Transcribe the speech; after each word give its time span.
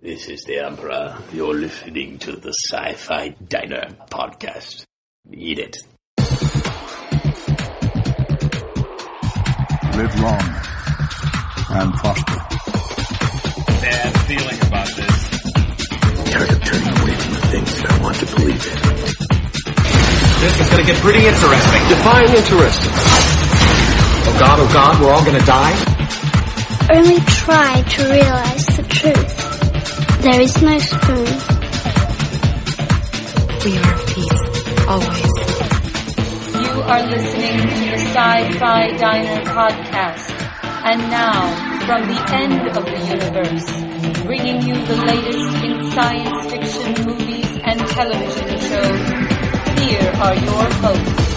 This 0.00 0.28
is 0.28 0.44
the 0.44 0.64
Emperor. 0.64 1.18
You're 1.32 1.54
listening 1.54 2.20
to 2.20 2.36
the 2.36 2.50
Sci 2.50 2.92
Fi 2.94 3.30
Diner 3.48 3.88
podcast. 4.08 4.84
Eat 5.32 5.58
it. 5.58 5.76
Live 9.96 10.20
long 10.20 10.46
and 11.70 11.92
prosper. 11.94 12.38
Bad 13.82 14.12
feeling 14.28 14.60
about 14.68 14.86
this. 14.86 15.30
Tired 16.30 16.50
of 16.52 16.62
turning 16.62 16.94
away 16.94 17.14
from 17.18 17.34
the 17.34 17.46
things 17.50 17.82
that 17.82 17.90
I 17.90 17.98
want 18.00 18.16
to 18.18 18.26
believe 18.36 18.66
in. 18.70 18.78
This 20.38 20.60
is 20.60 20.70
gonna 20.70 20.84
get 20.84 20.96
pretty 21.02 21.26
interesting. 21.26 21.82
Define 21.88 22.36
interesting. 22.36 22.92
Oh 22.94 24.36
God, 24.38 24.60
oh 24.60 24.72
God, 24.72 25.00
we're 25.02 25.10
all 25.10 25.24
gonna 25.24 25.44
die? 25.44 25.74
Only 26.94 27.18
try 27.18 27.82
to 27.82 28.08
realize 28.08 28.66
the 28.76 28.84
truth. 28.84 29.47
There 30.20 30.40
is 30.40 30.60
no 30.60 30.76
spoon. 30.78 31.26
We 33.64 33.78
are 33.78 33.86
at 33.86 34.06
peace, 34.08 34.40
always. 34.88 35.34
You 36.58 36.82
are 36.82 37.06
listening 37.06 37.60
to 37.62 37.84
the 37.86 37.98
Sci-Fi 37.98 38.96
Diner 38.98 39.44
podcast. 39.44 40.30
And 40.84 41.00
now, 41.10 41.40
from 41.86 42.08
the 42.08 42.20
end 42.34 42.76
of 42.76 42.84
the 42.84 42.98
universe, 43.06 44.24
bringing 44.24 44.62
you 44.62 44.74
the 44.86 44.96
latest 44.96 45.64
in 45.64 45.90
science 45.92 46.50
fiction 46.50 47.06
movies 47.06 47.60
and 47.62 47.78
television 47.78 48.48
shows, 48.58 49.78
here 49.78 50.12
are 50.16 50.34
your 50.34 50.64
hosts. 50.82 51.27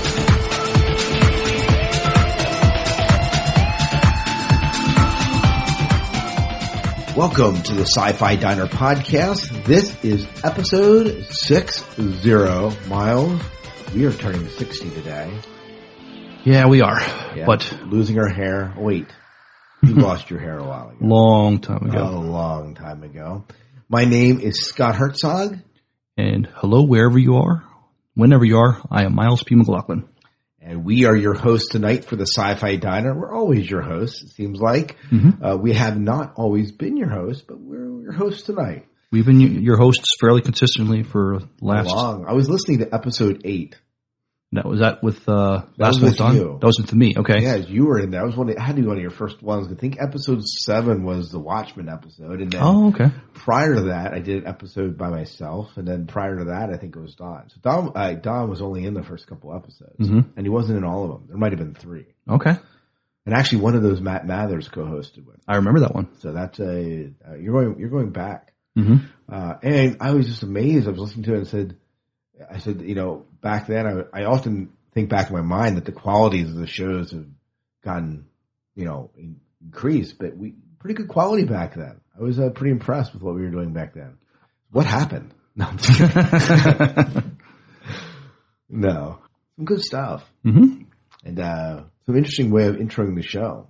Welcome 7.15 7.61
to 7.63 7.73
the 7.75 7.81
Sci-Fi 7.81 8.37
Diner 8.37 8.67
podcast. 8.67 9.65
This 9.65 10.01
is 10.03 10.25
episode 10.45 11.25
six 11.29 11.83
zero. 11.99 12.71
Miles, 12.87 13.41
we 13.93 14.05
are 14.05 14.13
turning 14.13 14.47
sixty 14.47 14.89
today. 14.89 15.29
Yeah, 16.45 16.67
we 16.67 16.81
are. 16.81 16.99
Yeah. 17.35 17.45
But 17.45 17.77
losing 17.85 18.17
our 18.17 18.29
hair. 18.29 18.73
Wait, 18.77 19.07
you 19.83 19.93
lost 19.95 20.29
your 20.29 20.39
hair 20.39 20.57
a 20.59 20.63
while 20.63 20.89
ago. 20.89 20.97
long 21.01 21.59
time 21.59 21.89
ago. 21.89 22.01
A 22.01 22.15
long 22.17 22.75
time 22.75 23.03
ago. 23.03 23.43
My 23.89 24.05
name 24.05 24.39
is 24.39 24.65
Scott 24.65 24.95
Herzog. 24.95 25.57
And 26.17 26.47
hello, 26.55 26.83
wherever 26.83 27.19
you 27.19 27.35
are, 27.37 27.63
whenever 28.13 28.45
you 28.45 28.57
are, 28.57 28.81
I 28.89 29.03
am 29.03 29.15
Miles 29.15 29.43
P. 29.43 29.55
McLaughlin. 29.55 30.07
And 30.63 30.85
we 30.85 31.05
are 31.05 31.15
your 31.15 31.33
hosts 31.33 31.69
tonight 31.69 32.05
for 32.05 32.15
the 32.15 32.27
Sci-Fi 32.27 32.75
Diner. 32.75 33.17
We're 33.17 33.33
always 33.33 33.69
your 33.69 33.81
hosts, 33.81 34.21
it 34.21 34.29
seems 34.29 34.59
like. 34.59 34.95
Mm-hmm. 35.09 35.43
Uh, 35.43 35.55
we 35.55 35.73
have 35.73 35.99
not 35.99 36.33
always 36.35 36.71
been 36.71 36.97
your 36.97 37.09
hosts, 37.09 37.43
but 37.45 37.59
we're 37.59 38.03
your 38.03 38.11
hosts 38.11 38.43
tonight. 38.43 38.85
We've 39.11 39.25
been 39.25 39.41
your 39.41 39.77
hosts 39.77 40.15
fairly 40.21 40.41
consistently 40.41 41.03
for 41.03 41.39
last. 41.59 41.87
Long. 41.87 42.25
I 42.27 42.33
was 42.33 42.47
listening 42.47 42.79
to 42.79 42.93
episode 42.93 43.41
eight. 43.43 43.75
That 44.53 44.65
was 44.65 44.81
that 44.81 45.01
with 45.01 45.29
uh, 45.29 45.63
last 45.77 46.01
was 46.01 46.19
with 46.19 46.33
you. 46.35 46.57
That 46.59 46.67
was 46.67 46.77
with 46.77 46.93
me. 46.93 47.13
Okay. 47.15 47.41
Yeah, 47.41 47.55
you 47.55 47.85
were 47.85 47.99
in 47.99 48.11
there. 48.11 48.19
I 48.21 48.25
was 48.25 48.35
one. 48.35 48.49
Of, 48.49 48.57
had 48.57 48.75
to 48.75 48.81
be 48.81 48.87
one 48.87 48.97
of 48.97 49.01
your 49.01 49.09
first 49.09 49.41
ones. 49.41 49.71
I 49.71 49.75
think 49.75 49.95
episode 50.01 50.43
seven 50.43 51.03
was 51.03 51.31
the 51.31 51.39
Watchmen 51.39 51.87
episode, 51.87 52.41
and 52.41 52.51
then 52.51 52.61
Oh, 52.61 52.89
okay. 52.89 53.11
prior 53.33 53.75
to 53.75 53.81
that, 53.83 54.13
I 54.13 54.19
did 54.19 54.43
an 54.43 54.47
episode 54.49 54.97
by 54.97 55.09
myself, 55.09 55.77
and 55.77 55.87
then 55.87 56.05
prior 56.05 56.37
to 56.37 56.43
that, 56.45 56.69
I 56.69 56.75
think 56.75 56.97
it 56.97 56.99
was 56.99 57.15
Don. 57.15 57.49
So 57.49 57.55
Don, 57.61 57.91
uh, 57.95 58.13
Don 58.15 58.49
was 58.49 58.61
only 58.61 58.83
in 58.83 58.93
the 58.93 59.03
first 59.03 59.25
couple 59.25 59.55
episodes, 59.55 59.95
Mhm. 60.09 60.25
and 60.35 60.45
he 60.45 60.49
wasn't 60.49 60.79
in 60.79 60.83
all 60.83 61.05
of 61.05 61.11
them. 61.11 61.23
There 61.29 61.37
might 61.37 61.53
have 61.53 61.59
been 61.59 61.73
three, 61.73 62.07
Okay. 62.27 62.57
and 63.25 63.33
actually, 63.33 63.61
one 63.61 63.75
of 63.75 63.83
those 63.83 64.01
Matt 64.01 64.27
Mathers 64.27 64.67
co-hosted 64.67 65.25
with. 65.25 65.37
I 65.47 65.55
remember 65.55 65.79
that 65.79 65.95
one. 65.95 66.09
So 66.19 66.33
that's 66.33 66.59
a 66.59 67.13
uh, 67.25 67.35
you're 67.35 67.53
going 67.53 67.79
you're 67.79 67.89
going 67.89 68.09
back, 68.09 68.51
Mm-hmm. 68.77 68.97
uh, 69.33 69.53
and 69.63 69.95
I 70.01 70.11
was 70.11 70.27
just 70.27 70.43
amazed. 70.43 70.89
I 70.89 70.91
was 70.91 70.99
listening 70.99 71.23
to 71.23 71.35
it 71.35 71.37
and 71.37 71.47
said, 71.47 71.77
I 72.51 72.57
said, 72.57 72.81
you 72.81 72.95
know, 72.95 73.27
back 73.41 73.67
then, 73.67 74.05
I, 74.13 74.21
I 74.21 74.25
often 74.25 74.71
think 74.93 75.09
back 75.09 75.29
in 75.29 75.35
my 75.35 75.41
mind 75.41 75.77
that 75.77 75.85
the 75.85 75.91
qualities 75.91 76.49
of 76.49 76.55
the 76.55 76.67
shows 76.67 77.11
have 77.11 77.25
gotten, 77.83 78.25
you 78.75 78.85
know, 78.85 79.11
in, 79.17 79.39
increased, 79.63 80.17
but 80.19 80.35
we 80.37 80.53
pretty 80.79 80.95
good 80.95 81.07
quality 81.07 81.45
back 81.45 81.75
then. 81.75 82.01
I 82.17 82.21
was 82.21 82.39
uh, 82.39 82.49
pretty 82.49 82.71
impressed 82.71 83.13
with 83.13 83.21
what 83.21 83.35
we 83.35 83.41
were 83.41 83.49
doing 83.51 83.73
back 83.73 83.93
then. 83.93 84.17
What 84.71 84.85
happened? 84.85 85.33
No, 85.53 85.65
I'm 85.65 85.77
just 85.77 85.97
kidding. 85.99 87.37
no, 88.69 89.19
some 89.57 89.65
good 89.65 89.81
stuff, 89.81 90.23
Mm-hmm. 90.45 90.83
and 91.25 91.39
uh, 91.39 91.83
some 92.05 92.15
interesting 92.15 92.51
way 92.51 92.67
of 92.67 92.77
introing 92.77 93.15
the 93.15 93.21
show. 93.21 93.67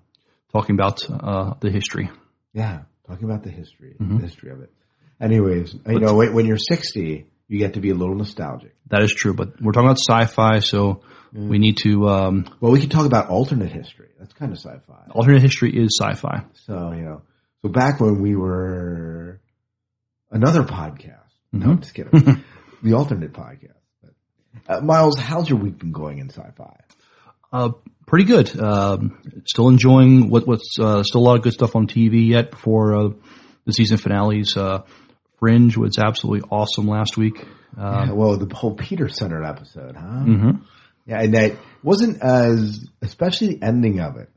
Talking 0.53 0.75
about 0.75 0.99
uh, 1.09 1.55
the 1.59 1.71
history. 1.71 2.11
Yeah, 2.53 2.81
talking 3.07 3.25
about 3.29 3.41
the 3.43 3.49
history, 3.49 3.95
Mhm. 3.99 4.17
the 4.19 4.23
history 4.27 4.51
of 4.51 4.61
it. 4.61 4.71
Anyways, 5.19 5.73
you 5.87 5.99
know, 5.99 6.13
when, 6.15 6.33
when 6.33 6.45
you're 6.45 6.57
60, 6.57 7.25
you 7.51 7.59
get 7.59 7.73
to 7.75 7.79
be 7.81 7.89
a 7.89 7.95
little 7.95 8.15
nostalgic. 8.15 8.75
That 8.87 9.01
is 9.03 9.13
true, 9.13 9.33
but 9.33 9.61
we're 9.61 9.71
talking 9.73 9.87
about 9.89 9.99
sci-fi, 9.99 10.59
so 10.59 11.01
Mm. 11.33 11.47
we 11.47 11.59
need 11.59 11.77
to. 11.77 12.09
Um, 12.09 12.45
Well, 12.59 12.73
we 12.73 12.81
can 12.81 12.89
talk 12.89 13.05
about 13.05 13.29
alternate 13.29 13.71
history. 13.71 14.09
That's 14.19 14.33
kind 14.33 14.51
of 14.51 14.57
sci-fi. 14.57 15.07
alternate 15.11 15.41
history 15.41 15.71
is 15.73 15.97
sci-fi. 16.01 16.43
So, 16.65 16.91
you 16.91 17.03
know, 17.03 17.21
so 17.61 17.69
back 17.69 18.01
when 18.01 18.21
we 18.21 18.35
were 18.35 19.39
another 20.29 20.63
podcast. 20.63 21.31
No, 21.53 21.67
I'm 21.71 21.77
Mhm. 21.77 21.81
just 21.81 21.93
kidding. 21.93 22.43
the 22.83 22.93
alternate 22.93 23.31
podcast. 23.31 23.79
But, 24.01 24.13
uh, 24.67 24.81
Miles, 24.81 25.17
how's 25.19 25.49
your 25.49 25.59
week 25.59 25.77
been 25.79 25.93
going 25.93 26.19
in 26.19 26.29
sci-fi? 26.29 26.75
Uh, 27.53 27.71
pretty 28.07 28.25
good. 28.25 28.57
Um, 28.59 29.17
still 29.45 29.69
enjoying 29.69 30.29
what, 30.29 30.45
what's 30.47 30.75
uh, 30.79 31.03
still 31.03 31.21
a 31.21 31.23
lot 31.27 31.37
of 31.37 31.43
good 31.43 31.53
stuff 31.53 31.75
on 31.77 31.87
TV 31.87 32.27
yet 32.27 32.51
before 32.51 32.93
uh, 32.95 33.09
the 33.65 33.71
season 33.71 33.97
finales. 33.97 34.57
Fringe 35.41 35.75
was 35.75 35.97
absolutely 35.97 36.47
awesome 36.49 36.87
last 36.87 37.17
week. 37.17 37.45
Yeah, 37.77 38.01
Um, 38.03 38.15
well, 38.15 38.37
the 38.37 38.53
whole 38.55 38.75
Peter 38.75 39.09
centered 39.09 39.43
episode, 39.43 39.95
huh? 39.97 40.23
mhm. 40.23 40.61
Yeah, 41.07 41.21
and 41.21 41.33
that 41.33 41.57
wasn't 41.83 42.21
as, 42.21 42.87
especially 43.01 43.55
the 43.55 43.63
ending 43.65 43.99
of 43.99 44.17
it. 44.17 44.29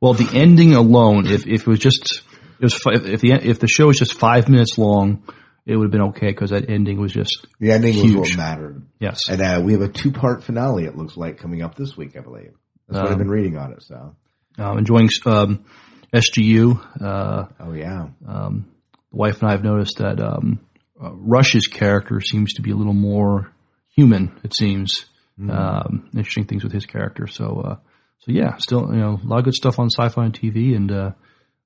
Well, 0.00 0.14
the 0.14 0.28
ending 0.32 0.74
alone, 0.74 1.26
if, 1.26 1.46
if 1.46 1.62
it 1.62 1.66
was 1.66 1.78
just 1.80 2.22
it 2.60 2.64
was 2.64 2.74
fi- 2.74 2.92
if 2.94 3.20
the 3.20 3.32
if 3.32 3.58
the 3.58 3.66
show 3.66 3.88
was 3.88 3.98
just 3.98 4.14
five 4.18 4.48
minutes 4.48 4.78
long, 4.78 5.22
it 5.66 5.76
would 5.76 5.84
have 5.86 5.90
been 5.92 6.08
okay 6.10 6.28
because 6.28 6.50
that 6.50 6.70
ending 6.70 7.00
was 7.00 7.12
just 7.12 7.46
The 7.60 7.72
ending 7.72 8.00
was 8.02 8.14
what 8.14 8.36
mattered. 8.36 8.82
yes. 9.00 9.18
And 9.28 9.40
uh, 9.42 9.60
we 9.64 9.72
have 9.72 9.82
a 9.82 9.88
two-part 9.88 10.42
finale. 10.44 10.84
It 10.84 10.96
looks 10.96 11.16
like 11.16 11.38
coming 11.38 11.62
up 11.62 11.74
this 11.74 11.96
week, 11.96 12.16
I 12.16 12.20
believe. 12.20 12.52
That's 12.88 12.98
what 13.02 13.06
Um, 13.06 13.12
I've 13.12 13.18
been 13.18 13.30
reading 13.30 13.56
on 13.56 13.72
it. 13.72 13.82
So, 13.82 14.14
Um, 14.58 14.78
enjoying 14.78 15.08
um, 15.26 15.64
SGU. 16.12 16.80
Uh, 17.00 17.46
oh 17.60 17.72
yeah, 17.72 18.08
um, 18.28 18.66
the 19.12 19.16
wife 19.16 19.40
and 19.40 19.48
I 19.48 19.52
have 19.52 19.62
noticed 19.62 19.98
that 19.98 20.20
um, 20.20 20.58
uh, 21.00 21.12
Rush's 21.12 21.66
character 21.68 22.20
seems 22.20 22.54
to 22.54 22.62
be 22.62 22.70
a 22.72 22.76
little 22.76 22.94
more 22.94 23.52
human. 23.94 24.40
It 24.42 24.54
seems 24.56 25.04
um, 25.50 26.08
interesting 26.16 26.46
things 26.46 26.64
with 26.64 26.72
his 26.72 26.86
character. 26.86 27.26
So, 27.26 27.60
uh, 27.64 27.76
so 28.20 28.32
yeah, 28.32 28.56
still 28.56 28.88
you 28.92 29.00
know 29.00 29.18
a 29.22 29.26
lot 29.26 29.38
of 29.38 29.44
good 29.44 29.54
stuff 29.54 29.78
on 29.78 29.88
sci-fi 29.90 30.24
and 30.24 30.32
TV, 30.34 30.76
and 30.76 30.90
uh, 30.92 31.10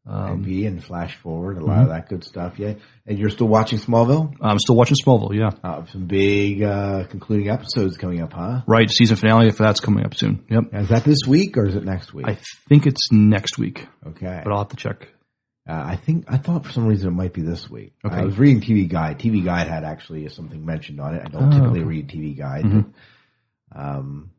um, 0.06 0.44
TV 0.44 0.66
and 0.66 0.82
Flash 0.82 1.16
Forward, 1.16 1.58
a 1.58 1.64
lot 1.64 1.82
of 1.82 1.88
that 1.88 2.08
good 2.08 2.24
stuff. 2.24 2.58
Yeah, 2.58 2.74
and 3.06 3.18
you're 3.18 3.28
still 3.30 3.48
watching 3.48 3.78
Smallville. 3.78 4.34
I'm 4.40 4.58
still 4.58 4.76
watching 4.76 4.96
Smallville. 5.04 5.34
Yeah, 5.34 5.50
Uh, 5.62 5.84
some 5.86 6.06
big 6.06 6.62
uh, 6.62 7.04
concluding 7.08 7.50
episodes 7.50 7.96
coming 7.98 8.22
up, 8.22 8.32
huh? 8.32 8.62
right. 8.66 8.88
Season 8.90 9.16
finale 9.16 9.50
for 9.50 9.64
that's 9.64 9.80
coming 9.80 10.04
up 10.04 10.14
soon. 10.14 10.44
Yep. 10.48 10.64
Is 10.72 10.88
that 10.88 11.04
this 11.04 11.26
week 11.26 11.56
or 11.58 11.66
is 11.66 11.74
it 11.76 11.84
next 11.84 12.14
week? 12.14 12.26
I 12.26 12.38
think 12.68 12.86
it's 12.86 13.12
next 13.12 13.58
week, 13.58 13.86
okay, 14.06 14.40
but 14.42 14.50
I'll 14.52 14.58
have 14.60 14.68
to 14.68 14.76
check. 14.76 15.08
Uh, 15.69 15.82
I 15.84 15.97
think 15.97 16.25
I 16.28 16.37
thought 16.38 16.65
for 16.65 16.72
some 16.72 16.87
reason 16.87 17.09
it 17.09 17.12
might 17.16 17.32
be 17.32 17.43
this 17.43 17.69
week. 17.69 17.93
Okay. 18.04 18.15
I 18.16 18.25
was 18.25 18.38
reading 18.38 18.60
TV 18.60 18.88
Guide. 18.88 19.19
TV 19.19 19.44
Guide 19.44 19.66
had 19.66 19.84
actually 19.84 20.28
something 20.28 20.65
mentioned 20.65 21.00
on 21.00 21.15
it. 21.15 21.22
I 21.25 21.28
don't 21.28 21.53
Oh, 21.53 21.56
typically 21.56 21.81
okay. 21.81 21.88
read 21.88 22.09
TV 22.09 22.37
Guide. 22.37 22.65
Mhm. 22.65 22.87
But, 23.72 23.81
um, 23.81 24.31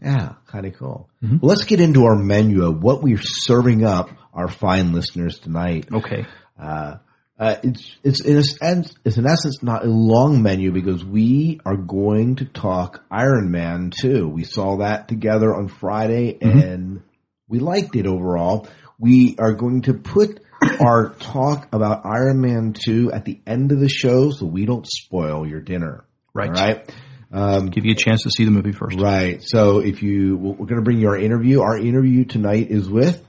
yeah, 0.00 0.34
kind 0.46 0.66
of 0.66 0.74
cool. 0.78 1.08
Mhm. 1.22 1.40
Well, 1.42 1.48
let's 1.48 1.64
get 1.64 1.80
into 1.80 2.04
our 2.04 2.16
menu 2.16 2.64
of 2.64 2.82
what 2.82 3.02
we're 3.02 3.20
serving 3.20 3.84
up 3.84 4.10
our 4.32 4.48
fine 4.48 4.92
listeners 4.92 5.38
tonight. 5.40 5.88
Okay. 5.92 6.24
Uh, 6.58 6.96
uh, 7.38 7.56
it's 7.62 7.96
it's 8.02 8.24
in 8.24 8.36
a 8.38 8.84
it's 9.04 9.16
in 9.16 9.26
essence 9.26 9.62
not 9.62 9.84
a 9.84 9.88
long 9.88 10.42
menu 10.42 10.72
because 10.72 11.04
we 11.04 11.60
are 11.64 11.76
going 11.76 12.36
to 12.36 12.44
talk 12.44 13.04
Iron 13.10 13.50
Man 13.50 13.90
too. 13.90 14.28
We 14.28 14.44
saw 14.44 14.76
that 14.78 15.08
together 15.08 15.54
on 15.54 15.68
Friday 15.68 16.36
and 16.40 17.02
we 17.48 17.58
liked 17.60 17.94
it 17.96 18.06
overall. 18.06 18.66
We 18.98 19.36
are 19.38 19.54
going 19.54 19.82
to 19.82 19.94
put 19.94 20.40
our 20.80 21.10
talk 21.20 21.68
about 21.72 22.04
Iron 22.04 22.40
Man 22.40 22.74
two 22.74 23.12
at 23.12 23.24
the 23.24 23.40
end 23.46 23.72
of 23.72 23.80
the 23.80 23.88
show 23.88 24.30
so 24.30 24.46
we 24.46 24.64
don't 24.66 24.86
spoil 24.86 25.46
your 25.46 25.60
dinner. 25.60 26.04
Right. 26.34 26.50
Right. 26.50 26.94
Um, 27.32 27.66
Give 27.70 27.84
you 27.84 27.92
a 27.92 27.96
chance 27.96 28.22
to 28.22 28.30
see 28.30 28.44
the 28.44 28.50
movie 28.50 28.72
first. 28.72 28.98
right. 28.98 29.42
So 29.42 29.80
if 29.80 30.02
you 30.02 30.36
we're 30.36 30.66
going 30.66 30.76
to 30.76 30.82
bring 30.82 30.98
you 30.98 31.08
our 31.08 31.18
interview. 31.18 31.60
Our 31.60 31.78
interview 31.78 32.24
tonight 32.24 32.70
is 32.70 32.88
with 32.88 33.22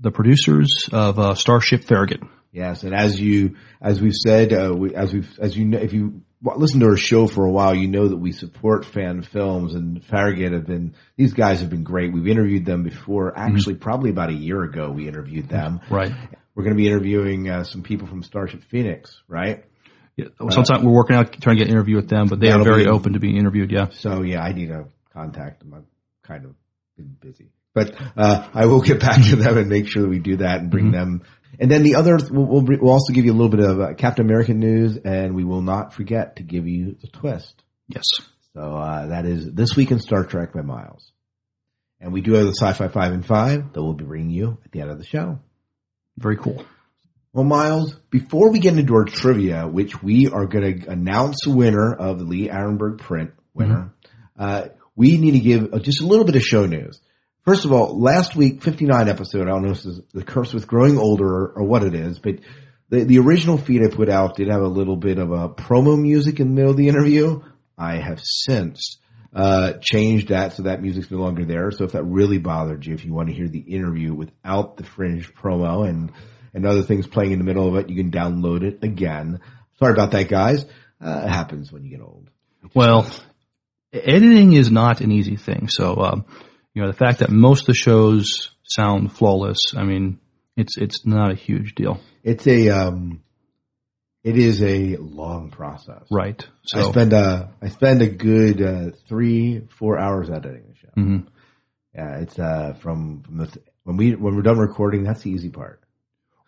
The 0.00 0.10
producers 0.10 0.88
of 0.92 1.18
uh, 1.18 1.34
Starship 1.34 1.84
Farragut. 1.84 2.20
Yes, 2.52 2.82
and 2.82 2.94
as 2.94 3.20
you 3.20 3.56
as 3.80 4.00
we've 4.00 4.14
said, 4.14 4.52
uh, 4.52 4.74
we, 4.74 4.94
as 4.94 5.12
we've 5.12 5.38
as 5.38 5.56
you 5.56 5.66
know, 5.66 5.78
if 5.78 5.92
you 5.92 6.22
listen 6.42 6.80
to 6.80 6.86
our 6.86 6.96
show 6.96 7.26
for 7.28 7.44
a 7.44 7.50
while, 7.50 7.74
you 7.74 7.86
know 7.86 8.08
that 8.08 8.16
we 8.16 8.32
support 8.32 8.84
fan 8.84 9.22
films, 9.22 9.74
and 9.74 10.02
Farragut 10.04 10.52
have 10.52 10.66
been 10.66 10.94
these 11.16 11.32
guys 11.32 11.60
have 11.60 11.70
been 11.70 11.84
great. 11.84 12.12
We've 12.12 12.26
interviewed 12.26 12.64
them 12.64 12.82
before, 12.82 13.38
actually, 13.38 13.76
probably 13.76 14.10
about 14.10 14.30
a 14.30 14.34
year 14.34 14.62
ago. 14.64 14.90
We 14.90 15.06
interviewed 15.06 15.48
them. 15.48 15.80
Right. 15.90 16.12
We're 16.54 16.64
going 16.64 16.76
to 16.76 16.82
be 16.82 16.88
interviewing 16.88 17.48
uh, 17.48 17.64
some 17.64 17.82
people 17.82 18.06
from 18.06 18.22
Starship 18.22 18.64
Phoenix, 18.64 19.22
right? 19.28 19.64
Yeah, 20.16 20.26
sometimes 20.50 20.84
we're 20.84 20.92
working 20.92 21.16
out 21.16 21.32
trying 21.40 21.56
to 21.56 21.64
get 21.64 21.68
an 21.68 21.74
interview 21.74 21.96
with 21.96 22.08
them, 22.08 22.26
but 22.26 22.40
they 22.40 22.50
are 22.50 22.62
very 22.62 22.84
be- 22.84 22.90
open 22.90 23.14
to 23.14 23.20
being 23.20 23.36
interviewed. 23.36 23.70
Yeah. 23.70 23.88
So 23.90 24.22
yeah, 24.22 24.42
I 24.42 24.52
need 24.52 24.68
to 24.68 24.86
contact 25.12 25.60
them. 25.60 25.72
I've 25.74 25.84
kind 26.22 26.44
of 26.44 26.54
been 26.96 27.16
busy, 27.20 27.50
but 27.74 27.94
uh, 28.16 28.48
I 28.52 28.66
will 28.66 28.82
get 28.82 29.00
back 29.00 29.22
to 29.30 29.36
them 29.36 29.56
and 29.56 29.68
make 29.68 29.86
sure 29.88 30.02
that 30.02 30.08
we 30.08 30.18
do 30.18 30.38
that 30.38 30.60
and 30.60 30.70
bring 30.70 30.90
them. 30.90 31.22
And 31.58 31.70
then 31.70 31.82
the 31.82 31.96
other, 31.96 32.18
we'll, 32.30 32.46
we'll, 32.46 32.62
we'll 32.80 32.92
also 32.92 33.12
give 33.12 33.24
you 33.24 33.32
a 33.32 33.34
little 33.34 33.48
bit 33.48 33.60
of 33.60 33.80
uh, 33.80 33.94
Captain 33.94 34.24
American 34.24 34.60
news, 34.60 34.96
and 34.96 35.34
we 35.34 35.44
will 35.44 35.62
not 35.62 35.94
forget 35.94 36.36
to 36.36 36.42
give 36.42 36.66
you 36.66 36.96
the 37.00 37.08
twist. 37.08 37.62
Yes. 37.88 38.04
So 38.54 38.60
uh, 38.60 39.06
that 39.08 39.26
is 39.26 39.52
this 39.52 39.76
week 39.76 39.90
in 39.90 40.00
Star 40.00 40.24
Trek 40.24 40.52
by 40.52 40.62
Miles, 40.62 41.12
and 42.00 42.12
we 42.12 42.20
do 42.20 42.34
have 42.34 42.46
the 42.46 42.54
Sci-Fi 42.54 42.88
Five 42.88 43.12
in 43.12 43.22
Five 43.22 43.72
that 43.72 43.82
we'll 43.82 43.94
be 43.94 44.04
bringing 44.04 44.30
you 44.30 44.58
at 44.64 44.72
the 44.72 44.80
end 44.80 44.90
of 44.90 44.98
the 44.98 45.04
show. 45.04 45.38
Very 46.20 46.36
cool. 46.36 46.64
Well, 47.32 47.44
Miles, 47.44 47.94
before 48.10 48.50
we 48.50 48.58
get 48.58 48.76
into 48.76 48.94
our 48.94 49.04
trivia, 49.04 49.66
which 49.66 50.02
we 50.02 50.28
are 50.28 50.46
going 50.46 50.80
to 50.80 50.90
announce 50.90 51.38
the 51.44 51.52
winner 51.52 51.94
of 51.94 52.18
the 52.18 52.24
Lee 52.24 52.48
Arenberg 52.48 52.98
print 52.98 53.30
winner, 53.54 53.94
uh, 54.38 54.68
we 54.94 55.16
need 55.16 55.32
to 55.32 55.40
give 55.40 55.72
uh, 55.72 55.78
just 55.78 56.02
a 56.02 56.06
little 56.06 56.26
bit 56.26 56.36
of 56.36 56.42
show 56.42 56.66
news. 56.66 57.00
First 57.44 57.64
of 57.64 57.72
all, 57.72 57.98
last 57.98 58.36
week, 58.36 58.62
59 58.62 59.08
episode, 59.08 59.42
I 59.42 59.50
don't 59.52 59.62
know 59.62 59.70
if 59.70 59.78
this 59.78 59.86
is 59.86 60.00
the 60.12 60.24
curse 60.24 60.52
with 60.52 60.66
growing 60.66 60.98
older 60.98 61.26
or, 61.26 61.52
or 61.56 61.62
what 61.62 61.84
it 61.84 61.94
is, 61.94 62.18
but 62.18 62.40
the, 62.90 63.04
the 63.04 63.18
original 63.18 63.56
feed 63.56 63.82
I 63.82 63.88
put 63.88 64.10
out 64.10 64.36
did 64.36 64.48
have 64.48 64.60
a 64.60 64.68
little 64.68 64.96
bit 64.96 65.18
of 65.18 65.30
a 65.30 65.48
promo 65.48 65.98
music 65.98 66.38
in 66.38 66.48
the 66.48 66.54
middle 66.54 66.72
of 66.72 66.76
the 66.76 66.88
interview. 66.88 67.42
I 67.78 67.96
have 67.96 68.20
since 68.20 68.98
uh, 69.34 69.74
changed 69.80 70.28
that 70.28 70.54
so 70.54 70.64
that 70.64 70.82
music's 70.82 71.10
no 71.10 71.18
longer 71.18 71.44
there. 71.44 71.70
So 71.70 71.84
if 71.84 71.92
that 71.92 72.04
really 72.04 72.38
bothered 72.38 72.84
you, 72.84 72.94
if 72.94 73.04
you 73.04 73.12
want 73.12 73.28
to 73.28 73.34
hear 73.34 73.48
the 73.48 73.60
interview 73.60 74.12
without 74.14 74.76
the 74.76 74.84
fringe 74.84 75.32
promo 75.34 75.88
and 75.88 76.12
and 76.52 76.66
other 76.66 76.82
things 76.82 77.06
playing 77.06 77.30
in 77.30 77.38
the 77.38 77.44
middle 77.44 77.68
of 77.68 77.76
it, 77.76 77.88
you 77.88 77.96
can 77.96 78.10
download 78.10 78.64
it 78.64 78.82
again. 78.82 79.40
Sorry 79.78 79.92
about 79.92 80.10
that, 80.10 80.28
guys. 80.28 80.64
Uh, 81.00 81.22
it 81.24 81.28
happens 81.28 81.70
when 81.70 81.84
you 81.84 81.90
get 81.90 82.02
old. 82.02 82.28
Well, 82.74 83.06
editing 83.92 84.52
is 84.52 84.70
not 84.70 85.00
an 85.00 85.12
easy 85.12 85.36
thing. 85.36 85.68
So, 85.68 85.96
um, 85.96 86.24
you 86.74 86.82
know, 86.82 86.88
the 86.88 86.96
fact 86.96 87.20
that 87.20 87.30
most 87.30 87.62
of 87.62 87.66
the 87.66 87.74
shows 87.74 88.50
sound 88.64 89.12
flawless, 89.12 89.58
I 89.76 89.84
mean, 89.84 90.18
it's 90.56 90.76
it's 90.76 91.06
not 91.06 91.30
a 91.30 91.36
huge 91.36 91.74
deal, 91.74 92.00
It's 92.22 92.46
a 92.46 92.68
um, 92.70 93.22
it 94.22 94.36
is 94.36 94.62
a 94.62 94.96
long 94.96 95.50
process. 95.50 96.04
right? 96.10 96.46
So, 96.64 96.80
I 96.80 96.90
spend 96.90 97.12
a 97.12 97.52
I 97.62 97.68
spend 97.68 98.02
a 98.02 98.08
good 98.08 98.60
uh, 98.62 98.90
three 99.08 99.66
four 99.78 99.98
hours 99.98 100.30
editing 100.30 100.64
the 100.68 100.74
show. 100.76 100.88
Mhm. 100.96 101.26
Yeah, 101.94 102.18
it's 102.20 102.38
uh 102.38 102.74
from 102.80 103.22
from 103.22 103.38
the 103.38 103.58
when 103.84 103.96
we 103.96 104.14
when 104.14 104.36
we're 104.36 104.42
done 104.42 104.58
recording, 104.58 105.04
that's 105.04 105.22
the 105.22 105.30
easy 105.30 105.50
part. 105.50 105.80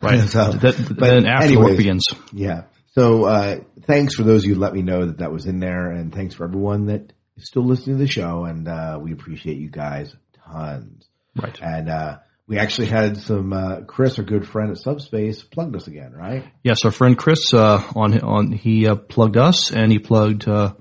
right. 0.00 0.20
So, 0.28 0.52
that, 0.52 0.76
but 0.98 0.98
then 1.00 1.26
after 1.26 1.46
anyways, 1.46 1.68
work 1.70 1.76
begins. 1.76 2.06
Yeah. 2.32 2.64
So 2.94 3.24
uh, 3.24 3.60
thanks 3.86 4.14
for 4.14 4.22
those 4.22 4.42
of 4.44 4.48
you 4.48 4.54
who 4.56 4.60
let 4.60 4.74
me 4.74 4.82
know 4.82 5.06
that 5.06 5.18
that 5.18 5.32
was 5.32 5.46
in 5.46 5.60
there, 5.60 5.90
and 5.90 6.12
thanks 6.14 6.34
for 6.34 6.44
everyone 6.44 6.86
that 6.86 7.12
is 7.38 7.46
still 7.46 7.64
listening 7.64 7.96
to 7.96 8.04
the 8.04 8.10
show, 8.10 8.44
and 8.44 8.68
uh, 8.68 8.98
we 9.00 9.12
appreciate 9.12 9.56
you 9.56 9.70
guys 9.70 10.14
tons. 10.44 11.08
Right. 11.34 11.58
And 11.62 11.88
uh, 11.88 12.18
we 12.48 12.58
actually 12.58 12.88
had 12.88 13.16
some 13.16 13.52
uh, 13.52 13.80
Chris, 13.82 14.18
our 14.18 14.24
good 14.24 14.46
friend 14.46 14.70
at 14.70 14.78
Subspace, 14.78 15.42
plugged 15.42 15.76
us 15.76 15.86
again, 15.86 16.12
right? 16.12 16.44
Yes, 16.62 16.84
our 16.84 16.90
friend 16.90 17.16
Chris 17.16 17.54
uh, 17.54 17.82
on 17.96 18.20
on 18.20 18.52
he 18.52 18.86
uh, 18.86 18.96
plugged 18.96 19.36
us 19.36 19.70
and 19.72 19.90
he 19.92 19.98
plugged 19.98 20.46
uh, 20.48 20.74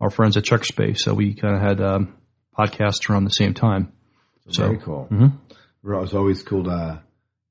our 0.00 0.10
friends 0.10 0.36
at 0.36 0.44
Checkspace. 0.44 0.98
So 0.98 1.14
we 1.14 1.34
kind 1.34 1.54
of 1.56 1.62
had 1.62 1.80
um, 1.80 2.14
podcasts 2.56 3.08
around 3.10 3.24
the 3.24 3.30
same 3.30 3.54
time. 3.54 3.92
So 4.50 4.64
Very 4.64 4.78
cool. 4.78 5.08
Mhm. 5.10 5.32
It 5.48 5.56
was 5.88 6.14
always 6.14 6.42
cool 6.42 6.64
to 6.64 7.02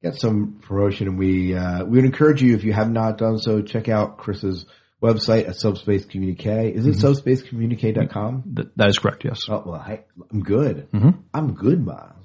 get 0.03 0.15
some 0.15 0.59
promotion, 0.61 1.07
and 1.07 1.17
we 1.17 1.55
uh, 1.55 1.83
we 1.85 1.97
would 1.97 2.05
encourage 2.05 2.41
you 2.41 2.53
if 2.55 2.63
you 2.63 2.73
have 2.73 2.91
not 2.91 3.17
done 3.17 3.39
so, 3.39 3.61
check 3.61 3.89
out 3.89 4.17
Chris's 4.17 4.65
website 5.01 5.47
at 5.49 5.55
Subspace 5.55 6.05
Communique. 6.05 6.71
Is 6.73 6.85
it 6.85 6.95
subspacecommunique.com? 6.97 8.53
th- 8.55 8.67
that 8.75 8.89
is 8.89 8.97
correct. 8.99 9.23
Yes. 9.25 9.41
Oh 9.49 9.63
well, 9.65 9.75
I, 9.75 10.03
I'm 10.31 10.41
good. 10.43 10.89
Mhm. 10.91 11.19
I'm 11.33 11.53
good, 11.53 11.83
Miles. 11.85 12.24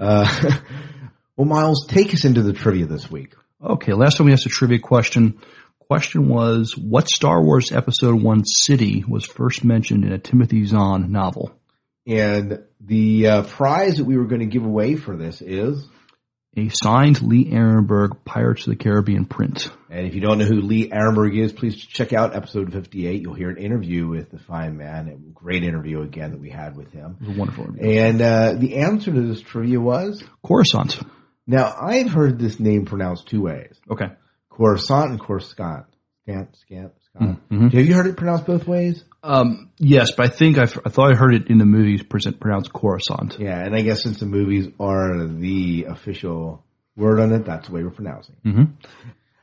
Uh, 0.00 0.26
well, 1.36 1.46
Miles, 1.46 1.86
take 1.86 2.14
us 2.14 2.24
into 2.24 2.42
the 2.42 2.52
trivia 2.52 2.86
this 2.86 3.10
week. 3.10 3.34
Okay, 3.62 3.92
last 3.92 4.16
time 4.16 4.26
we 4.26 4.32
asked 4.32 4.46
a 4.46 4.48
trivia 4.48 4.78
question. 4.78 5.38
Question 5.78 6.28
was, 6.28 6.76
what 6.76 7.08
Star 7.08 7.42
Wars 7.42 7.72
Episode 7.72 8.14
1 8.14 8.44
city 8.44 9.04
was 9.06 9.26
first 9.26 9.64
mentioned 9.64 10.04
in 10.04 10.12
a 10.12 10.18
Timothy 10.18 10.64
Zahn 10.64 11.12
novel? 11.12 11.52
And 12.06 12.64
the 12.80 13.26
uh, 13.26 13.42
prize 13.42 13.98
that 13.98 14.04
we 14.04 14.16
were 14.16 14.24
going 14.24 14.40
to 14.40 14.46
give 14.46 14.64
away 14.64 14.96
for 14.96 15.16
this 15.16 15.42
is, 15.42 15.86
A 16.56 16.68
signed 16.82 17.22
Lee 17.22 17.44
Arenberg 17.52 18.24
Pirates 18.24 18.66
of 18.66 18.70
the 18.70 18.76
Caribbean 18.76 19.24
print. 19.24 19.70
and 19.88 20.04
if 20.06 20.16
you 20.16 20.20
don't 20.20 20.38
know 20.38 20.44
who 20.44 20.60
Lee 20.60 20.88
Arenberg 20.88 21.38
is, 21.38 21.52
please 21.52 21.76
check 21.76 22.12
out 22.12 22.34
episode 22.34 22.72
58. 22.72 23.22
You'll 23.22 23.34
hear 23.34 23.50
an 23.50 23.56
interview 23.58 24.08
with 24.08 24.30
the 24.32 24.38
fine 24.40 24.76
man. 24.76 25.08
A 25.08 25.16
great 25.32 25.62
interview 25.62 26.02
again 26.02 26.32
that 26.32 26.40
we 26.40 26.50
had 26.50 26.76
with 26.76 26.92
him. 26.92 27.18
It 27.20 27.28
was 27.28 27.36
a 27.36 27.38
wonderful 27.38 27.64
review. 27.66 27.88
And 28.00 28.20
uh, 28.20 28.54
the 28.54 28.78
answer 28.78 29.12
to 29.12 29.20
this 29.28 29.40
trivia 29.40 29.80
was, 29.80 30.24
Coruscant. 30.44 30.98
now 31.46 31.72
I've 31.80 32.10
heard 32.10 32.40
this 32.40 32.58
name 32.58 32.84
pronounced 32.84 33.28
two 33.28 33.42
ways. 33.42 33.78
Okay. 33.88 34.08
Coruscant 34.50 35.10
and 35.12 35.20
Coruscant. 35.20 35.86
Scant, 36.24 36.56
scant, 36.56 36.92
scant. 37.14 37.48
Mhm. 37.48 37.72
Have 37.72 37.86
you 37.86 37.94
heard 37.94 38.06
it 38.08 38.16
pronounced 38.16 38.46
both 38.46 38.66
ways? 38.66 39.04
Um, 39.22 39.70
yes, 39.78 40.12
but 40.16 40.26
I 40.26 40.28
think 40.30 40.58
I, 40.58 40.62
I 40.62 40.88
thought 40.88 41.12
I 41.12 41.14
heard 41.16 41.34
it 41.34 41.48
in 41.48 41.58
the 41.58 41.66
movies 41.66 42.02
present, 42.02 42.40
pronounced 42.40 42.72
Coruscant. 42.72 43.36
Yeah, 43.38 43.58
and 43.62 43.74
I 43.74 43.82
guess 43.82 44.02
since 44.02 44.18
the 44.20 44.26
movies 44.26 44.68
are 44.80 45.26
the 45.26 45.86
official 45.88 46.64
word 46.96 47.20
on 47.20 47.32
it, 47.32 47.44
that's 47.44 47.68
the 47.68 47.74
way 47.74 47.82
we're 47.82 47.90
pronouncing. 47.90 48.36
it. 48.44 48.48
Mhm. 48.48 48.72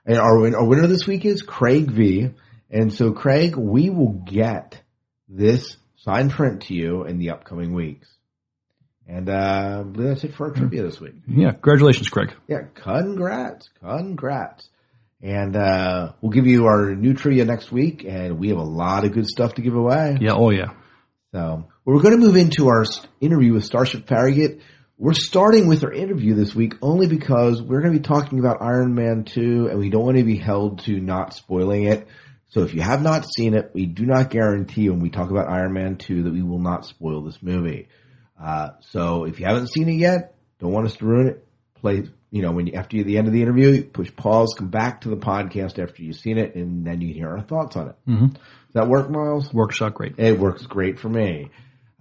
And 0.05 0.17
our, 0.17 0.55
our 0.55 0.65
winner 0.65 0.87
this 0.87 1.05
week 1.05 1.25
is 1.25 1.41
Craig 1.41 1.91
V. 1.91 2.29
And 2.69 2.91
so, 2.93 3.11
Craig, 3.11 3.55
we 3.55 3.89
will 3.89 4.13
get 4.25 4.81
this 5.29 5.77
signed 5.97 6.31
print 6.31 6.63
to 6.63 6.73
you 6.73 7.03
in 7.03 7.17
the 7.17 7.31
upcoming 7.31 7.73
weeks. 7.73 8.07
And 9.07 9.29
uh, 9.29 9.79
I 9.79 9.83
believe 9.83 10.09
that's 10.09 10.23
it 10.25 10.33
for 10.35 10.47
our 10.47 10.53
trivia 10.53 10.83
this 10.83 10.99
week. 10.99 11.13
Yeah, 11.27 11.51
congratulations, 11.51 12.09
Craig. 12.09 12.33
Yeah, 12.47 12.63
congrats, 12.73 13.69
congrats. 13.79 14.69
And 15.21 15.55
uh, 15.55 16.13
we'll 16.21 16.31
give 16.31 16.45
you 16.45 16.65
our 16.65 16.93
new 16.93 17.13
trivia 17.13 17.45
next 17.45 17.71
week, 17.71 18.05
and 18.07 18.37
we 18.37 18.49
have 18.49 18.57
a 18.57 18.63
lot 18.63 19.03
of 19.03 19.13
good 19.13 19.25
stuff 19.25 19.55
to 19.55 19.61
give 19.61 19.75
away. 19.75 20.17
Yeah, 20.21 20.33
oh 20.35 20.51
yeah. 20.51 20.73
So 21.33 21.67
we're 21.85 22.01
going 22.01 22.19
to 22.19 22.25
move 22.25 22.35
into 22.35 22.67
our 22.67 22.85
interview 23.19 23.53
with 23.53 23.65
Starship 23.65 24.07
Farragut. 24.07 24.61
We're 24.97 25.13
starting 25.13 25.67
with 25.67 25.83
our 25.83 25.91
interview 25.91 26.33
this 26.33 26.55
week 26.55 26.73
only 26.81 27.07
because 27.07 27.61
we're 27.61 27.81
going 27.81 27.93
to 27.93 27.99
be 27.99 28.03
talking 28.03 28.39
about 28.39 28.61
Iron 28.61 28.95
Man 28.95 29.23
2 29.25 29.67
and 29.67 29.77
we 29.77 29.89
don't 29.89 30.03
want 30.03 30.17
to 30.17 30.23
be 30.23 30.37
held 30.37 30.79
to 30.85 30.99
not 30.99 31.33
spoiling 31.33 31.83
it. 31.83 32.07
So 32.49 32.63
if 32.63 32.73
you 32.73 32.81
have 32.81 33.01
not 33.01 33.25
seen 33.25 33.53
it, 33.53 33.71
we 33.73 33.85
do 33.85 34.05
not 34.05 34.29
guarantee 34.29 34.89
when 34.89 34.99
we 34.99 35.09
talk 35.09 35.29
about 35.29 35.49
Iron 35.49 35.73
Man 35.73 35.97
2 35.97 36.23
that 36.23 36.33
we 36.33 36.41
will 36.41 36.59
not 36.59 36.85
spoil 36.85 37.21
this 37.21 37.43
movie. 37.43 37.89
Uh, 38.41 38.69
so 38.79 39.25
if 39.25 39.39
you 39.39 39.45
haven't 39.45 39.71
seen 39.71 39.89
it 39.89 39.95
yet, 39.95 40.35
don't 40.59 40.71
want 40.71 40.87
us 40.87 40.95
to 40.95 41.05
ruin 41.05 41.27
it, 41.27 41.47
play, 41.75 42.09
you 42.31 42.41
know, 42.41 42.51
when 42.51 42.67
you, 42.67 42.73
after 42.73 43.01
the 43.03 43.17
end 43.17 43.27
of 43.27 43.33
the 43.33 43.41
interview, 43.41 43.69
you 43.69 43.83
push 43.83 44.13
pause, 44.15 44.53
come 44.57 44.69
back 44.69 45.01
to 45.01 45.09
the 45.09 45.15
podcast 45.17 45.81
after 45.81 46.03
you've 46.03 46.15
seen 46.17 46.37
it, 46.37 46.55
and 46.55 46.85
then 46.85 47.01
you 47.01 47.07
can 47.09 47.17
hear 47.17 47.29
our 47.31 47.41
thoughts 47.41 47.75
on 47.77 47.89
it. 47.89 47.95
Mhm. 48.07 48.33
Does 48.33 48.41
that 48.73 48.87
work, 48.89 49.09
Miles? 49.09 49.53
Works 49.53 49.81
out 49.81 49.93
great. 49.93 50.15
It 50.17 50.37
works 50.39 50.65
great 50.65 50.99
for 50.99 51.09
me. 51.09 51.49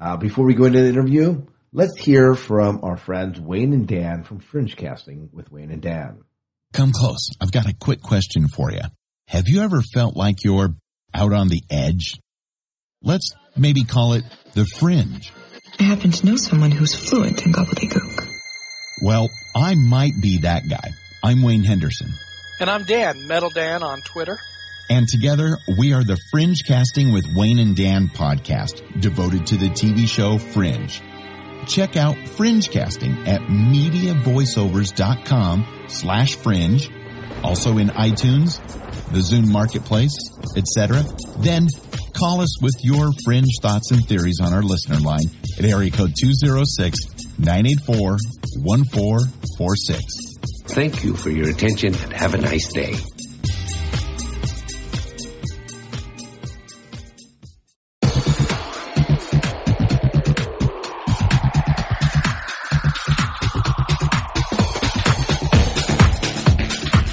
Uh, 0.01 0.17
before 0.17 0.45
we 0.45 0.55
go 0.55 0.65
into 0.65 0.83
the 0.83 0.89
interview, 0.89 1.43
let's 1.73 1.97
hear 1.97 2.35
from 2.35 2.81
our 2.83 2.97
friends 2.97 3.41
Wayne 3.41 3.73
and 3.73 3.87
Dan 3.87 4.25
from 4.25 4.41
Fringe 4.41 4.77
Casting 4.77 5.31
with 5.33 5.51
Wayne 5.51 5.71
and 5.71 5.81
Dan. 5.81 6.19
Come 6.73 6.93
close. 6.93 7.31
I've 7.41 7.53
got 7.53 7.67
a 7.69 7.75
quick 7.75 8.03
question 8.03 8.49
for 8.49 8.71
you. 8.71 8.83
Have 9.29 9.45
you 9.49 9.63
ever 9.63 9.81
felt 9.81 10.17
like 10.17 10.45
you're 10.45 10.75
out 11.15 11.33
on 11.33 11.49
the 11.49 11.63
edge? 11.71 12.21
Let's 13.03 13.33
maybe 13.57 13.85
call 13.85 14.15
it 14.15 14.25
the 14.55 14.67
fringe. 14.67 15.33
I 15.79 15.85
happen 15.85 16.11
to 16.11 16.27
know 16.27 16.37
someone 16.37 16.71
who's 16.71 16.95
fluent 16.95 17.45
in 17.47 17.53
gobbledygook. 17.53 18.29
Well, 19.03 19.29
I 19.57 19.75
might 19.75 20.21
be 20.21 20.39
that 20.41 20.69
guy. 20.69 20.93
I'm 21.23 21.41
Wayne 21.41 21.65
Henderson. 21.65 22.13
And 22.61 22.69
I'm 22.69 22.85
Dan, 22.85 23.27
Metal 23.27 23.49
Dan 23.49 23.83
on 23.83 24.03
Twitter. 24.03 24.39
And 24.91 25.09
together, 25.09 25.57
we 25.79 25.95
are 25.95 26.05
the 26.05 26.19
Fringe 26.31 26.63
Casting 26.67 27.11
with 27.11 27.25
Wayne 27.35 27.59
and 27.59 27.75
Dan 27.75 28.09
podcast, 28.09 29.01
devoted 29.01 29.47
to 29.47 29.57
the 29.57 29.71
TV 29.71 30.07
show 30.07 30.37
Fringe. 30.37 31.01
Check 31.67 31.97
out 31.97 32.19
Fringe 32.29 32.71
Casting 32.71 33.27
at 33.27 33.41
mediavoiceovers.com 33.41 35.87
slash 35.89 36.35
fringe, 36.35 36.91
also 37.43 37.79
in 37.79 37.89
iTunes, 37.89 38.61
the 39.11 39.21
Zune 39.21 39.49
Marketplace, 39.49 40.13
etc. 40.55 41.03
Then 41.39 41.69
call 42.13 42.43
us 42.43 42.61
with 42.61 42.75
your 42.83 43.11
fringe 43.25 43.57
thoughts 43.63 43.91
and 43.91 44.07
theories 44.07 44.41
on 44.43 44.53
our 44.53 44.63
listener 44.63 44.99
line 44.99 45.31
at 45.59 45.65
area 45.65 45.91
code 45.91 46.13
206-984-1446. 47.41 50.01
Thank 50.69 51.05
you 51.05 51.15
for 51.15 51.31
your 51.31 51.49
attention 51.49 51.95
and 51.95 52.13
have 52.13 52.35
a 52.35 52.39
nice 52.39 52.73
day. 52.73 52.95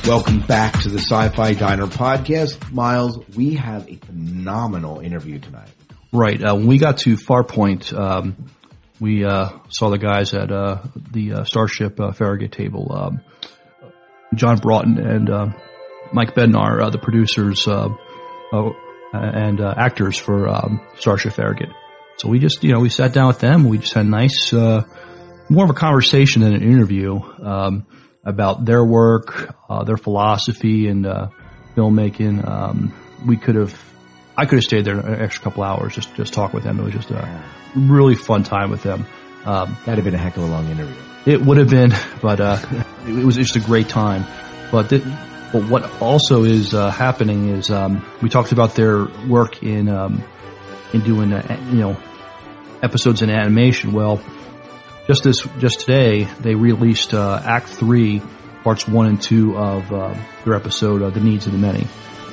Welcome 0.06 0.42
back 0.42 0.74
to 0.82 0.89
the 0.89 1.00
Sci-Fi 1.00 1.53
Diner 1.53 1.88
podcast. 1.88 2.72
Miles, 2.72 3.18
we 3.36 3.56
have 3.56 3.89
a 3.89 3.96
phenomenal 3.96 5.00
interview 5.00 5.39
tonight. 5.39 5.70
Right. 6.12 6.44
Uh, 6.44 6.56
when 6.56 6.68
we 6.68 6.77
got 6.77 6.98
to 7.00 7.15
Farpoint, 7.15 7.98
um, 7.98 8.36
we 9.04 9.26
uh, 9.26 9.50
saw 9.68 9.90
the 9.90 9.98
guys 9.98 10.34
at 10.34 10.50
uh, 10.50 10.82
the 11.12 11.34
uh, 11.34 11.44
Starship 11.44 11.98
Farragut 11.98 12.54
table. 12.54 12.90
Um, 12.90 13.22
John 14.34 14.58
Broughton 14.60 14.98
and 14.98 15.30
uh, 15.30 15.48
Mike 16.14 16.34
Bednar, 16.34 16.90
the 16.90 17.00
producers 17.00 17.68
uh, 17.68 17.90
uh, 18.54 18.70
and 19.12 19.60
actors 19.60 20.18
for 20.18 20.48
um, 20.48 20.80
Starship 21.00 21.34
Farragut. 21.34 21.68
So 22.16 22.30
we 22.30 22.40
just, 22.40 22.64
you 22.64 22.72
know, 22.72 22.80
we 22.80 22.88
sat 22.88 23.12
down 23.12 23.28
with 23.28 23.40
them. 23.40 23.66
We 23.66 23.80
just 23.80 23.94
had 23.94 24.06
a 24.06 24.10
nice, 24.10 24.54
uh, 24.54 24.84
more 25.50 25.66
of 25.66 25.70
a 25.70 25.74
conversation 25.74 26.42
than 26.42 26.54
an 26.54 26.64
interview 26.64 27.20
um, 27.44 27.86
about 28.24 28.64
their 28.64 28.86
work, 28.86 29.54
uh, 29.70 29.84
their 29.84 29.98
philosophy, 29.98 30.88
and 30.88 31.06
uh, 31.06 31.28
filmmaking. 31.76 32.48
Um, 32.48 32.94
we 33.26 33.36
could 33.36 33.56
have, 33.56 33.93
I 34.36 34.46
could 34.46 34.56
have 34.58 34.63
stayed 34.63 34.86
there 34.86 35.00
an 35.00 35.22
extra 35.22 35.44
couple 35.44 35.63
hours 35.63 35.94
just 35.96 36.13
just 36.16 36.34
talk 36.34 36.54
with 36.54 36.63
them. 36.63 36.80
It 36.80 36.84
was 36.84 36.94
just 36.94 37.12
a 37.12 37.44
really 37.75 38.16
fun 38.16 38.44
time 38.44 38.72
with 38.72 38.84
them. 38.84 39.06
Um, 39.46 39.78
That'd 39.86 39.96
have 39.96 40.06
been 40.06 40.16
a 40.16 40.24
heck 40.24 40.38
of 40.38 40.44
a 40.44 40.48
long 40.48 40.70
interview. 40.70 40.96
it 41.25 41.42
would 41.42 41.58
have 41.58 41.70
been, 41.70 41.94
but 42.22 42.40
uh, 42.40 42.58
it 43.06 43.25
was 43.25 43.36
just 43.36 43.56
a 43.56 43.60
great 43.60 43.90
time. 43.90 44.25
But 44.72 44.90
th- 44.90 45.04
but 45.52 45.66
what 45.70 46.02
also 46.02 46.44
is 46.46 46.74
uh, 46.74 46.90
happening 46.90 47.50
is 47.50 47.70
um, 47.70 48.04
we 48.24 48.30
talked 48.30 48.52
about 48.54 48.74
their 48.74 49.06
work 49.28 49.62
in 49.62 49.88
um, 49.88 50.24
in 50.94 51.02
doing 51.02 51.32
uh, 51.32 51.60
you 51.70 51.78
know 51.80 51.98
episodes 52.82 53.22
in 53.22 53.30
animation. 53.30 53.92
Well, 53.94 54.20
just 55.06 55.24
this 55.24 55.42
just 55.60 55.82
today 55.82 56.24
they 56.40 56.56
released 56.56 57.13
uh, 57.13 57.40
Act 57.44 57.68
Three, 57.68 58.22
parts 58.63 58.88
one 58.88 59.06
and 59.06 59.22
two 59.22 59.56
of 59.56 59.94
uh, 59.94 60.16
their 60.44 60.56
episode 60.56 61.04
uh, 61.04 61.12
"The 61.12 61.20
Needs 61.20 61.46
of 61.46 61.52
the 61.52 61.60
Many." 61.60 61.86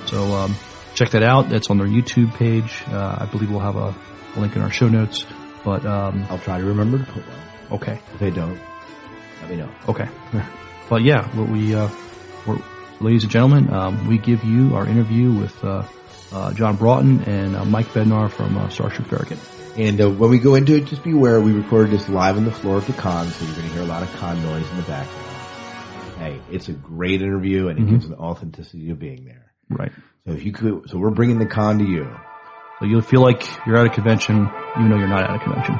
So 0.06 0.22
um, 0.32 0.54
check 1.00 1.12
that 1.12 1.22
out. 1.22 1.48
That's 1.48 1.70
on 1.70 1.78
their 1.78 1.86
YouTube 1.86 2.34
page. 2.34 2.82
Uh, 2.88 3.16
I 3.20 3.24
believe 3.24 3.50
we'll 3.50 3.60
have 3.60 3.76
a, 3.76 3.94
link 4.36 4.54
in 4.54 4.62
our 4.62 4.70
show 4.70 4.86
notes. 4.86 5.24
But 5.64 5.84
um, 5.86 6.24
I'll 6.28 6.38
try 6.38 6.58
to 6.60 6.64
remember 6.64 6.98
to 6.98 7.04
put 7.04 7.22
one. 7.26 7.80
Okay. 7.80 7.98
If 8.12 8.20
they 8.20 8.30
don't, 8.30 8.60
let 9.40 9.50
me 9.50 9.56
know. 9.56 9.70
Okay. 9.88 10.08
but 10.90 11.02
yeah, 11.02 11.26
what 11.36 11.48
we, 11.48 11.74
uh, 11.74 11.88
we're, 12.46 12.58
ladies 13.00 13.24
and 13.24 13.32
gentlemen, 13.32 13.72
um, 13.72 14.06
we 14.06 14.18
give 14.18 14.44
you 14.44 14.76
our 14.76 14.86
interview 14.86 15.32
with 15.32 15.64
uh, 15.64 15.82
uh, 16.32 16.52
John 16.52 16.76
Broughton 16.76 17.22
and 17.24 17.56
uh, 17.56 17.64
Mike 17.64 17.86
Bednar 17.88 18.30
from 18.30 18.56
uh, 18.56 18.68
Starship 18.68 19.06
Farragut. 19.06 19.38
And 19.76 20.00
uh, 20.00 20.10
when 20.10 20.30
we 20.30 20.38
go 20.38 20.54
into 20.54 20.74
it, 20.76 20.84
just 20.84 21.02
be 21.02 21.12
aware 21.12 21.40
we 21.40 21.52
recorded 21.52 21.90
this 21.90 22.08
live 22.08 22.36
on 22.36 22.44
the 22.44 22.52
floor 22.52 22.76
of 22.76 22.86
the 22.86 22.92
con, 22.92 23.26
so 23.26 23.44
you're 23.44 23.54
going 23.54 23.66
to 23.66 23.72
hear 23.72 23.82
a 23.82 23.86
lot 23.86 24.02
of 24.02 24.14
con 24.16 24.40
noise 24.42 24.70
in 24.70 24.76
the 24.76 24.82
background. 24.82 25.26
Hey, 26.18 26.40
it's 26.52 26.68
a 26.68 26.72
great 26.72 27.22
interview, 27.22 27.68
and 27.68 27.78
it 27.78 27.86
Mhm. 27.86 27.90
gives 27.90 28.04
an 28.06 28.14
authenticity 28.14 28.90
of 28.90 28.98
being 28.98 29.24
there. 29.24 29.46
Right. 29.70 29.92
So 30.26 30.32
if 30.32 30.44
you 30.44 30.52
could, 30.52 30.90
so 30.90 30.98
we're 30.98 31.10
bringing 31.10 31.38
the 31.38 31.46
con 31.46 31.78
to 31.78 31.84
you. 31.84 32.10
So 32.78 32.86
you'll 32.86 33.02
feel 33.02 33.22
like 33.22 33.46
you're 33.66 33.76
at 33.76 33.86
a 33.86 33.90
convention, 33.90 34.48
even 34.76 34.90
though 34.90 34.96
you're 34.96 35.08
not 35.08 35.28
at 35.28 35.36
a 35.36 35.38
convention. 35.38 35.78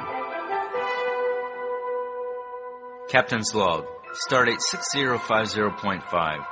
Captain's 3.09 3.55
log. 3.55 3.87
Stardate 4.29 4.61
6050.5. 4.73 6.47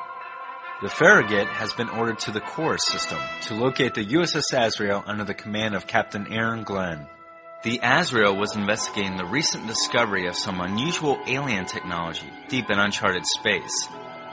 The 0.80 0.88
Farragut 0.88 1.48
has 1.48 1.72
been 1.72 1.88
ordered 1.88 2.20
to 2.20 2.30
the 2.30 2.40
Chorus 2.40 2.84
system 2.86 3.18
to 3.42 3.54
locate 3.54 3.94
the 3.94 4.04
USS 4.04 4.52
Azrael 4.52 5.02
under 5.06 5.24
the 5.24 5.34
command 5.34 5.74
of 5.74 5.86
Captain 5.86 6.32
Aaron 6.32 6.62
Glenn. 6.62 7.06
The 7.64 7.80
Azrael 7.82 8.36
was 8.36 8.54
investigating 8.54 9.16
the 9.16 9.24
recent 9.24 9.66
discovery 9.66 10.28
of 10.28 10.36
some 10.36 10.60
unusual 10.60 11.18
alien 11.26 11.66
technology 11.66 12.30
deep 12.48 12.70
in 12.70 12.78
uncharted 12.78 13.26
space. 13.26 13.88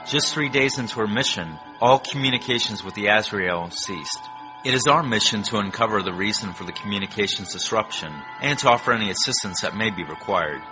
Just 0.08 0.32
three 0.32 0.48
days 0.48 0.78
into 0.78 1.00
her 1.00 1.08
mission, 1.08 1.58
all 1.80 1.98
communications 1.98 2.82
with 2.82 2.94
the 2.94 3.08
Azrael 3.08 3.70
ceased. 3.70 4.20
It 4.64 4.74
is 4.74 4.86
our 4.86 5.02
mission 5.02 5.42
to 5.44 5.58
uncover 5.58 6.02
the 6.02 6.12
reason 6.12 6.52
for 6.52 6.64
the 6.64 6.72
communications 6.72 7.52
disruption 7.52 8.12
and 8.40 8.58
to 8.58 8.68
offer 8.68 8.92
any 8.92 9.10
assistance 9.10 9.60
that 9.60 9.76
may 9.76 9.90
be 9.90 10.02
required. 10.04 10.62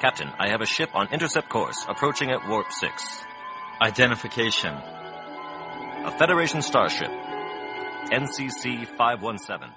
Captain, 0.00 0.28
I 0.38 0.48
have 0.48 0.62
a 0.62 0.66
ship 0.66 0.90
on 0.94 1.12
intercept 1.12 1.48
course 1.48 1.84
approaching 1.88 2.30
at 2.30 2.48
warp 2.48 2.72
6. 2.72 3.24
Identification. 3.80 4.74
A 4.74 6.16
Federation 6.18 6.62
starship. 6.62 7.10
NCC 8.10 8.86
517. 8.96 9.70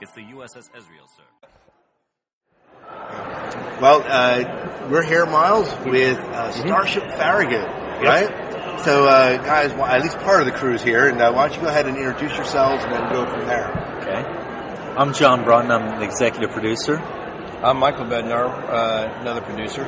It's 0.00 0.12
the 0.12 0.20
USS 0.20 0.68
Azrael, 0.74 1.08
sir. 1.16 1.24
Well, 3.80 4.04
uh, 4.06 4.88
we're 4.88 5.02
here, 5.02 5.26
Miles, 5.26 5.68
with 5.84 6.18
uh, 6.18 6.52
Starship 6.52 7.02
Farragut, 7.02 7.66
right? 8.04 8.51
So, 8.78 9.06
uh, 9.06 9.36
guys, 9.44 9.72
well, 9.74 9.84
at 9.84 10.02
least 10.02 10.18
part 10.18 10.40
of 10.40 10.46
the 10.46 10.52
crew 10.52 10.74
is 10.74 10.82
here, 10.82 11.08
and 11.08 11.20
uh, 11.20 11.30
why 11.32 11.46
don't 11.46 11.56
you 11.56 11.62
go 11.62 11.68
ahead 11.68 11.86
and 11.86 11.96
introduce 11.96 12.36
yourselves, 12.36 12.82
and 12.82 12.92
then 12.92 13.12
go 13.12 13.24
from 13.30 13.46
there. 13.46 13.68
Okay. 14.00 14.24
I'm 14.96 15.14
John 15.14 15.44
Broughton. 15.44 15.70
I'm 15.70 16.00
the 16.00 16.04
executive 16.04 16.50
producer. 16.50 16.96
I'm 17.62 17.76
Michael 17.76 18.06
Bednar, 18.06 18.48
uh, 18.68 19.20
another 19.20 19.40
producer. 19.40 19.84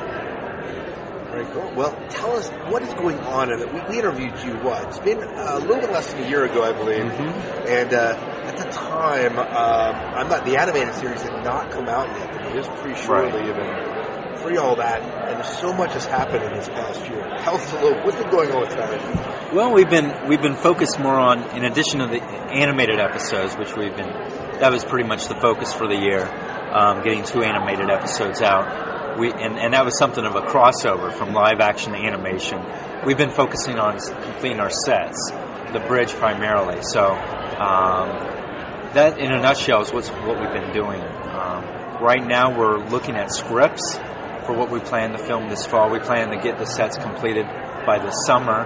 Very 1.29 1.45
cool. 1.47 1.73
Well, 1.75 1.91
tell 2.09 2.31
us 2.37 2.49
what 2.71 2.81
is 2.83 2.93
going 2.93 3.19
on. 3.19 3.51
And 3.51 3.73
we, 3.73 3.81
we 3.89 3.99
interviewed 3.99 4.41
you. 4.45 4.53
What? 4.63 4.85
It's 4.87 4.99
been 4.99 5.19
uh, 5.21 5.57
a 5.57 5.59
little 5.59 5.81
bit 5.81 5.91
less 5.91 6.13
than 6.13 6.23
a 6.23 6.29
year 6.29 6.45
ago, 6.45 6.63
I 6.63 6.71
believe. 6.71 7.11
And 7.67 7.93
uh, 7.93 8.15
at 8.45 8.55
the 8.55 8.63
time, 8.71 9.37
um, 9.37 10.15
I'm 10.15 10.29
not. 10.29 10.45
The 10.45 10.55
animated 10.55 10.95
series 10.95 11.21
had 11.21 11.43
not 11.43 11.69
come 11.71 11.89
out 11.89 12.07
yet. 12.17 12.31
but 12.31 12.45
It 12.47 12.55
is 12.55 12.67
pretty 12.79 12.97
shortly, 13.01 13.41
even 13.41 13.65
all 14.53 14.75
that. 14.77 15.01
And 15.01 15.43
so 15.43 15.73
much 15.73 15.93
has 15.93 16.05
happened 16.05 16.43
in 16.43 16.53
this 16.53 16.67
past 16.69 17.01
year. 17.09 17.25
Little. 17.81 18.03
What's 18.03 18.17
been 18.17 18.29
going 18.29 18.51
on 18.51 18.61
with 18.61 18.69
that? 18.69 19.53
Well, 19.53 19.73
we've 19.73 19.89
been 19.89 20.27
we've 20.27 20.41
been 20.41 20.55
focused 20.55 20.99
more 20.99 21.15
on, 21.15 21.43
in 21.55 21.63
addition 21.65 21.99
to 21.99 22.07
the 22.07 22.21
animated 22.21 22.99
episodes, 22.99 23.55
which 23.55 23.75
we've 23.75 23.95
been 23.95 24.09
that 24.59 24.71
was 24.71 24.83
pretty 24.85 25.07
much 25.07 25.27
the 25.27 25.35
focus 25.35 25.73
for 25.73 25.87
the 25.87 25.95
year, 25.95 26.23
um, 26.71 27.03
getting 27.03 27.23
two 27.23 27.43
animated 27.43 27.89
episodes 27.89 28.41
out. 28.41 29.19
We 29.19 29.31
and, 29.31 29.57
and 29.57 29.73
that 29.73 29.85
was 29.85 29.97
something 29.97 30.25
of 30.25 30.35
a 30.35 30.41
crossover 30.41 31.11
from 31.11 31.33
live 31.33 31.59
action 31.59 31.93
to 31.93 31.97
animation. 31.97 32.63
We've 33.05 33.17
been 33.17 33.31
focusing 33.31 33.77
on 33.77 33.99
completing 33.99 34.59
our 34.59 34.71
sets, 34.71 35.31
the 35.71 35.83
bridge 35.87 36.11
primarily. 36.13 36.81
So 36.81 37.05
um, 37.11 38.09
that, 38.93 39.17
in 39.19 39.31
a 39.31 39.41
nutshell, 39.41 39.81
is 39.81 39.91
what's 39.93 40.09
what 40.09 40.39
we've 40.39 40.53
been 40.53 40.73
doing. 40.73 41.01
Um, 41.01 42.01
right 42.01 42.25
now, 42.25 42.57
we're 42.57 42.77
looking 42.89 43.15
at 43.15 43.31
scripts 43.31 43.99
for 44.45 44.53
what 44.53 44.69
we 44.71 44.79
plan 44.79 45.11
to 45.11 45.17
film 45.17 45.49
this 45.49 45.65
fall. 45.65 45.89
We 45.89 45.99
plan 45.99 46.29
to 46.29 46.37
get 46.37 46.57
the 46.57 46.65
sets 46.65 46.97
completed 46.97 47.45
by 47.85 47.99
the 47.99 48.11
summer, 48.11 48.65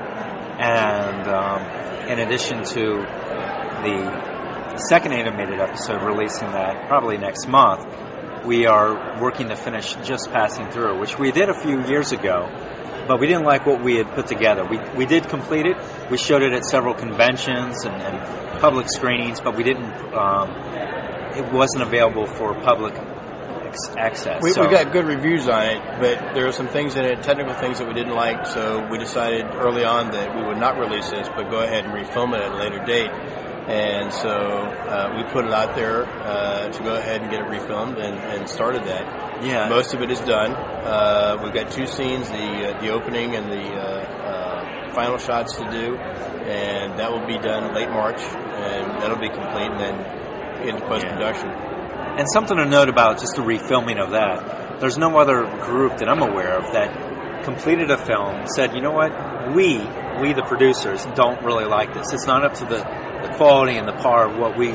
and 0.60 1.28
um, 1.28 2.10
in 2.10 2.20
addition 2.20 2.64
to 2.64 3.06
the 3.84 4.78
second 4.90 5.14
animated 5.14 5.60
episode, 5.60 6.02
releasing 6.04 6.52
that 6.52 6.88
probably 6.88 7.18
next 7.18 7.48
month, 7.48 7.86
we 8.46 8.66
are 8.66 9.22
working 9.22 9.50
to 9.50 9.56
finish 9.56 9.96
just 10.04 10.32
passing 10.32 10.70
through, 10.72 11.00
which 11.00 11.18
we 11.20 11.32
did 11.32 11.50
a 11.50 11.54
few 11.54 11.86
years 11.88 12.12
ago, 12.12 12.48
but 13.08 13.20
we 13.20 13.28
didn't 13.28 13.44
like 13.44 13.66
what 13.66 13.84
we 13.84 13.96
had 13.96 14.08
put 14.16 14.28
together. 14.28 14.66
We 14.66 14.80
we 14.96 15.06
did 15.06 15.28
complete 15.28 15.66
it. 15.66 15.78
We 16.10 16.18
showed 16.18 16.42
it 16.42 16.54
at 16.54 16.66
several 16.66 16.94
conventions 16.94 17.86
and, 17.86 17.96
and 18.02 18.60
public 18.60 18.88
screenings, 18.90 19.42
but 19.42 19.56
we 19.56 19.64
didn't. 19.64 19.92
Um, 20.14 20.50
it 21.36 21.52
wasn't 21.54 21.84
available 21.84 22.26
for 22.26 22.54
public 22.62 22.94
ex- 23.70 23.96
access. 23.98 24.42
We, 24.44 24.52
so, 24.52 24.62
we 24.62 24.72
got 24.72 24.92
good 24.92 25.06
reviews 25.06 25.48
on 25.48 25.66
it, 25.66 25.82
but 26.00 26.34
there 26.34 26.48
are 26.48 26.52
some 26.52 26.68
things 26.68 26.96
in 26.96 27.06
it, 27.06 27.24
technical 27.24 27.54
things 27.54 27.80
that 27.80 27.88
we 27.88 27.94
didn't 27.94 28.16
like, 28.16 28.46
so 28.46 28.88
we 28.90 28.98
decided 28.98 29.46
early 29.54 29.84
on 29.84 30.12
that 30.12 30.36
we 30.36 30.44
would 30.44 30.58
not 30.58 30.78
release 30.78 31.10
this, 31.10 31.28
but 31.30 31.50
go 31.50 31.62
ahead 31.62 31.86
and 31.86 31.94
refilm 31.94 32.36
it 32.36 32.42
at 32.42 32.52
a 32.52 32.56
later 32.56 32.84
date. 32.86 33.12
And 33.70 34.12
so 34.12 34.30
uh, 34.32 35.14
we 35.16 35.32
put 35.32 35.46
it 35.46 35.52
out 35.52 35.76
there 35.76 36.04
uh, 36.06 36.70
to 36.70 36.84
go 36.84 36.96
ahead 36.96 37.22
and 37.22 37.30
get 37.30 37.42
it 37.42 37.48
refilmed 37.48 38.02
and, 38.02 38.18
and 38.18 38.50
started 38.50 38.84
that. 38.86 39.44
Yeah. 39.44 39.70
Most 39.70 39.94
of 39.94 40.02
it 40.02 40.10
is 40.10 40.20
done. 40.22 40.54
Uh, 40.54 41.40
we've 41.44 41.54
got 41.54 41.72
two 41.72 41.86
scenes, 41.86 42.28
the 42.30 42.76
uh, 42.76 42.82
the 42.82 42.90
opening 42.90 43.36
and 43.36 43.52
the 43.52 43.62
uh, 43.62 44.02
uh, 44.02 44.94
final 44.96 45.20
shots 45.20 45.56
to 45.58 45.70
do, 45.70 45.98
and 45.98 46.98
that 46.98 47.12
will 47.12 47.26
be 47.28 47.38
done 47.38 47.76
late 47.76 47.90
March, 47.90 48.20
and 48.20 49.02
that'll 49.04 49.20
be 49.20 49.30
complete, 49.30 49.70
and 49.70 49.80
then 49.80 50.68
into 50.68 50.82
post 50.88 51.06
production. 51.06 51.69
And 52.20 52.28
something 52.30 52.58
to 52.58 52.66
note 52.66 52.90
about 52.90 53.22
just 53.22 53.36
the 53.38 53.42
refilming 53.42 53.98
of 53.98 54.12
that. 54.12 54.82
There's 54.82 54.98
no 54.98 55.18
other 55.18 55.46
group 55.64 56.00
that 56.00 56.10
I'm 56.10 56.22
aware 56.22 56.58
of 56.58 56.74
that 56.74 57.46
completed 57.46 57.90
a 57.92 57.98
film, 57.98 58.46
said, 58.46 58.76
you 58.76 58.82
know 58.82 58.92
what, 58.92 59.56
we, 59.56 59.78
we 60.20 60.34
the 60.34 60.44
producers, 60.46 61.06
don't 61.16 61.42
really 61.46 61.64
like 61.64 61.94
this. 61.94 62.12
It's 62.12 62.28
not 62.28 62.44
up 62.44 62.56
to 62.56 62.66
the, 62.66 62.76
the 62.76 63.34
quality 63.38 63.78
and 63.78 63.88
the 63.88 63.94
par 63.94 64.30
of 64.30 64.38
what 64.38 64.58
we 64.58 64.72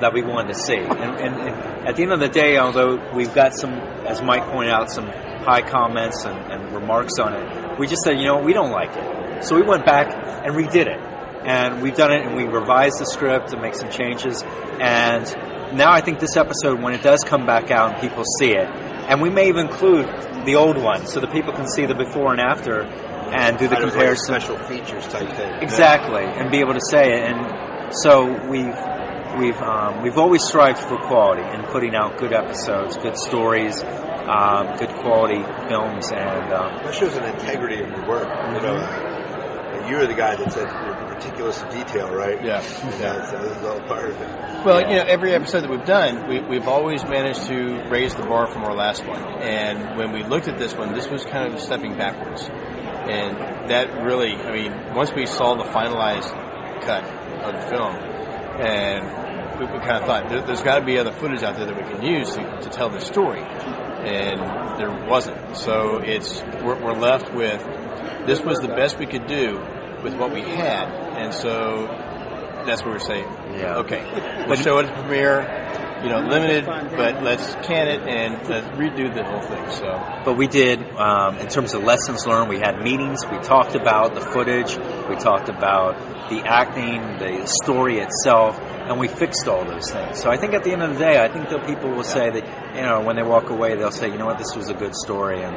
that 0.00 0.12
we 0.12 0.20
wanted 0.20 0.48
to 0.48 0.54
see. 0.54 0.76
And, 0.76 0.90
and, 0.90 1.34
and 1.40 1.88
at 1.88 1.96
the 1.96 2.02
end 2.02 2.12
of 2.12 2.20
the 2.20 2.28
day, 2.28 2.58
although 2.58 3.00
we've 3.14 3.34
got 3.34 3.54
some, 3.54 3.72
as 3.72 4.20
Mike 4.20 4.44
pointed 4.50 4.74
out, 4.74 4.90
some 4.90 5.06
high 5.06 5.62
comments 5.62 6.26
and, 6.26 6.36
and 6.52 6.74
remarks 6.74 7.18
on 7.18 7.32
it, 7.32 7.78
we 7.78 7.86
just 7.86 8.02
said, 8.02 8.18
you 8.18 8.26
know, 8.26 8.34
what, 8.34 8.44
we 8.44 8.52
don't 8.52 8.70
like 8.70 8.94
it. 8.94 9.44
So 9.44 9.56
we 9.56 9.62
went 9.62 9.86
back 9.86 10.12
and 10.12 10.54
redid 10.54 10.88
it. 10.88 11.00
And 11.46 11.82
we've 11.82 11.94
done 11.94 12.12
it 12.12 12.26
and 12.26 12.36
we 12.36 12.44
revised 12.44 12.98
the 12.98 13.06
script 13.06 13.48
to 13.50 13.56
make 13.56 13.74
some 13.74 13.90
changes. 13.90 14.44
And 14.78 15.26
now 15.74 15.92
I 15.92 16.00
think 16.00 16.20
this 16.20 16.36
episode, 16.36 16.80
when 16.82 16.94
it 16.94 17.02
does 17.02 17.20
come 17.24 17.46
back 17.46 17.70
out 17.70 17.92
and 17.92 18.00
people 18.00 18.24
see 18.38 18.50
it, 18.52 18.68
and 19.08 19.20
we 19.20 19.30
may 19.30 19.48
even 19.48 19.66
include 19.66 20.06
the 20.46 20.54
old 20.56 20.76
one 20.78 21.06
so 21.06 21.20
that 21.20 21.32
people 21.32 21.52
can 21.52 21.66
see 21.68 21.86
the 21.86 21.94
before 21.94 22.32
and 22.32 22.40
after, 22.40 22.82
and 22.82 23.58
do 23.58 23.66
the 23.68 23.74
Kind 23.76 23.84
of 23.84 23.90
like 23.90 23.92
comparison. 23.98 24.24
special 24.26 24.58
features 24.66 25.06
type 25.08 25.28
thing. 25.36 25.52
Exactly, 25.62 26.22
and 26.24 26.50
be 26.50 26.58
able 26.60 26.74
to 26.74 26.84
say 26.90 27.12
it. 27.12 27.24
And 27.32 27.94
so 28.02 28.26
we've 28.48 28.76
we've 29.40 29.60
um, 29.62 30.02
we've 30.02 30.18
always 30.18 30.42
strived 30.44 30.78
for 30.78 30.98
quality 31.06 31.42
and 31.42 31.64
putting 31.68 31.94
out 31.94 32.18
good 32.18 32.32
episodes, 32.32 32.96
good 32.98 33.16
stories, 33.16 33.82
um, 33.82 34.76
good 34.78 34.90
quality 35.00 35.42
films, 35.68 36.10
and 36.12 36.52
um, 36.52 36.72
That 36.84 36.94
shows 36.94 37.16
an 37.16 37.24
integrity 37.24 37.82
of 37.82 37.88
your 37.88 38.06
work. 38.06 38.28
You 38.54 38.60
know, 38.60 38.76
uh, 38.76 39.88
you're 39.88 40.06
the 40.06 40.14
guy 40.14 40.36
that 40.36 40.52
said 40.52 40.68
meticulous 41.22 41.62
detail, 41.62 42.12
right? 42.12 42.42
Yeah. 42.44 42.62
yeah. 43.00 43.30
So 43.30 43.38
this 43.38 43.56
is 43.56 43.64
all 43.64 43.80
part 43.80 44.10
of 44.10 44.20
it. 44.20 44.64
Well, 44.64 44.80
you 44.80 44.96
know, 44.96 45.04
every 45.06 45.34
episode 45.34 45.62
that 45.62 45.70
we've 45.70 45.84
done, 45.84 46.28
we, 46.28 46.40
we've 46.40 46.68
always 46.68 47.04
managed 47.04 47.46
to 47.46 47.88
raise 47.90 48.14
the 48.14 48.22
bar 48.22 48.46
from 48.46 48.64
our 48.64 48.74
last 48.74 49.06
one. 49.06 49.22
And 49.42 49.96
when 49.98 50.12
we 50.12 50.24
looked 50.24 50.48
at 50.48 50.58
this 50.58 50.74
one, 50.74 50.94
this 50.94 51.08
was 51.08 51.24
kind 51.24 51.52
of 51.52 51.60
stepping 51.60 51.96
backwards. 51.96 52.42
And 52.48 53.70
that 53.70 54.02
really, 54.02 54.34
I 54.34 54.52
mean, 54.52 54.94
once 54.94 55.12
we 55.14 55.26
saw 55.26 55.54
the 55.54 55.64
finalized 55.64 56.30
cut 56.82 57.04
of 57.44 57.54
the 57.54 57.68
film, 57.68 57.96
and 58.60 59.58
we, 59.58 59.66
we 59.66 59.78
kind 59.80 60.02
of 60.02 60.04
thought, 60.06 60.28
there, 60.28 60.42
there's 60.42 60.62
got 60.62 60.78
to 60.78 60.84
be 60.84 60.98
other 60.98 61.12
footage 61.12 61.42
out 61.42 61.56
there 61.56 61.66
that 61.66 61.76
we 61.76 61.82
can 61.82 62.02
use 62.02 62.30
to, 62.30 62.60
to 62.62 62.68
tell 62.70 62.88
the 62.90 63.00
story. 63.00 63.42
And 63.42 64.40
there 64.78 65.08
wasn't. 65.08 65.56
So 65.56 65.98
it's, 65.98 66.42
we're, 66.42 66.80
we're 66.82 66.98
left 66.98 67.32
with, 67.32 67.62
this 68.26 68.40
was 68.40 68.58
the 68.58 68.68
best 68.68 68.98
we 68.98 69.06
could 69.06 69.26
do 69.26 69.60
with 70.02 70.14
what 70.14 70.32
we 70.32 70.42
had. 70.42 71.01
And 71.16 71.32
so 71.34 71.86
that's 72.66 72.82
what 72.82 72.92
we're 72.92 72.98
saying. 72.98 73.26
Yeah. 73.54 73.78
Okay. 73.78 74.02
Let's 74.48 74.62
show 74.62 74.78
it 74.78 74.86
at 74.86 74.94
the 74.94 75.02
premiere. 75.02 75.58
You 76.02 76.08
know, 76.08 76.18
limited, 76.18 76.66
but 76.66 77.22
let's 77.22 77.54
can 77.64 77.86
it 77.86 78.00
and 78.08 78.48
let's 78.48 78.66
redo 78.76 79.14
the 79.14 79.22
whole 79.22 79.40
thing. 79.40 79.70
So, 79.70 79.86
But 80.24 80.36
we 80.36 80.48
did, 80.48 80.82
um, 80.96 81.38
in 81.38 81.46
terms 81.46 81.74
of 81.74 81.84
lessons 81.84 82.26
learned, 82.26 82.48
we 82.48 82.58
had 82.58 82.82
meetings, 82.82 83.20
we 83.30 83.38
talked 83.38 83.76
about 83.76 84.16
the 84.16 84.20
footage, 84.20 84.76
we 85.08 85.14
talked 85.14 85.48
about 85.48 85.94
the 86.28 86.40
acting, 86.44 87.18
the 87.20 87.46
story 87.46 88.00
itself, 88.00 88.58
and 88.58 88.98
we 88.98 89.06
fixed 89.06 89.46
all 89.46 89.64
those 89.64 89.92
things. 89.92 90.20
So 90.20 90.28
I 90.28 90.36
think 90.38 90.54
at 90.54 90.64
the 90.64 90.72
end 90.72 90.82
of 90.82 90.94
the 90.94 90.98
day, 90.98 91.22
I 91.22 91.28
think 91.28 91.48
that 91.50 91.64
people 91.68 91.90
will 91.90 92.02
say 92.02 92.30
that, 92.30 92.74
you 92.74 92.82
know, 92.82 93.02
when 93.02 93.14
they 93.14 93.22
walk 93.22 93.50
away, 93.50 93.76
they'll 93.76 93.92
say, 93.92 94.08
you 94.08 94.18
know 94.18 94.26
what, 94.26 94.38
this 94.38 94.56
was 94.56 94.70
a 94.70 94.74
good 94.74 94.96
story, 94.96 95.40
and 95.44 95.54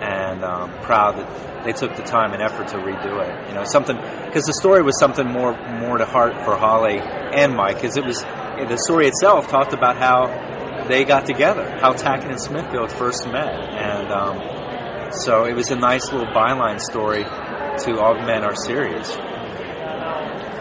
and 0.00 0.44
um, 0.44 0.70
proud 0.82 1.18
that 1.18 1.64
they 1.64 1.72
took 1.72 1.96
the 1.96 2.02
time 2.02 2.32
and 2.32 2.42
effort 2.42 2.68
to 2.68 2.76
redo 2.76 3.22
it. 3.22 3.48
You 3.48 3.54
know, 3.54 3.64
something 3.64 3.96
because 3.96 4.44
the 4.44 4.54
story 4.54 4.82
was 4.82 4.98
something 4.98 5.26
more 5.26 5.52
more 5.80 5.98
to 5.98 6.04
heart 6.04 6.34
for 6.44 6.56
Holly 6.56 6.98
and 6.98 7.54
Mike, 7.54 7.76
because 7.76 7.96
it 7.96 8.04
was 8.04 8.22
the 8.22 8.80
story 8.84 9.06
itself 9.06 9.48
talked 9.48 9.72
about 9.72 9.96
how 9.96 10.84
they 10.88 11.04
got 11.04 11.26
together, 11.26 11.78
how 11.80 11.92
Tackett 11.92 12.30
and 12.30 12.40
Smithfield 12.40 12.90
first 12.90 13.26
met, 13.26 13.52
and 13.52 14.10
um, 14.12 15.12
so 15.24 15.44
it 15.44 15.54
was 15.54 15.70
a 15.70 15.76
nice 15.76 16.10
little 16.12 16.26
byline 16.28 16.80
story 16.80 17.24
to 17.24 18.00
augment 18.00 18.44
our 18.44 18.56
series. 18.56 19.16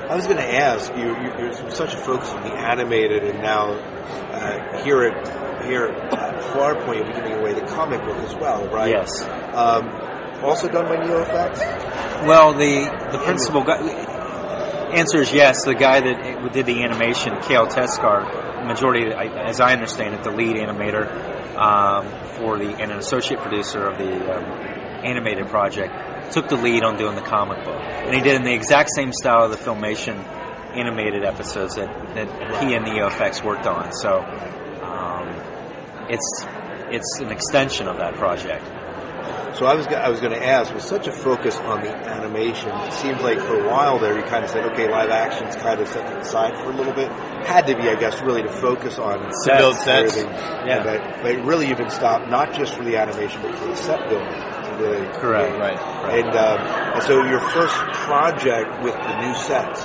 I 0.08 0.16
was 0.16 0.26
going 0.26 0.38
to 0.38 0.56
ask 0.56 0.96
you, 0.96 1.08
you. 1.08 1.34
There's 1.36 1.76
such 1.76 1.94
a 1.94 1.98
focus 1.98 2.30
on 2.30 2.44
the 2.44 2.54
animated, 2.54 3.24
and 3.26 3.42
now 3.42 3.72
uh, 3.72 4.84
here 4.84 5.04
at 5.04 5.66
here 5.66 5.88
Farpoint, 6.54 7.06
you're 7.06 7.14
giving 7.14 7.34
away 7.34 7.54
the 7.54 7.66
comic 7.68 8.02
book 8.02 8.18
as 8.18 8.36
well, 8.36 8.68
right? 8.68 8.90
Yes. 8.90 9.22
Um, 9.54 9.90
also 10.44 10.68
done 10.68 10.86
by 10.86 10.98
NeoFX. 10.98 12.26
Well, 12.28 12.54
the 12.54 12.86
the 13.12 13.20
principal 13.24 13.64
guy. 13.64 13.78
Answer 14.94 15.22
is 15.22 15.34
yes. 15.34 15.66
The 15.66 15.76
guy 15.76 16.00
that 16.00 16.54
did 16.54 16.66
the 16.66 16.84
animation, 16.84 17.34
Kale 17.42 17.68
Teskar, 17.68 18.66
majority, 18.66 19.12
as 19.12 19.60
I 19.60 19.74
understand 19.74 20.16
it, 20.16 20.24
the 20.24 20.32
lead 20.32 20.56
animator 20.56 21.08
um, 21.58 22.08
for 22.38 22.58
the 22.58 22.70
and 22.82 22.92
an 22.92 22.98
associate 22.98 23.40
producer 23.42 23.86
of 23.86 23.98
the 23.98 24.38
um, 24.38 24.44
animated 25.04 25.48
project, 25.48 26.32
took 26.32 26.48
the 26.48 26.56
lead 26.56 26.84
on 26.84 26.98
doing 26.98 27.16
the 27.16 27.22
comic 27.22 27.64
book, 27.66 27.80
and 27.80 28.14
he 28.16 28.22
did 28.22 28.34
it 28.34 28.38
in 28.38 28.44
the 28.44 28.54
exact 28.54 28.90
same 28.96 29.12
style 29.12 29.46
of 29.46 29.52
the 29.52 29.58
filmation 29.58 30.16
animated 30.76 31.24
episodes 31.24 31.76
that, 31.76 31.88
that 32.16 32.64
he 32.64 32.76
and 32.76 32.86
NeoFX 32.86 33.44
worked 33.44 33.66
on. 33.66 33.92
So 33.94 34.20
um, 34.84 35.28
it's 36.10 36.46
it's 36.90 37.20
an 37.20 37.30
extension 37.32 37.88
of 37.88 37.98
that 37.98 38.16
project. 38.16 38.64
So 39.58 39.66
I 39.66 39.74
was 39.74 39.88
I 39.88 40.10
was 40.10 40.20
going 40.20 40.34
to 40.34 40.46
ask, 40.46 40.72
with 40.74 40.84
such 40.84 41.08
a 41.08 41.12
focus 41.12 41.58
on 41.58 41.82
the 41.82 41.90
animation, 41.90 42.70
it 42.70 42.94
seems 42.94 43.20
like 43.22 43.40
for 43.40 43.60
a 43.60 43.68
while 43.68 43.98
there 43.98 44.16
you 44.16 44.24
kind 44.24 44.44
of 44.44 44.52
said, 44.52 44.66
okay, 44.74 44.88
live 44.90 45.10
action's 45.10 45.56
kind 45.56 45.80
of 45.82 45.88
set 45.88 46.08
to 46.08 46.14
the 46.16 46.24
side 46.24 46.54
for 46.58 46.70
a 46.70 46.76
little 46.76 46.94
bit. 46.94 47.10
Had 47.46 47.66
to 47.66 47.76
be, 47.76 47.90
I 47.90 47.96
guess, 47.96 48.22
really 48.22 48.44
to 48.44 48.52
focus 48.52 49.00
on 49.00 49.18
To 49.20 49.58
build 49.58 49.76
sets. 49.78 50.16
everything. 50.16 50.30
Yeah. 50.68 50.84
But, 50.84 51.24
but 51.24 51.44
really, 51.44 51.68
you've 51.68 51.80
been 51.80 51.90
stopped 51.90 52.30
not 52.30 52.54
just 52.54 52.76
for 52.76 52.84
the 52.84 52.98
animation, 52.98 53.42
but 53.42 53.56
for 53.56 53.66
the 53.66 53.76
set 53.76 54.08
building. 54.10 54.28
Really 54.78 55.08
Correct. 55.18 55.58
right. 55.58 55.80
And, 56.14 56.30
um, 56.38 56.60
and 56.94 57.04
so 57.04 57.24
your 57.26 57.40
first 57.40 57.74
project 58.06 58.84
with 58.84 58.94
the 58.94 59.22
new 59.26 59.34
sets. 59.34 59.82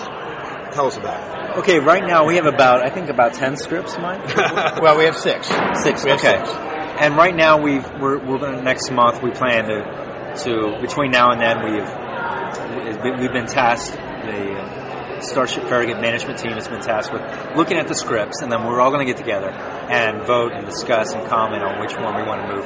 Tell 0.72 0.86
us 0.86 0.96
about 0.96 1.50
it. 1.50 1.58
Okay, 1.58 1.78
right 1.78 2.02
now 2.02 2.26
we 2.26 2.36
have 2.36 2.46
about 2.46 2.84
I 2.84 2.88
think 2.88 3.10
about 3.10 3.34
ten 3.34 3.56
scripts, 3.56 3.98
Mike. 3.98 4.24
well, 4.80 4.96
we 4.96 5.04
have 5.04 5.16
six. 5.16 5.48
Six. 5.82 6.04
We 6.04 6.10
have 6.10 6.20
okay. 6.20 6.38
six. 6.38 6.50
And 6.98 7.16
right 7.16 7.34
now 7.34 7.60
we've 7.60 7.86
we're, 8.00 8.18
we're 8.18 8.38
gonna, 8.38 8.62
next 8.62 8.90
month 8.90 9.22
we 9.22 9.30
plan 9.30 9.64
to 9.66 10.34
to 10.44 10.78
between 10.80 11.10
now 11.10 11.30
and 11.30 11.40
then 11.40 11.62
we've 11.62 13.20
we've 13.20 13.32
been 13.32 13.46
tasked 13.46 13.92
the 13.92 14.54
uh, 14.54 15.20
Starship 15.20 15.64
Farragut 15.68 16.00
management 16.00 16.38
team 16.38 16.52
has 16.52 16.68
been 16.68 16.80
tasked 16.80 17.12
with 17.12 17.22
looking 17.56 17.76
at 17.76 17.86
the 17.86 17.94
scripts, 17.94 18.42
and 18.42 18.50
then 18.50 18.64
we're 18.64 18.80
all 18.80 18.90
going 18.90 19.06
to 19.06 19.10
get 19.12 19.18
together 19.18 19.50
and 19.50 20.26
vote 20.26 20.52
and 20.52 20.66
discuss 20.66 21.12
and 21.12 21.26
comment 21.28 21.62
on 21.62 21.80
which 21.80 21.94
one 21.96 22.16
we 22.16 22.22
want 22.22 22.42
to 22.42 22.54
move 22.54 22.64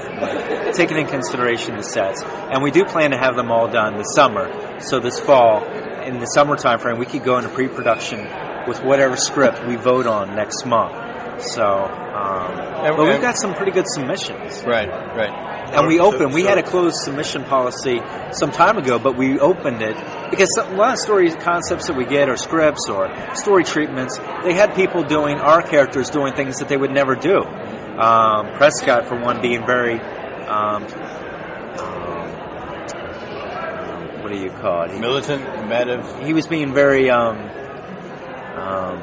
with, 0.64 0.74
taking 0.76 0.96
in 0.96 1.06
consideration 1.06 1.76
the 1.76 1.82
sets. 1.82 2.22
And 2.22 2.62
we 2.62 2.70
do 2.70 2.84
plan 2.84 3.10
to 3.10 3.18
have 3.18 3.36
them 3.36 3.50
all 3.50 3.68
done 3.68 3.96
this 3.96 4.14
summer. 4.14 4.80
So 4.80 5.00
this 5.00 5.20
fall, 5.20 5.60
in 6.06 6.20
the 6.20 6.26
summer 6.26 6.56
time 6.56 6.78
frame, 6.78 6.98
we 6.98 7.06
could 7.06 7.24
go 7.24 7.36
into 7.36 7.50
pre-production 7.50 8.20
with 8.66 8.82
whatever 8.82 9.16
script 9.16 9.64
we 9.66 9.76
vote 9.76 10.06
on 10.06 10.34
next 10.34 10.64
month. 10.64 10.94
So, 11.42 11.64
um, 11.64 12.96
but 12.96 13.06
we've 13.06 13.20
got 13.20 13.36
some 13.36 13.54
pretty 13.54 13.72
good 13.72 13.86
submissions. 13.86 14.64
Right, 14.64 14.88
right. 14.88 15.46
And 15.74 15.86
we 15.86 15.98
opened. 15.98 16.32
We 16.32 16.44
had 16.44 16.58
a 16.58 16.62
closed 16.62 16.96
submission 16.96 17.44
policy 17.44 18.00
some 18.32 18.52
time 18.52 18.78
ago, 18.78 18.98
but 18.98 19.16
we 19.16 19.38
opened 19.38 19.82
it 19.82 19.96
because 20.30 20.48
a 20.56 20.74
lot 20.74 20.94
of 20.94 20.98
story 20.98 21.30
concepts 21.32 21.88
that 21.88 21.96
we 21.96 22.04
get, 22.04 22.28
are 22.28 22.36
scripts, 22.36 22.88
or 22.88 23.10
story 23.34 23.64
treatments, 23.64 24.16
they 24.44 24.54
had 24.54 24.74
people 24.74 25.02
doing 25.02 25.38
our 25.38 25.60
characters 25.60 26.08
doing 26.08 26.32
things 26.34 26.58
that 26.60 26.68
they 26.68 26.76
would 26.76 26.92
never 26.92 27.14
do. 27.16 27.42
Um, 27.42 28.46
Prescott, 28.56 29.06
for 29.06 29.20
one, 29.20 29.42
being 29.42 29.66
very. 29.66 30.00
Um, 30.00 30.84
um, 31.78 32.16
what 34.26 34.32
do 34.34 34.40
you 34.42 34.50
call 34.50 34.82
it? 34.82 34.90
He- 34.90 34.98
Militant, 34.98 35.44
combative. 35.54 36.04
he 36.26 36.32
was 36.34 36.48
being 36.48 36.74
very 36.74 37.10
um, 37.10 37.36
um, 38.56 39.00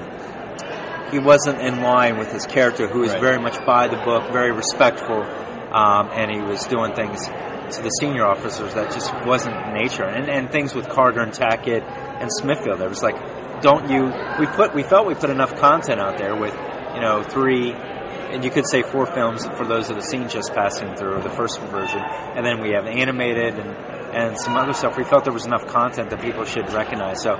he 1.11 1.19
wasn't 1.19 1.61
in 1.61 1.81
line 1.81 2.17
with 2.17 2.29
his 2.31 2.45
character 2.45 2.87
who 2.87 2.99
was 2.99 3.11
Right. 3.11 3.21
very 3.21 3.39
much 3.39 3.57
by 3.65 3.87
the 3.87 3.95
book 3.97 4.29
very 4.33 4.51
respectful 4.51 5.21
um, 5.23 6.09
and 6.11 6.29
he 6.29 6.41
was 6.41 6.65
doing 6.65 6.93
things 6.93 7.25
to 7.27 7.81
the 7.81 7.89
senior 8.01 8.25
officers 8.25 8.73
that 8.73 8.91
just 8.91 9.13
wasn't 9.25 9.55
nature 9.73 10.03
and, 10.03 10.29
and 10.29 10.51
things 10.51 10.75
with 10.75 10.89
Carter 10.89 11.21
and 11.21 11.31
Tackett 11.31 11.83
and 12.21 12.29
Smithfield 12.31 12.79
there 12.79 12.89
was 12.89 13.01
like 13.01 13.15
don't 13.61 13.89
you 13.89 14.11
we 14.39 14.45
put 14.47 14.73
we 14.75 14.83
felt 14.83 15.07
we 15.07 15.13
put 15.15 15.29
enough 15.29 15.55
content 15.57 16.01
out 16.01 16.17
there 16.17 16.35
with 16.35 16.53
you 16.95 16.99
know 17.01 17.23
three 17.23 17.71
and 17.71 18.43
you 18.43 18.49
could 18.51 18.67
say 18.67 18.81
four 18.83 19.05
films 19.05 19.45
for 19.55 19.65
those 19.65 19.87
that 19.87 19.95
have 19.95 20.03
seen 20.03 20.27
just 20.27 20.53
passing 20.53 20.93
through 20.95 21.21
the 21.21 21.29
first 21.29 21.61
version 21.61 21.99
and 22.35 22.45
then 22.45 22.59
we 22.61 22.71
have 22.71 22.85
animated 22.87 23.57
and 23.59 24.02
and 24.13 24.37
some 24.39 24.55
other 24.55 24.73
stuff 24.73 24.97
we 24.97 25.03
felt 25.03 25.23
there 25.23 25.33
was 25.33 25.45
enough 25.45 25.65
content 25.67 26.09
that 26.09 26.21
people 26.21 26.45
should 26.45 26.71
recognize 26.73 27.21
so 27.21 27.35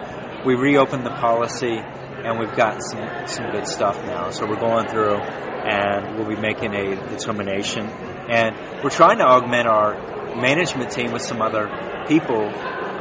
we 0.46 0.56
reopened 0.56 1.06
the 1.06 1.12
policy 1.12 1.78
and 1.78 2.40
we've 2.40 2.56
got 2.56 2.82
some 2.82 3.28
some 3.28 3.52
good 3.52 3.68
stuff 3.68 3.98
now 4.06 4.30
so 4.30 4.46
we're 4.48 4.60
going 4.60 4.88
through 4.88 5.16
and 5.16 6.18
we'll 6.18 6.28
be 6.28 6.36
making 6.36 6.74
a 6.74 6.96
determination 7.10 7.88
and 8.30 8.56
we're 8.84 8.90
trying 8.90 9.18
to 9.18 9.26
augment 9.26 9.68
our 9.68 9.96
management 10.36 10.92
team 10.92 11.12
with 11.12 11.22
some 11.22 11.42
other 11.42 11.70
people 12.08 12.50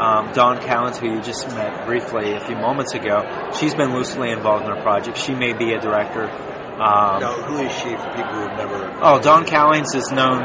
um, 0.02 0.32
Dawn 0.32 0.58
Callens, 0.58 0.96
who 0.96 1.14
you 1.14 1.20
just 1.20 1.46
met 1.48 1.87
briefly 1.87 2.32
a 2.32 2.40
few 2.40 2.56
moments 2.56 2.94
ago, 2.94 3.50
she's 3.54 3.74
been 3.74 3.92
loosely 3.92 4.30
involved 4.30 4.64
in 4.64 4.70
our 4.72 4.82
project. 4.82 5.16
She 5.16 5.35
may 5.35 5.52
be 5.52 5.74
a 5.74 5.80
director. 5.80 6.24
Um, 6.28 7.20
now, 7.20 7.35
who 7.42 7.58
is 7.58 7.70
she 7.72 7.90
for 7.90 8.11
people 8.16 8.32
who've 8.32 8.56
never? 8.56 8.98
Oh, 9.02 9.20
Dawn 9.20 9.44
Callens 9.44 9.94
is 9.94 10.11
known 10.11 10.42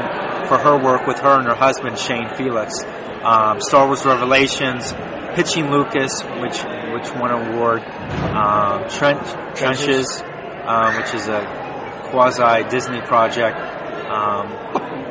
for 0.48 0.58
her 0.58 0.76
work 0.82 1.06
with 1.06 1.18
her 1.20 1.38
and 1.38 1.46
her 1.46 1.54
husband 1.54 1.98
Shane 1.98 2.28
Felux. 2.28 2.84
Um, 3.22 3.60
Star 3.60 3.86
Wars 3.86 4.04
Revelations, 4.04 4.92
Pitching 5.34 5.70
Lucas, 5.70 6.22
which 6.40 6.58
which 6.92 7.14
won 7.14 7.30
an 7.30 7.54
award. 7.54 7.82
Um, 7.84 8.88
Trench, 8.88 9.26
Trenches, 9.56 10.22
um, 10.64 10.96
which 10.96 11.14
is 11.14 11.28
a 11.28 12.08
quasi 12.10 12.68
Disney 12.68 13.00
project. 13.02 13.56
Um, 14.08 14.48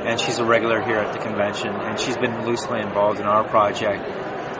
and 0.07 0.19
she's 0.19 0.39
a 0.39 0.45
regular 0.45 0.81
here 0.81 0.97
at 0.97 1.13
the 1.13 1.19
convention, 1.19 1.69
and 1.69 1.99
she's 1.99 2.17
been 2.17 2.45
loosely 2.45 2.79
involved 2.79 3.19
in 3.19 3.25
our 3.27 3.47
project. 3.47 4.03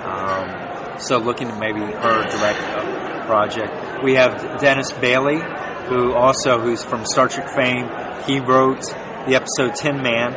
Um, 0.04 1.00
so 1.00 1.18
looking 1.18 1.48
to 1.48 1.56
maybe 1.56 1.80
her 1.80 2.24
direct 2.30 3.26
project. 3.26 4.04
We 4.04 4.16
have 4.16 4.60
Dennis 4.60 4.92
Bailey, 4.92 5.40
who 5.88 6.14
also 6.14 6.60
who's 6.60 6.84
from 6.84 7.06
Star 7.06 7.28
Trek 7.28 7.50
fame. 7.50 7.90
He 8.26 8.40
wrote 8.40 8.82
the 9.28 9.36
episode 9.36 9.76
Tin 9.76 10.02
Man. 10.02 10.34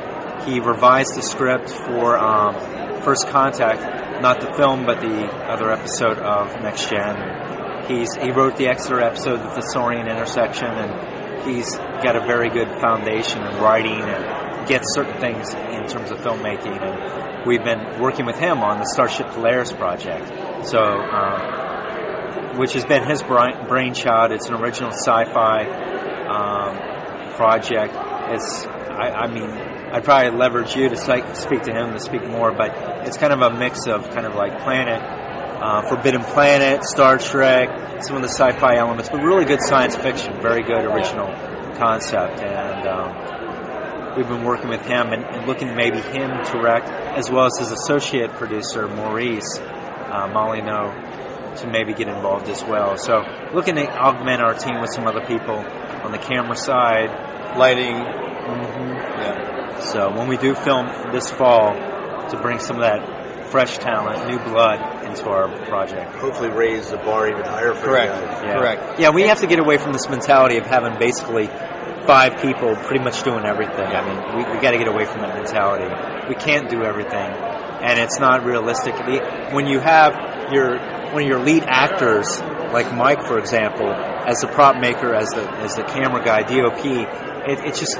He 0.47 0.61
revised 0.61 1.15
the 1.15 1.23
script 1.23 1.71
for 1.71 2.19
um, 2.19 2.55
First 3.03 3.29
Contact, 3.29 4.23
not 4.23 4.41
the 4.41 4.53
film, 4.55 4.87
but 4.87 5.01
the 5.01 5.27
other 5.51 5.71
episode 5.71 6.19
of 6.19 6.61
Next 6.63 6.89
Gen. 6.89 7.87
He's 7.89 8.15
he 8.15 8.31
wrote 8.31 8.57
the 8.57 8.69
Exeter 8.69 9.01
episode, 9.01 9.41
of 9.41 9.55
the 9.55 9.61
Tressaurian 9.61 10.09
intersection, 10.11 10.69
and 10.69 11.49
he's 11.49 11.77
got 12.03 12.17
a 12.17 12.21
very 12.21 12.51
good 12.51 12.69
foundation 12.81 13.43
in 13.43 13.61
writing 13.61 14.01
and 14.01 14.69
gets 14.69 14.95
certain 14.95 15.19
things 15.21 15.53
in 15.53 15.87
terms 15.89 16.11
of 16.11 16.19
filmmaking. 16.19 16.81
And 16.81 17.47
we've 17.47 17.65
been 17.65 18.01
working 18.01 18.27
with 18.27 18.39
him 18.39 18.59
on 18.59 18.79
the 18.79 18.87
Starship 18.87 19.29
Polaris 19.29 19.73
project. 19.73 20.67
So. 20.67 20.79
Um, 20.79 21.61
which 22.57 22.73
has 22.73 22.85
been 22.85 23.09
his 23.09 23.23
brainchild. 23.23 24.33
It's 24.33 24.49
an 24.49 24.55
original 24.55 24.91
sci-fi 24.91 25.65
um, 26.29 27.35
project. 27.35 27.95
It's, 28.33 28.67
I, 28.67 29.11
I, 29.11 29.27
mean, 29.29 29.51
I'd 29.93 30.05
probably 30.05 30.39
leverage 30.39 30.77
you 30.77 30.89
to 30.89 30.97
speak 30.97 31.63
to 31.63 31.73
him 31.73 31.93
to 31.95 32.01
speak 32.01 32.25
more, 32.25 32.53
but 32.53 32.71
it's 33.07 33.17
kind 33.17 33.33
of 33.33 33.41
a 33.41 33.59
mix 33.59 33.87
of 33.87 34.09
kind 34.11 34.25
of 34.25 34.37
like 34.37 34.61
Planet, 34.61 35.03
uh, 35.03 35.83
Forbidden 35.89 36.23
Planet, 36.23 36.85
Star 36.85 37.19
Trek, 37.19 38.03
some 38.05 38.15
of 38.15 38.23
the 38.23 38.29
sci-fi 38.29 38.77
elements, 38.77 39.09
but 39.11 39.21
really 39.21 39.45
good 39.45 39.61
science 39.61 39.97
fiction, 39.97 40.41
very 40.41 40.63
good 40.63 40.85
original 40.85 41.27
concept, 41.77 42.41
and 42.41 42.87
um, 42.87 44.17
we've 44.17 44.29
been 44.29 44.45
working 44.45 44.69
with 44.69 44.83
him 44.83 45.13
and, 45.13 45.25
and, 45.25 45.47
looking 45.47 45.75
maybe 45.75 45.99
him 45.99 46.31
direct, 46.45 46.89
as 46.89 47.31
well 47.31 47.47
as 47.47 47.59
his 47.59 47.73
associate 47.73 48.31
producer 48.33 48.87
Maurice 48.87 49.59
uh, 49.59 50.31
Molyneux 50.33 51.57
to 51.57 51.67
maybe 51.67 51.93
get 51.95 52.07
involved 52.07 52.49
as 52.49 52.63
well. 52.63 52.97
So 52.97 53.25
looking 53.53 53.75
to 53.75 53.87
augment 53.89 54.41
our 54.41 54.55
team 54.55 54.81
with 54.81 54.93
some 54.95 55.07
other 55.07 55.25
people 55.27 55.57
on 55.57 56.13
the 56.13 56.19
camera 56.19 56.57
side, 56.57 57.57
lighting. 57.59 58.30
Mm-hmm. 58.47 58.93
Yeah. 59.21 59.81
So 59.81 60.11
when 60.17 60.29
we 60.29 60.37
do 60.37 60.55
film 60.55 60.87
this 61.13 61.31
fall, 61.31 61.75
to 62.31 62.41
bring 62.41 62.59
some 62.59 62.77
of 62.77 62.83
that 62.83 63.51
fresh 63.51 63.79
talent, 63.79 64.29
new 64.29 64.39
blood 64.39 65.05
into 65.05 65.29
our 65.29 65.49
project. 65.67 66.15
Hopefully, 66.17 66.51
raise 66.51 66.91
the 66.91 66.97
bar 66.99 67.29
even 67.29 67.45
higher 67.45 67.75
for 67.75 67.87
Correct. 67.87 68.15
you 68.15 68.27
guys. 68.27 68.43
Yeah. 68.45 68.59
Correct. 68.59 69.01
Yeah, 69.01 69.11
we 69.11 69.23
have 69.23 69.41
to 69.41 69.47
get 69.47 69.59
away 69.59 69.77
from 69.77 69.93
this 69.93 70.09
mentality 70.09 70.57
of 70.57 70.67
having 70.67 70.99
basically 70.99 71.49
five 72.07 72.41
people 72.41 72.77
pretty 72.77 73.03
much 73.03 73.23
doing 73.23 73.45
everything. 73.45 73.87
I 73.87 74.03
mean, 74.07 74.37
we, 74.37 74.55
we 74.55 74.61
got 74.61 74.71
to 74.71 74.79
get 74.79 74.89
away 74.89 75.05
from 75.05 75.21
that 75.23 75.35
mentality. 75.35 75.85
We 76.29 76.35
can't 76.37 76.71
do 76.71 76.83
everything, 76.85 77.31
and 77.83 77.99
it's 77.99 78.21
not 78.21 78.45
realistic. 78.45 78.95
When 79.53 79.67
you 79.67 79.81
have 79.81 80.53
your 80.53 80.79
one 81.13 81.23
of 81.23 81.29
your 81.29 81.41
lead 81.41 81.65
actors, 81.67 82.41
like 82.73 82.95
Mike, 82.95 83.25
for 83.25 83.39
example, 83.39 83.91
as 83.91 84.39
the 84.39 84.47
prop 84.47 84.81
maker, 84.81 85.13
as 85.13 85.29
the 85.31 85.43
as 85.59 85.75
the 85.75 85.83
camera 85.83 86.23
guy, 86.25 86.43
DOP, 86.43 86.79
it, 87.47 87.59
it's 87.67 87.81
just 87.81 87.97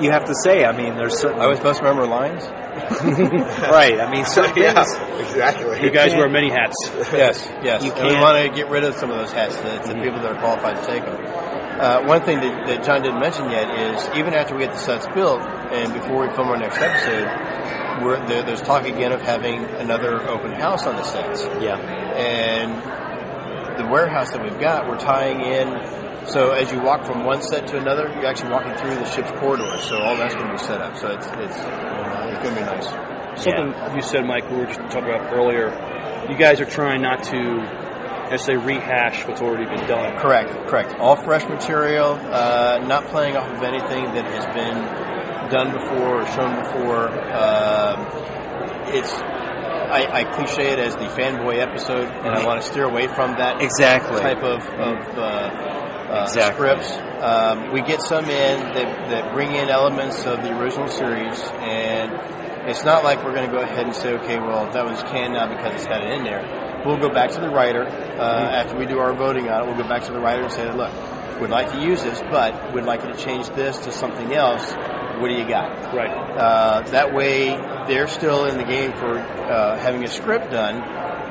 you 0.00 0.10
have 0.10 0.24
to 0.24 0.34
say. 0.42 0.64
I 0.64 0.76
mean, 0.76 0.96
there's 0.96 1.18
certain. 1.18 1.40
I 1.40 1.46
was 1.46 1.58
supposed 1.58 1.78
to 1.80 1.84
remember 1.84 2.06
lines. 2.06 2.44
right. 3.70 4.00
I 4.00 4.10
mean, 4.10 4.24
certain 4.24 4.56
yeah, 4.62 4.84
things. 4.84 5.28
exactly. 5.28 5.82
You 5.82 5.90
guys 5.90 6.12
wear 6.12 6.28
many 6.28 6.50
hats. 6.50 6.74
yes, 7.12 7.46
yes. 7.62 7.84
You 7.84 7.92
And 7.92 8.08
we 8.08 8.14
want 8.14 8.42
to 8.44 8.54
get 8.54 8.70
rid 8.70 8.84
of 8.84 8.94
some 8.94 9.10
of 9.10 9.18
those 9.18 9.32
hats. 9.32 9.56
The, 9.56 9.94
the 9.94 10.00
people 10.02 10.20
that 10.20 10.36
are 10.36 10.40
qualified 10.40 10.76
to 10.76 10.86
take 10.86 11.04
them. 11.04 11.20
Uh, 11.74 12.06
one 12.06 12.22
thing 12.22 12.38
that, 12.38 12.66
that 12.68 12.84
John 12.84 13.02
didn't 13.02 13.20
mention 13.20 13.50
yet 13.50 13.68
is 13.68 14.08
even 14.16 14.32
after 14.32 14.54
we 14.54 14.62
get 14.62 14.72
the 14.72 14.78
sets 14.78 15.06
built 15.08 15.40
and 15.42 15.92
before 15.92 16.26
we 16.26 16.34
film 16.34 16.48
our 16.48 16.56
next 16.56 16.78
episode, 16.78 18.04
we're, 18.04 18.26
there, 18.28 18.44
there's 18.44 18.62
talk 18.62 18.86
again 18.86 19.12
of 19.12 19.20
having 19.20 19.64
another 19.64 20.22
open 20.28 20.52
house 20.52 20.86
on 20.86 20.96
the 20.96 21.02
sets. 21.02 21.42
Yeah. 21.60 21.76
And 21.78 23.78
the 23.78 23.86
warehouse 23.90 24.30
that 24.32 24.42
we've 24.42 24.58
got, 24.60 24.88
we're 24.88 24.98
tying 24.98 25.40
in. 25.40 25.68
So 26.26 26.52
as 26.52 26.72
you 26.72 26.80
walk 26.80 27.04
from 27.04 27.24
one 27.24 27.42
set 27.42 27.66
to 27.68 27.78
another, 27.78 28.08
you're 28.08 28.26
actually 28.26 28.50
walking 28.50 28.74
through 28.76 28.94
the 28.94 29.04
ship's 29.04 29.30
corridors. 29.32 29.84
So 29.84 29.98
all 29.98 30.16
that's 30.16 30.34
going 30.34 30.46
to 30.46 30.52
be 30.52 30.58
set 30.58 30.80
up. 30.80 30.96
So 30.96 31.08
it's 31.08 31.26
it's, 31.26 31.56
it's 31.56 32.42
going 32.42 32.54
to 32.54 32.60
be 32.60 32.66
nice. 32.66 32.86
Something 33.42 33.96
you 33.96 34.02
said, 34.02 34.24
Mike, 34.24 34.48
we 34.50 34.56
were 34.58 34.66
just 34.66 34.80
talking 34.80 35.10
about 35.10 35.32
earlier. 35.32 35.68
You 36.30 36.36
guys 36.36 36.60
are 36.60 36.64
trying 36.66 37.02
not 37.02 37.22
to 37.24 37.40
necessarily 38.30 38.76
rehash 38.76 39.26
what's 39.26 39.42
already 39.42 39.64
been 39.66 39.86
done. 39.86 40.18
Correct, 40.18 40.50
correct. 40.68 40.94
All 40.98 41.16
fresh 41.16 41.46
material, 41.48 42.12
uh, 42.12 42.78
not 42.86 43.06
playing 43.08 43.36
off 43.36 43.48
of 43.50 43.62
anything 43.62 44.04
that 44.14 44.24
has 44.24 44.46
been 44.54 45.50
done 45.50 45.72
before 45.72 46.22
or 46.22 46.26
shown 46.28 46.62
before. 46.62 47.08
Um, 47.08 48.06
it's 48.94 49.12
I, 49.12 50.06
I 50.10 50.24
cliche 50.24 50.72
it 50.72 50.78
as 50.78 50.94
the 50.94 51.06
fanboy 51.06 51.58
episode, 51.58 52.08
and 52.08 52.28
I 52.28 52.44
want 52.46 52.62
to 52.62 52.66
steer 52.66 52.84
away 52.84 53.06
from 53.08 53.32
that 53.36 53.60
Exactly. 53.60 54.20
type 54.20 54.42
of, 54.42 54.62
of 54.66 55.18
uh, 55.18 55.73
uh, 56.14 56.22
Exactly. 56.22 56.54
scripts. 56.54 56.90
Um, 57.22 57.72
we 57.72 57.82
get 57.82 58.02
some 58.02 58.24
in 58.24 58.60
that, 58.74 59.10
that 59.10 59.32
bring 59.32 59.52
in 59.54 59.68
elements 59.68 60.24
of 60.26 60.42
the 60.42 60.58
original 60.58 60.88
series, 60.88 61.40
and 61.60 62.12
it's 62.68 62.84
not 62.84 63.04
like 63.04 63.24
we're 63.24 63.34
going 63.34 63.46
to 63.48 63.52
go 63.52 63.62
ahead 63.62 63.86
and 63.86 63.94
say, 63.94 64.14
okay, 64.14 64.38
well, 64.38 64.70
that 64.72 64.84
one's 64.84 65.02
canned 65.04 65.34
now 65.34 65.48
because 65.48 65.74
it's 65.74 65.86
got 65.86 66.02
it 66.02 66.10
in 66.12 66.24
there. 66.24 66.82
We'll 66.84 66.98
go 66.98 67.08
back 67.08 67.30
to 67.30 67.40
the 67.40 67.48
writer 67.48 67.82
uh, 67.84 68.50
after 68.60 68.76
we 68.76 68.86
do 68.86 68.98
our 68.98 69.14
voting 69.14 69.48
on 69.48 69.62
it. 69.62 69.66
We'll 69.66 69.82
go 69.82 69.88
back 69.88 70.04
to 70.04 70.12
the 70.12 70.20
writer 70.20 70.42
and 70.42 70.52
say, 70.52 70.70
look, 70.70 70.92
we'd 71.40 71.50
like 71.50 71.70
to 71.72 71.80
use 71.80 72.02
this, 72.02 72.20
but 72.30 72.74
we'd 72.74 72.84
like 72.84 73.02
you 73.02 73.12
to 73.12 73.16
change 73.16 73.48
this 73.50 73.78
to 73.80 73.92
something 73.92 74.32
else. 74.34 74.72
What 75.20 75.28
do 75.28 75.34
you 75.34 75.48
got? 75.48 75.94
Right. 75.94 76.10
Uh, 76.10 76.82
that 76.90 77.14
way, 77.14 77.48
they're 77.86 78.08
still 78.08 78.44
in 78.46 78.58
the 78.58 78.64
game 78.64 78.92
for 78.92 79.18
uh, 79.18 79.78
having 79.78 80.04
a 80.04 80.08
script 80.08 80.50
done, 80.50 80.80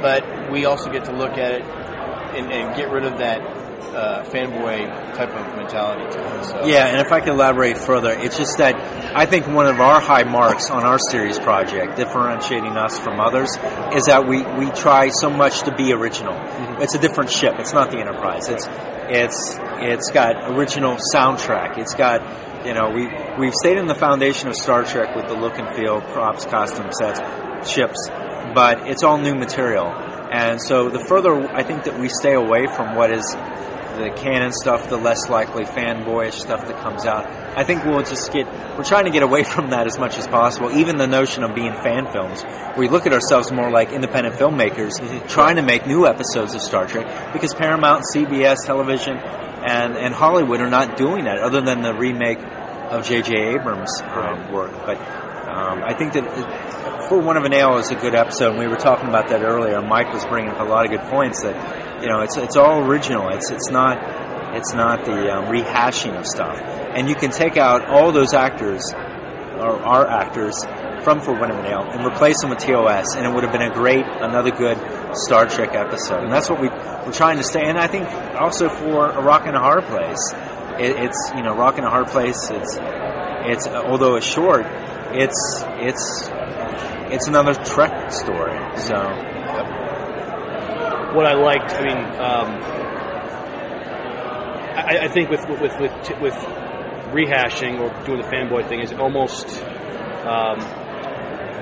but 0.02 0.52
we 0.52 0.66
also 0.66 0.92
get 0.92 1.06
to 1.06 1.12
look 1.12 1.34
at 1.38 1.52
it 1.52 1.62
and, 1.64 2.52
and 2.52 2.76
get 2.76 2.90
rid 2.90 3.04
of 3.06 3.20
that 3.20 3.42
uh, 3.94 4.24
fanboy 4.26 4.88
type 5.16 5.30
of 5.30 5.56
mentality 5.56 6.04
to 6.12 6.40
it. 6.40 6.46
So. 6.46 6.66
Yeah, 6.66 6.88
and 6.88 7.00
if 7.06 7.12
I 7.12 7.20
can 7.20 7.30
elaborate 7.30 7.78
further, 7.78 8.12
it's 8.12 8.38
just 8.38 8.58
that 8.58 8.76
I 9.16 9.26
think 9.26 9.48
one 9.48 9.68
of 9.68 9.80
our 9.80 10.00
high 10.00 10.24
marks 10.24 10.70
on 10.70 10.84
our 10.84 11.00
series 11.10 11.40
project, 11.40 11.98
differentiating 11.98 12.78
us 12.78 13.00
from 13.00 13.20
others, 13.20 13.50
is 13.94 14.06
that 14.06 14.28
we, 14.28 14.44
we 14.44 14.72
try 14.72 15.10
so 15.10 15.30
much 15.30 15.62
to 15.64 15.76
be 15.76 15.94
original. 15.94 16.36
It's 16.82 16.96
a 16.96 17.00
different 17.00 17.30
ship. 17.30 17.56
It's 17.60 17.74
not 17.74 17.92
the 17.92 18.00
Enterprise. 18.00 18.50
It's 18.50 18.68
it's 19.10 19.58
it's 19.80 20.12
got 20.12 20.52
original 20.52 20.98
soundtrack. 21.14 21.78
It's 21.78 21.94
got 21.94 22.66
you 22.66 22.74
know 22.74 22.90
we 22.90 23.08
we've 23.38 23.54
stayed 23.54 23.78
in 23.78 23.88
the 23.88 23.96
foundation 23.96 24.50
of 24.50 24.56
Star 24.56 24.84
Trek 24.84 25.16
with 25.16 25.28
the 25.28 25.36
look 25.36 25.58
and 25.58 25.76
feel, 25.76 26.02
props, 26.02 26.46
costume 26.46 26.92
sets, 26.92 27.20
ships, 27.70 28.10
but 28.54 28.88
it's 28.88 29.04
all 29.04 29.18
new 29.18 29.36
material. 29.36 29.88
And 30.32 30.62
so 30.62 30.90
the 30.90 31.00
further 31.00 31.48
I 31.54 31.64
think 31.64 31.84
that 31.84 32.00
we 32.00 32.10
stay 32.10 32.34
away 32.34 32.68
from 32.68 32.96
what 32.96 33.12
is 33.12 33.36
the 33.96 34.10
canon 34.16 34.52
stuff, 34.52 34.90
the 34.90 34.98
less 34.98 35.30
likely 35.30 35.64
fanboyish 35.64 36.34
stuff 36.34 36.68
that 36.68 36.78
comes 36.82 37.06
out. 37.06 37.26
I 37.58 37.64
think 37.64 37.86
we'll 37.86 38.04
just 38.04 38.32
get, 38.32 38.48
we're 38.78 38.84
trying 38.84 39.06
to 39.06 39.12
get 39.12 39.24
away 39.24 39.44
from 39.54 39.70
that 39.70 39.88
as 39.88 39.98
much 39.98 40.18
as 40.18 40.28
possible. 40.28 40.72
Even 40.72 40.98
the 40.98 41.08
notion 41.08 41.44
of 41.44 41.56
being 41.56 41.74
fan 41.74 42.12
films. 42.12 42.44
We 42.78 42.90
look 42.90 43.06
at 43.06 43.14
ourselves 43.14 43.52
more 43.52 43.70
like 43.70 43.92
independent 43.92 44.36
filmmakers 44.36 44.92
trying 45.28 45.58
to 45.58 45.62
make 45.62 45.86
new 45.86 46.08
episodes 46.08 46.56
of 46.56 46.62
Star 46.62 46.88
Trek 46.88 47.34
because 47.34 47.54
Paramount, 47.54 48.04
CBS 48.14 48.58
television, 48.66 49.18
and, 49.18 49.96
and 49.96 50.14
Hollywood 50.14 50.60
are 50.60 50.70
not 50.70 50.98
doing 50.98 51.26
that 51.26 51.40
other 51.40 51.62
than 51.62 51.82
the 51.82 51.94
remake 51.94 52.40
of 52.40 53.06
J.J. 53.06 53.56
Abrams' 53.56 54.02
um, 54.02 54.52
work. 54.52 54.72
But 54.86 54.98
um, 55.54 55.84
I 55.84 55.94
think 55.94 56.14
that 56.14 56.26
it, 56.26 57.10
For 57.10 57.20
Want 57.20 57.38
of 57.38 57.44
a 57.44 57.50
Nail 57.50 57.78
is 57.78 57.92
a 57.92 57.96
good 57.96 58.16
episode, 58.16 58.52
and 58.52 58.60
we 58.60 58.68
were 58.68 58.76
talking 58.76 59.08
about 59.08 59.30
that 59.30 59.44
earlier. 59.44 59.82
Mike 59.82 60.12
was 60.14 60.26
bringing 60.26 60.52
up 60.52 60.60
a 60.60 60.64
lot 60.64 60.86
of 60.86 60.92
good 60.92 61.10
points 61.10 61.44
that, 61.44 61.56
you 62.04 62.10
know, 62.10 62.20
it's, 62.20 62.36
it's 62.36 62.58
all 62.58 62.84
original. 62.84 63.30
It's, 63.30 63.50
it's 63.50 63.70
not, 63.70 63.98
it's 64.58 64.74
not 64.74 65.06
the 65.06 65.34
um, 65.34 65.46
rehashing 65.46 66.20
of 66.20 66.28
stuff. 66.28 66.60
And 66.60 67.08
you 67.08 67.16
can 67.16 67.32
take 67.32 67.56
out 67.56 67.88
all 67.88 68.12
those 68.12 68.34
actors, 68.34 68.84
or 68.94 69.80
our 69.82 70.06
actors, 70.06 70.66
from 71.04 71.22
For 71.22 71.32
of 71.34 71.42
an 71.42 71.66
and 71.66 72.06
replace 72.06 72.42
them 72.42 72.50
with 72.50 72.60
TOS, 72.60 73.16
and 73.16 73.26
it 73.26 73.34
would 73.34 73.44
have 73.44 73.54
been 73.54 73.62
a 73.62 73.74
great, 73.74 74.06
another 74.06 74.52
good 74.52 74.78
Star 75.16 75.48
Trek 75.48 75.76
episode. 75.76 76.24
And 76.24 76.32
that's 76.32 76.50
what 76.50 76.60
we, 76.62 76.68
we're 76.68 77.14
trying 77.14 77.38
to 77.38 77.44
stay. 77.44 77.64
And 77.64 77.78
I 77.78 77.88
think 77.88 78.10
also 78.36 78.68
for 78.68 79.10
A 79.10 79.22
Rock 79.22 79.48
and 79.48 79.56
a 79.56 79.60
Hard 79.60 79.86
Place, 79.86 80.34
it, 80.80 80.98
it's, 81.06 81.32
you 81.36 81.42
know, 81.42 81.56
Rock 81.56 81.78
and 81.78 81.86
a 81.86 81.90
Hard 81.90 82.08
Place, 82.08 82.50
it's, 82.50 82.78
it's, 82.82 83.68
although 83.68 84.16
it's 84.16 84.26
short, 84.26 84.66
it's, 85.14 85.64
it's, 85.80 86.30
it's 87.14 87.28
another 87.28 87.54
Trek 87.54 88.12
story. 88.12 88.60
So, 88.78 89.33
what 91.14 91.26
I 91.26 91.34
liked, 91.34 91.72
I 91.72 91.82
mean, 91.84 91.98
um, 92.20 92.94
I, 94.76 95.06
I 95.06 95.08
think 95.08 95.30
with 95.30 95.48
with 95.48 95.80
with 95.80 96.22
with 96.22 96.34
rehashing 97.14 97.80
or 97.80 98.06
doing 98.06 98.22
the 98.22 98.28
fanboy 98.28 98.68
thing 98.68 98.80
is 98.80 98.92
it 98.92 99.00
almost, 99.00 99.48
um, 100.26 100.60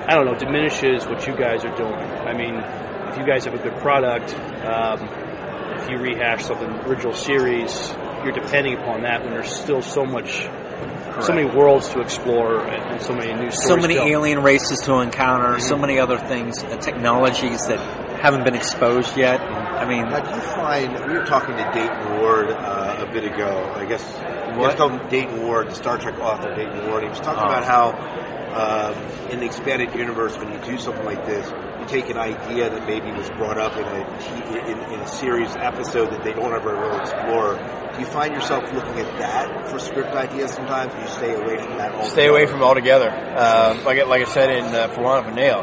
I 0.08 0.14
don't 0.14 0.24
know, 0.24 0.34
diminishes 0.34 1.06
what 1.06 1.26
you 1.26 1.36
guys 1.36 1.64
are 1.64 1.76
doing. 1.76 1.92
I 1.92 2.32
mean, 2.32 2.56
if 3.12 3.18
you 3.18 3.26
guys 3.26 3.44
have 3.44 3.54
a 3.54 3.58
good 3.58 3.76
product, 3.80 4.34
um, 4.64 5.06
if 5.78 5.90
you 5.90 5.98
rehash 5.98 6.44
something 6.44 6.70
original 6.86 7.12
series, 7.12 7.92
you're 8.24 8.32
depending 8.32 8.74
upon 8.78 9.02
that 9.02 9.22
when 9.22 9.32
there's 9.32 9.54
still 9.54 9.82
so 9.82 10.04
much. 10.04 10.48
So 11.20 11.34
many 11.34 11.46
worlds 11.46 11.90
to 11.90 12.00
explore 12.00 12.64
and, 12.64 12.92
and 12.92 13.02
so 13.02 13.12
many 13.12 13.34
new 13.34 13.50
so 13.50 13.76
many 13.76 13.94
to 13.94 14.00
tell. 14.00 14.08
alien 14.08 14.42
races 14.42 14.78
to 14.84 15.00
encounter, 15.00 15.60
so 15.60 15.76
many 15.76 15.98
other 15.98 16.16
things, 16.16 16.62
uh, 16.62 16.78
technologies 16.78 17.60
that 17.66 17.78
haven't 18.22 18.44
been 18.44 18.54
exposed 18.54 19.16
yet. 19.16 19.40
I 19.40 19.84
mean, 19.86 20.08
now, 20.08 20.20
do 20.20 20.30
you 20.30 20.40
find 20.54 20.92
we 21.10 21.18
were 21.18 21.24
talking 21.26 21.56
to 21.56 21.70
Dayton 21.74 22.20
Ward 22.20 22.50
uh, 22.50 23.04
a 23.06 23.12
bit 23.12 23.24
ago? 23.24 23.72
I 23.76 23.84
guess 23.84 24.02
What? 24.56 24.78
Let's 24.78 25.10
Dayton 25.10 25.42
Ward, 25.42 25.68
the 25.70 25.74
Star 25.74 25.98
Trek 25.98 26.18
author 26.20 26.54
Dayton 26.54 26.88
Ward. 26.88 27.02
He 27.02 27.08
was 27.08 27.18
talking 27.20 27.42
Oh. 27.42 27.46
about 27.46 27.64
how 27.64 28.22
um, 28.52 29.30
in 29.30 29.40
the 29.40 29.46
expanded 29.46 29.94
universe, 29.94 30.36
when 30.36 30.52
you 30.52 30.58
do 30.60 30.76
something 30.78 31.04
like 31.04 31.24
this, 31.26 31.50
you 31.80 31.86
take 31.86 32.10
an 32.10 32.18
idea 32.18 32.68
that 32.70 32.86
maybe 32.86 33.10
was 33.10 33.28
brought 33.30 33.58
up 33.58 33.76
in 33.76 33.82
a 33.84 34.70
in, 34.70 34.78
in 34.92 35.00
a 35.00 35.06
series 35.06 35.50
episode 35.56 36.10
that 36.12 36.22
they 36.22 36.32
don't 36.34 36.52
ever 36.52 36.74
really 36.76 36.98
explore. 36.98 37.56
Do 37.94 37.98
you 38.00 38.06
find 38.06 38.34
yourself 38.34 38.62
looking 38.72 38.98
at 39.00 39.18
that 39.18 39.68
for 39.68 39.78
script 39.78 40.14
ideas 40.14 40.52
sometimes? 40.52 40.92
Do 40.94 41.00
you 41.00 41.06
stay 41.08 41.34
away 41.34 41.56
from 41.58 41.76
that? 41.78 41.92
Altogether? 41.92 42.10
Stay 42.10 42.28
away 42.28 42.46
from 42.46 42.60
it 42.60 42.64
altogether. 42.64 43.10
Um, 43.10 43.84
like, 43.84 43.98
I- 43.98 44.04
like 44.04 44.22
I 44.22 44.30
said 44.30 44.50
in 44.50 44.64
uh, 44.66 44.88
For 44.88 45.02
Want 45.02 45.26
of 45.26 45.32
a 45.32 45.34
Nail, 45.34 45.62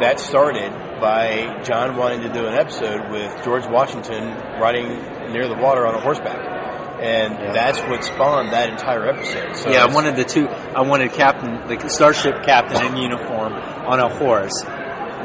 that 0.00 0.18
started 0.20 0.72
by 1.00 1.62
John 1.64 1.96
wanting 1.96 2.22
to 2.22 2.32
do 2.32 2.46
an 2.46 2.54
episode 2.54 3.10
with 3.10 3.44
George 3.44 3.66
Washington 3.66 4.34
riding 4.60 4.88
near 5.32 5.48
the 5.48 5.56
water 5.56 5.86
on 5.86 5.94
a 5.94 6.00
horseback. 6.00 6.52
And 7.00 7.54
that's 7.54 7.80
what 7.80 8.04
spawned 8.04 8.52
that 8.52 8.70
entire 8.70 9.08
episode. 9.08 9.56
So 9.56 9.70
yeah, 9.70 9.84
I 9.84 9.92
wanted 9.92 10.16
the 10.16 10.24
two. 10.24 10.46
I 10.48 10.82
wanted 10.82 11.12
captain, 11.12 11.66
the 11.66 11.88
starship 11.88 12.44
captain 12.44 12.86
in 12.86 12.96
uniform 12.96 13.52
on 13.52 14.00
a 14.00 14.08
horse, 14.08 14.62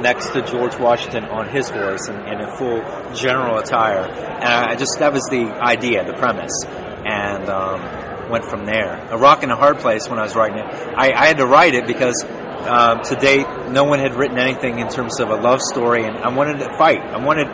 next 0.02 0.30
to 0.32 0.42
George 0.42 0.78
Washington 0.78 1.26
on 1.26 1.48
his 1.48 1.70
horse 1.70 2.08
and 2.08 2.18
in 2.28 2.42
a 2.42 2.58
full 2.58 2.82
general 3.14 3.58
attire. 3.60 4.10
And 4.10 4.72
I 4.72 4.76
just 4.76 5.00
that 5.00 5.14
was 5.14 5.24
the 5.30 5.46
idea, 5.46 6.06
the 6.06 6.14
premise, 6.14 6.66
and 6.66 7.48
um, 7.50 8.30
went 8.30 8.46
from 8.46 8.66
there. 8.66 9.08
A 9.12 9.18
rock 9.18 9.44
in 9.44 9.52
a 9.52 9.56
hard 9.56 9.78
place 9.78 10.10
when 10.10 10.20
I 10.20 10.24
was 10.24 10.36
writing 10.36 10.58
it. 10.58 10.66
I, 10.66 11.12
I 11.14 11.28
had 11.28 11.38
to 11.38 11.46
write 11.46 11.76
it 11.76 11.86
because. 11.88 12.26
Um, 12.68 13.02
to 13.04 13.16
date, 13.16 13.48
no 13.70 13.86
one 13.86 14.00
had 14.00 14.16
written 14.16 14.38
anything 14.38 14.80
in 14.80 14.90
terms 14.90 15.20
of 15.20 15.30
a 15.30 15.36
love 15.36 15.62
story, 15.62 16.06
and 16.06 16.18
I 16.18 16.30
wanted 16.30 16.60
to 16.60 16.78
fight. 16.78 17.00
I 17.00 17.24
wanted 17.24 17.48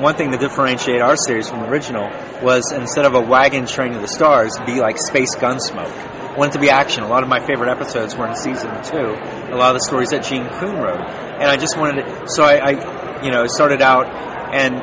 one 0.00 0.14
thing 0.14 0.30
to 0.32 0.38
differentiate 0.38 1.00
our 1.00 1.16
series 1.16 1.48
from 1.48 1.60
the 1.60 1.68
original 1.68 2.10
was 2.42 2.70
instead 2.72 3.04
of 3.04 3.14
a 3.14 3.20
wagon 3.20 3.66
train 3.66 3.92
to 3.92 3.98
the 3.98 4.08
stars, 4.08 4.52
be 4.66 4.80
like 4.80 4.98
space 4.98 5.34
gunsmoke. 5.36 5.92
I 6.32 6.36
wanted 6.36 6.52
to 6.52 6.60
be 6.60 6.70
action. 6.70 7.02
A 7.02 7.08
lot 7.08 7.22
of 7.22 7.28
my 7.28 7.40
favorite 7.40 7.70
episodes 7.70 8.16
were 8.16 8.26
in 8.26 8.34
season 8.36 8.70
two. 8.84 9.16
A 9.52 9.56
lot 9.56 9.74
of 9.74 9.80
the 9.80 9.84
stories 9.86 10.10
that 10.10 10.24
Gene 10.24 10.48
Coon 10.58 10.76
wrote, 10.76 11.00
and 11.00 11.44
I 11.44 11.56
just 11.56 11.76
wanted 11.76 12.04
to. 12.04 12.28
So 12.28 12.42
I, 12.42 12.72
I 12.72 13.24
you 13.24 13.30
know, 13.30 13.46
started 13.46 13.82
out 13.82 14.06
and 14.52 14.74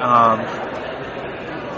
um, 0.00 0.40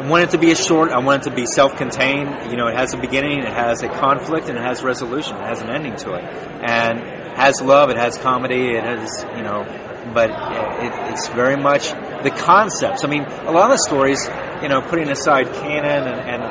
I 0.01 0.09
wanted 0.09 0.29
it 0.29 0.33
to 0.33 0.39
be 0.39 0.51
a 0.51 0.57
short. 0.57 0.91
I 0.93 0.99
wanted 0.99 1.27
it 1.27 1.31
to 1.31 1.37
be 1.37 1.47
self-contained. 1.47 2.51
You 2.51 2.57
know, 2.57 2.69
it 2.69 2.77
has 2.77 2.95
a 2.95 2.99
beginning, 2.99 3.41
it 3.41 3.53
has 3.53 3.83
a 3.83 3.89
conflict, 3.89 4.49
and 4.49 4.59
it 4.59 4.63
has 4.63 4.83
resolution. 4.83 5.37
It 5.37 5.47
has 5.47 5.61
an 5.61 5.71
ending 5.71 5.97
to 5.97 6.15
it, 6.15 6.25
and 6.25 7.20
has 7.41 7.61
love. 7.63 7.91
It 7.91 7.97
has 7.97 8.19
comedy. 8.19 8.77
It 8.77 8.85
has 8.85 9.25
you 9.37 9.43
know, 9.43 9.65
but 10.13 10.31
it, 10.31 11.13
it's 11.13 11.29
very 11.29 11.57
much 11.57 11.91
the 12.23 12.31
concepts. 12.31 13.03
I 13.03 13.09
mean, 13.09 13.23
a 13.23 13.51
lot 13.51 13.71
of 13.71 13.79
the 13.79 13.85
stories, 13.87 14.23
you 14.63 14.69
know, 14.69 14.83
putting 14.83 15.09
aside 15.09 15.47
canon 15.55 16.07
and, 16.07 16.21
and 16.21 16.43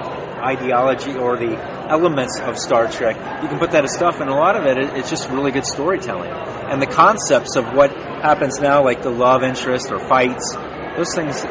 ideology 0.42 1.14
or 1.16 1.38
the 1.38 1.56
elements 1.90 2.40
of 2.40 2.58
Star 2.58 2.90
Trek, 2.90 3.16
you 3.44 3.50
can 3.50 3.60
put 3.60 3.72
that 3.72 3.84
as 3.84 3.94
stuff, 3.94 4.20
and 4.20 4.30
a 4.30 4.34
lot 4.34 4.56
of 4.56 4.66
it, 4.66 4.78
it 4.78 4.98
it's 4.98 5.10
just 5.10 5.30
really 5.30 5.52
good 5.52 5.66
storytelling. 5.66 6.32
And 6.32 6.82
the 6.82 6.88
concepts 6.88 7.56
of 7.56 7.66
what 7.74 7.92
happens 7.92 8.60
now, 8.60 8.84
like 8.84 9.02
the 9.04 9.12
love 9.12 9.44
interest 9.44 9.92
or 9.92 10.00
fights, 10.00 10.56
those 10.98 11.14
things, 11.14 11.42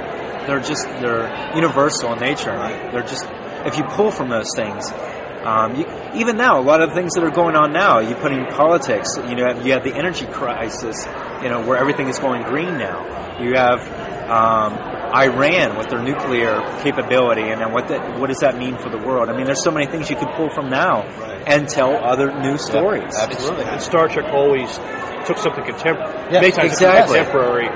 they're 0.47 0.61
just 0.61 0.85
they're 1.01 1.55
universal 1.55 2.13
in 2.13 2.19
nature. 2.19 2.51
and 2.51 2.93
They're 2.93 3.03
just 3.03 3.25
if 3.67 3.77
you 3.77 3.85
pull 3.85 4.11
from 4.11 4.31
those 4.31 4.51
things. 4.57 4.91
Um, 5.45 5.77
you, 5.77 5.87
even 6.15 6.37
now, 6.37 6.59
a 6.61 6.63
lot 6.63 6.83
of 6.83 6.93
things 6.95 7.13
that 7.15 7.23
are 7.25 7.31
going 7.31 7.55
on 7.55 7.73
now, 7.73 8.01
you 8.01 8.15
put 8.17 8.33
in 8.33 8.45
politics. 8.47 9.09
You 9.17 9.37
know, 9.37 9.61
you 9.63 9.73
have 9.73 9.85
the 9.85 9.95
energy 9.95 10.27
crisis. 10.27 11.07
You 11.43 11.49
know, 11.49 11.65
where 11.67 11.77
everything 11.79 12.09
is 12.09 12.19
going 12.19 12.43
green 12.43 12.77
now. 12.79 13.39
You 13.41 13.55
have 13.55 13.81
um, 14.29 14.75
Iran 15.15 15.79
with 15.79 15.89
their 15.89 16.03
nuclear 16.03 16.61
capability, 16.83 17.43
and 17.43 17.61
then 17.61 17.73
what 17.73 17.89
that, 17.89 18.19
what 18.19 18.27
does 18.29 18.39
that 18.41 18.59
mean 18.59 18.77
for 18.79 18.91
the 18.91 18.99
world? 18.99 19.29
I 19.29 19.37
mean, 19.37 19.47
there's 19.47 19.63
so 19.63 19.71
many 19.71 19.87
things 19.87 20.11
you 20.11 20.17
could 20.17 20.29
pull 20.35 20.51
from 20.51 20.69
now 20.69 21.03
and 21.47 21.69
tell 21.69 21.95
other 21.97 22.33
new 22.41 22.59
stories. 22.59 23.15
Absolutely. 23.17 23.65
And 23.65 23.81
Star 23.81 24.09
Trek 24.09 24.27
always 24.35 24.69
took 25.27 25.39
something 25.39 25.65
contemporary, 25.65 26.33
Yeah, 26.33 26.41
many 26.41 26.51
times 26.51 26.73
exactly. 26.73 27.19
contemporary, 27.19 27.69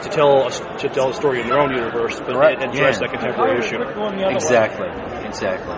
to 0.00 0.08
tell 0.08 0.46
a, 0.46 0.50
to 0.78 0.88
tell 0.88 1.10
a 1.10 1.14
story 1.14 1.40
in 1.40 1.48
their 1.48 1.58
own 1.58 1.72
universe, 1.74 2.18
but 2.20 2.36
Right. 2.36 2.56
address 2.62 3.00
Yeah. 3.00 3.08
that 3.08 3.10
contemporary 3.10 3.58
issue. 3.58 3.82
Exactly, 4.30 4.88
exactly. 5.26 5.74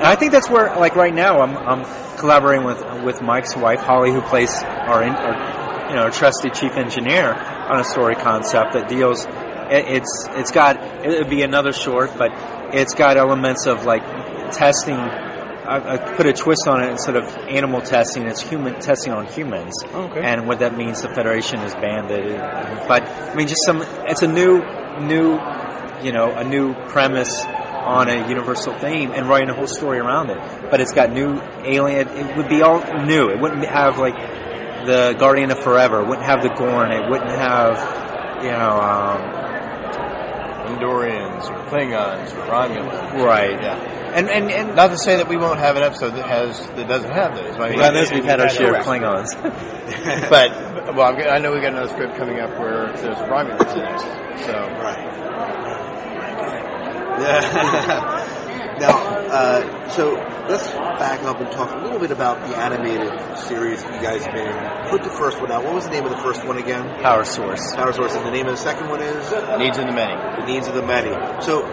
And 0.00 0.06
I 0.08 0.16
think 0.16 0.32
that's 0.32 0.48
where, 0.48 0.74
like 0.76 0.96
right 0.96 1.12
now, 1.14 1.40
I'm, 1.40 1.56
I'm 1.56 2.16
collaborating 2.18 2.64
with 2.66 2.80
with 3.04 3.20
Mike's 3.22 3.54
wife 3.56 3.80
Holly, 3.80 4.12
who 4.12 4.20
plays 4.22 4.50
our, 4.62 5.02
in, 5.02 5.10
our 5.10 5.88
you 5.90 5.96
know 5.96 6.02
our 6.04 6.10
trusty 6.10 6.50
chief 6.50 6.72
engineer 6.76 7.34
on 7.34 7.80
a 7.80 7.84
story 7.84 8.14
concept 8.14 8.72
that 8.72 8.88
deals. 8.88 9.26
it- 9.26 9.86
It's 9.96 10.28
it's 10.30 10.50
got 10.50 10.76
it 11.04 11.18
would 11.18 11.30
be 11.30 11.42
another 11.42 11.72
short, 11.72 12.10
but 12.16 12.30
it's 12.74 12.94
got 12.94 13.16
elements 13.16 13.66
of 13.66 13.84
like 13.84 14.02
testing. 14.52 14.96
I, 14.96 15.94
I 15.94 15.96
put 16.16 16.26
a 16.26 16.32
twist 16.32 16.66
on 16.66 16.82
it 16.82 16.90
instead 16.90 17.14
of 17.16 17.24
animal 17.46 17.80
testing. 17.80 18.26
It's 18.26 18.40
human 18.40 18.80
testing 18.80 19.12
on 19.12 19.26
humans, 19.26 19.74
Okay. 19.84 20.20
and 20.20 20.48
what 20.48 20.58
that 20.60 20.76
means. 20.76 21.02
The 21.02 21.08
Federation 21.10 21.60
is 21.60 21.74
banned 21.74 22.10
it, 22.10 22.38
but 22.88 23.02
I 23.04 23.34
mean, 23.36 23.46
just 23.46 23.64
some. 23.66 23.82
It's 24.08 24.22
a 24.22 24.26
new 24.28 24.62
new 25.00 25.38
you 26.02 26.12
know, 26.12 26.32
a 26.34 26.42
new 26.44 26.72
premise 26.88 27.44
on 27.80 28.08
a 28.08 28.28
universal 28.28 28.72
theme 28.78 29.12
and 29.12 29.28
writing 29.28 29.50
a 29.50 29.54
whole 29.54 29.66
story 29.66 29.98
around 29.98 30.30
it. 30.30 30.38
But 30.70 30.80
it's 30.80 30.92
got 30.92 31.10
new 31.10 31.40
alien. 31.64 32.08
It 32.08 32.36
would 32.36 32.48
be 32.48 32.62
all 32.62 32.80
new. 33.04 33.30
It 33.30 33.40
wouldn't 33.40 33.64
have 33.64 33.98
like 33.98 34.14
the 34.86 35.16
Guardian 35.18 35.50
of 35.50 35.58
Forever. 35.62 36.00
It 36.00 36.08
wouldn't 36.08 36.26
have 36.26 36.42
the 36.42 36.50
Gorn. 36.50 36.92
It 36.92 37.08
wouldn't 37.10 37.30
have, 37.30 38.44
you 38.44 38.50
know, 38.50 38.80
um, 38.80 39.40
Andorians 40.70 41.50
or 41.50 41.64
Klingons 41.70 42.32
or 42.34 42.46
Romulans. 42.50 43.22
right. 43.24 43.60
Yeah. 43.60 43.96
And, 44.14 44.28
and 44.28 44.50
and 44.50 44.74
Not 44.74 44.88
to 44.88 44.98
say 44.98 45.16
that 45.16 45.28
we 45.28 45.36
won't 45.36 45.60
have 45.60 45.76
an 45.76 45.84
episode 45.84 46.14
that 46.14 46.28
has 46.28 46.66
that 46.74 46.88
doesn't 46.88 47.12
have 47.12 47.36
those. 47.36 47.56
I 47.56 47.70
mean, 47.70 48.12
we've 48.12 48.24
had 48.24 48.40
our 48.40 48.48
share 48.48 48.74
of 48.74 48.84
Klingons. 48.84 49.40
but 50.30 50.96
well, 50.96 51.14
I 51.30 51.38
know 51.38 51.52
we 51.52 51.60
got 51.60 51.72
another 51.72 51.88
script 51.88 52.16
coming 52.16 52.40
up 52.40 52.50
where 52.58 52.92
there's 52.96 53.16
Romulans 53.18 53.72
in 53.76 53.84
it. 53.84 54.46
So 54.46 54.52
Right. 54.52 55.29
now, 58.80 58.96
uh, 59.28 59.88
so 59.90 60.14
let's 60.48 60.66
back 60.72 61.22
up 61.24 61.40
and 61.40 61.50
talk 61.52 61.72
a 61.72 61.78
little 61.78 61.98
bit 61.98 62.10
about 62.10 62.40
the 62.48 62.56
animated 62.56 63.12
series 63.38 63.82
that 63.82 63.94
you 63.94 64.00
guys 64.00 64.24
been. 64.26 64.90
Put 64.90 65.04
the 65.04 65.10
first 65.10 65.40
one 65.40 65.52
out. 65.52 65.64
What 65.64 65.74
was 65.74 65.84
the 65.84 65.90
name 65.90 66.04
of 66.04 66.10
the 66.10 66.18
first 66.18 66.44
one 66.46 66.58
again? 66.58 66.84
Power 67.02 67.24
Source. 67.24 67.74
Power 67.74 67.92
Source. 67.92 68.14
And 68.14 68.26
the 68.26 68.30
name 68.30 68.46
of 68.46 68.52
the 68.52 68.62
second 68.62 68.88
one 68.88 69.02
is? 69.02 69.30
Needs 69.58 69.78
of 69.78 69.86
the 69.86 69.92
Many. 69.92 70.14
The 70.40 70.46
Needs 70.46 70.66
of 70.66 70.74
the 70.74 70.82
Many. 70.82 71.12
So, 71.42 71.66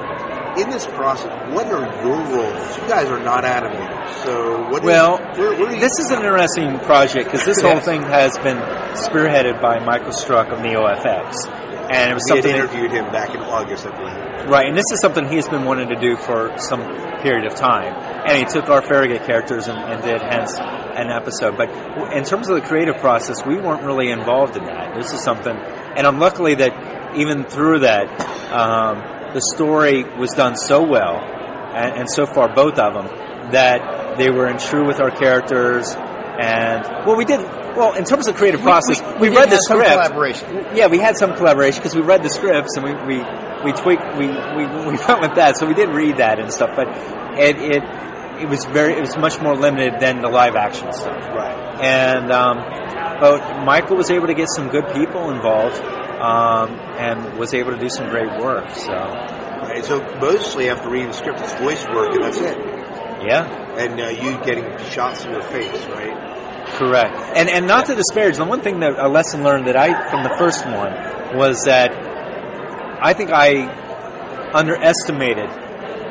in 0.58 0.70
this 0.70 0.86
process, 0.88 1.32
what 1.54 1.68
are 1.68 1.86
your 2.04 2.18
roles? 2.18 2.78
You 2.78 2.88
guys 2.88 3.08
are 3.10 3.24
not 3.24 3.44
animators. 3.44 4.24
So, 4.24 4.70
what? 4.70 4.84
Well, 4.84 5.18
where, 5.36 5.58
where 5.58 5.70
do 5.70 5.76
you, 5.76 5.80
this 5.80 6.00
is 6.00 6.10
an 6.10 6.18
interesting 6.18 6.80
project 6.80 7.26
because 7.26 7.46
this 7.46 7.62
whole 7.62 7.80
thing 7.90 8.02
has 8.02 8.38
been 8.40 8.58
spearheaded 8.96 9.62
by 9.62 9.80
Michael 9.80 10.12
Struck 10.12 10.50
of 10.50 10.60
NeoFX. 10.60 11.48
And 11.90 12.12
it 12.12 12.14
was 12.14 12.24
we 12.26 12.42
something 12.42 12.54
interviewed 12.54 12.92
him 12.92 13.06
back 13.12 13.34
in 13.34 13.40
August, 13.40 13.86
I 13.86 13.96
believe. 13.96 14.27
Right, 14.46 14.68
and 14.68 14.78
this 14.78 14.86
is 14.94 15.02
something 15.02 15.28
he's 15.28 15.50
been 15.50 15.66
wanting 15.66 15.90
to 15.90 16.00
do 16.00 16.16
for 16.16 16.58
some 16.58 16.82
period 17.22 17.46
of 17.46 17.56
time. 17.56 17.94
And 18.28 18.38
he 18.38 18.46
took 18.46 18.70
our 18.70 18.82
Farragut 18.82 19.26
characters 19.26 19.68
and, 19.68 19.78
and 19.78 20.02
did 20.04 20.22
hence 20.22 20.58
an 20.58 21.10
episode. 21.10 21.58
But 21.58 21.70
in 22.14 22.24
terms 22.24 22.50
of 22.50 22.56
the 22.56 22.62
creative 22.62 22.98
process, 22.98 23.46
we 23.46 23.58
weren't 23.58 23.84
really 23.84 24.10
involved 24.10 24.56
in 24.56 24.64
that. 24.66 24.96
This 24.96 25.12
is 25.14 25.22
something, 25.22 25.56
and 25.56 26.08
I'm 26.08 26.20
luckily 26.20 26.56
that 26.56 27.16
even 27.18 27.44
through 27.44 27.80
that, 27.80 28.08
um, 28.52 29.34
the 29.34 29.42
story 29.54 30.04
was 30.04 30.32
done 30.32 30.56
so 30.56 30.84
well, 30.84 31.18
and, 31.18 32.02
and 32.02 32.10
so 32.10 32.26
far 32.26 32.54
both 32.54 32.80
of 32.80 32.94
them, 32.94 33.52
that 33.52 34.18
they 34.18 34.30
were 34.30 34.48
in 34.48 34.58
true 34.58 34.86
with 34.86 35.00
our 35.00 35.12
characters. 35.12 35.94
And 36.40 37.06
well, 37.06 37.16
we 37.16 37.26
did 37.26 37.40
well 37.42 37.94
in 37.94 38.04
terms 38.06 38.28
of 38.28 38.36
creative 38.36 38.62
process. 38.62 39.02
We, 39.20 39.30
we 39.30 39.36
read 39.36 39.50
the 39.50 39.58
script. 39.58 39.90
collaboration. 39.90 40.68
Yeah, 40.76 40.88
we 40.88 41.00
had 41.00 41.18
some 41.18 41.36
collaboration 41.36 41.82
because 41.82 41.96
we 41.96 42.02
read 42.02 42.24
the 42.24 42.30
scripts 42.30 42.76
and 42.78 42.86
we 42.86 42.94
we 42.94 43.24
we 43.66 43.72
tweaked 43.74 44.18
we, 44.18 44.28
we 44.28 44.66
we 44.66 44.98
went 45.08 45.22
with 45.22 45.36
that. 45.36 45.58
So 45.58 45.68
we 45.68 45.74
did 45.74 45.90
read 45.90 46.18
that 46.18 46.40
and 46.40 46.52
stuff, 46.52 46.72
but 46.76 46.88
it 47.40 47.58
it 47.58 47.84
it 48.44 48.50
was 48.50 48.66
very 48.66 48.94
it 48.94 49.02
was 49.02 49.18
much 49.18 49.42
more 49.42 49.56
limited 49.56 50.00
than 50.00 50.22
the 50.22 50.30
live 50.30 50.56
action 50.56 50.92
stuff. 50.94 51.18
Right. 51.34 51.82
And 51.82 52.32
um, 52.32 52.58
but 53.20 53.66
Michael 53.66 53.98
was 53.98 54.12
able 54.12 54.28
to 54.28 54.36
get 54.36 54.48
some 54.56 54.70
good 54.70 54.88
people 54.94 55.32
involved 55.32 55.82
um, 55.82 56.72
and 56.98 57.38
was 57.38 57.54
able 57.54 57.72
to 57.72 57.80
do 57.80 57.90
some 57.90 58.10
great 58.10 58.40
work. 58.40 58.70
So 58.72 59.38
Right. 59.68 59.84
So, 59.84 60.00
mostly 60.22 60.70
after 60.70 60.90
reading 60.90 61.10
the 61.10 61.14
script, 61.14 61.40
it's 61.42 61.54
voice 61.56 61.86
work, 61.88 62.14
and 62.14 62.24
that's 62.24 62.38
it. 62.38 62.58
Yeah. 63.26 63.78
And 63.78 64.00
uh, 64.00 64.10
you 64.10 64.44
getting 64.44 64.78
shots 64.90 65.26
in 65.26 65.32
your 65.32 65.44
face, 65.44 65.86
right? 65.88 66.66
Correct. 66.78 67.16
And 67.36 67.50
and 67.50 67.68
not 67.68 67.86
to 67.88 67.96
disparage, 67.96 68.38
the 68.38 68.46
one 68.46 68.62
thing 68.62 68.82
that 68.82 69.00
a 69.00 69.08
lesson 69.08 69.44
learned 69.44 69.68
that 69.68 69.78
I 69.78 70.10
from 70.10 70.24
the 70.24 70.36
first 70.38 70.66
one 70.66 71.38
was 71.38 71.64
that 71.64 71.92
I 73.02 73.14
think 73.14 73.32
I 73.32 74.52
underestimated 74.54 75.50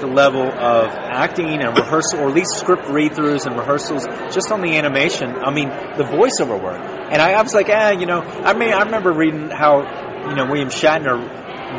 the 0.01 0.07
level 0.07 0.43
of 0.43 0.89
acting 0.89 1.47
and 1.47 1.77
rehearsal, 1.77 2.21
or 2.21 2.29
at 2.29 2.35
least 2.35 2.59
script 2.59 2.87
read-throughs 2.89 3.47
and 3.47 3.57
rehearsals, 3.57 4.05
just 4.35 4.53
on 4.53 4.61
the 4.61 4.77
animation. 4.77 5.31
I 5.31 5.51
mean, 5.51 5.69
the 5.69 6.05
voiceover 6.05 6.61
work. 6.61 6.81
And 7.11 7.23
I, 7.23 7.33
I 7.33 7.43
was 7.43 7.55
like, 7.55 7.69
ah, 7.71 7.91
you 7.91 8.05
know, 8.05 8.21
I 8.21 8.53
mean, 8.53 8.73
I 8.73 8.83
remember 8.83 9.13
reading 9.13 9.49
how, 9.51 10.29
you 10.29 10.35
know, 10.35 10.45
William 10.47 10.69
Shatner 10.69 11.17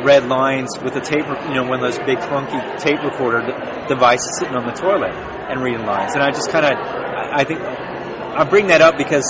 read 0.04 0.26
lines 0.26 0.70
with 0.82 0.96
a 0.96 1.00
tape, 1.00 1.26
you 1.48 1.54
know, 1.54 1.64
one 1.64 1.82
of 1.82 1.92
those 1.92 1.98
big 2.06 2.18
clunky 2.18 2.60
tape 2.78 3.02
recorder 3.02 3.40
devices 3.88 4.38
sitting 4.38 4.54
on 4.54 4.66
the 4.66 4.72
toilet 4.72 5.12
and 5.12 5.62
reading 5.62 5.86
lines. 5.86 6.14
And 6.14 6.22
I 6.22 6.30
just 6.30 6.50
kind 6.50 6.64
of, 6.64 6.72
I 6.72 7.40
I 7.40 7.44
think, 7.44 7.60
I 7.60 8.44
bring 8.44 8.68
that 8.68 8.80
up 8.80 8.96
because 8.96 9.24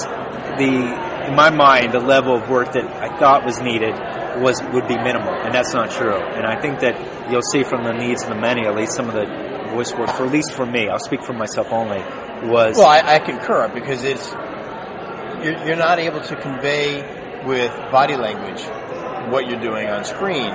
the, 0.58 1.28
in 1.28 1.34
my 1.34 1.50
mind, 1.50 1.92
the 1.92 2.00
level 2.00 2.36
of 2.36 2.48
work 2.48 2.72
that 2.72 2.84
I 2.84 3.16
thought 3.18 3.44
was 3.44 3.60
needed 3.60 3.94
was 4.40 4.62
would 4.72 4.86
be 4.86 4.96
minimal, 4.96 5.34
and 5.34 5.52
that's 5.54 5.74
not 5.74 5.90
true. 5.90 6.14
And 6.14 6.46
I 6.46 6.60
think 6.60 6.80
that 6.80 7.30
you'll 7.30 7.42
see 7.42 7.64
from 7.64 7.84
the 7.84 7.92
needs 7.92 8.22
of 8.22 8.28
the 8.28 8.36
many, 8.36 8.66
at 8.66 8.74
least 8.76 8.94
some 8.94 9.08
of 9.08 9.14
the 9.14 9.26
voice 9.72 9.92
work, 9.94 10.10
for 10.10 10.26
at 10.26 10.32
least 10.32 10.52
for 10.52 10.64
me, 10.64 10.88
I'll 10.88 10.98
speak 10.98 11.22
for 11.24 11.32
myself 11.32 11.68
only, 11.72 11.98
was 12.48 12.76
Well, 12.76 12.86
I, 12.86 13.16
I 13.16 13.18
concur 13.18 13.68
because 13.68 14.04
it's 14.04 14.32
you're, 15.42 15.66
you're 15.66 15.76
not 15.76 15.98
able 15.98 16.20
to 16.20 16.36
convey 16.36 17.02
with 17.44 17.72
body 17.90 18.16
language 18.16 18.62
what 19.30 19.48
you're 19.48 19.60
doing 19.60 19.88
on 19.88 20.04
screen. 20.04 20.50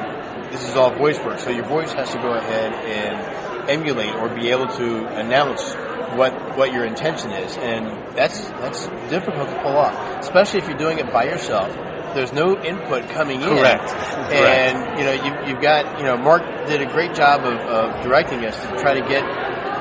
This 0.51 0.67
is 0.67 0.75
all 0.75 0.93
voice 0.95 1.19
work, 1.19 1.39
so 1.39 1.49
your 1.49 1.65
voice 1.65 1.91
has 1.93 2.11
to 2.11 2.17
go 2.17 2.33
ahead 2.33 2.73
and 2.73 3.69
emulate 3.69 4.13
or 4.15 4.29
be 4.29 4.49
able 4.49 4.67
to 4.67 5.07
announce 5.07 5.73
what 6.15 6.57
what 6.57 6.71
your 6.71 6.85
intention 6.85 7.31
is, 7.31 7.57
and 7.57 7.87
that's 8.15 8.39
that's 8.61 8.87
difficult 9.09 9.49
to 9.49 9.61
pull 9.61 9.75
off, 9.75 10.19
especially 10.19 10.59
if 10.59 10.67
you're 10.67 10.77
doing 10.77 10.99
it 10.99 11.11
by 11.11 11.25
yourself. 11.25 11.73
There's 12.13 12.31
no 12.31 12.55
input 12.63 13.09
coming 13.09 13.41
in, 13.41 13.49
Correct. 13.49 13.89
and 14.31 14.99
you 14.99 15.05
know 15.05 15.13
you, 15.13 15.49
you've 15.49 15.61
got 15.61 15.97
you 15.97 16.05
know 16.05 16.17
Mark 16.17 16.43
did 16.67 16.81
a 16.81 16.85
great 16.85 17.15
job 17.15 17.41
of, 17.41 17.59
of 17.61 18.03
directing 18.03 18.45
us 18.45 18.55
to 18.61 18.79
try 18.79 18.93
to 18.93 19.01
get 19.07 19.23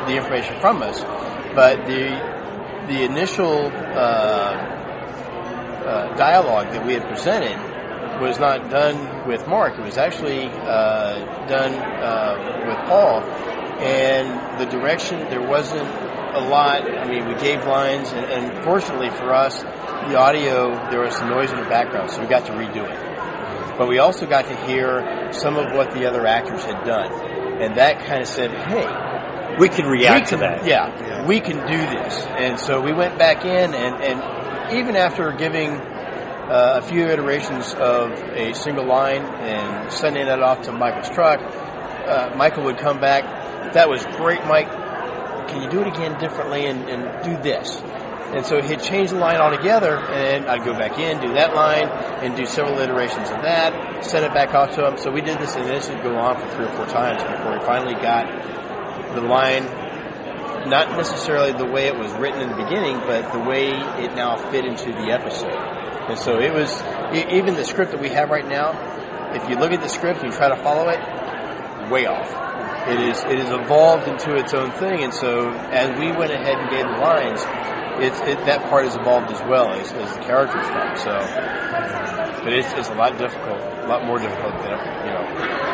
the 0.06 0.16
information 0.16 0.58
from 0.60 0.82
us, 0.82 1.00
but 1.54 1.84
the 1.86 2.08
the 2.88 3.04
initial 3.04 3.66
uh, 3.66 4.72
uh, 5.84 6.16
dialogue 6.16 6.72
that 6.72 6.86
we 6.86 6.94
had 6.94 7.06
presented 7.08 7.58
was 8.20 8.38
not 8.38 8.70
done 8.70 9.26
with 9.26 9.46
Mark. 9.46 9.78
It 9.78 9.82
was 9.82 9.98
actually 9.98 10.44
uh, 10.46 11.46
done 11.46 11.74
uh, 11.74 12.64
with 12.66 12.88
Paul, 12.88 13.22
and 13.80 14.60
the 14.60 14.66
direction 14.66 15.18
there 15.30 15.46
wasn't 15.46 15.88
a 16.34 16.40
lot. 16.48 16.88
I 16.90 17.06
mean, 17.08 17.26
we 17.28 17.34
gave 17.34 17.64
lines, 17.66 18.10
and, 18.12 18.24
and 18.26 18.64
fortunately 18.64 19.10
for 19.10 19.32
us, 19.32 19.62
the 19.62 20.16
audio 20.18 20.74
there 20.90 21.00
was 21.00 21.14
some 21.16 21.28
noise 21.28 21.50
in 21.50 21.58
the 21.58 21.68
background, 21.68 22.10
so 22.10 22.20
we 22.20 22.26
got 22.26 22.46
to 22.46 22.52
redo 22.52 22.84
it. 22.88 23.78
But 23.78 23.88
we 23.88 23.98
also 23.98 24.26
got 24.26 24.46
to 24.46 24.56
hear 24.66 25.32
some 25.32 25.56
of 25.56 25.72
what 25.74 25.92
the 25.92 26.06
other 26.08 26.26
actors 26.26 26.62
had 26.64 26.84
done, 26.84 27.12
and 27.62 27.76
that 27.76 28.04
kind 28.06 28.20
of 28.20 28.28
said, 28.28 28.50
"Hey, 28.50 29.56
we 29.58 29.68
can 29.68 29.86
react 29.86 30.30
we 30.32 30.36
to 30.36 30.42
can- 30.42 30.58
that. 30.58 30.66
Yeah, 30.66 31.26
we 31.26 31.40
can 31.40 31.56
do 31.66 31.76
this. 31.76 32.18
And 32.38 32.58
so 32.58 32.80
we 32.80 32.92
went 32.92 33.18
back 33.18 33.44
in, 33.44 33.74
and, 33.74 34.02
and 34.02 34.76
even 34.76 34.96
after 34.96 35.32
giving 35.32 35.78
uh, 36.48 36.80
a 36.80 36.82
few 36.82 37.06
iterations 37.06 37.74
of 37.74 38.12
a 38.12 38.54
single 38.54 38.84
line 38.84 39.22
and 39.22 39.92
sending 39.92 40.26
that 40.26 40.42
off 40.42 40.62
to 40.62 40.72
Michael 40.72 41.04
Struck, 41.04 41.40
uh, 41.40 42.34
Michael 42.36 42.64
would 42.64 42.78
come 42.78 43.00
back. 43.00 43.72
That 43.74 43.88
was 43.88 44.04
great, 44.16 44.44
Mike. 44.46 44.68
Can 45.48 45.62
you 45.62 45.70
do 45.70 45.80
it 45.80 45.88
again 45.88 46.18
differently 46.18 46.66
and, 46.66 46.88
and 46.88 47.24
do 47.24 47.42
this? 47.42 47.80
And 48.32 48.46
so 48.46 48.62
he'd 48.62 48.80
change 48.80 49.10
the 49.10 49.16
line 49.16 49.36
altogether, 49.36 49.98
and 49.98 50.46
I'd 50.46 50.64
go 50.64 50.72
back 50.72 50.98
in, 50.98 51.20
do 51.20 51.34
that 51.34 51.54
line, 51.54 51.86
and 52.24 52.34
do 52.34 52.46
several 52.46 52.78
iterations 52.78 53.28
of 53.28 53.42
that, 53.42 54.04
send 54.04 54.24
it 54.24 54.32
back 54.32 54.54
off 54.54 54.74
to 54.76 54.86
him. 54.86 54.96
So 54.96 55.10
we 55.10 55.20
did 55.20 55.38
this, 55.38 55.54
and 55.54 55.66
this 55.66 55.90
would 55.90 56.02
go 56.02 56.16
on 56.16 56.40
for 56.40 56.48
three 56.56 56.64
or 56.64 56.72
four 56.72 56.86
times 56.86 57.22
before 57.22 57.58
we 57.58 57.64
finally 57.64 57.94
got 57.94 58.26
the 59.14 59.20
line 59.20 59.64
not 60.66 60.96
necessarily 60.96 61.52
the 61.52 61.66
way 61.66 61.86
it 61.86 61.96
was 61.96 62.12
written 62.12 62.40
in 62.40 62.48
the 62.48 62.56
beginning, 62.56 62.98
but 63.00 63.32
the 63.32 63.38
way 63.38 63.70
it 63.70 64.14
now 64.14 64.36
fit 64.50 64.64
into 64.64 64.92
the 64.92 65.10
episode. 65.10 65.81
And 66.08 66.18
so 66.18 66.38
it 66.38 66.52
was 66.52 66.70
e- 67.14 67.36
even 67.38 67.54
the 67.54 67.64
script 67.64 67.92
that 67.92 68.00
we 68.00 68.08
have 68.10 68.30
right 68.30 68.46
now. 68.46 69.32
If 69.34 69.48
you 69.48 69.56
look 69.56 69.72
at 69.72 69.80
the 69.80 69.88
script 69.88 70.22
and 70.22 70.32
you 70.32 70.36
try 70.36 70.48
to 70.48 70.56
follow 70.62 70.88
it, 70.88 71.00
way 71.90 72.06
off. 72.06 72.30
It 72.88 72.98
is 73.00 73.22
it 73.24 73.38
is 73.38 73.48
evolved 73.48 74.08
into 74.08 74.34
its 74.34 74.54
own 74.54 74.72
thing, 74.72 75.04
and 75.04 75.14
so 75.14 75.50
as 75.50 75.96
we 75.98 76.10
went 76.10 76.32
ahead 76.32 76.58
and 76.58 76.68
gave 76.68 76.84
the 76.84 76.98
lines, 76.98 77.40
it's 78.02 78.18
it, 78.22 78.44
that 78.46 78.68
part 78.68 78.84
has 78.84 78.96
evolved 78.96 79.30
as 79.30 79.40
well 79.48 79.70
as, 79.70 79.92
as 79.92 80.16
the 80.16 80.22
characters 80.22 80.66
come. 80.66 80.96
So, 80.96 81.12
but 82.42 82.52
it's, 82.52 82.72
it's 82.72 82.88
a 82.88 82.94
lot 82.94 83.16
difficult, 83.18 83.60
a 83.60 83.86
lot 83.86 84.04
more 84.04 84.18
difficult 84.18 84.58
than 84.62 84.74
you 85.06 85.12
know. 85.14 85.22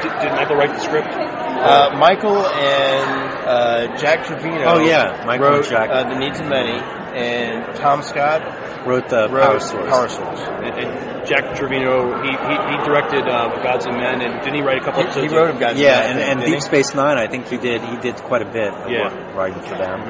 Did, 0.02 0.12
did 0.20 0.32
Michael 0.32 0.56
write 0.56 0.74
the 0.74 0.80
script? 0.80 1.08
Uh, 1.08 1.96
Michael 1.98 2.46
and 2.46 3.48
uh, 3.48 3.96
Jack 3.96 4.26
Trevino. 4.26 4.64
Oh, 4.64 4.78
yeah, 4.78 5.24
Michael 5.24 5.46
and 5.46 5.54
wrote 5.56 5.68
Jack. 5.68 5.88
Uh, 5.90 6.08
the 6.10 6.18
Needs 6.18 6.38
of 6.40 6.46
Many, 6.46 6.78
and 7.16 7.74
Tom 7.76 8.02
Scott 8.02 8.42
wrote 8.88 9.09
the 9.09 9.29
wrote 9.29 9.42
Power 9.42 9.61
Source. 9.61 9.90
Power 9.90 10.09
Source. 10.09 10.40
And, 10.40 10.74
and 10.81 11.27
Jack 11.27 11.55
Trevino, 11.57 12.22
he, 12.22 12.31
he, 12.31 12.35
he 12.35 12.77
directed 12.88 13.29
uh, 13.29 13.62
Gods 13.62 13.85
and 13.87 13.96
Men, 13.96 14.22
and 14.22 14.40
didn't 14.42 14.55
he 14.55 14.62
write 14.62 14.81
a 14.81 14.85
couple 14.85 15.05
He- 15.05 15.29
he 15.29 15.35
wrote 15.37 15.51
of 15.51 15.61
Gods 15.61 15.79
yeah, 15.79 16.01
I 16.01 16.03
and, 16.05 16.18
and 16.18 16.40
Deep 16.40 16.55
he? 16.55 16.61
Space 16.61 16.94
Nine, 16.94 17.18
I 17.18 17.27
think 17.29 17.48
he 17.48 17.59
did. 17.59 17.83
He 17.83 17.96
did 17.98 18.16
quite 18.16 18.42
a 18.42 18.51
bit 18.51 18.72
of 18.72 18.90
Yeah. 18.90 19.12
work 19.14 19.35
writing 19.37 19.62
for 19.62 19.77
them. 19.77 20.01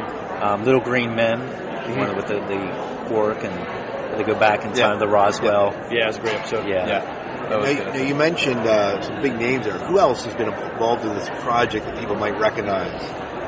Um, 0.43 0.65
Little 0.65 0.81
Green 0.81 1.15
Men, 1.17 1.41
one 1.99 2.15
with 2.17 2.27
the, 2.29 2.35
the 2.39 3.15
work, 3.15 3.43
and 3.43 4.19
they 4.19 4.23
go 4.25 4.39
back 4.39 4.63
in 4.65 4.73
time. 4.73 4.93
Yeah. 4.95 4.99
The 4.99 5.09
Roswell. 5.09 5.73
Yeah, 5.91 6.09
it's 6.09 6.19
a 6.19 6.21
great 6.21 6.35
episode. 6.35 6.69
Yeah. 6.69 7.25
Now, 7.49 7.65
you, 7.65 7.75
now, 7.79 7.95
you 7.97 8.15
mentioned 8.15 8.61
uh, 8.61 9.01
some 9.01 9.23
big 9.23 9.37
names 9.39 9.65
there. 9.65 9.79
Who 9.79 9.99
else 9.99 10.25
has 10.27 10.35
been 10.35 10.49
involved 10.53 11.05
in 11.05 11.15
this 11.15 11.29
project 11.43 11.87
that 11.87 11.99
people 11.99 12.15
might 12.17 12.39
recognize? 12.39 13.03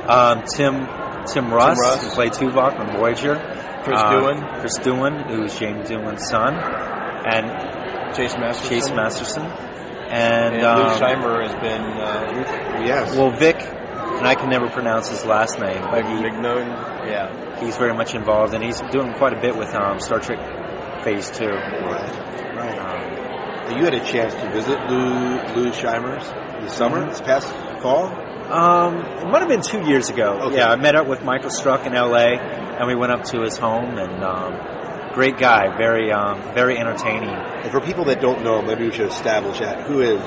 Um, 0.09 0.43
Tim 0.45 0.87
Tim 1.27 1.53
Russ, 1.53 1.79
Russ. 1.79 2.03
who 2.05 2.11
played 2.15 2.33
Tuvok 2.33 2.79
on 2.81 2.97
Voyager. 2.99 3.37
Chris 3.85 4.01
Um, 4.01 4.13
Doohan. 4.15 4.61
Chris 4.61 4.79
Doohan, 4.79 5.27
who's 5.31 5.59
James 5.59 5.89
Doohan's 5.89 6.29
son, 6.29 6.55
and 6.55 8.15
Chase 8.17 8.37
Masterson. 8.37 8.69
Chase 8.71 8.91
Masterson, 8.91 9.43
and, 9.45 10.55
And, 10.57 10.65
um, 10.65 10.79
Lou 10.79 10.95
Scheimer 10.99 11.43
has 11.47 11.55
been 11.61 11.83
uh, 11.83 12.83
yes. 12.85 13.15
Well, 13.17 13.31
Vic, 13.31 13.57
and 13.61 14.27
I 14.27 14.35
can 14.35 14.51
never 14.51 14.69
pronounce 14.69 15.09
his 15.09 15.25
last 15.25 15.59
name, 15.59 15.81
but 15.83 16.05
he, 16.07 16.15
Mignon. 16.15 16.67
Yeah. 17.07 17.61
he's 17.61 17.77
very 17.77 17.95
much 17.95 18.15
involved, 18.15 18.53
and 18.55 18.63
he's 18.63 18.81
doing 18.91 19.13
quite 19.15 19.33
a 19.33 19.41
bit 19.41 19.57
with 19.57 19.75
um, 19.75 20.01
Star 20.01 20.19
Trek 20.21 21.03
Phase 21.05 21.31
Two. 21.31 21.47
Right. 21.49 22.55
Right. 22.57 22.77
Now, 22.77 23.77
you 23.79 23.85
had 23.85 23.95
a 23.95 24.05
chance 24.05 24.35
to 24.35 24.51
visit 24.51 24.79
Lou 24.91 25.39
Lou 25.55 25.71
Scheimer's 25.73 26.29
this 26.63 26.75
summer, 26.75 27.07
this 27.09 27.21
past 27.21 27.49
fall. 27.81 28.07
Um, 28.53 28.97
it 28.99 29.27
might 29.29 29.39
have 29.41 29.49
been 29.49 29.63
two 29.63 29.83
years 29.89 30.11
ago. 30.11 30.51
Yeah, 30.53 30.69
I 30.71 30.77
met 30.77 30.97
up 30.97 31.07
with 31.07 31.23
Michael 31.23 31.51
Struck 31.51 31.87
in 31.87 31.95
L.A. 31.95 32.37
and 32.81 32.89
we 32.89 32.95
went 32.95 33.13
up 33.13 33.25
to 33.25 33.43
his 33.43 33.59
home. 33.59 33.99
And 33.99 34.25
um, 34.25 35.13
great 35.13 35.37
guy, 35.39 35.77
very 35.77 36.11
um, 36.11 36.41
very 36.55 36.79
entertaining. 36.79 37.29
And 37.29 37.71
for 37.71 37.81
people 37.81 38.07
that 38.07 38.23
don't 38.23 38.43
know, 38.43 38.61
him, 38.61 38.67
maybe 38.67 38.87
we 38.87 38.93
should 38.93 39.09
establish 39.09 39.59
that. 39.59 39.87
Who 39.87 40.01
is? 40.01 40.21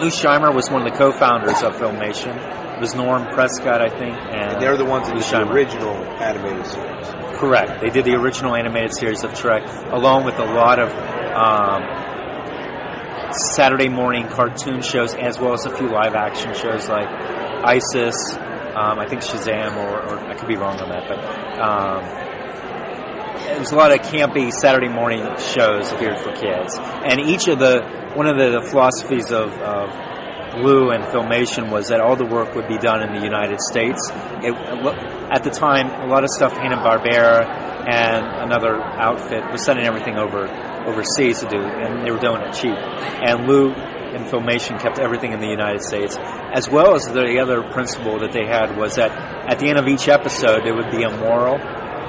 Lou 0.00 0.08
Scheimer 0.08 0.54
was 0.54 0.70
one 0.70 0.86
of 0.86 0.90
the 0.90 0.98
co-founders 0.98 1.62
of 1.62 1.76
Filmation. 1.76 2.34
It 2.76 2.80
was 2.80 2.94
Norm 2.94 3.26
Prescott, 3.34 3.82
I 3.82 3.90
think, 3.90 4.16
and, 4.16 4.52
And 4.52 4.62
they're 4.62 4.78
the 4.78 4.86
ones 4.86 5.08
that 5.08 5.14
did 5.14 5.24
the 5.24 5.52
original 5.52 5.94
animated 5.94 6.64
series. 6.64 7.06
Correct. 7.38 7.82
They 7.82 7.90
did 7.90 8.06
the 8.06 8.14
original 8.14 8.56
animated 8.56 8.94
series 8.94 9.22
of 9.24 9.34
Trek, 9.34 9.62
along 9.92 10.24
with 10.24 10.38
a 10.38 10.44
lot 10.44 10.78
of 10.78 10.88
um, 11.36 11.82
Saturday 13.54 13.90
morning 13.90 14.26
cartoon 14.28 14.80
shows, 14.80 15.14
as 15.14 15.38
well 15.38 15.52
as 15.52 15.66
a 15.66 15.76
few 15.76 15.88
live 15.88 16.14
action 16.14 16.54
shows 16.54 16.88
like 16.88 17.08
ISIS. 17.62 18.16
Um, 18.80 18.98
I 18.98 19.06
think 19.06 19.20
Shazam, 19.20 19.76
or, 19.76 20.00
or 20.08 20.18
I 20.18 20.34
could 20.34 20.48
be 20.48 20.56
wrong 20.56 20.80
on 20.80 20.88
that, 20.88 21.04
but 21.06 21.18
um, 21.60 22.30
was 23.60 23.72
a 23.72 23.76
lot 23.76 23.92
of 23.92 24.00
campy 24.00 24.50
Saturday 24.50 24.88
morning 24.88 25.20
shows 25.36 25.92
geared 26.00 26.18
for 26.18 26.32
kids. 26.32 26.78
And 26.80 27.20
each 27.20 27.46
of 27.46 27.58
the 27.58 27.84
one 28.14 28.26
of 28.26 28.36
the 28.36 28.66
philosophies 28.70 29.30
of, 29.30 29.52
of 29.60 29.90
Lou 30.64 30.90
and 30.90 31.04
Filmation 31.04 31.70
was 31.70 31.88
that 31.88 32.00
all 32.00 32.16
the 32.16 32.24
work 32.24 32.54
would 32.54 32.66
be 32.66 32.78
done 32.78 33.02
in 33.02 33.14
the 33.14 33.22
United 33.22 33.60
States. 33.60 34.00
It, 34.42 34.54
at 35.30 35.44
the 35.44 35.50
time, 35.50 35.88
a 35.90 36.06
lot 36.06 36.24
of 36.24 36.30
stuff 36.30 36.52
Hanna 36.54 36.78
Barbera 36.78 37.44
and 37.86 38.24
another 38.50 38.80
outfit 38.80 39.44
was 39.52 39.62
sending 39.62 39.86
everything 39.86 40.16
over 40.16 40.48
overseas 40.86 41.40
to 41.40 41.48
do, 41.48 41.60
and 41.60 42.04
they 42.04 42.10
were 42.10 42.18
doing 42.18 42.40
it 42.40 42.54
cheap. 42.54 42.74
And 42.74 43.46
Lou 43.46 43.74
and 44.14 44.26
Filmation 44.26 44.80
kept 44.80 44.98
everything 44.98 45.32
in 45.32 45.40
the 45.40 45.48
United 45.48 45.82
States, 45.82 46.16
as 46.18 46.68
well 46.68 46.94
as 46.94 47.04
the 47.06 47.38
other 47.38 47.62
principle 47.62 48.20
that 48.20 48.32
they 48.32 48.46
had 48.46 48.76
was 48.76 48.96
that 48.96 49.10
at 49.48 49.58
the 49.58 49.68
end 49.68 49.78
of 49.78 49.88
each 49.88 50.08
episode, 50.08 50.66
it 50.66 50.72
would 50.74 50.90
be 50.90 51.02
a 51.02 51.10
moral 51.10 51.58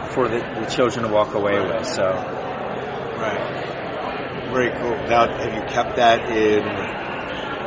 for 0.09 0.27
the, 0.27 0.39
the 0.59 0.65
children 0.69 1.05
to 1.05 1.11
walk 1.11 1.33
away 1.33 1.59
with. 1.59 1.85
So, 1.85 2.03
Right. 3.21 4.49
Very 4.51 4.71
cool. 4.71 4.97
Now, 5.07 5.27
have 5.31 5.53
you 5.53 5.61
kept 5.71 5.95
that 5.97 6.29
in 6.35 6.63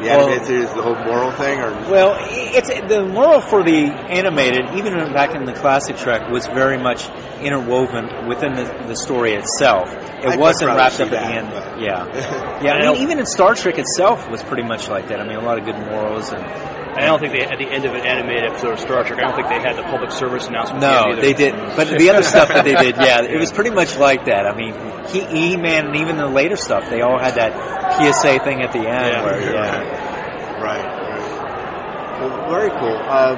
the 0.03 0.09
Well- 0.09 0.45
series, 0.45 0.73
the 0.73 0.83
whole 0.83 0.95
moral 0.97 1.31
thing, 1.33 1.61
or 1.61 1.71
Well, 1.91 2.17
it's 2.31 2.69
the 2.89 3.05
moral 3.05 3.41
for 3.41 3.63
the 3.63 3.87
animated, 4.09 4.67
even 4.77 4.95
back 5.13 5.35
in 5.35 5.45
the 5.45 5.53
classic 5.53 5.97
Trek, 5.97 6.29
was 6.31 6.47
very 6.47 6.79
much 6.79 7.09
interwoven 7.41 8.27
within 8.29 8.55
the, 8.55 8.65
the 8.87 8.97
story 8.97 9.35
itself. 9.35 9.93
It 10.23 10.31
I'd 10.31 10.39
wasn't 10.39 10.71
wrapped 10.75 11.01
up 11.01 11.11
at 11.11 11.11
the 11.11 11.21
end. 11.21 11.49
Yeah, 11.81 12.61
yeah. 12.63 12.73
I 12.75 12.93
mean, 12.93 13.03
even 13.03 13.19
in 13.19 13.27
Star 13.27 13.55
Trek 13.55 13.79
itself 13.79 14.29
was 14.31 14.43
pretty 14.43 14.63
much 14.63 14.89
like 14.89 15.09
that. 15.09 15.21
I 15.21 15.25
mean, 15.27 15.37
a 15.37 15.43
lot 15.43 15.59
of 15.59 15.65
good 15.65 15.79
morals 15.79 16.33
and. 16.33 16.74
I 16.97 17.07
don't 17.07 17.19
think 17.21 17.33
they, 17.33 17.41
at 17.43 17.59
the 17.59 17.67
end 17.69 17.85
of 17.85 17.95
an 17.95 18.07
animated 18.07 18.45
episode 18.45 18.73
of 18.75 18.81
Star 18.81 19.05
Trek, 19.05 19.19
I 19.19 19.23
don't 19.23 19.35
think 19.37 19.49
they 19.49 19.61
had 19.61 19.77
the 19.77 19.83
public 19.83 20.11
service 20.13 20.47
announcement. 20.47 20.83
at 20.85 21.03
the 21.09 21.15
No, 21.15 21.21
they 21.21 21.33
didn't. 21.33 21.77
But 21.77 21.89
the 21.99 22.11
other 22.11 22.23
stuff 22.23 22.49
that 22.49 22.65
they 22.65 22.75
did, 22.75 22.97
yeah, 22.97 23.23
it 23.23 23.39
was 23.39 23.53
pretty 23.53 23.71
much 23.71 23.97
like 23.97 24.27
that. 24.27 24.47
I 24.47 24.55
mean, 24.55 24.75
He, 25.09 25.53
E-Man 25.55 25.87
and 25.89 25.97
even 25.97 26.17
the 26.17 26.29
later 26.29 26.57
stuff, 26.57 26.89
they 26.89 27.03
all 27.03 27.19
had 27.19 27.35
that 27.35 27.53
PSA 27.99 28.39
thing 28.45 28.63
at 28.63 28.73
the 28.73 28.79
end 28.81 28.89
Yeah. 29.13 29.25
where, 29.25 29.41
yeah. 29.53 30.63
Right. 30.63 30.85
right. 30.85 32.21
Well, 32.21 32.49
very 32.51 32.71
cool. 32.71 32.97
Uh, 32.97 33.35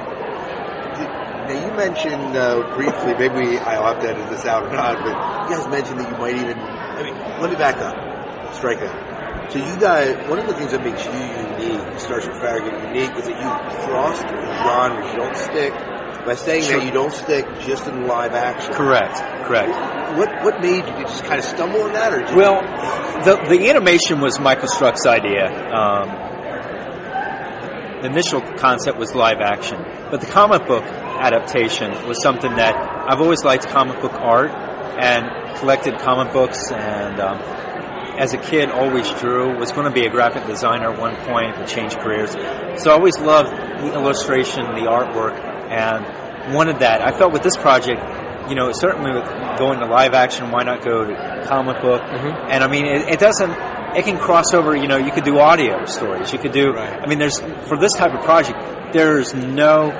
did- 0.97 1.27
now 1.47 1.65
you 1.67 1.73
mentioned 1.77 2.35
uh, 2.37 2.75
briefly, 2.75 3.13
maybe 3.15 3.57
I'll 3.59 3.93
have 3.93 4.01
to 4.03 4.09
edit 4.09 4.29
this 4.29 4.45
out 4.45 4.63
or 4.63 4.71
not, 4.73 4.97
but 4.97 5.49
you 5.49 5.55
guys 5.57 5.67
mentioned 5.69 5.99
that 5.99 6.11
you 6.11 6.17
might 6.17 6.35
even. 6.35 6.57
I 6.59 7.03
mean, 7.03 7.15
let 7.41 7.49
me 7.49 7.55
back 7.55 7.77
up. 7.77 8.53
Strike 8.53 8.79
that. 8.81 9.06
So 9.49 9.59
you 9.59 9.77
guys, 9.79 10.27
one 10.29 10.39
of 10.39 10.47
the 10.47 10.53
things 10.55 10.71
that 10.71 10.83
makes 10.83 11.05
you 11.05 11.11
unique, 11.13 11.99
Starship 11.99 12.33
Farragut 12.35 12.73
unique, 12.93 13.15
is 13.15 13.25
that 13.25 13.37
you 13.39 13.85
crossed 13.87 14.27
genres. 14.27 15.11
You 15.11 15.17
don't 15.17 15.37
stick 15.37 15.73
by 16.25 16.35
saying 16.35 16.63
Sure. 16.63 16.79
that 16.79 16.85
you 16.85 16.91
don't 16.91 17.13
stick 17.13 17.45
just 17.61 17.87
in 17.87 18.07
live 18.07 18.33
action. 18.33 18.73
Correct. 18.73 19.15
Correct. 19.45 19.69
What 20.17 20.43
what 20.43 20.61
made 20.61 20.85
you 20.85 21.03
just 21.05 21.23
kind 21.23 21.39
of 21.39 21.45
stumble 21.45 21.83
on 21.83 21.93
that, 21.93 22.11
or 22.13 22.19
did 22.19 22.29
you- 22.31 22.35
Well, 22.35 22.61
the 23.23 23.35
the 23.47 23.69
animation 23.69 24.19
was 24.19 24.37
Michael 24.37 24.67
Struck's 24.67 25.05
idea. 25.05 25.45
Um, 25.73 26.09
the 28.01 28.07
initial 28.07 28.41
concept 28.57 28.97
was 28.97 29.15
live 29.15 29.39
action, 29.39 29.77
but 30.11 30.19
the 30.19 30.27
comic 30.27 30.67
book 30.67 30.83
adaptation 30.83 31.91
was 32.07 32.21
something 32.21 32.53
that 32.57 32.75
I've 33.09 33.21
always 33.21 33.43
liked 33.45 33.67
comic 33.69 34.01
book 34.01 34.13
art 34.13 34.51
and 34.99 35.25
collected 35.57 35.97
comic 35.99 36.33
books 36.33 36.69
and. 36.71 37.19
Um, 37.21 37.39
as 38.17 38.33
a 38.33 38.37
kid, 38.37 38.69
always 38.69 39.09
drew. 39.19 39.57
Was 39.57 39.71
going 39.71 39.85
to 39.85 39.93
be 39.93 40.05
a 40.05 40.09
graphic 40.09 40.45
designer 40.47 40.91
at 40.91 40.99
one 40.99 41.15
point, 41.17 41.55
but 41.55 41.67
changed 41.67 41.97
careers. 41.99 42.31
So 42.81 42.91
I 42.91 42.93
always 42.93 43.17
loved 43.19 43.51
the 43.51 43.93
illustration, 43.93 44.65
the 44.73 44.87
artwork, 44.89 45.37
and 45.69 46.53
wanted 46.53 46.79
that. 46.79 47.01
I 47.01 47.17
felt 47.17 47.31
with 47.33 47.43
this 47.43 47.55
project, 47.55 48.01
you 48.49 48.55
know, 48.55 48.71
certainly 48.71 49.11
with 49.11 49.25
going 49.57 49.79
to 49.79 49.85
live 49.85 50.13
action, 50.13 50.51
why 50.51 50.63
not 50.63 50.83
go 50.83 51.05
to 51.05 51.43
comic 51.47 51.81
book? 51.81 52.01
Mm-hmm. 52.01 52.51
And 52.51 52.63
I 52.63 52.67
mean, 52.67 52.85
it, 52.85 53.13
it 53.13 53.19
doesn't. 53.19 53.51
It 53.95 54.03
can 54.03 54.17
cross 54.17 54.53
over. 54.53 54.75
You 54.75 54.87
know, 54.87 54.97
you 54.97 55.11
could 55.11 55.23
do 55.23 55.37
audio 55.39 55.85
stories. 55.85 56.33
You 56.33 56.39
could 56.39 56.51
do. 56.51 56.75
I 56.75 57.07
mean, 57.07 57.19
there's 57.19 57.39
for 57.39 57.77
this 57.77 57.93
type 57.93 58.13
of 58.13 58.23
project, 58.23 58.93
there's 58.93 59.33
no 59.33 59.91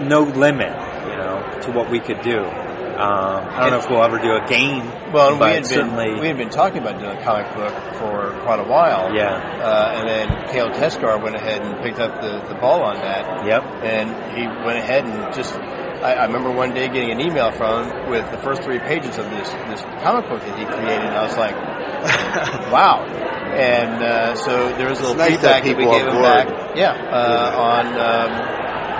no 0.00 0.22
limit. 0.22 0.72
You 1.10 1.16
know, 1.16 1.58
to 1.62 1.72
what 1.72 1.90
we 1.90 2.00
could 2.00 2.22
do. 2.22 2.69
Um, 3.00 3.48
I 3.48 3.60
don't 3.60 3.70
know 3.72 3.78
if 3.78 3.88
we'll 3.88 4.02
ever 4.02 4.18
do 4.18 4.32
a 4.36 4.46
game. 4.46 4.84
Well, 5.12 5.30
and 5.30 5.38
but 5.38 5.48
we 5.48 5.54
had 5.54 5.66
certainly 5.66 6.06
been 6.12 6.20
we 6.20 6.26
had 6.28 6.36
been 6.36 6.50
talking 6.50 6.78
about 6.82 7.00
doing 7.00 7.16
a 7.16 7.22
comic 7.24 7.52
book 7.54 7.74
for 7.98 8.38
quite 8.44 8.60
a 8.60 8.64
while. 8.64 9.14
Yeah. 9.14 9.34
Uh, 9.34 9.94
and 9.96 10.08
then 10.08 10.48
Cale 10.48 10.70
Teskar 10.70 11.22
went 11.22 11.34
ahead 11.36 11.62
and 11.62 11.82
picked 11.82 11.98
up 11.98 12.20
the, 12.20 12.46
the 12.52 12.60
ball 12.60 12.82
on 12.82 12.96
that. 12.96 13.46
Yep. 13.46 13.62
And 13.82 14.36
he 14.36 14.46
went 14.66 14.78
ahead 14.78 15.04
and 15.04 15.34
just. 15.34 15.54
I, 16.00 16.14
I 16.14 16.24
remember 16.24 16.50
one 16.50 16.72
day 16.72 16.88
getting 16.88 17.10
an 17.10 17.20
email 17.20 17.52
from 17.52 17.84
him 17.84 18.10
with 18.10 18.30
the 18.30 18.38
first 18.38 18.62
three 18.62 18.78
pages 18.78 19.18
of 19.18 19.28
this 19.30 19.50
this 19.68 19.82
comic 20.02 20.28
book 20.30 20.40
that 20.40 20.58
he 20.58 20.64
created, 20.64 21.04
and 21.04 21.14
I 21.14 21.22
was 21.24 21.36
like, 21.36 21.54
"Wow!" 22.72 23.04
And 23.04 24.02
uh, 24.02 24.34
so 24.34 24.72
there 24.78 24.88
was 24.88 24.98
a 25.00 25.02
It's 25.02 25.10
little 25.10 25.16
nice 25.16 25.32
to 25.32 25.36
feedback 25.36 25.64
that 25.64 25.76
we 25.76 25.84
gave 25.84 26.06
him 26.06 26.12
board. 26.12 26.24
back. 26.24 26.76
Yeah, 26.76 26.92
uh, 26.96 27.52
on 27.60 27.84
um, 28.00 28.30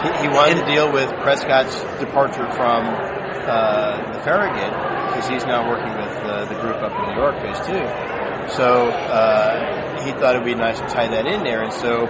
he, 0.04 0.22
he 0.22 0.28
wanted 0.28 0.60
to 0.60 0.66
deal 0.66 0.92
with 0.92 1.08
Prescott's 1.24 1.80
departure 2.00 2.50
from 2.52 2.84
uh, 3.46 4.12
the 4.12 4.20
Farragut 4.22 4.70
because 5.08 5.28
he's 5.28 5.44
now 5.44 5.68
working 5.68 5.92
with 5.96 6.16
uh, 6.24 6.44
the 6.46 6.54
group 6.60 6.76
up 6.76 6.92
in 6.98 7.14
New 7.14 7.20
York, 7.20 7.36
phase 7.42 7.58
two. 7.66 7.82
So 8.54 8.88
uh, 8.90 10.04
he 10.04 10.12
thought 10.12 10.34
it 10.34 10.38
would 10.38 10.44
be 10.44 10.54
nice 10.54 10.78
to 10.80 10.86
tie 10.86 11.08
that 11.08 11.26
in 11.26 11.44
there, 11.44 11.62
and 11.62 11.72
so 11.72 12.06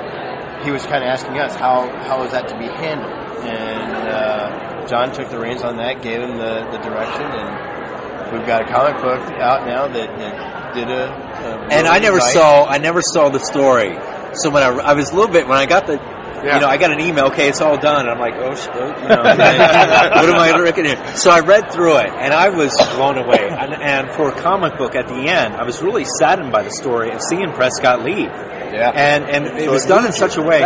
he 0.65 0.71
was 0.71 0.83
kind 0.85 1.03
of 1.05 1.09
asking 1.09 1.39
us 1.39 1.55
how 1.55 1.89
how 2.05 2.23
is 2.25 2.33
that 2.33 2.49
to 2.49 2.59
be 2.59 2.67
handled, 2.67 3.13
and 3.45 4.09
uh, 4.09 4.87
John 4.87 5.13
took 5.13 5.29
the 5.31 5.39
reins 5.39 5.63
on 5.63 5.77
that, 5.77 6.03
gave 6.03 6.21
him 6.21 6.37
the, 6.37 6.69
the 6.73 6.79
direction, 6.79 7.23
and 7.25 8.33
we've 8.33 8.47
got 8.47 8.63
a 8.63 8.65
comic 8.71 9.01
book 9.03 9.21
out 9.41 9.67
now 9.67 9.89
that, 9.89 10.19
that 10.19 10.75
did 10.75 10.89
a, 10.89 11.09
a 11.11 11.69
and 11.71 11.87
I 11.87 11.99
never 11.99 12.19
nice- 12.19 12.33
saw 12.33 12.65
I 12.67 12.79
never 12.79 13.03
saw 13.03 13.29
the 13.29 13.41
story. 13.41 13.97
So 14.35 14.51
when 14.51 14.63
I, 14.63 14.69
I 14.69 14.93
was 14.95 15.11
a 15.11 15.15
little 15.17 15.33
bit 15.33 15.49
when 15.49 15.59
I 15.59 15.67
got 15.67 15.87
the 15.87 15.99
you 16.37 16.61
know 16.61 16.69
I 16.69 16.77
got 16.77 16.91
an 16.93 17.01
email 17.01 17.27
okay 17.27 17.49
it's 17.49 17.61
all 17.61 17.79
done. 17.79 18.09
I'm 18.09 18.19
like 18.19 18.35
oh, 18.35 18.51
you 18.51 19.09
know 19.09 19.23
what 19.23 19.41
am 19.41 20.37
I 20.37 20.57
looking 20.57 20.85
here 20.85 21.17
so 21.17 21.31
I 21.31 21.41
read 21.41 21.73
through 21.73 21.99
it 21.99 22.11
and 22.11 22.33
I 22.33 22.49
was 22.49 22.75
blown 22.95 23.19
away. 23.19 23.49
And, 23.49 23.75
and 23.75 24.11
for 24.13 24.29
a 24.29 24.33
comic 24.41 24.79
book 24.79 24.95
at 24.95 25.09
the 25.09 25.29
end 25.29 25.55
I 25.55 25.65
was 25.65 25.83
really 25.83 26.05
saddened 26.05 26.53
by 26.53 26.63
the 26.63 26.71
story 26.71 27.11
of 27.11 27.21
seeing 27.21 27.53
Prescott 27.53 28.03
leave. 28.05 28.31
Yeah. 28.73 28.93
And 28.95 29.25
and 29.29 29.59
it 29.59 29.71
was 29.71 29.85
it 29.85 29.89
done 29.89 30.07
in 30.07 30.13
such 30.13 30.37
a 30.37 30.43
way. 30.43 30.61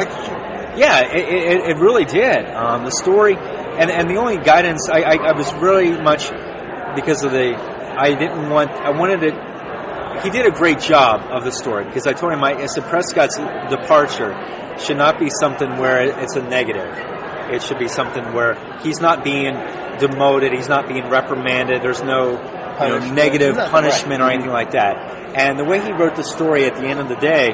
yeah, 0.76 1.00
it, 1.00 1.16
it, 1.16 1.70
it 1.70 1.76
really 1.78 2.04
did. 2.04 2.46
Um, 2.46 2.84
the 2.84 2.90
story, 2.90 3.36
and, 3.36 3.90
and 3.90 4.10
the 4.10 4.16
only 4.16 4.38
guidance 4.38 4.88
I, 4.88 5.00
I, 5.02 5.14
I 5.14 5.32
was 5.32 5.52
really 5.54 5.92
much 6.00 6.30
because 6.94 7.24
of 7.24 7.32
the 7.32 7.54
I 7.54 8.14
didn't 8.14 8.50
want 8.50 8.70
I 8.70 8.90
wanted 8.90 9.22
it. 9.22 9.34
He 10.22 10.30
did 10.30 10.46
a 10.46 10.50
great 10.50 10.80
job 10.80 11.20
of 11.30 11.44
the 11.44 11.50
story 11.52 11.84
because 11.84 12.06
I 12.06 12.12
told 12.12 12.32
him 12.32 12.42
I, 12.44 12.54
I 12.54 12.66
said 12.66 12.84
Prescott's 12.84 13.36
departure 13.70 14.32
should 14.78 14.96
not 14.96 15.18
be 15.18 15.28
something 15.30 15.76
where 15.78 16.00
it's 16.22 16.36
a 16.36 16.42
negative. 16.42 16.88
It 17.52 17.62
should 17.62 17.78
be 17.78 17.88
something 17.88 18.32
where 18.32 18.54
he's 18.82 19.00
not 19.00 19.22
being 19.22 19.54
demoted, 19.98 20.52
he's 20.52 20.68
not 20.68 20.88
being 20.88 21.08
reprimanded. 21.08 21.82
There's 21.82 22.02
no 22.02 22.30
you 22.32 22.36
know, 22.36 22.74
Punishment. 22.78 23.14
negative 23.14 23.56
Right. 23.56 23.70
punishment 23.70 24.20
or 24.22 24.30
anything 24.30 24.50
like 24.50 24.72
that. 24.72 24.96
And 25.36 25.58
the 25.58 25.64
way 25.64 25.80
he 25.80 25.92
wrote 25.92 26.16
the 26.16 26.24
story 26.24 26.64
at 26.64 26.74
the 26.74 26.86
end 26.86 26.98
of 27.00 27.08
the 27.08 27.16
day, 27.16 27.52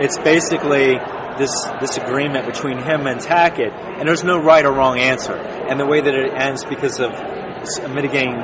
it's 0.00 0.18
basically 0.18 0.94
this 1.38 1.50
this 1.80 1.96
agreement 1.96 2.46
between 2.46 2.78
him 2.78 3.06
and 3.06 3.18
Tackett, 3.20 3.72
and 3.98 4.06
there's 4.08 4.22
no 4.24 4.38
right 4.38 4.64
or 4.64 4.72
wrong 4.72 4.98
answer. 4.98 5.34
And 5.34 5.80
the 5.80 5.86
way 5.86 6.00
that 6.00 6.14
it 6.14 6.32
ends 6.34 6.64
because 6.64 7.00
of 7.00 7.10
mitigating 7.90 8.34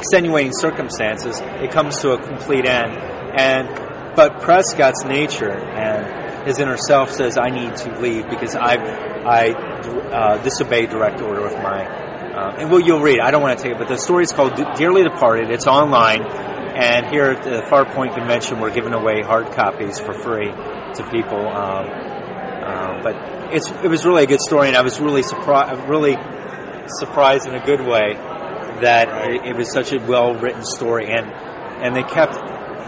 extenuating 0.00 0.52
circumstances, 0.52 1.40
it 1.40 1.70
comes 1.70 1.98
to 1.98 2.12
a 2.12 2.22
complete 2.22 2.66
end. 2.66 2.96
And 3.38 3.68
but 4.16 4.40
Prescott's 4.40 5.04
nature 5.04 5.52
and 5.52 6.46
his 6.46 6.58
inner 6.58 6.76
self 6.76 7.12
says, 7.12 7.38
"I 7.38 7.50
need 7.50 7.76
to 7.76 8.00
leave 8.00 8.28
because 8.28 8.56
I 8.56 8.74
I 8.74 9.52
uh, 9.52 10.42
disobeyed 10.42 10.90
direct 10.90 11.20
order 11.20 11.42
with 11.42 11.54
my." 11.54 11.86
Um, 12.30 12.54
and 12.58 12.70
well, 12.70 12.80
you'll 12.80 13.00
read. 13.00 13.20
I 13.20 13.30
don't 13.30 13.42
want 13.42 13.58
to 13.58 13.62
take 13.62 13.72
it, 13.72 13.78
but 13.78 13.88
the 13.88 13.98
story 13.98 14.24
is 14.24 14.32
called 14.32 14.54
"Dearly 14.76 15.04
Departed." 15.04 15.50
It's 15.50 15.66
online, 15.66 16.22
and 16.22 17.06
here 17.06 17.32
at 17.32 17.44
the 17.44 17.62
Farpoint 17.70 18.14
Convention, 18.14 18.60
we're 18.60 18.74
giving 18.74 18.94
away 18.94 19.22
hard 19.22 19.52
copies 19.52 19.98
for 19.98 20.12
free 20.12 20.50
to 20.50 21.08
people. 21.10 21.46
Um, 21.46 21.86
um, 22.62 23.02
but 23.02 23.16
it's 23.54 23.70
it 23.70 23.88
was 23.88 24.04
really 24.04 24.24
a 24.24 24.26
good 24.26 24.40
story, 24.40 24.68
and 24.68 24.76
I 24.76 24.82
was 24.82 24.98
really 25.00 25.22
surprised, 25.22 25.88
really 25.88 26.16
surprised 26.98 27.46
in 27.46 27.54
a 27.54 27.64
good 27.64 27.80
way 27.80 28.16
that 28.82 29.08
it, 29.30 29.46
it 29.50 29.56
was 29.56 29.70
such 29.72 29.92
a 29.92 29.98
well 29.98 30.34
written 30.34 30.64
story, 30.64 31.06
and 31.10 31.26
and 31.82 31.94
they 31.96 32.02
kept 32.02 32.34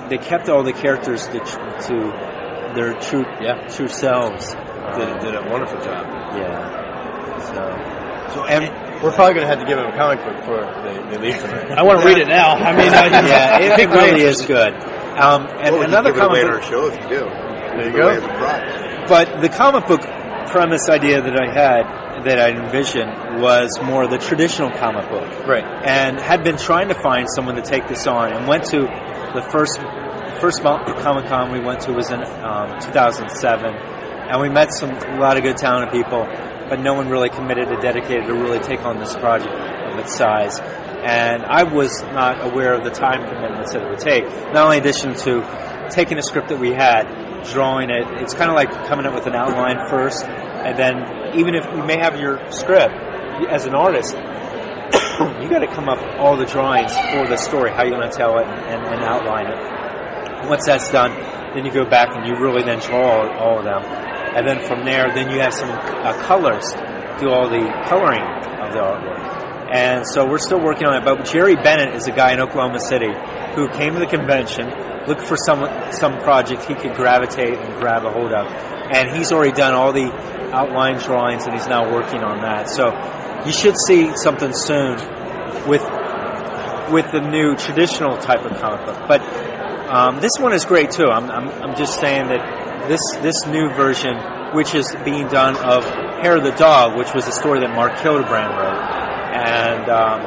they 0.09 0.19
kept 0.19 0.49
all 0.49 0.63
the 0.63 0.73
characters 0.73 1.27
to, 1.29 1.39
to 1.41 2.73
their 2.75 2.95
true 3.01 3.25
Yeah. 3.41 3.67
true 3.69 3.89
selves. 3.89 4.49
did, 4.55 5.21
did 5.21 5.35
a 5.35 5.49
wonderful 5.51 5.79
job. 5.81 6.07
Yeah. 6.37 7.39
So 7.47 8.35
So 8.35 8.45
and 8.47 9.03
we're 9.03 9.13
probably 9.13 9.35
going 9.35 9.47
to 9.49 9.53
have 9.55 9.59
to 9.61 9.67
give 9.67 9.79
him 9.79 9.87
a 9.87 9.97
comic 9.97 10.21
book 10.25 10.45
for 10.45 10.59
they, 10.85 11.17
they 11.17 11.19
leave 11.23 11.37
from 11.41 11.51
it. 11.51 11.71
I 11.73 11.83
want 11.83 12.01
to 12.01 12.07
read 12.07 12.19
it 12.19 12.29
now. 12.29 12.55
I 12.55 12.71
mean, 12.77 12.93
I, 12.95 13.07
yeah, 13.27 13.59
it, 13.59 13.81
it 13.85 13.89
really 13.91 14.23
is 14.23 14.43
good. 14.43 14.75
Um, 14.75 15.47
and 15.61 15.75
Well, 15.75 15.83
another 15.83 16.13
give 16.13 16.23
it 16.23 16.27
away 16.27 16.43
comic 16.43 16.45
at 16.45 16.47
book, 16.47 16.63
our 16.63 16.71
show 16.71 16.87
if 16.87 16.95
you 17.03 17.09
do. 17.09 17.25
There 17.27 17.87
you 17.87 17.93
Give 17.93 17.95
it 17.97 18.05
away 18.05 18.21
go. 18.21 18.47
as 18.47 19.09
but 19.09 19.41
the 19.43 19.49
comic 19.49 19.87
book 19.89 20.01
premise 20.51 20.89
idea 20.89 21.21
that 21.23 21.37
I 21.37 21.53
had 21.53 21.83
that 22.25 22.39
I 22.39 22.51
envisioned 22.51 23.43
was 23.43 23.71
more 23.83 24.07
the 24.07 24.19
traditional 24.19 24.71
comic 24.71 25.09
book. 25.09 25.47
Right. 25.47 25.65
and 25.65 26.21
had 26.21 26.45
been 26.45 26.57
trying 26.57 26.89
to 26.89 26.95
find 26.95 27.27
someone 27.35 27.57
to 27.57 27.63
take 27.63 27.89
this 27.89 28.07
on 28.07 28.33
and 28.33 28.47
went 28.47 28.65
to 28.67 28.81
the 28.81 29.43
first 29.51 29.81
first 30.41 30.61
Comic 30.63 31.27
Con 31.27 31.53
we 31.53 31.61
went 31.61 31.81
to 31.83 31.93
was 31.93 32.11
in 32.11 32.21
um, 32.21 32.79
2007 32.81 33.75
and 33.75 34.41
we 34.41 34.49
met 34.49 34.73
some 34.73 34.91
a 34.91 35.21
lot 35.21 35.37
of 35.37 35.43
good 35.43 35.57
talented 35.57 35.93
people 35.93 36.27
but 36.69 36.81
no 36.81 36.95
one 36.95 37.09
really 37.09 37.29
committed 37.29 37.69
or 37.69 37.81
dedicated 37.81 38.27
to 38.27 38.35
really 38.35 38.59
take 38.59 38.81
on 38.81 38.99
this 38.99 39.15
project 39.15 39.53
of 39.53 39.99
its 39.99 40.15
size 40.17 40.59
and 40.59 41.45
I 41.45 41.63
was 41.63 42.03
not 42.03 42.45
aware 42.45 42.75
of 42.75 42.85
the 42.85 42.91
time 42.91 43.29
commitments 43.29 43.73
that 43.73 43.83
it 43.83 43.89
would 43.89 44.01
take 44.01 44.25
not 44.53 44.65
only 44.65 44.79
in 44.79 44.83
addition 44.83 45.15
to 45.15 45.89
taking 45.91 46.19
a 46.19 46.23
script 46.23 46.49
that 46.49 46.59
we 46.59 46.71
had 46.71 47.05
drawing 47.53 47.91
it 47.91 48.07
it's 48.21 48.35
kind 48.35 48.51
of 48.51 48.57
like 48.57 48.71
coming 48.89 49.07
up 49.07 49.15
with 49.15 49.27
an 49.27 49.35
outline 49.35 49.89
first 49.89 50.25
and 50.25 50.79
then 50.79 51.22
even 51.35 51.55
if 51.55 51.65
you 51.65 51.83
may 51.85 51.99
have 51.99 52.19
your 52.19 52.39
script 52.51 52.95
as 53.51 53.67
an 53.67 53.75
artist 53.75 54.15
you 55.41 55.49
got 55.49 55.61
to 55.61 55.69
come 55.69 55.89
up 55.89 56.01
with 56.01 56.17
all 56.17 56.37
the 56.37 56.45
drawings 56.45 56.93
for 56.93 57.27
the 57.27 57.37
story, 57.37 57.71
how 57.71 57.83
you're 57.83 57.97
going 57.97 58.11
to 58.11 58.17
tell 58.17 58.39
it, 58.39 58.47
and, 58.47 58.81
and 58.85 59.01
outline 59.03 59.47
it. 59.47 60.49
Once 60.49 60.67
that's 60.67 60.91
done, 60.91 61.13
then 61.55 61.65
you 61.65 61.73
go 61.73 61.85
back 61.85 62.11
and 62.13 62.27
you 62.27 62.35
really 62.37 62.63
then 62.63 62.79
draw 62.81 63.29
all 63.39 63.59
of 63.59 63.65
them, 63.65 63.83
and 64.37 64.47
then 64.47 64.67
from 64.67 64.85
there, 64.85 65.13
then 65.15 65.31
you 65.31 65.41
have 65.41 65.55
some 65.55 65.71
uh, 65.71 66.13
colors, 66.25 66.73
do 67.21 67.31
all 67.31 67.49
the 67.49 67.65
coloring 67.89 68.25
of 68.61 68.73
the 68.73 68.81
artwork. 68.81 69.73
And 69.73 70.05
so 70.07 70.27
we're 70.27 70.39
still 70.39 70.61
working 70.61 70.87
on 70.87 71.01
it. 71.01 71.05
But 71.05 71.25
Jerry 71.25 71.57
Bennett 71.57 71.95
is 71.95 72.07
a 72.07 72.13
guy 72.13 72.35
in 72.35 72.41
Oklahoma 72.41 72.81
City 72.81 73.13
who 73.55 73.69
came 73.71 73.95
to 73.95 74.01
the 74.01 74.07
convention, 74.07 74.69
looked 75.09 75.23
for 75.23 75.37
some 75.37 75.65
some 75.93 76.19
project 76.21 76.65
he 76.65 76.75
could 76.75 76.95
gravitate 76.95 77.55
and 77.55 77.75
grab 77.81 78.05
a 78.05 78.11
hold 78.11 78.33
of, 78.33 78.47
and 78.93 79.17
he's 79.17 79.33
already 79.33 79.53
done 79.53 79.73
all 79.73 79.93
the 79.93 80.11
outline 80.53 80.99
drawings, 80.99 81.45
and 81.45 81.55
he's 81.55 81.67
now 81.67 81.93
working 81.93 82.23
on 82.23 82.43
that. 82.43 82.69
So 82.69 82.93
you 83.47 83.53
should 83.53 83.77
see 83.87 84.15
something 84.17 84.53
soon 84.53 84.97
with 85.69 85.83
with 86.91 87.11
the 87.11 87.21
new 87.21 87.57
traditional 87.57 88.19
type 88.19 88.45
of 88.45 88.59
comic 88.61 88.85
book. 88.85 89.09
But 89.09 89.23
um, 89.89 90.21
this 90.21 90.33
one 90.39 90.53
is 90.53 90.65
great 90.65 90.91
too. 90.91 91.07
I'm, 91.07 91.31
I'm, 91.31 91.49
I'm 91.63 91.77
just 91.77 91.99
saying 91.99 92.29
that 92.29 92.89
this 92.89 93.01
this 93.23 93.47
new 93.47 93.69
version 93.75 94.17
which 94.55 94.75
is 94.75 94.95
being 95.05 95.29
done 95.29 95.57
of 95.57 95.85
Hair 96.23 96.37
of 96.37 96.45
the 96.45 96.53
Dog, 96.53 96.97
which 96.97 97.15
was 97.15 97.27
a 97.27 97.33
story 97.33 97.61
that 97.61 97.75
Mark 97.75 97.99
Hildebrand 97.99 98.53
wrote, 98.53 98.83
and 99.33 99.89
um, 99.89 100.21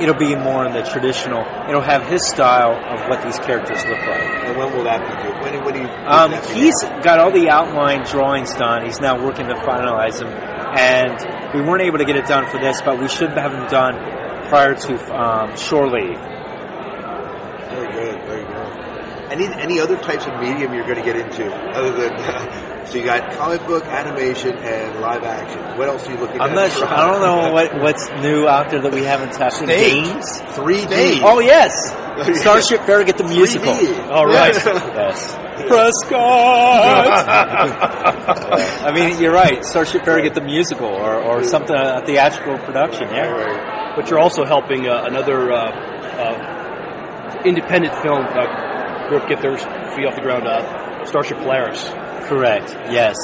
it'll 0.00 0.14
be 0.14 0.34
more 0.34 0.66
in 0.66 0.72
the 0.72 0.82
traditional. 0.82 1.44
It'll 1.68 1.80
have 1.80 2.06
his 2.06 2.26
style 2.26 2.72
of 2.72 3.08
what 3.08 3.22
these 3.22 3.38
characters 3.38 3.84
look 3.84 3.98
like. 3.98 4.22
And 4.46 4.58
when 4.58 4.72
will 4.76 4.84
that 4.84 5.00
be 5.00 5.22
due? 5.22 5.34
When, 5.42 5.64
when 5.64 5.74
do 5.74 5.80
you? 5.80 5.88
Um, 6.06 6.32
he's 6.54 6.74
got 7.02 7.18
all 7.18 7.30
the 7.30 7.48
outline 7.48 8.04
drawings 8.04 8.54
done. 8.54 8.84
He's 8.84 9.00
now 9.00 9.22
working 9.24 9.46
to 9.48 9.54
finalize 9.54 10.18
them, 10.18 10.28
and 10.28 11.54
we 11.54 11.62
weren't 11.62 11.82
able 11.82 11.98
to 11.98 12.04
get 12.04 12.16
it 12.16 12.26
done 12.26 12.48
for 12.50 12.58
this, 12.58 12.80
but 12.82 12.98
we 13.00 13.08
should 13.08 13.30
have 13.30 13.52
them 13.52 13.68
done 13.68 13.94
prior 14.48 14.74
to 14.74 15.20
um, 15.20 15.56
shore 15.56 15.88
leave. 15.88 16.18
Very 17.70 17.92
good, 17.92 18.22
very 18.26 18.44
good. 18.44 18.66
Any 19.32 19.46
any 19.46 19.80
other 19.80 19.96
types 19.96 20.24
of 20.26 20.40
medium 20.40 20.72
you're 20.72 20.86
going 20.86 20.96
to 20.96 21.04
get 21.04 21.16
into 21.16 21.52
other 21.52 21.90
than 21.90 22.12
so 22.86 22.98
you 22.98 23.04
got 23.04 23.32
comic 23.36 23.66
book, 23.66 23.84
animation, 23.84 24.56
and 24.58 25.00
live 25.00 25.24
action. 25.24 25.76
What 25.76 25.88
else 25.88 26.06
are 26.06 26.12
you 26.12 26.18
looking 26.18 26.40
I'm 26.40 26.50
at? 26.50 26.54
not 26.54 26.70
sure. 26.72 26.86
I 26.86 27.10
don't 27.10 27.20
know 27.20 27.52
what, 27.52 27.74
what's 27.80 28.08
new 28.22 28.46
out 28.46 28.70
there 28.70 28.80
that 28.80 28.92
we 28.92 29.02
haven't 29.02 29.32
tapped 29.32 29.60
into. 29.60 29.74
Stage. 29.74 30.04
Games? 30.04 30.40
3D. 30.54 31.20
Oh, 31.22 31.40
yes. 31.40 31.72
Starship 32.40 32.82
Farragut 32.82 33.18
the 33.18 33.24
musical. 33.24 33.72
3D. 33.74 34.08
All 34.10 34.26
right. 34.26 34.54
Yes. 34.54 34.64
yes. 34.64 35.36
Prescott! 35.66 37.26
I 38.86 38.92
mean, 38.94 39.18
you're 39.20 39.32
right. 39.32 39.64
Starship 39.64 40.04
Farragut 40.04 40.34
the 40.34 40.42
musical 40.42 40.86
or, 40.86 41.14
or 41.14 41.42
something, 41.44 41.74
a 41.74 42.04
theatrical 42.04 42.58
production, 42.58 43.08
yeah. 43.08 43.94
But 43.96 44.10
you're 44.10 44.18
also 44.18 44.44
helping 44.44 44.86
uh, 44.86 45.04
another 45.06 45.50
uh, 45.50 45.70
uh, 45.70 47.42
independent 47.44 47.94
film 48.02 48.24
uh, 48.26 49.08
group 49.08 49.26
get 49.28 49.40
their 49.40 49.56
feet 49.56 50.06
off 50.06 50.14
the 50.14 50.20
ground, 50.20 50.46
uh, 50.46 51.04
Starship 51.06 51.38
Polaris. 51.38 51.90
Correct. 52.24 52.70
Yes. 52.90 53.16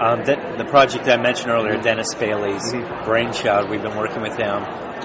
Um, 0.00 0.24
that, 0.24 0.58
the 0.58 0.64
project 0.64 1.08
I 1.08 1.16
mentioned 1.16 1.50
earlier, 1.50 1.76
Dennis 1.80 2.14
Bailey's 2.14 2.72
brainchild, 3.04 3.68
we've 3.68 3.82
been 3.82 3.96
working 3.96 4.22
with 4.22 4.36
him. 4.36 4.62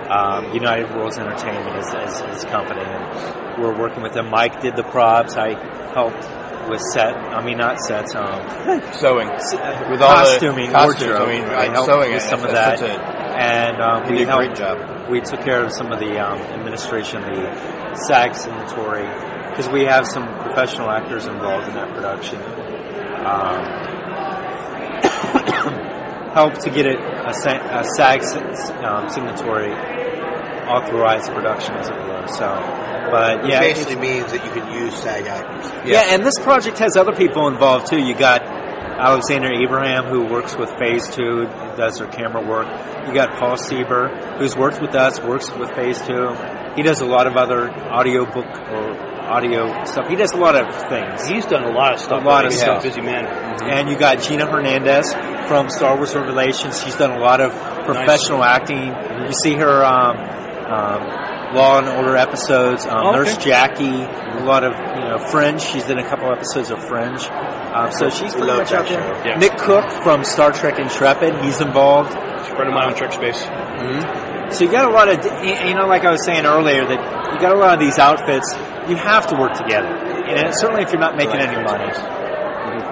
Um, 0.10 0.54
United 0.54 0.90
Worlds 0.96 1.18
Entertainment 1.18 1.78
is, 1.78 1.88
is 1.88 2.20
his 2.22 2.44
company, 2.46 2.82
and 2.82 3.62
we're 3.64 3.78
working 3.78 4.04
with 4.04 4.14
them. 4.14 4.30
Mike 4.30 4.62
did 4.62 4.76
the 4.76 4.84
props. 4.84 5.36
I 5.36 5.54
helped 5.94 6.22
with 6.70 6.82
set. 6.94 7.16
I 7.16 7.44
mean, 7.44 7.58
not 7.58 7.80
sets. 7.80 8.14
Um, 8.14 8.42
Sewing. 8.94 9.30
with 9.30 10.02
all 10.02 10.26
the 10.26 10.38
costuming, 10.40 10.72
costumes, 10.72 11.10
wardrobe. 11.10 11.30
I 11.30 11.34
mean, 11.34 11.44
I 11.46 11.66
helped 11.72 11.88
sewing, 11.90 12.14
with 12.14 12.22
some 12.22 12.44
of 12.44 12.52
that's- 12.52 12.80
that, 12.82 12.90
it. 12.90 13.00
and 13.40 13.82
um, 13.82 14.10
we 14.12 14.20
did 14.20 14.30
a 14.30 14.36
great 14.36 14.56
job. 14.56 15.10
We 15.10 15.22
took 15.22 15.42
care 15.42 15.64
of 15.66 15.72
some 15.72 15.92
of 15.92 16.00
the 16.00 16.20
um, 16.20 16.40
administration, 16.40 17.22
the 17.22 17.96
SAG 18.08 18.36
signatory, 18.36 19.04
because 19.50 19.70
we 19.70 19.84
have 19.86 20.06
some 20.08 20.26
professional 20.44 20.90
actors 20.90 21.26
involved 21.26 21.68
in 21.68 21.74
that 21.76 21.94
production. 21.94 22.40
Um, 23.26 23.84
helped 26.34 26.62
to 26.62 26.70
get 26.70 26.86
it 26.86 27.00
a, 27.00 27.30
a 27.30 27.84
SAG 27.96 28.24
um, 28.84 29.10
signatory 29.10 29.72
authorized 30.68 31.32
production, 31.32 31.76
as 31.76 31.90
it 31.90 31.96
were. 31.96 32.28
So, 32.28 32.48
but 33.12 33.48
yeah, 33.48 33.60
basically 33.60 33.98
means 33.98 34.32
that 34.32 34.44
you 34.44 34.52
can 34.52 34.72
use 34.74 34.96
SAG 34.96 35.26
actors. 35.28 35.72
yeah, 35.86 36.14
and 36.14 36.26
this 36.26 36.40
project 36.40 36.80
has 36.80 36.96
other 36.98 37.14
people 37.14 37.48
involved 37.48 37.88
too. 37.88 38.00
You 38.00 38.16
got 38.16 38.42
Alexander 38.44 39.52
Abraham, 39.52 40.06
who 40.06 40.26
works 40.26 40.56
with 40.56 40.70
Phase 40.80 41.08
Two, 41.10 41.46
does 41.78 41.98
their 42.00 42.08
camera 42.08 42.46
work. 42.46 42.68
You 43.08 43.14
got 43.14 43.38
Paul 43.40 43.58
Sieber, 43.58 44.38
who's 44.38 44.56
worked 44.56 44.82
with 44.82 44.96
us, 44.96 45.22
works 45.22 45.52
with 45.54 45.72
Phase 45.76 46.02
Two. 46.02 46.34
He 46.76 46.84
does 46.84 47.02
a 47.02 47.06
lot 47.06 47.28
of 47.28 47.36
other 47.36 47.70
audio 47.70 48.26
book 48.26 48.48
or 48.48 49.13
audio 49.30 49.84
stuff. 49.86 50.08
He 50.08 50.16
does 50.16 50.32
a 50.32 50.38
lot 50.38 50.56
of 50.56 50.74
things. 50.90 51.28
He's 51.28 51.46
done 51.46 51.64
a 51.64 51.72
lot 51.72 51.94
of 51.94 52.00
stuff. 52.00 52.24
A 52.24 52.26
lot 52.26 52.46
of 52.46 52.54
stuff. 52.54 52.84
busy 52.84 53.02
man. 53.02 53.26
And 53.64 53.90
you 53.90 53.98
got 53.98 54.22
Gina 54.22 54.46
Hernandez 54.46 55.12
from 55.48 55.70
Star 55.70 55.96
Wars 55.96 56.14
Revelations. 56.16 56.82
She's 56.84 56.96
done 56.96 57.12
a 57.12 57.20
lot 57.20 57.42
of 57.42 57.52
professional 57.86 58.44
acting. 58.44 58.88
You 58.88 59.34
see 59.44 59.54
her 59.56 59.84
um, 59.86 60.18
um, 60.18 61.56
Law 61.56 61.80
and 61.80 61.88
Order 61.90 62.16
episodes. 62.18 62.86
Um, 62.86 63.08
Okay. 63.08 63.18
Nurse 63.18 63.38
Jackie, 63.38 63.86
a 63.86 64.44
lot 64.44 64.64
of 64.64 64.74
you 64.74 65.04
know 65.08 65.20
Fringe. 65.32 65.62
She's 65.62 65.86
done 65.86 66.00
a 66.00 66.08
couple 66.10 66.32
episodes 66.32 66.72
of 66.72 66.84
Fringe. 66.88 67.22
Um, 67.30 67.92
so 67.92 68.10
she's 68.10 68.34
pretty 68.34 68.48
much 68.48 68.70
that 68.70 68.82
out 68.82 68.88
there. 68.90 69.28
Yeah. 69.28 69.38
Nick 69.38 69.58
Cook 69.58 69.90
from 70.04 70.24
Star 70.24 70.52
Trek 70.52 70.80
Intrepid. 70.80 71.44
He's 71.44 71.62
involved. 71.62 72.10
He's 72.14 72.52
a 72.52 72.56
friend 72.56 72.70
of 72.70 72.74
mine 72.74 72.90
on 72.90 72.96
Trek 72.96 73.14
Space. 73.14 73.44
So 74.54 74.64
you 74.66 74.72
got 74.72 74.86
a 74.90 74.94
lot 74.94 75.10
of, 75.10 75.24
you 75.46 75.74
know, 75.74 75.88
like 75.88 76.06
I 76.06 76.12
was 76.12 76.24
saying 76.26 76.46
earlier, 76.46 76.86
that 76.86 77.34
you 77.34 77.40
got 77.40 77.56
a 77.56 77.60
lot 77.60 77.74
of 77.74 77.80
these 77.80 77.98
outfits. 77.98 78.54
You 78.90 78.96
have 78.98 79.28
to 79.28 79.36
work 79.36 79.54
together, 79.54 79.88
and 79.88 80.54
certainly 80.54 80.84
if 80.84 80.92
you're 80.92 81.00
not 81.00 81.16
making 81.16 81.40
any 81.40 81.56
money, 81.64 81.88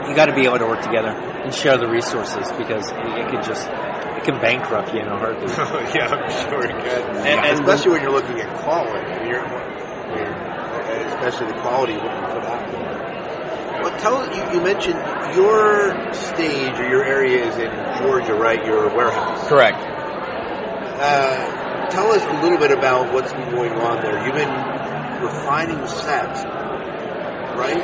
you 0.10 0.16
got 0.16 0.28
to 0.28 0.34
be 0.34 0.46
able 0.46 0.58
to 0.60 0.66
work 0.66 0.82
together 0.82 1.10
and 1.10 1.54
share 1.54 1.78
the 1.78 1.88
resources 1.88 2.50
because 2.58 2.90
it, 2.92 2.98
it 3.20 3.30
could 3.30 3.44
just 3.44 3.68
it 3.70 4.24
can 4.24 4.40
bankrupt 4.40 4.94
you 4.94 5.02
in 5.02 5.08
a 5.08 5.18
heartbeat. 5.18 5.50
yeah, 5.96 6.08
I'm 6.08 6.50
sure 6.50 6.64
it 6.64 6.72
could. 6.72 7.04
And- 7.12 7.18
And, 7.28 7.40
and- 7.46 7.60
especially 7.60 7.92
when 7.92 8.02
you're 8.04 8.12
looking 8.12 8.40
at 8.40 8.56
quality. 8.60 9.00
I 9.00 9.20
mean, 9.20 9.28
you're, 9.30 9.46
I 9.46 10.16
mean, 10.16 11.08
especially 11.20 11.48
the 11.48 11.60
quality 11.60 11.94
of 11.96 12.02
what 12.04 12.16
you 12.16 12.28
put 12.34 12.44
out 12.46 12.72
there. 12.72 13.82
Well, 13.84 14.00
tell 14.00 14.26
you, 14.36 14.54
you 14.58 14.62
mentioned 14.64 15.00
your 15.36 16.14
stage 16.14 16.80
or 16.80 16.88
your 16.88 17.04
area 17.04 17.44
is 17.46 17.58
in 17.58 17.72
Georgia, 18.02 18.34
right? 18.36 18.64
Your 18.66 18.88
warehouse. 18.96 19.48
Correct. 19.48 19.80
Uh, 21.02 21.90
tell 21.90 22.12
us 22.12 22.24
a 22.24 22.44
little 22.44 22.60
bit 22.60 22.70
about 22.72 23.12
what's 23.12 23.34
been 23.34 23.50
going 23.50 23.72
on 23.72 24.04
there. 24.04 24.24
You've 24.24 24.36
been 24.36 25.24
refining 25.24 25.88
sets, 25.88 26.44
right? 27.58 27.82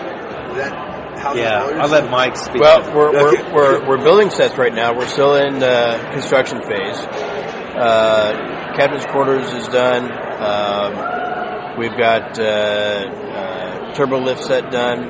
That 0.56 1.36
Yeah, 1.36 1.64
I'll 1.82 1.90
let 1.90 2.12
Mike 2.12 2.38
speak. 2.38 2.62
Well, 2.62 2.94
we're, 2.96 3.12
we're, 3.12 3.54
we're, 3.54 3.88
we're 3.88 4.04
building 4.04 4.30
sets 4.30 4.56
right 4.58 4.74
now. 4.74 4.96
We're 4.96 5.08
still 5.08 5.34
in 5.34 5.64
uh, 5.64 6.12
construction 6.14 6.62
phase. 6.62 6.98
Uh, 7.76 8.74
captain's 8.76 9.06
quarters 9.08 9.52
is 9.52 9.68
done. 9.70 10.12
Um, 10.40 11.80
we've 11.80 11.98
got 11.98 12.40
uh, 12.40 12.44
uh, 12.44 13.94
turbo 13.96 14.20
lift 14.20 14.44
set 14.44 14.72
done. 14.72 15.10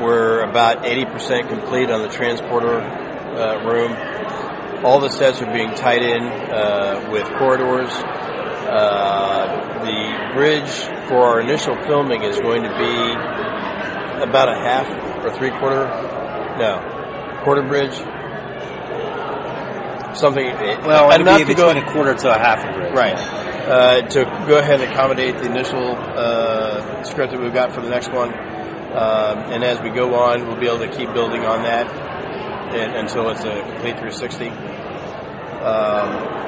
We're 0.00 0.42
about 0.48 0.84
80% 0.84 1.48
complete 1.48 1.90
on 1.90 2.02
the 2.02 2.08
transporter 2.08 2.80
uh, 2.80 3.64
room. 3.64 3.92
All 4.84 5.00
the 5.00 5.10
sets 5.10 5.42
are 5.42 5.52
being 5.52 5.74
tied 5.74 6.02
in 6.02 6.22
uh, 6.22 7.08
with 7.12 7.24
corridors. 7.38 7.90
Uh, 7.92 9.80
the 9.84 10.34
bridge 10.34 10.70
for 11.08 11.18
our 11.24 11.40
initial 11.40 11.76
filming 11.82 12.22
is 12.22 12.38
going 12.40 12.62
to 12.62 12.70
be 12.70 14.22
about 14.22 14.48
a 14.48 14.54
half 14.54 14.88
or 15.24 15.36
three 15.36 15.50
quarter, 15.50 15.86
no, 16.58 17.40
quarter 17.44 17.62
bridge. 17.62 17.94
Something. 20.16 20.46
well, 20.86 21.10
it'll 21.12 21.22
enough 21.22 21.38
be 21.38 21.44
to 21.44 21.54
go 21.54 21.68
between 21.68 21.84
a 21.84 21.92
quarter 21.92 22.14
to 22.14 22.34
a 22.34 22.38
half 22.38 22.64
a 22.64 22.72
bridge. 22.72 22.92
right 22.94 23.40
uh, 23.70 24.02
to 24.02 24.24
go 24.48 24.58
ahead 24.58 24.80
and 24.80 24.90
accommodate 24.90 25.36
the 25.38 25.46
initial 25.46 25.94
uh, 25.96 27.02
script 27.04 27.32
that 27.32 27.40
we've 27.40 27.54
got 27.54 27.72
for 27.72 27.80
the 27.80 27.88
next 27.88 28.10
one. 28.10 28.30
Um, 28.32 29.52
and 29.52 29.62
as 29.62 29.80
we 29.80 29.90
go 29.90 30.14
on, 30.14 30.46
we'll 30.48 30.58
be 30.58 30.66
able 30.66 30.80
to 30.80 30.88
keep 30.88 31.12
building 31.12 31.44
on 31.44 31.62
that 31.62 32.09
and, 32.74 32.96
until 32.96 33.30
it's 33.30 33.44
a 33.44 33.62
complete 33.62 33.98
360. 33.98 34.48
Um, 35.60 36.40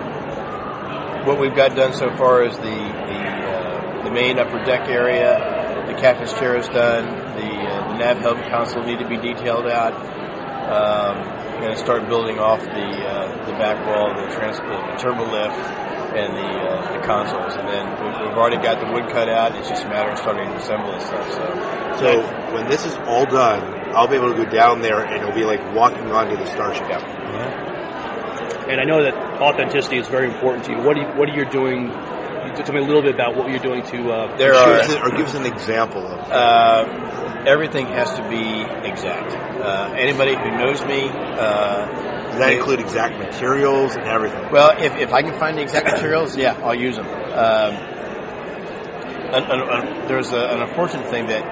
what 1.27 1.39
we've 1.39 1.55
got 1.55 1.77
done 1.77 1.93
so 1.93 2.11
far 2.17 2.43
is 2.45 2.57
the 2.57 2.63
the, 2.63 2.71
uh, 2.71 4.05
the 4.05 4.11
main 4.11 4.39
upper 4.39 4.65
deck 4.65 4.89
area. 4.89 5.85
The 5.87 5.95
captain's 6.01 6.33
chair 6.33 6.57
is 6.57 6.69
done. 6.69 7.07
The, 7.37 7.51
uh, 7.53 7.93
the 7.93 7.99
nav 7.99 8.19
hub 8.19 8.51
console 8.51 8.85
need 8.85 8.99
to 9.01 9.09
be 9.09 9.17
detailed 9.17 9.67
out. 9.67 9.95
Um, 10.63 11.43
to 11.63 11.77
start 11.77 12.09
building 12.09 12.39
off 12.39 12.61
the 12.61 12.71
uh, 12.73 13.47
the 13.47 13.53
back 13.53 13.79
wall, 13.87 14.09
the, 14.15 14.35
trans- 14.35 14.59
the 14.59 14.97
turbo 14.99 15.23
lift, 15.31 15.55
and 16.17 16.35
the 16.35 16.43
uh, 16.43 16.99
the 16.99 17.07
consoles. 17.07 17.55
And 17.55 17.69
then 17.69 17.87
we've, 18.03 18.29
we've 18.29 18.37
already 18.37 18.57
got 18.57 18.81
the 18.81 18.93
wood 18.93 19.09
cut 19.11 19.29
out. 19.29 19.55
It's 19.55 19.69
just 19.69 19.85
a 19.85 19.89
matter 19.89 20.11
of 20.11 20.19
starting 20.19 20.49
to 20.49 20.57
assemble 20.57 20.93
this 20.93 21.07
stuff. 21.07 21.33
So, 21.33 22.01
So 22.01 22.55
when 22.55 22.69
this 22.69 22.85
is 22.85 22.97
all 23.07 23.27
done, 23.27 23.63
I'll 23.95 24.09
be 24.09 24.17
able 24.17 24.35
to 24.35 24.45
go 24.45 24.51
down 24.51 24.81
there 24.81 25.01
and 25.05 25.15
it'll 25.23 25.35
be 25.35 25.45
like 25.45 25.61
walking 25.75 26.11
onto 26.11 26.37
the 26.37 26.47
starship. 26.47 26.89
Yeah. 26.89 27.69
And 28.71 28.81
I 28.81 28.85
know 28.85 29.03
that 29.03 29.15
authenticity 29.41 29.99
is 29.99 30.09
very 30.09 30.27
important 30.33 30.65
to 30.67 30.73
you. 30.73 30.79
What 30.79 30.97
are 30.97 31.01
you, 31.03 31.07
what 31.19 31.29
are 31.29 31.35
you 31.37 31.45
doing? 31.51 31.89
You 31.89 32.63
tell 32.65 32.75
me 32.75 32.81
a 32.81 32.85
little 32.85 33.03
bit 33.03 33.15
about 33.15 33.37
what 33.37 33.49
you're 33.51 33.59
doing 33.59 33.83
to. 33.85 34.11
Uh, 34.13 34.37
There 34.37 34.55
are- 34.55 34.83
give 34.83 34.91
us- 34.91 34.97
or 35.03 35.11
give 35.17 35.27
us 35.27 35.35
an 35.35 35.47
example 35.47 36.07
of. 36.07 36.19
Uh, 36.31 37.43
everything 37.47 37.87
has 37.87 38.11
to 38.15 38.23
be 38.29 38.63
exact. 38.89 39.33
Uh, 39.35 39.95
anybody 39.97 40.35
who 40.35 40.51
knows 40.59 40.85
me, 40.85 41.09
uh, 41.09 41.87
Does 42.31 42.39
that 42.39 42.53
include 42.53 42.81
exact 42.81 43.19
materials 43.19 43.95
and 43.97 44.05
everything? 44.07 44.51
Well, 44.51 44.75
if, 44.79 44.97
if 44.97 45.13
I 45.13 45.23
can 45.23 45.39
find 45.39 45.57
the 45.59 45.63
exact 45.63 45.87
materials, 45.93 46.37
yeah, 46.37 46.57
I'll 46.63 46.75
use 46.75 46.97
them. 46.97 47.07
Um, 47.07 47.77
un, 49.35 49.45
un, 49.45 49.61
un, 49.61 50.07
there's 50.09 50.33
a, 50.33 50.47
an 50.51 50.63
unfortunate 50.63 51.09
thing 51.11 51.27
that 51.27 51.43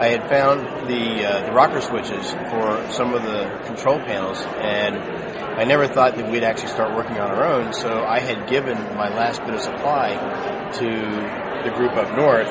I 0.00 0.08
had 0.08 0.28
found 0.28 0.88
the 0.88 1.24
uh, 1.24 1.46
the 1.46 1.52
rocker 1.52 1.80
switches 1.80 2.30
for 2.30 2.86
some 2.90 3.14
of 3.14 3.22
the 3.22 3.60
control 3.66 3.98
panels, 3.98 4.40
and 4.58 4.96
I 5.58 5.64
never 5.64 5.88
thought 5.88 6.16
that 6.16 6.30
we'd 6.30 6.44
actually 6.44 6.68
start 6.68 6.94
working 6.94 7.18
on 7.18 7.30
our 7.30 7.44
own. 7.44 7.72
So 7.72 8.04
I 8.04 8.20
had 8.20 8.48
given 8.48 8.76
my 8.96 9.08
last 9.08 9.40
bit 9.44 9.54
of 9.54 9.60
supply 9.60 10.14
to 10.78 11.68
the 11.68 11.74
group 11.76 11.92
up 11.96 12.16
north, 12.16 12.48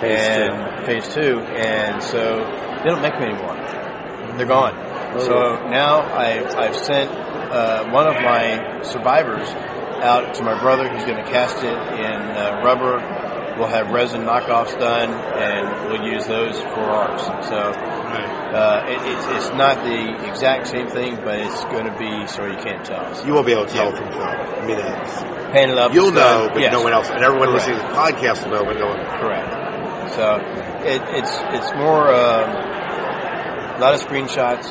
Phase 0.00 0.20
and 0.20 0.86
phase 0.86 1.08
two, 1.08 1.38
and 1.40 2.02
so 2.02 2.44
they 2.82 2.90
don't 2.90 3.00
make 3.00 3.14
them 3.14 3.22
anymore. 3.22 3.56
They're 4.36 4.46
gone. 4.46 4.74
So 5.20 5.68
now 5.70 6.02
I've, 6.02 6.54
I've 6.56 6.76
sent 6.76 7.10
uh, 7.10 7.88
one 7.90 8.08
of 8.08 8.14
my 8.14 8.82
survivors 8.82 9.48
out 10.02 10.34
to 10.34 10.42
my 10.42 10.60
brother 10.60 10.88
who's 10.88 11.04
going 11.04 11.22
to 11.24 11.30
cast 11.30 11.58
it 11.58 11.72
in 11.72 12.20
uh, 12.34 12.60
rubber. 12.64 12.98
We'll 13.58 13.68
have 13.68 13.90
resin 13.92 14.22
knockoffs 14.22 14.76
done, 14.80 15.10
and 15.10 15.88
we'll 15.92 16.02
use 16.12 16.26
those 16.26 16.58
for 16.60 16.80
ours. 16.80 17.22
So 17.46 17.56
uh, 17.56 18.84
it, 18.88 18.98
it's, 19.12 19.26
it's 19.46 19.54
not 19.56 19.76
the 19.84 20.28
exact 20.28 20.66
same 20.66 20.88
thing, 20.88 21.14
but 21.16 21.38
it's 21.38 21.62
going 21.66 21.84
to 21.86 21.96
be 21.96 22.26
so 22.26 22.44
you 22.46 22.56
can't 22.58 22.84
tell. 22.84 23.24
You 23.24 23.32
won't 23.32 23.46
be 23.46 23.52
able 23.52 23.66
to 23.66 23.72
tell 23.72 23.92
from 23.94 24.08
film. 24.10 24.22
I 24.22 24.66
mean, 24.66 24.76
that's, 24.78 25.22
Painted 25.52 25.78
up. 25.78 25.92
you'll 25.94 26.10
know, 26.10 26.46
done. 26.46 26.54
but 26.54 26.62
Yes. 26.62 26.72
no 26.72 26.82
one 26.82 26.92
else, 26.92 27.08
and 27.10 27.22
everyone 27.22 27.50
Correct. 27.50 27.68
listening 27.68 27.80
to 27.80 27.86
the 27.86 27.94
podcast 27.94 28.42
will 28.44 28.52
know, 28.58 28.64
but 28.64 28.76
no 28.76 28.86
one. 28.88 28.98
Correct. 29.20 29.50
So 30.14 30.36
it, 30.84 31.00
it's 31.14 31.30
it's 31.54 31.72
more 31.74 32.08
uh, 32.08 33.76
a 33.76 33.78
lot 33.80 33.94
of 33.94 34.00
screenshots, 34.02 34.66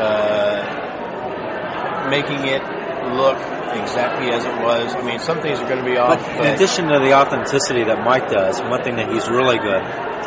uh, 0.00 2.08
making 2.10 2.46
it 2.46 2.62
look 3.14 3.36
exactly 3.74 4.30
as 4.30 4.44
it 4.44 4.54
was. 4.62 4.94
I 4.94 5.02
mean, 5.02 5.18
some 5.18 5.40
things 5.40 5.58
are 5.58 5.68
going 5.68 5.84
to 5.84 5.88
be 5.88 5.96
off. 5.96 6.18
But 6.18 6.46
in 6.46 6.54
addition 6.54 6.88
to 6.88 6.98
the 6.98 7.14
authenticity 7.14 7.84
that 7.84 8.04
Mike 8.04 8.28
does, 8.28 8.60
one 8.60 8.82
thing 8.82 8.96
that 8.96 9.10
he's 9.12 9.28
really 9.28 9.58
good, 9.58 9.82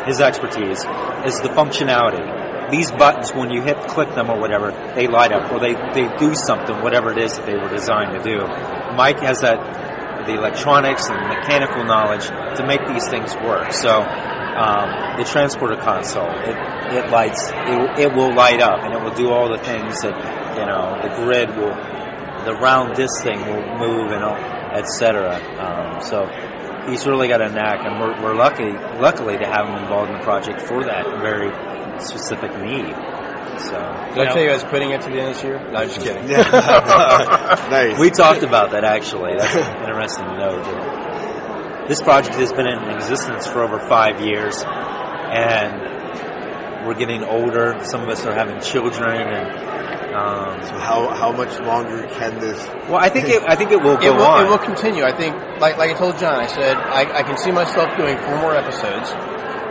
his 0.06 0.20
expertise, 0.20 0.80
is 1.26 1.40
the 1.40 1.52
functionality. 1.52 2.70
These 2.70 2.90
buttons, 2.92 3.32
when 3.32 3.50
you 3.50 3.62
hit 3.62 3.76
click 3.88 4.14
them 4.14 4.30
or 4.30 4.40
whatever, 4.40 4.72
they 4.94 5.06
light 5.06 5.32
up 5.32 5.52
or 5.52 5.60
they, 5.60 5.74
they 5.92 6.08
do 6.16 6.34
something, 6.34 6.80
whatever 6.82 7.12
it 7.12 7.18
is 7.18 7.36
that 7.36 7.46
they 7.46 7.56
were 7.56 7.68
designed 7.68 8.12
to 8.16 8.22
do. 8.22 8.38
Mike 8.96 9.20
has 9.20 9.40
that, 9.40 10.26
the 10.26 10.34
electronics 10.34 11.08
and 11.10 11.28
mechanical 11.28 11.84
knowledge 11.84 12.26
to 12.56 12.64
make 12.66 12.80
these 12.88 13.06
things 13.08 13.34
work. 13.36 13.72
So, 13.72 14.00
um, 14.54 15.18
the 15.18 15.24
transporter 15.24 15.76
console, 15.76 16.30
it, 16.30 16.56
it 16.94 17.10
lights, 17.10 17.50
it, 17.50 18.06
it 18.06 18.14
will 18.14 18.34
light 18.34 18.62
up 18.62 18.84
and 18.84 18.94
it 18.94 19.02
will 19.02 19.14
do 19.14 19.30
all 19.30 19.50
the 19.50 19.58
things 19.58 20.00
that, 20.02 20.14
you 20.56 20.64
know, 20.64 20.94
the 21.02 21.10
grid 21.22 21.50
will, 21.56 21.74
the 22.44 22.54
round 22.54 22.94
disc 22.96 23.22
thing 23.22 23.40
will 23.40 23.78
move 23.78 24.12
and 24.12 24.24
all, 24.24 24.36
etc. 24.36 25.36
Um, 25.58 26.02
so 26.02 26.26
he's 26.88 27.06
really 27.06 27.28
got 27.28 27.40
a 27.40 27.48
knack, 27.48 27.84
and 27.84 28.00
we're, 28.00 28.22
we're 28.22 28.34
lucky, 28.34 28.70
luckily, 29.00 29.38
to 29.38 29.46
have 29.46 29.68
him 29.68 29.76
involved 29.82 30.10
in 30.10 30.18
the 30.18 30.24
project 30.24 30.60
for 30.60 30.84
that 30.84 31.04
very 31.20 31.50
specific 32.00 32.50
need. 32.60 32.94
So 33.60 33.78
Did 34.14 34.28
I 34.28 34.32
tell 34.32 34.42
you 34.42 34.50
I 34.50 34.54
was 34.54 34.64
quitting 34.64 34.90
it 34.90 35.00
to 35.02 35.10
the 35.10 35.20
end 35.20 35.28
of 35.28 35.34
this 35.34 35.44
year? 35.44 35.58
No, 35.70 35.78
I'm 35.78 35.88
just 35.88 36.00
kidding. 36.00 36.26
nice. 36.28 37.98
We 37.98 38.10
talked 38.10 38.42
about 38.42 38.72
that 38.72 38.82
actually. 38.84 39.36
That's 39.38 39.54
interesting 39.54 40.24
to 40.24 40.36
know. 40.36 41.86
This 41.86 42.00
project 42.02 42.34
has 42.36 42.52
been 42.52 42.66
in 42.66 42.78
existence 42.90 43.46
for 43.46 43.62
over 43.62 43.78
five 43.88 44.20
years, 44.20 44.64
and 44.64 46.03
we're 46.84 46.94
getting 46.94 47.24
older. 47.24 47.78
Some 47.84 48.02
of 48.02 48.08
us 48.08 48.24
are 48.24 48.34
having 48.34 48.60
children, 48.60 49.20
and 49.20 50.14
um, 50.14 50.62
so 50.62 50.78
how 50.78 51.08
how 51.14 51.32
much 51.32 51.58
longer 51.60 52.06
can 52.08 52.38
this? 52.40 52.64
Well, 52.88 52.96
I 52.96 53.08
think 53.08 53.28
it, 53.28 53.42
I 53.42 53.56
think 53.56 53.72
it 53.72 53.82
will 53.82 53.96
go 53.96 54.06
it 54.06 54.14
will, 54.14 54.22
on. 54.22 54.46
It 54.46 54.48
will 54.48 54.58
continue. 54.58 55.02
I 55.02 55.12
think, 55.16 55.34
like 55.60 55.76
like 55.76 55.90
I 55.90 55.94
told 55.94 56.18
John, 56.18 56.38
I 56.38 56.46
said 56.46 56.76
I, 56.76 57.18
I 57.18 57.22
can 57.22 57.36
see 57.36 57.50
myself 57.50 57.96
doing 57.96 58.16
four 58.18 58.36
more 58.40 58.54
episodes, 58.54 59.10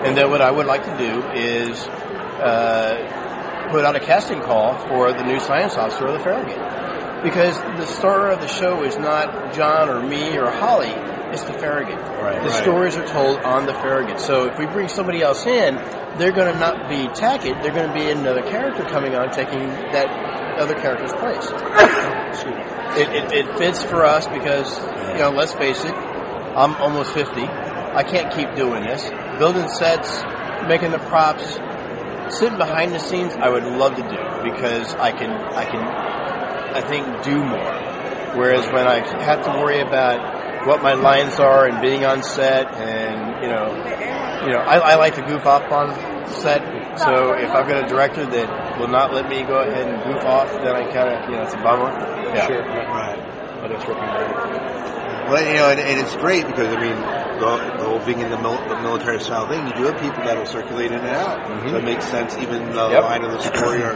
and 0.06 0.18
then 0.18 0.30
what 0.30 0.42
I 0.42 0.52
would 0.52 0.66
like 0.66 0.84
to 0.86 0.98
do 0.98 1.22
is 1.32 1.80
uh, 2.44 3.70
put 3.72 3.86
out 3.86 3.96
a 3.96 4.00
casting 4.00 4.42
call 4.42 4.78
for 4.88 5.14
the 5.14 5.24
new 5.24 5.40
science 5.40 5.76
officer 5.76 6.08
of 6.08 6.14
the 6.14 6.24
Farragut, 6.24 6.58
because 7.24 7.58
the 7.60 7.86
star 7.86 8.32
of 8.32 8.42
the 8.42 8.48
show 8.48 8.84
is 8.84 8.98
not 8.98 9.54
John 9.54 9.90
or 9.90 10.02
me 10.02 10.38
or 10.38 10.50
Holly. 10.50 10.94
It's 11.34 11.44
the 11.44 11.54
Farragut. 11.54 11.98
Right, 11.98 12.44
the 12.44 12.50
right. 12.50 12.64
stories 12.64 12.96
are 12.96 13.08
told 13.08 13.40
on 13.40 13.66
the 13.66 13.74
Farragut. 13.74 14.20
So 14.20 14.46
if 14.46 14.60
we 14.60 14.68
bring 14.68 14.88
somebody 14.88 15.22
else 15.24 15.48
in, 15.48 15.76
they're 16.18 16.32
going 16.32 16.54
to 16.54 16.60
not 16.60 16.90
be 16.90 17.08
Tackett. 17.08 17.64
They're 17.64 17.74
going 17.74 17.88
to 17.88 17.94
be 17.94 18.10
another 18.12 18.44
character 18.44 18.84
coming 18.84 19.16
on, 19.16 19.32
taking 19.32 19.68
that 19.68 20.60
other 20.60 20.76
character's 20.76 21.12
place. 21.14 21.50
it, 22.98 23.10
it, 23.10 23.48
it 23.48 23.58
fits 23.58 23.82
for 23.82 24.06
us 24.06 24.28
because, 24.28 24.78
you 25.14 25.20
know, 25.20 25.32
let's 25.32 25.54
face 25.54 25.84
it, 25.84 25.94
I'm 25.94 26.76
almost 26.76 27.14
50. 27.14 27.42
I 27.42 28.04
can't 28.04 28.32
keep 28.34 28.54
doing 28.56 28.84
this. 28.84 29.10
Building 29.40 29.68
sets, 29.68 30.22
making 30.68 30.92
the 30.92 31.00
props, 31.00 31.58
sitting 32.38 32.58
behind 32.58 32.92
the 32.92 33.00
scenes, 33.00 33.34
I 33.34 33.50
would 33.50 33.64
love 33.64 33.96
to 33.96 34.04
do 34.04 34.52
because 34.52 34.94
I 34.96 35.12
can, 35.12 35.32
I 35.32 35.66
can, 35.66 35.82
I 36.74 36.82
think, 36.82 37.24
do 37.24 37.44
more. 37.44 37.74
Whereas 38.36 38.66
when 38.72 38.88
I 38.88 39.00
have 39.24 39.46
to 39.46 39.52
worry 39.62 39.80
about 39.80 40.66
what 40.68 40.82
my 40.82 40.94
lines 40.94 41.40
are 41.40 41.68
and 41.68 41.82
being 41.82 42.06
on 42.06 42.24
set 42.24 42.74
and, 42.76 43.44
you 43.44 43.50
know, 43.50 43.68
you 44.46 44.52
know, 44.52 44.60
I, 44.60 44.94
I 44.94 44.96
like 44.96 45.16
to 45.16 45.22
goof 45.22 45.46
off 45.46 45.72
on 45.72 45.94
set. 46.28 46.62
So 47.00 47.34
if 47.34 47.50
I've 47.52 47.68
got 47.68 47.86
a 47.86 47.88
director 47.88 48.26
that 48.26 48.80
will 48.80 48.88
not 48.88 49.14
let 49.14 49.30
me 49.30 49.44
go 49.44 49.60
ahead 49.62 49.88
and 49.88 50.04
goof 50.04 50.24
off, 50.26 50.52
then 50.52 50.76
I 50.76 50.84
kind 50.92 51.10
of, 51.14 51.30
you 51.30 51.36
know, 51.36 51.44
it's 51.44 51.54
a 51.54 51.58
bummer. 51.58 51.90
Yeah. 52.34 52.48
Sure, 52.48 52.62
right. 52.62 53.60
But 53.62 53.68
that's 53.70 53.88
working 53.88 54.04
right. 54.04 55.30
Well, 55.30 55.48
you 55.48 55.54
know, 55.54 55.70
and, 55.70 55.80
and 55.80 56.00
it's 56.02 56.16
great 56.18 56.46
because 56.46 56.68
I 56.68 56.82
mean, 56.82 56.96
the, 57.40 57.78
the 57.78 57.86
whole 57.90 58.00
being 58.06 58.20
in 58.20 58.30
the, 58.30 58.38
mil- 58.42 58.62
the 58.68 58.80
military 58.82 59.20
style 59.22 59.48
thing, 59.48 59.66
you 59.68 59.74
do 59.74 59.84
have 59.84 60.00
people 60.02 60.24
that 60.24 60.38
will 60.38 60.46
circulate 60.46 60.92
in 60.92 61.00
and 61.00 61.08
out. 61.08 61.48
So 61.48 61.54
mm-hmm. 61.54 61.76
it 61.78 61.84
makes 61.84 62.06
sense. 62.06 62.38
Even 62.38 62.72
the 62.74 62.90
Yep. 62.90 63.04
line 63.04 63.24
of 63.24 63.32
the 63.32 63.42
story, 63.42 63.82
or 63.82 63.96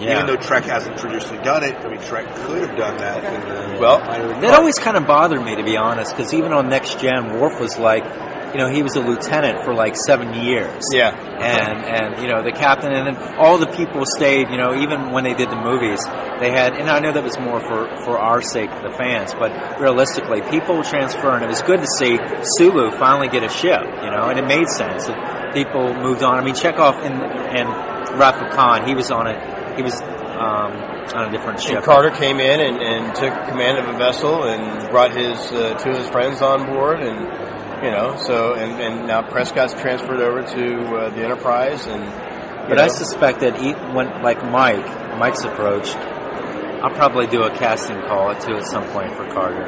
Yeah. 0.00 0.14
even 0.14 0.26
though 0.26 0.36
Trek 0.36 0.64
hasn't 0.64 0.98
traditionally 0.98 1.42
done 1.42 1.64
it, 1.64 1.74
I 1.76 1.88
mean, 1.88 2.00
Trek 2.00 2.26
could 2.36 2.62
have 2.62 2.76
done 2.76 2.98
that. 2.98 3.22
The 3.22 3.80
Well, 3.80 3.98
that 4.40 4.54
always 4.54 4.78
kind 4.78 4.96
of 4.96 5.06
bothered 5.06 5.42
me, 5.42 5.56
to 5.56 5.64
be 5.64 5.76
honest, 5.76 6.16
because 6.16 6.32
even 6.34 6.52
on 6.52 6.68
Next 6.68 7.00
Gen, 7.00 7.38
Worf 7.38 7.60
was 7.60 7.78
like, 7.78 8.04
you 8.52 8.58
know, 8.58 8.68
he 8.68 8.82
was 8.82 8.96
a 8.96 9.00
lieutenant 9.00 9.64
for 9.64 9.74
like 9.74 9.94
seven 9.96 10.32
years. 10.34 10.82
Yeah. 10.92 11.10
And, 11.10 11.84
and, 11.84 12.22
you 12.22 12.28
know, 12.28 12.42
the 12.42 12.52
captain, 12.52 12.92
and 12.92 13.06
then 13.06 13.34
all 13.36 13.58
the 13.58 13.66
people 13.66 14.04
stayed, 14.06 14.48
you 14.50 14.56
know, 14.56 14.74
even 14.74 15.12
when 15.12 15.24
they 15.24 15.34
did 15.34 15.50
the 15.50 15.60
movies, 15.60 16.00
they 16.40 16.50
had, 16.50 16.74
and 16.74 16.88
I 16.88 16.98
know 17.00 17.12
that 17.12 17.22
was 17.22 17.38
more 17.38 17.60
for, 17.60 17.86
for 18.04 18.18
our 18.18 18.42
sake, 18.42 18.70
the 18.82 18.90
fans, 18.96 19.34
but 19.34 19.78
realistically, 19.80 20.42
people 20.50 20.82
transfer, 20.82 21.30
and 21.30 21.44
it 21.44 21.48
was 21.48 21.62
good 21.62 21.80
to 21.80 21.86
see 21.98 22.18
Sulu 22.56 22.90
finally 22.98 23.28
get 23.28 23.44
a 23.44 23.48
ship, 23.48 23.82
you 24.02 24.10
know, 24.10 24.28
and 24.30 24.38
it 24.38 24.46
made 24.46 24.68
sense. 24.68 25.06
People 25.54 25.94
moved 25.94 26.22
on. 26.22 26.38
I 26.38 26.44
mean, 26.44 26.54
Chekov 26.54 27.04
and, 27.04 27.20
and 27.22 27.68
Rafa 28.18 28.48
Khan, 28.54 28.86
he 28.86 28.94
was 28.94 29.10
on 29.10 29.26
it, 29.28 29.38
he 29.78 29.82
was, 29.82 29.94
um, 30.02 30.74
on 31.14 31.28
a 31.28 31.30
different 31.30 31.60
ship. 31.62 31.76
And 31.76 31.84
Carter 31.84 32.10
came 32.10 32.38
in 32.40 32.58
and, 32.60 32.82
and 32.82 33.14
took 33.14 33.32
command 33.48 33.78
of 33.78 33.94
a 33.94 33.96
vessel 33.96 34.42
and 34.44 34.90
brought 34.90 35.16
his 35.16 35.38
uh, 35.52 35.78
two 35.78 35.90
of 35.90 35.98
his 35.98 36.08
friends 36.10 36.42
on 36.42 36.66
board, 36.66 37.00
and 37.00 37.18
you 37.84 37.90
know, 37.90 38.16
so 38.26 38.54
and, 38.54 38.72
and 38.82 39.06
now 39.06 39.22
Prescott's 39.22 39.72
transferred 39.74 40.20
over 40.20 40.42
to 40.42 40.84
uh, 40.96 41.10
the 41.10 41.22
Enterprise, 41.24 41.86
and 41.86 42.02
But 42.68 42.76
know, 42.76 42.82
I 42.82 42.88
suspect 42.88 43.40
that 43.40 43.56
he, 43.56 43.72
when, 43.94 44.20
like 44.22 44.42
Mike, 44.44 44.84
Mike's 45.16 45.44
approach, 45.44 45.88
I'll 45.94 46.94
probably 46.94 47.26
do 47.28 47.42
a 47.44 47.50
casting 47.56 48.00
call 48.02 48.34
too 48.34 48.56
at 48.56 48.66
some 48.66 48.84
point 48.90 49.12
for 49.14 49.26
Carter. 49.30 49.66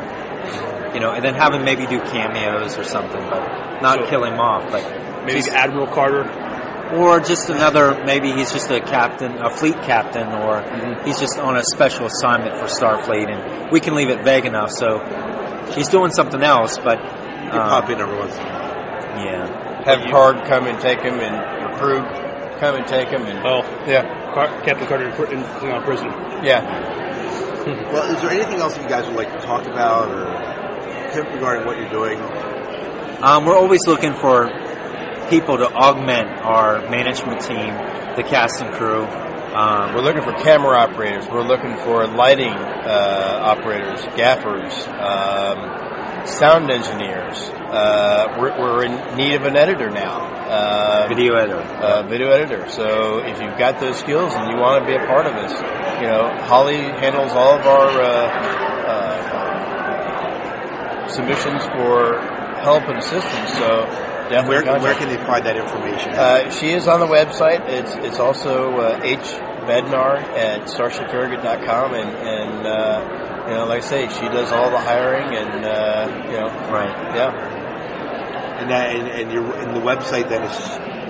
You 0.93 0.99
know, 0.99 1.13
and 1.13 1.25
then 1.25 1.35
have 1.35 1.55
him 1.55 1.65
maybe 1.65 1.87
do 1.87 2.01
cameos 2.01 2.77
or 2.77 2.83
something, 2.83 3.23
but 3.31 3.81
not 3.81 4.01
So- 4.01 4.11
kill 4.11 4.25
him 4.25 4.41
off. 4.41 4.71
But 4.73 4.83
Maybe 5.25 5.43
Admiral 5.51 5.87
Carter. 5.87 6.25
Or 6.95 7.21
just 7.21 7.49
another. 7.51 8.03
Maybe 8.05 8.33
he's 8.33 8.53
just 8.53 8.71
a 8.71 8.81
captain, 8.81 9.39
a 9.39 9.51
fleet 9.51 9.75
captain, 9.83 10.27
or 10.29 10.63
Mm-hmm. 10.63 11.07
he's 11.07 11.19
just 11.19 11.39
on 11.39 11.57
a 11.57 11.63
special 11.75 12.07
assignment 12.07 12.57
for 12.57 12.67
Starfleet, 12.67 13.29
and 13.29 13.71
we 13.73 13.81
can 13.81 13.95
leave 13.95 14.09
it 14.11 14.23
vague 14.25 14.45
enough. 14.47 14.71
So 14.71 14.99
he's 15.75 15.89
doing 15.89 16.11
something 16.13 16.43
else, 16.43 16.79
but 16.79 16.99
you 16.99 17.51
can 17.51 17.61
um, 17.61 17.69
pop 17.69 17.91
in 17.91 18.01
every 18.01 18.17
once 18.19 18.35
in 18.35 18.41
a 18.41 18.45
while. 18.45 19.25
Yeah. 19.25 19.85
have 19.85 20.11
Card 20.11 20.45
come 20.47 20.67
and 20.67 20.79
take 20.81 21.01
him, 21.01 21.15
and 21.21 21.73
recruit 21.73 22.05
come 22.61 22.77
and 22.77 22.87
take 22.87 23.09
him, 23.09 23.23
and 23.23 23.39
Oh, 23.47 23.63
yeah, 23.87 24.33
Car- 24.35 24.61
Captain 24.63 24.87
Carter 24.87 25.05
in, 25.07 25.39
in 25.39 25.45
Klingon 25.45 25.85
prison. 25.85 26.09
yeah. 26.45 26.97
Well, 27.61 28.15
is 28.15 28.23
there 28.23 28.31
anything 28.31 28.59
else 28.59 28.75
that 28.75 28.83
you 28.83 28.89
guys 28.89 29.07
would 29.07 29.17
like 29.17 29.31
to 29.33 29.39
talk 29.47 29.67
about 29.67 30.09
or 30.09 30.25
regarding 31.35 31.67
what 31.67 31.77
you're 31.79 31.91
doing? 31.91 32.19
Um, 33.23 33.45
we're 33.45 33.57
always 33.57 33.87
looking 33.87 34.15
for 34.15 34.47
people 35.31 35.57
to 35.57 35.71
augment 35.73 36.29
our 36.43 36.81
management 36.91 37.41
team, 37.41 37.73
the 38.17 38.23
cast 38.29 38.61
and 38.61 38.75
crew. 38.75 39.05
Um, 39.05 39.95
We're 39.95 40.03
looking 40.03 40.23
for 40.23 40.33
camera 40.33 40.77
operators. 40.77 41.27
We're 41.29 41.45
looking 41.47 41.77
for 41.79 42.05
lighting 42.07 42.53
uh, 42.53 43.39
operators, 43.43 44.01
gaffers, 44.17 44.87
um, 44.89 46.27
sound 46.27 46.71
engineers. 46.71 47.49
Uh, 47.51 48.37
we're, 48.41 48.59
we're 48.59 48.85
in 48.85 49.17
need 49.17 49.35
of 49.35 49.45
an 49.45 49.57
editor 49.57 49.89
now. 49.89 50.27
Uh, 50.51 51.07
video 51.09 51.35
editor. 51.37 51.61
uh, 51.61 52.03
video 52.09 52.31
editor. 52.31 52.69
So 52.69 53.19
if 53.19 53.41
you've 53.41 53.57
got 53.57 53.79
those 53.81 53.97
skills 53.99 54.35
and 54.35 54.51
you 54.51 54.57
want 54.59 54.83
to 54.85 54.91
be 54.91 54.97
a 54.97 55.07
part 55.07 55.27
of 55.27 55.35
this, 55.35 55.53
you 56.01 56.07
know, 56.09 56.29
Holly 56.43 56.77
handles 56.77 57.31
all 57.33 57.57
of 57.57 57.65
our 57.67 57.89
uh, 57.89 58.29
uh, 58.91 61.09
submissions 61.09 61.65
for 61.67 62.21
help 62.63 62.83
and 62.89 62.99
assistance. 62.99 63.53
So 63.55 63.87
definitely 64.31 64.49
Where, 64.49 64.63
contact 64.63 64.83
where 64.85 64.95
can 64.95 65.09
they 65.09 65.23
find 65.27 65.45
that 65.45 65.57
information? 65.57 66.13
uh, 66.13 66.51
she 66.51 66.71
is 66.71 66.89
on 66.89 67.01
the 67.01 67.07
website. 67.07 67.69
It's 67.69 67.95
it's 67.97 68.19
also 68.19 68.79
uh, 68.79 69.01
H 69.03 69.19
Bednar 69.69 70.23
at 70.39 70.63
starshipfarragut.com 70.63 71.95
and 71.95 72.11
and 72.17 72.67
uh, 72.67 73.45
you 73.49 73.55
know 73.55 73.67
like 73.67 73.83
I 73.83 73.87
say 73.87 74.09
she 74.09 74.27
does 74.29 74.51
all 74.53 74.71
the 74.71 74.79
hiring 74.81 75.37
and 75.37 75.65
uh, 75.65 76.29
you 76.31 76.39
know 76.39 76.49
right 76.73 77.15
yeah 77.15 78.61
and 78.61 78.71
that 78.71 78.95
and, 78.97 79.09
and 79.09 79.33
your 79.33 79.45
and 79.61 79.75
the 79.77 79.81
website 79.81 80.29
then 80.29 80.43
is 80.43 80.57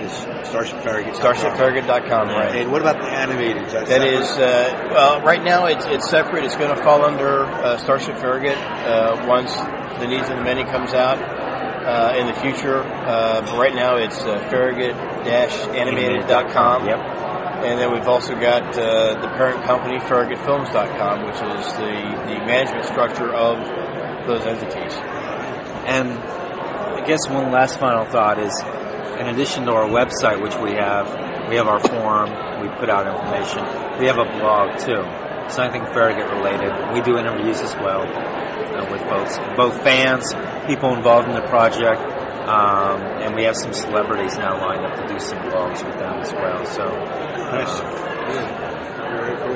is 0.01 0.47
Starship 0.49 0.81
Farragut. 0.83 1.13
StarshipFarragut.com, 1.13 2.27
right. 2.29 2.55
And 2.55 2.71
what 2.71 2.81
about 2.81 2.97
the 2.97 3.07
animated? 3.07 3.63
Is 3.67 3.71
that 3.73 3.87
That 3.87 4.01
is, 4.01 4.27
uh, 4.31 4.89
well, 4.91 5.21
right 5.21 5.43
now 5.43 5.67
it's 5.67 5.85
it's 5.85 6.09
separate. 6.09 6.43
It's 6.43 6.55
going 6.55 6.75
to 6.75 6.83
fall 6.83 7.05
under 7.05 7.43
uh, 7.45 7.77
Starship 7.77 8.17
Farragut 8.17 8.57
uh, 8.57 9.25
once 9.29 9.53
the 9.99 10.07
Needs 10.07 10.27
of 10.29 10.37
the 10.37 10.43
Many 10.43 10.63
comes 10.63 10.93
out 10.93 11.19
uh, 11.83 12.15
in 12.17 12.27
the 12.27 12.33
future. 12.33 12.83
Uh, 12.83 13.41
but 13.41 13.57
right 13.57 13.73
now 13.73 13.95
it's 13.97 14.21
uh, 14.21 14.37
Farragut-animated.com. 14.49 16.85
Yep. 16.85 16.99
And 17.61 17.79
then 17.79 17.91
we've 17.93 18.07
also 18.07 18.33
got 18.33 18.75
uh, 18.77 19.21
the 19.21 19.27
parent 19.37 19.63
company, 19.63 19.99
FarragutFilms.com, 19.99 21.25
which 21.25 21.35
is 21.35 21.73
the, 21.73 21.91
the 22.25 22.39
management 22.45 22.85
structure 22.85 23.31
of 23.33 23.57
those 24.25 24.45
entities. 24.47 24.93
And 25.85 26.09
I 26.11 27.03
guess 27.05 27.29
one 27.29 27.51
last 27.51 27.77
final 27.79 28.05
thought 28.05 28.39
is, 28.39 28.59
in 29.19 29.27
addition 29.27 29.65
to 29.65 29.73
our 29.73 29.87
website, 29.87 30.41
which 30.41 30.55
we 30.55 30.71
have, 30.71 31.07
we 31.49 31.57
have 31.57 31.67
our 31.67 31.79
forum, 31.79 32.31
we 32.61 32.69
put 32.79 32.89
out 32.89 33.05
information, 33.05 33.63
we 33.99 34.07
have 34.07 34.17
a 34.17 34.25
blog 34.39 34.79
too. 34.79 35.05
So 35.51 35.63
anything 35.63 35.83
Farragut 35.93 36.31
related. 36.31 36.71
We 36.93 37.01
do 37.01 37.17
interviews 37.17 37.59
as 37.59 37.75
well 37.75 38.01
uh, 38.03 38.89
with 38.89 39.01
both 39.09 39.57
both 39.57 39.83
fans, 39.83 40.23
people 40.65 40.93
involved 40.95 41.27
in 41.27 41.35
the 41.35 41.45
project, 41.47 41.99
um, 42.47 43.01
and 43.19 43.35
we 43.35 43.43
have 43.43 43.55
some 43.57 43.73
celebrities 43.73 44.37
now 44.37 44.57
lined 44.65 44.85
up 44.85 44.95
to 44.95 45.13
do 45.13 45.19
some 45.19 45.37
blogs 45.39 45.85
with 45.85 45.97
them 45.99 46.19
as 46.19 46.31
well. 46.33 46.65
So, 46.65 46.87
Nice. 47.51 47.79
Very 49.11 49.35
cool. 49.43 49.55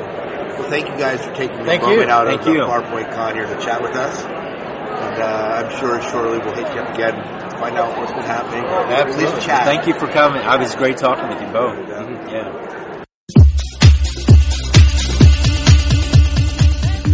Well, 0.59 0.69
thank 0.69 0.89
you 0.89 0.97
guys 0.97 1.23
for 1.25 1.33
taking 1.33 1.59
the 1.59 1.63
Thank 1.63 1.81
you. 1.83 1.89
moment 1.89 2.09
out 2.09 2.27
Thank 2.27 2.41
of 2.41 2.45
the 2.47 2.51
you. 2.53 2.59
Farpoint 2.59 3.13
Con 3.15 3.35
here 3.35 3.45
to 3.47 3.57
chat 3.63 3.81
with 3.81 3.95
us. 3.95 4.21
And 4.25 5.21
uh, 5.21 5.63
I'm 5.63 5.79
sure 5.79 6.01
shortly 6.01 6.39
we'll 6.39 6.55
hit 6.55 6.73
you 6.75 6.81
up 6.81 6.93
again 6.93 7.15
to 7.15 7.57
find 7.57 7.77
out 7.77 7.97
what's 7.97 8.11
been 8.11 8.23
happening. 8.23 8.65
At 8.65 9.17
least 9.17 9.45
chat. 9.45 9.63
Thank 9.65 9.87
you 9.87 9.93
for 9.93 10.07
coming. 10.07 10.41
I 10.41 10.57
was 10.57 10.75
great 10.75 10.97
talking 10.97 11.29
with 11.29 11.41
you 11.41 11.47
both. 11.53 11.77
Yeah. 11.87 12.94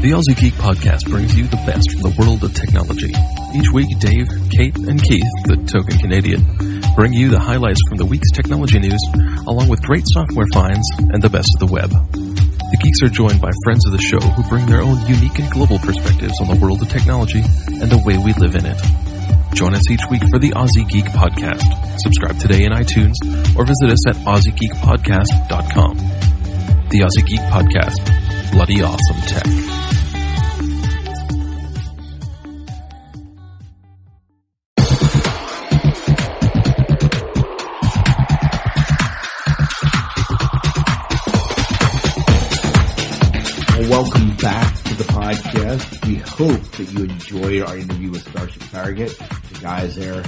The 0.02 0.18
Aussie 0.18 0.34
Geek 0.34 0.58
Podcast 0.58 1.06
brings 1.14 1.38
you 1.38 1.46
the 1.46 1.62
best 1.62 1.86
from 1.94 2.02
the 2.02 2.10
world 2.18 2.42
of 2.42 2.58
technology. 2.58 3.14
Each 3.54 3.70
week, 3.70 3.86
Dave, 4.02 4.26
Kate, 4.50 4.74
and 4.90 4.98
Keith, 4.98 5.30
the 5.46 5.62
token 5.70 5.94
Canadian, 6.02 6.42
bring 6.98 7.14
you 7.14 7.30
the 7.30 7.38
highlights 7.38 7.78
from 7.86 8.02
the 8.02 8.10
week's 8.10 8.34
technology 8.34 8.82
news, 8.82 8.98
along 9.46 9.70
with 9.70 9.86
great 9.86 10.02
software 10.10 10.50
finds 10.58 10.82
and 11.14 11.22
the 11.22 11.30
best 11.30 11.54
of 11.54 11.62
the 11.62 11.70
web. 11.70 11.94
The 11.94 12.82
geeks 12.82 13.06
are 13.06 13.14
joined 13.14 13.46
by 13.46 13.54
friends 13.62 13.86
of 13.86 13.94
the 13.94 14.02
show 14.02 14.18
who 14.18 14.42
bring 14.50 14.66
their 14.66 14.82
own 14.82 15.06
unique 15.06 15.38
and 15.38 15.54
global 15.54 15.78
perspectives 15.78 16.34
on 16.42 16.50
the 16.50 16.58
world 16.58 16.82
of 16.82 16.90
technology 16.90 17.46
and 17.70 17.94
the 17.94 18.02
way 18.02 18.18
we 18.18 18.34
live 18.42 18.58
in 18.58 18.66
it. 18.66 18.82
Join 19.54 19.78
us 19.78 19.86
each 19.86 20.02
week 20.10 20.26
for 20.34 20.42
the 20.42 20.58
Aussie 20.58 20.90
Geek 20.90 21.14
Podcast. 21.14 21.70
Subscribe 22.02 22.42
today 22.42 22.66
in 22.66 22.74
iTunes 22.74 23.22
or 23.54 23.70
visit 23.70 23.94
us 23.94 24.02
at 24.10 24.18
AussieGeekPodcast.com. 24.26 26.90
The 26.90 27.06
Aussie 27.06 27.22
Geek 27.22 27.46
Podcast. 27.54 28.02
Bloody 28.50 28.82
awesome 28.82 29.22
tech. 29.30 29.46
Welcome 44.02 44.36
back 44.38 44.76
to 44.78 44.96
the 44.96 45.04
podcast. 45.04 46.08
We 46.08 46.16
hope 46.16 46.60
that 46.72 46.92
you 46.92 47.04
enjoyed 47.04 47.62
our 47.62 47.78
interview 47.78 48.10
with 48.10 48.28
Starship 48.28 48.64
Farragut. 48.64 49.16
The 49.16 49.60
guys 49.60 49.96
there, 49.96 50.24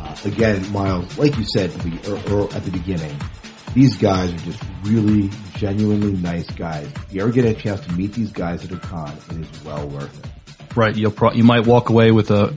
uh, 0.00 0.16
again, 0.24 0.72
Miles, 0.72 1.16
like 1.18 1.36
you 1.38 1.44
said 1.44 1.70
at 1.70 1.78
the, 1.82 2.10
or, 2.10 2.34
or 2.34 2.52
at 2.52 2.64
the 2.64 2.72
beginning, 2.72 3.16
these 3.74 3.96
guys 3.96 4.34
are 4.34 4.38
just 4.38 4.60
really 4.82 5.30
genuinely 5.54 6.14
nice 6.14 6.50
guys. 6.50 6.86
If 6.86 7.14
you 7.14 7.22
ever 7.22 7.30
get 7.30 7.44
a 7.44 7.54
chance 7.54 7.80
to 7.82 7.92
meet 7.92 8.12
these 8.12 8.32
guys 8.32 8.64
at 8.64 8.72
a 8.72 8.76
con, 8.78 9.16
it 9.30 9.36
is 9.36 9.64
well 9.64 9.86
worth 9.86 10.24
it. 10.24 10.76
Right. 10.76 10.96
You'll 10.96 11.12
pro- 11.12 11.32
you 11.32 11.44
might 11.44 11.64
walk 11.64 11.90
away 11.90 12.10
with 12.10 12.32
a, 12.32 12.56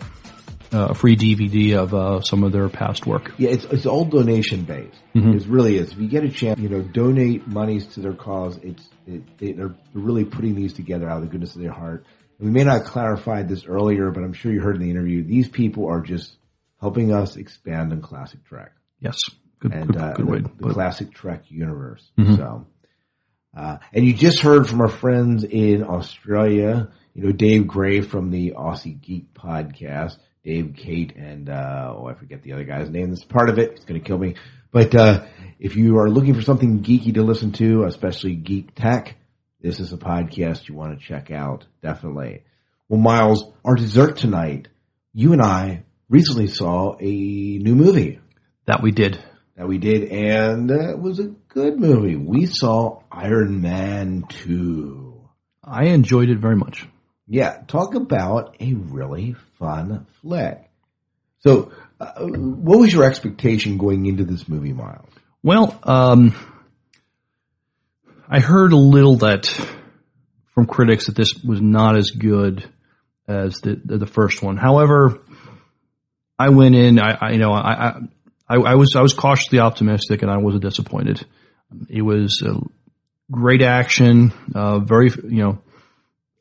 a 0.71 0.93
free 0.93 1.15
DVD 1.15 1.75
of 1.77 1.93
uh, 1.93 2.21
some 2.21 2.43
of 2.43 2.51
their 2.51 2.69
past 2.69 3.05
work. 3.05 3.33
Yeah, 3.37 3.49
it's 3.51 3.65
it's 3.65 3.85
all 3.85 4.05
donation 4.05 4.63
based. 4.63 4.97
Mhm. 5.15 5.35
It 5.35 5.47
really 5.47 5.77
is. 5.77 5.91
If 5.91 5.97
you 5.97 6.07
get 6.07 6.23
a 6.23 6.29
chance, 6.29 6.59
you 6.59 6.69
know, 6.69 6.81
donate 6.81 7.47
monies 7.47 7.85
to 7.93 7.99
their 8.01 8.13
cause. 8.13 8.57
It's 8.63 8.89
it, 9.07 9.37
they, 9.37 9.51
they're 9.53 9.75
really 9.93 10.25
putting 10.25 10.55
these 10.55 10.73
together 10.73 11.09
out 11.09 11.17
of 11.17 11.23
the 11.23 11.29
goodness 11.29 11.55
of 11.55 11.61
their 11.61 11.71
heart. 11.71 12.05
And 12.39 12.47
we 12.47 12.51
may 12.53 12.63
not 12.63 12.79
have 12.79 12.85
clarified 12.87 13.47
this 13.47 13.65
earlier, 13.65 14.11
but 14.11 14.23
I'm 14.23 14.33
sure 14.33 14.51
you 14.51 14.61
heard 14.61 14.75
in 14.75 14.81
the 14.81 14.89
interview. 14.91 15.23
These 15.23 15.47
people 15.49 15.87
are 15.87 16.01
just 16.01 16.35
helping 16.81 17.13
us 17.13 17.37
expand 17.37 17.91
on 17.93 18.01
classic 18.01 18.43
Trek. 18.45 18.71
Yes. 18.99 19.17
Good, 19.59 19.71
and 19.73 19.87
good, 19.87 19.97
uh, 20.01 20.13
good 20.13 20.25
way. 20.25 20.37
the, 20.39 20.49
to 20.49 20.55
the 20.55 20.63
put 20.63 20.73
classic 20.73 21.13
Trek 21.13 21.43
universe. 21.49 22.03
Mhm. 22.19 22.35
So, 22.35 22.67
uh, 23.55 23.77
and 23.93 24.05
you 24.05 24.13
just 24.13 24.39
heard 24.41 24.67
from 24.67 24.81
our 24.81 24.89
friends 24.89 25.43
in 25.45 25.83
Australia. 25.83 26.89
You 27.13 27.23
know, 27.23 27.31
Dave 27.31 27.65
Gray 27.67 28.01
from 28.01 28.29
the 28.31 28.51
Aussie 28.57 28.99
Geek 29.01 29.33
podcast. 29.33 30.17
Dave, 30.45 30.75
Kate, 30.77 31.15
and 31.15 31.49
uh, 31.49 31.93
oh, 31.97 32.05
I 32.05 32.13
forget 32.13 32.43
the 32.43 32.53
other 32.53 32.63
guy's 32.63 32.89
name. 32.89 33.09
That's 33.09 33.23
part 33.25 33.49
of 33.49 33.57
it. 33.57 33.71
It's 33.71 33.85
going 33.85 33.99
to 33.99 34.07
kill 34.07 34.19
me. 34.19 34.35
But 34.71 34.93
uh, 34.93 35.25
if 35.59 35.75
you 35.75 35.97
are 35.97 36.09
looking 36.09 36.35
for 36.35 36.41
something 36.43 36.83
geeky 36.83 37.15
to 37.15 37.23
listen 37.23 37.51
to, 37.53 37.83
especially 37.85 38.35
geek 38.35 38.75
tech, 38.75 39.15
this 39.59 39.79
is 39.79 39.91
a 39.91 39.97
podcast 39.97 40.69
you 40.69 40.75
want 40.75 40.99
to 40.99 41.03
check 41.05 41.31
out. 41.31 41.65
Definitely. 41.81 42.43
Well, 42.87 42.99
Miles, 43.01 43.51
our 43.65 43.73
dessert 43.75 44.17
tonight. 44.17 44.67
You 45.13 45.33
and 45.33 45.41
I 45.41 45.83
recently 46.09 46.47
saw 46.47 46.95
a 46.99 47.03
new 47.03 47.73
movie 47.75 48.19
That 48.67 48.83
we 48.83 48.91
did. 48.91 49.17
that 49.55 49.67
we 49.67 49.79
did, 49.79 50.11
and 50.11 50.69
uh, 50.69 50.89
it 50.91 50.99
was 50.99 51.19
a 51.19 51.33
good 51.47 51.79
movie. 51.79 52.15
We 52.17 52.45
saw 52.45 53.01
Iron 53.11 53.61
Man 53.61 54.25
2. 54.29 55.21
I 55.63 55.85
enjoyed 55.85 56.29
it 56.29 56.37
very 56.37 56.55
much. 56.57 56.85
Yeah, 57.27 57.61
talk 57.67 57.95
about 57.95 58.57
a 58.59 58.73
really 58.73 59.35
fun 59.57 60.05
flick. 60.21 60.69
So, 61.39 61.71
uh, 61.99 62.25
what 62.25 62.79
was 62.79 62.93
your 62.93 63.03
expectation 63.03 63.77
going 63.77 64.05
into 64.05 64.25
this 64.25 64.47
movie, 64.47 64.73
Miles? 64.73 65.09
Well, 65.41 65.79
um, 65.83 66.35
I 68.29 68.39
heard 68.39 68.73
a 68.73 68.77
little 68.77 69.17
that 69.17 69.45
from 70.53 70.65
critics 70.65 71.07
that 71.07 71.15
this 71.15 71.33
was 71.43 71.61
not 71.61 71.97
as 71.97 72.11
good 72.11 72.67
as 73.27 73.59
the 73.61 73.79
the, 73.83 74.05
first 74.05 74.41
one. 74.41 74.57
However, 74.57 75.19
I 76.37 76.49
went 76.49 76.75
in. 76.75 76.99
I, 76.99 77.17
I 77.21 77.31
you 77.31 77.39
know 77.39 77.51
I, 77.51 77.99
I 78.47 78.55
I 78.55 78.75
was 78.75 78.95
I 78.95 79.01
was 79.01 79.13
cautiously 79.13 79.59
optimistic, 79.59 80.21
and 80.21 80.31
I 80.31 80.37
wasn't 80.37 80.63
disappointed. 80.63 81.25
It 81.89 82.01
was 82.01 82.43
great 83.31 83.61
action, 83.61 84.31
uh, 84.53 84.79
very 84.79 85.09
you 85.09 85.43
know 85.43 85.59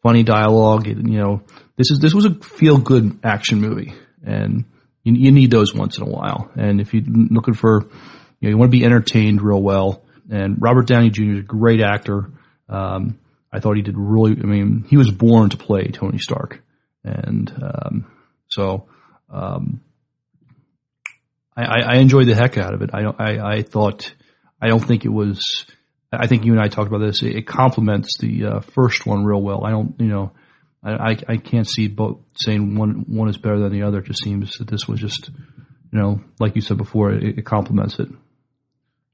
funny 0.05 0.23
dialogue. 0.23 0.87
You 0.87 0.95
know 0.95 1.43
this 1.77 1.91
is 1.91 1.99
this 1.99 2.15
was 2.15 2.27
a 2.27 2.35
feel 2.35 2.79
good 2.79 3.19
action 3.25 3.61
movie, 3.61 3.95
and 4.25 4.65
you, 5.03 5.15
you 5.15 5.33
need 5.33 5.51
those 5.51 5.75
once 5.75 5.99
in 5.99 6.05
a 6.05 6.09
while. 6.09 6.51
And 6.55 6.81
if 6.81 6.95
you're 6.95 7.03
looking 7.05 7.55
for 7.55 7.83
you 7.83 8.49
know, 8.49 8.51
you 8.51 8.59
want 8.59 8.71
to 8.71 8.79
be 8.79 8.85
entertained 8.85 9.43
real 9.43 9.61
well. 9.61 10.05
And 10.31 10.61
Robert 10.61 10.87
Downey 10.87 11.11
Jr. 11.11 11.33
is 11.33 11.39
a 11.41 11.43
great 11.43 11.81
actor. 11.81 12.31
Um, 12.69 13.19
I 13.53 13.61
thought 13.61 13.77
he 13.77 13.83
did 13.83 13.97
really. 13.97 14.33
I 14.33 14.47
mean, 14.47 14.85
he 14.89 14.97
was 14.97 15.11
born 15.11 15.51
to 15.51 15.57
play 15.57 15.85
Tony 15.89 16.19
Stark, 16.19 16.63
and 17.03 17.51
um, 17.63 18.07
so 18.49 18.89
um, 19.31 19.81
I, 21.57 21.83
I 21.83 21.97
enjoyed 21.97 22.27
the 22.27 22.35
heck 22.35 22.59
out 22.59 22.75
of 22.75 22.83
it. 22.83 22.91
I. 22.93 23.03
I, 23.03 23.57
I 23.57 23.63
thought. 23.63 24.13
I 24.61 24.69
don't 24.69 24.81
think 24.81 25.05
it 25.05 25.11
was. 25.11 25.67
I 26.21 26.27
think 26.27 26.45
you 26.45 26.53
and 26.53 26.61
I 26.61 26.69
talked 26.69 26.89
about 26.89 26.99
this. 27.07 27.23
It, 27.23 27.37
it 27.37 27.47
complements 27.47 28.19
the 28.19 28.45
uh, 28.47 28.61
first 28.61 29.07
one 29.07 29.25
real 29.25 29.41
well. 29.43 29.65
I 29.65 29.71
don't. 29.71 29.95
You 29.99 30.07
know. 30.07 30.33
I, 30.83 31.11
I 31.13 31.17
I 31.29 31.37
can't 31.39 31.69
see 31.69 31.89
both 31.89 32.19
saying 32.37 32.77
one 32.77 33.05
one 33.09 33.29
is 33.29 33.39
better 33.39 33.59
than 33.59 33.73
the 33.73 33.83
other. 33.83 33.99
It 33.99 34.07
just 34.07 34.23
seems 34.23 34.59
that 34.59 34.69
this 34.69 34.87
was 34.87 35.01
just, 35.01 35.31
you 35.93 35.99
know, 35.99 36.21
like 36.39 36.57
you 36.57 36.61
said 36.61 36.77
before, 36.77 37.13
it, 37.13 37.39
it 37.39 37.47
complements 37.47 37.99
it. 37.99 38.09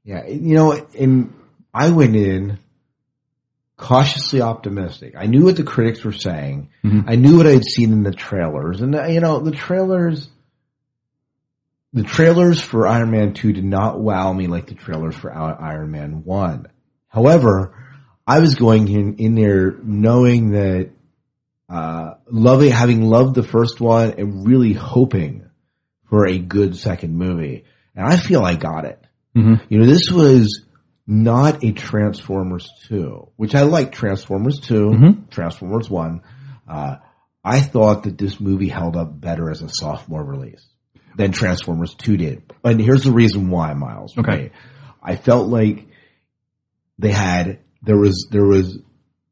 Yeah, 0.03 0.27
you 0.27 0.55
know, 0.55 0.73
and 0.99 1.33
I 1.73 1.91
went 1.91 2.15
in 2.15 2.59
cautiously 3.77 4.41
optimistic. 4.41 5.13
I 5.17 5.27
knew 5.27 5.45
what 5.45 5.55
the 5.55 5.63
critics 5.63 6.03
were 6.03 6.11
saying. 6.11 6.69
Mhm. 6.83 7.05
I 7.07 7.15
knew 7.15 7.37
what 7.37 7.47
I'd 7.47 7.63
seen 7.63 7.93
in 7.93 8.03
the 8.03 8.11
trailers, 8.11 8.81
and 8.81 8.93
uh, 8.95 9.05
you 9.05 9.21
know, 9.21 9.39
the 9.39 9.51
trailers, 9.51 10.27
the 11.93 12.03
trailers 12.03 12.59
for 12.59 12.87
Iron 12.87 13.11
Man 13.11 13.33
Two 13.33 13.53
did 13.53 13.63
not 13.63 13.99
wow 13.99 14.33
me 14.33 14.47
like 14.47 14.67
the 14.67 14.75
trailers 14.75 15.15
for 15.15 15.33
Iron 15.33 15.91
Man 15.91 16.25
One. 16.25 16.67
However, 17.11 17.73
I 18.25 18.39
was 18.39 18.55
going 18.55 18.87
in, 18.87 19.15
in 19.17 19.35
there 19.35 19.75
knowing 19.83 20.51
that, 20.51 20.91
uh, 21.69 22.15
loving, 22.29 22.71
having 22.71 23.03
loved 23.03 23.35
the 23.35 23.43
first 23.43 23.79
one 23.79 24.11
and 24.17 24.47
really 24.47 24.73
hoping 24.73 25.45
for 26.09 26.25
a 26.27 26.37
good 26.39 26.75
second 26.75 27.17
movie. 27.17 27.65
And 27.95 28.05
I 28.05 28.17
feel 28.17 28.43
I 28.43 28.55
got 28.55 28.85
it. 28.85 28.99
Mm-hmm. 29.37 29.63
You 29.69 29.79
know, 29.79 29.85
this 29.85 30.09
was 30.11 30.65
not 31.07 31.63
a 31.63 31.71
Transformers 31.73 32.69
2, 32.87 33.29
which 33.35 33.55
I 33.55 33.63
like 33.63 33.91
Transformers 33.91 34.59
2, 34.61 34.73
Mhm. 34.89 35.29
Transformers 35.29 35.89
1. 35.89 36.21
Uh, 36.67 36.95
I 37.43 37.59
thought 37.61 38.03
that 38.03 38.17
this 38.17 38.39
movie 38.39 38.69
held 38.69 38.95
up 38.95 39.19
better 39.19 39.49
as 39.49 39.61
a 39.61 39.69
sophomore 39.69 40.23
release. 40.23 40.65
than 41.17 41.33
Transformers 41.33 41.93
Two 41.95 42.15
did. 42.15 42.41
And 42.63 42.79
here's 42.79 43.03
the 43.03 43.11
reason 43.11 43.49
why, 43.49 43.73
Miles. 43.73 44.17
Okay. 44.17 44.43
me. 44.43 44.49
I 45.03 45.17
felt 45.17 45.49
like 45.49 45.87
they 47.01 47.11
had 47.11 47.59
there 47.81 47.97
was 47.97 48.27
there 48.31 48.45
was 48.45 48.77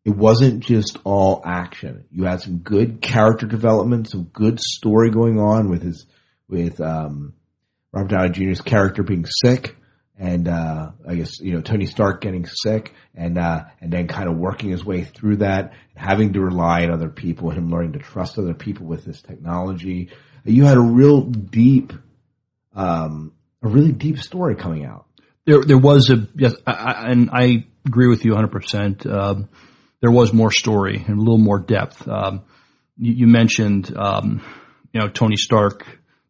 it 0.06 0.16
wasn't 0.16 0.62
just 0.62 0.98
all 1.04 1.44
action. 1.46 2.06
You 2.12 2.24
had 2.24 2.42
some 2.42 2.58
good 2.58 3.02
character 3.02 3.46
development, 3.46 4.10
some 4.10 4.24
good 4.24 4.60
story 4.60 5.12
going 5.12 5.40
on 5.40 5.70
with 5.70 5.84
his 5.84 6.08
with 6.48 6.82
um, 6.82 7.34
Robert 7.92 8.10
Downey 8.10 8.30
Jr.'s 8.30 8.62
character 8.62 9.04
being 9.04 9.26
sick, 9.26 9.76
and 10.18 10.48
uh, 10.48 10.92
I 11.08 11.16
guess 11.16 11.40
you 11.40 11.54
know 11.54 11.62
Tony 11.62 11.86
Stark 11.86 12.22
getting 12.22 12.48
sick, 12.48 12.94
and 13.14 13.38
uh, 13.38 13.66
and 13.82 13.94
then 13.94 14.08
kind 14.08 14.28
of 14.28 14.38
working 14.38 14.72
his 14.72 14.84
way 14.84 15.04
through 15.04 15.38
that, 15.38 15.74
having 15.96 16.34
to 16.34 16.42
rely 16.42 16.84
on 16.84 16.92
other 16.92 17.10
people, 17.10 17.52
him 17.52 17.70
learning 17.70 17.94
to 17.94 18.00
trust 18.00 18.40
other 18.40 18.56
people 18.56 18.88
with 18.88 19.06
this 19.06 19.22
technology. 19.22 20.10
You 20.44 20.66
had 20.66 20.78
a 20.78 20.82
real 20.82 21.22
deep, 21.22 21.94
um, 22.74 23.34
a 23.62 23.68
really 23.68 23.92
deep 23.92 24.18
story 24.18 24.56
coming 24.56 24.86
out. 24.86 25.06
There, 25.50 25.64
there 25.64 25.80
was 25.80 26.12
a 26.12 26.28
yes, 26.36 26.54
I, 26.68 26.74
I, 26.74 27.10
and 27.10 27.32
I 27.34 27.66
agree 27.84 28.08
with 28.08 28.24
you 28.24 28.34
100. 28.34 28.52
percent 28.52 29.06
um, 29.08 29.50
There 30.00 30.12
was 30.12 30.32
more 30.32 30.52
story 30.52 31.04
and 31.08 31.18
a 31.18 31.20
little 31.20 31.40
more 31.40 31.58
depth. 31.58 32.08
Um, 32.08 32.44
you, 33.00 33.14
you 33.14 33.28
mentioned, 33.28 33.92
um, 33.98 34.44
you 34.94 35.02
know, 35.02 35.08
Tony 35.10 35.38
Stark 35.38 35.88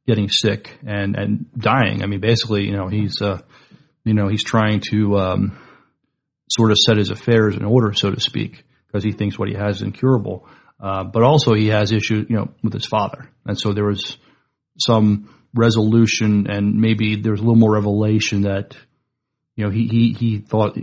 getting 0.08 0.30
sick 0.30 0.80
and 0.88 1.18
and 1.18 1.48
dying. 1.58 2.02
I 2.02 2.06
mean, 2.06 2.22
basically, 2.22 2.64
you 2.64 2.72
know, 2.72 2.88
he's 2.88 3.22
uh, 3.22 3.42
you 4.06 4.14
know, 4.14 4.30
he's 4.30 4.46
trying 4.46 4.80
to 4.92 5.18
um, 5.18 5.60
sort 6.50 6.72
of 6.72 6.78
set 6.78 6.96
his 6.96 7.10
affairs 7.10 7.58
in 7.58 7.66
order, 7.66 7.92
so 7.92 8.12
to 8.12 8.22
speak, 8.22 8.64
because 8.88 9.04
he 9.04 9.12
thinks 9.12 9.38
what 9.38 9.50
he 9.50 9.56
has 9.56 9.78
is 9.78 9.82
incurable. 9.82 10.48
Uh, 10.82 11.04
but 11.04 11.24
also, 11.24 11.54
he 11.54 11.68
has 11.68 11.92
issues, 11.92 12.26
you 12.30 12.38
know, 12.38 12.52
with 12.64 12.72
his 12.72 12.86
father, 12.86 13.30
and 13.46 13.60
so 13.60 13.74
there 13.74 13.84
was 13.84 14.18
some 14.78 15.36
resolution, 15.54 16.48
and 16.50 16.76
maybe 16.76 17.18
there 17.18 17.34
was 17.34 17.42
a 17.42 17.44
little 17.44 17.60
more 17.60 17.74
revelation 17.74 18.44
that 18.44 18.78
you 19.60 19.66
know, 19.66 19.72
he 19.72 19.88
he 19.90 20.14
he 20.14 20.38
thought 20.38 20.78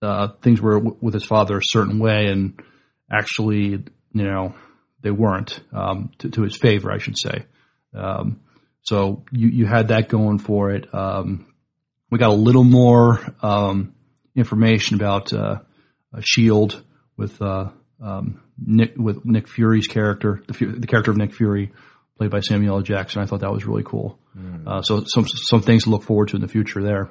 uh, 0.00 0.28
things 0.40 0.58
were 0.58 0.78
w- 0.78 0.96
with 1.02 1.12
his 1.12 1.26
father 1.26 1.58
a 1.58 1.62
certain 1.62 1.98
way, 1.98 2.28
and 2.28 2.58
actually, 3.12 3.66
you 3.68 3.84
know, 4.24 4.54
they 5.02 5.10
weren't 5.10 5.60
um, 5.70 6.12
to, 6.20 6.30
to 6.30 6.40
his 6.40 6.56
favor, 6.56 6.90
I 6.90 6.96
should 6.96 7.18
say. 7.18 7.44
Um, 7.92 8.40
so 8.80 9.24
you 9.32 9.48
you 9.48 9.66
had 9.66 9.88
that 9.88 10.08
going 10.08 10.38
for 10.38 10.70
it. 10.70 10.94
Um, 10.94 11.52
we 12.10 12.18
got 12.18 12.30
a 12.30 12.34
little 12.34 12.64
more 12.64 13.20
um, 13.42 13.94
information 14.34 14.96
about 14.96 15.34
uh, 15.34 15.58
a 16.14 16.22
Shield 16.22 16.82
with 17.18 17.42
uh, 17.42 17.68
um, 18.02 18.40
Nick 18.56 18.94
with 18.96 19.26
Nick 19.26 19.46
Fury's 19.46 19.88
character, 19.88 20.42
the, 20.48 20.54
the 20.78 20.86
character 20.86 21.10
of 21.10 21.18
Nick 21.18 21.34
Fury, 21.34 21.70
played 22.16 22.30
by 22.30 22.40
Samuel 22.40 22.76
L. 22.76 22.82
Jackson. 22.82 23.20
I 23.20 23.26
thought 23.26 23.40
that 23.40 23.52
was 23.52 23.66
really 23.66 23.84
cool. 23.84 24.18
Uh, 24.66 24.80
so 24.80 25.04
some 25.06 25.26
some 25.28 25.60
things 25.60 25.84
to 25.84 25.90
look 25.90 26.02
forward 26.04 26.28
to 26.28 26.36
in 26.36 26.40
the 26.40 26.48
future 26.48 26.82
there. 26.82 27.10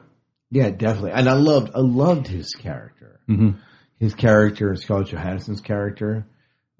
Yeah, 0.51 0.69
definitely. 0.69 1.11
And 1.11 1.27
I 1.27 1.33
loved, 1.33 1.71
I 1.75 1.79
loved 1.79 2.27
his 2.27 2.49
character. 2.51 3.19
Mhm. 3.29 3.57
His 3.99 4.13
character 4.13 4.69
and 4.69 4.79
Scarlett 4.79 5.07
Johansson's 5.09 5.61
character, 5.61 6.27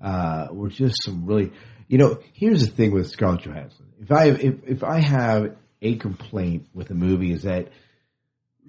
uh, 0.02 0.48
were 0.52 0.70
just 0.70 0.96
some 1.04 1.26
really, 1.26 1.52
you 1.88 1.98
know, 1.98 2.20
here's 2.34 2.66
the 2.66 2.72
thing 2.72 2.92
with 2.92 3.10
Scarlett 3.10 3.42
Johansson. 3.44 3.86
If 4.02 4.12
I, 4.12 4.26
if, 4.30 4.56
if 4.68 4.84
I 4.84 5.00
have 5.00 5.56
a 5.82 5.96
complaint 5.96 6.68
with 6.74 6.88
the 6.88 6.94
movie 6.96 7.32
is 7.32 7.44
that 7.44 7.70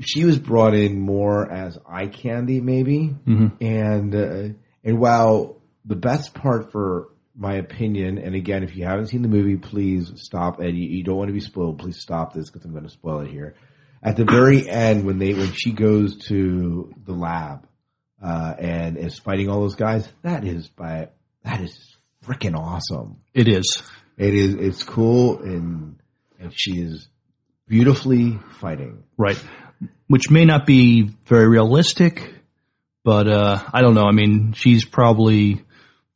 she 0.01 0.25
was 0.25 0.39
brought 0.39 0.75
in 0.75 1.01
more 1.01 1.51
as 1.51 1.79
eye 1.89 2.07
candy, 2.07 2.61
maybe. 2.61 3.15
Mhm. 3.27 3.53
And, 3.61 4.15
uh, 4.15 4.55
and 4.85 4.99
while 4.99 5.61
the 5.85 5.97
best 5.97 6.35
part 6.35 6.71
for 6.73 7.09
my 7.37 7.55
opinion, 7.57 8.19
and 8.19 8.35
again, 8.35 8.63
if 8.63 8.77
you 8.77 8.85
haven't 8.85 9.07
seen 9.09 9.23
the 9.23 9.29
movie, 9.29 9.57
please 9.57 10.11
stop. 10.17 10.59
And 10.61 10.77
you, 10.77 10.89
you 10.89 11.03
don't 11.05 11.17
want 11.17 11.29
to 11.29 11.35
be 11.35 11.41
spoiled, 11.41 11.79
please 11.79 12.01
stop 12.01 12.33
this 12.33 12.49
because 12.51 12.65
I'm 12.65 12.73
going 12.73 12.85
to 12.85 12.91
spoil 12.91 13.21
it 13.21 13.31
here. 13.31 13.55
At 14.07 14.15
the 14.15 14.25
very 14.25 14.69
end, 14.69 15.05
when 15.05 15.19
they 15.19 15.35
when 15.35 15.53
she 15.53 15.73
goes 15.73 16.17
to 16.29 16.95
the 17.05 17.13
lab 17.13 17.67
uh, 18.23 18.55
and 18.57 18.97
is 18.97 19.19
fighting 19.19 19.49
all 19.51 19.63
those 19.63 19.75
guys, 19.75 20.09
that 20.23 20.45
is 20.45 20.69
by 20.69 21.09
that 21.43 21.61
is 21.61 21.97
freaking 22.25 22.57
awesome. 22.57 23.17
It 23.35 23.49
is. 23.49 23.83
It 24.17 24.33
is. 24.33 24.55
It's 24.55 24.85
cool, 24.85 25.43
and 25.43 25.99
and 26.39 26.53
she 26.55 26.81
is 26.81 27.09
beautifully 27.67 28.39
fighting. 28.61 29.03
Right. 29.17 29.43
Which 30.07 30.31
may 30.31 30.45
not 30.45 30.67
be 30.67 31.11
very 31.27 31.49
realistic, 31.49 32.33
but 33.03 33.27
uh, 33.27 33.61
I 33.73 33.83
don't 33.83 33.95
know. 33.95 34.05
I 34.05 34.13
mean, 34.13 34.53
she's 34.53 34.85
probably 34.85 35.65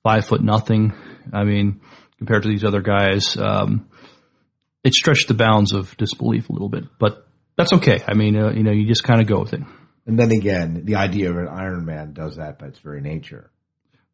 five 0.05 0.25
foot 0.27 0.43
nothing. 0.45 0.93
I 1.33 1.43
mean, 1.43 1.81
compared 2.19 2.45
to 2.45 2.49
these 2.49 2.63
other 2.63 2.83
guys, 2.83 3.37
um, 3.37 3.89
it 4.85 4.95
stretched 4.95 5.27
the 5.27 5.35
bounds 5.35 5.73
of 5.73 5.97
disbelief 5.97 6.51
a 6.51 6.53
little 6.53 6.69
bit, 6.69 6.85
but 7.01 7.27
that's 7.61 7.73
okay. 7.75 8.03
I 8.07 8.15
mean, 8.15 8.37
uh, 8.37 8.51
you 8.51 8.63
know, 8.63 8.73
you 8.73 8.87
just 8.87 9.05
kind 9.05 9.21
of 9.21 9.27
go 9.27 9.41
with 9.41 9.53
it. 9.53 9.61
And 10.07 10.19
then 10.19 10.33
again, 10.33 10.83
the 10.85 10.97
idea 10.97 11.31
of 11.31 11.37
an 11.37 11.49
Iron 11.49 11.85
Man 11.85 12.13
does 12.13 12.37
that 12.37 12.59
by 12.59 12.67
its 12.67 12.79
very 12.79 13.01
nature. 13.01 13.51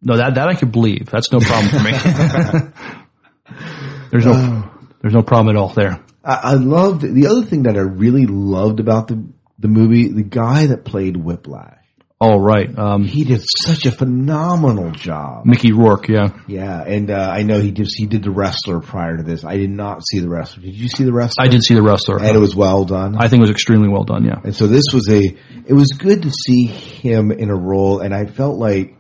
No, 0.03 0.17
that 0.17 0.35
that 0.35 0.49
I 0.49 0.55
could 0.55 0.73
believe. 0.73 1.09
That's 1.11 1.33
no 1.33 1.41
problem 1.41 1.71
for 1.71 1.83
me. 1.83 1.93
there's 4.11 4.27
no 4.27 4.71
there's 5.01 5.15
no 5.15 5.23
problem 5.23 5.57
at 5.57 5.61
all 5.61 5.71
there. 5.71 6.05
I, 6.25 6.41
I 6.43 6.55
loved 6.55 7.03
the 7.03 7.29
other 7.29 7.43
thing 7.43 7.63
that 7.63 7.77
I 7.77 7.81
really 7.81 8.27
loved 8.27 8.81
about 8.81 9.09
the 9.09 9.25
the 9.59 9.69
movie. 9.69 10.09
The 10.09 10.23
guy 10.23 10.67
that 10.67 10.85
played 10.85 11.17
Whiplash, 11.17 11.86
All 12.19 12.41
right, 12.41 12.67
um, 12.79 13.05
he 13.05 13.25
did 13.25 13.43
such 13.67 13.85
a 13.85 13.91
phenomenal 13.91 14.91
job. 14.91 15.45
Mickey 15.45 15.73
Rourke. 15.73 16.09
Yeah, 16.09 16.29
Yeah, 16.49 16.83
and 16.83 17.11
uh, 17.11 17.31
I 17.31 17.43
know 17.43 17.61
he 17.61 17.73
did. 17.73 17.89
He 17.95 18.07
did 18.07 18.23
the 18.23 18.31
wrestler 18.31 18.81
prior 18.81 19.19
to 19.19 19.23
this. 19.23 19.45
I 19.45 19.59
did 19.59 19.69
not 19.69 20.01
see 20.07 20.21
the 20.21 20.29
wrestler. 20.31 20.63
Did 20.63 20.75
you 20.77 20.89
see 20.89 21.05
the 21.05 21.13
wrestler? 21.13 21.45
I 21.45 21.49
did 21.49 21.63
see 21.63 21.75
the 21.75 21.83
wrestler, 21.83 22.17
and 22.19 22.35
it 22.35 22.39
was 22.41 22.57
well 22.57 22.87
done. 22.87 23.17
I 23.17 23.29
think 23.29 23.41
it 23.41 23.43
was 23.43 23.51
extremely 23.51 23.89
well 23.91 24.05
done. 24.05 24.25
Yeah, 24.25 24.41
And 24.43 24.57
so 24.57 24.67
this 24.67 24.85
was 24.95 25.11
a, 25.11 25.21
it 25.67 25.75
was 25.75 25.89
good 25.93 26.23
to 26.23 26.31
see 26.31 26.65
him 26.67 27.31
in 27.33 27.51
a 27.51 27.55
role, 27.57 28.01
and 28.01 28.15
I 28.15 28.25
felt 28.25 28.57
like 28.57 28.97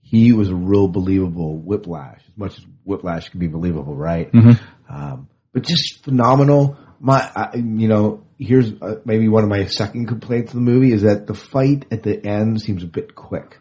he 0.00 0.32
was 0.32 0.50
a 0.50 0.54
real 0.54 0.86
believable 0.86 1.56
Whiplash, 1.58 2.20
as 2.28 2.36
much 2.36 2.58
as 2.58 2.64
Whiplash 2.84 3.28
can 3.30 3.40
be 3.40 3.48
believable, 3.48 3.96
right? 3.96 4.30
Mhm. 4.30 4.60
Um, 4.88 5.28
but 5.52 5.64
just 5.64 6.04
phenomenal. 6.04 6.78
My, 7.00 7.28
I, 7.34 7.56
you 7.56 7.88
know, 7.88 8.22
here's 8.40 8.72
uh, 8.80 8.96
maybe 9.04 9.28
one 9.28 9.44
of 9.44 9.50
my 9.50 9.66
second 9.66 10.06
complaints 10.06 10.50
of 10.52 10.54
the 10.56 10.62
movie 10.62 10.92
is 10.92 11.02
that 11.02 11.26
the 11.26 11.34
fight 11.34 11.84
at 11.92 12.02
the 12.02 12.26
end 12.26 12.60
seems 12.60 12.82
a 12.82 12.86
bit 12.86 13.14
quick 13.14 13.58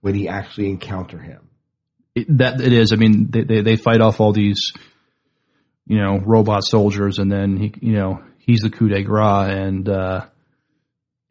when 0.00 0.14
he 0.14 0.28
actually 0.28 0.70
encounter 0.70 1.18
him. 1.18 1.48
it, 2.14 2.38
that 2.38 2.60
it 2.60 2.72
is. 2.72 2.92
I 2.92 2.96
mean, 2.96 3.30
they, 3.30 3.42
they 3.42 3.60
they 3.62 3.76
fight 3.76 4.00
off 4.00 4.20
all 4.20 4.32
these, 4.32 4.72
you 5.86 5.98
know, 5.98 6.18
robot 6.24 6.64
soldiers, 6.64 7.18
and 7.18 7.30
then 7.30 7.56
he, 7.56 7.74
you 7.80 7.94
know, 7.94 8.22
he's 8.38 8.60
the 8.60 8.70
coup 8.70 8.88
de 8.88 9.02
grace, 9.02 9.50
and 9.50 9.88
uh, 9.88 10.26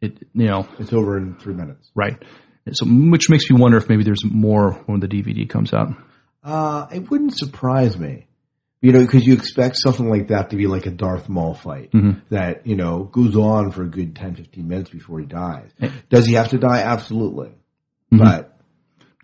it, 0.00 0.18
you 0.34 0.46
know, 0.46 0.68
It's 0.78 0.92
over 0.92 1.16
in 1.16 1.36
three 1.36 1.54
minutes. 1.54 1.90
right. 1.94 2.22
So, 2.72 2.84
which 2.84 3.30
makes 3.30 3.48
me 3.48 3.56
wonder 3.60 3.78
if 3.78 3.88
maybe 3.88 4.02
there's 4.02 4.24
more 4.24 4.72
when 4.86 4.98
the 5.00 5.06
DVD 5.08 5.48
comes 5.48 5.72
out. 5.72 5.88
Uh, 6.42 6.86
it 6.92 7.08
wouldn't 7.10 7.36
surprise 7.36 7.96
me. 7.96 8.25
You 8.82 8.92
know, 8.92 9.00
because 9.00 9.26
you 9.26 9.32
expect 9.32 9.76
something 9.78 10.08
like 10.08 10.28
that 10.28 10.50
to 10.50 10.56
be 10.56 10.66
like 10.66 10.86
a 10.86 10.90
Darth 10.90 11.28
Maul 11.28 11.54
fight 11.54 11.90
Mhm. 11.92 12.20
that, 12.30 12.66
you 12.66 12.76
know, 12.76 13.04
goes 13.04 13.34
on 13.34 13.70
for 13.72 13.82
a 13.82 13.88
good 13.88 14.14
10, 14.14 14.34
15 14.34 14.68
minutes 14.68 14.90
before 14.90 15.18
he 15.18 15.26
dies. 15.26 15.70
Does 16.10 16.26
he 16.26 16.34
have 16.34 16.50
to 16.50 16.58
die? 16.58 16.80
Absolutely. 16.82 17.50
Mhm. 18.12 18.18
But, 18.18 18.52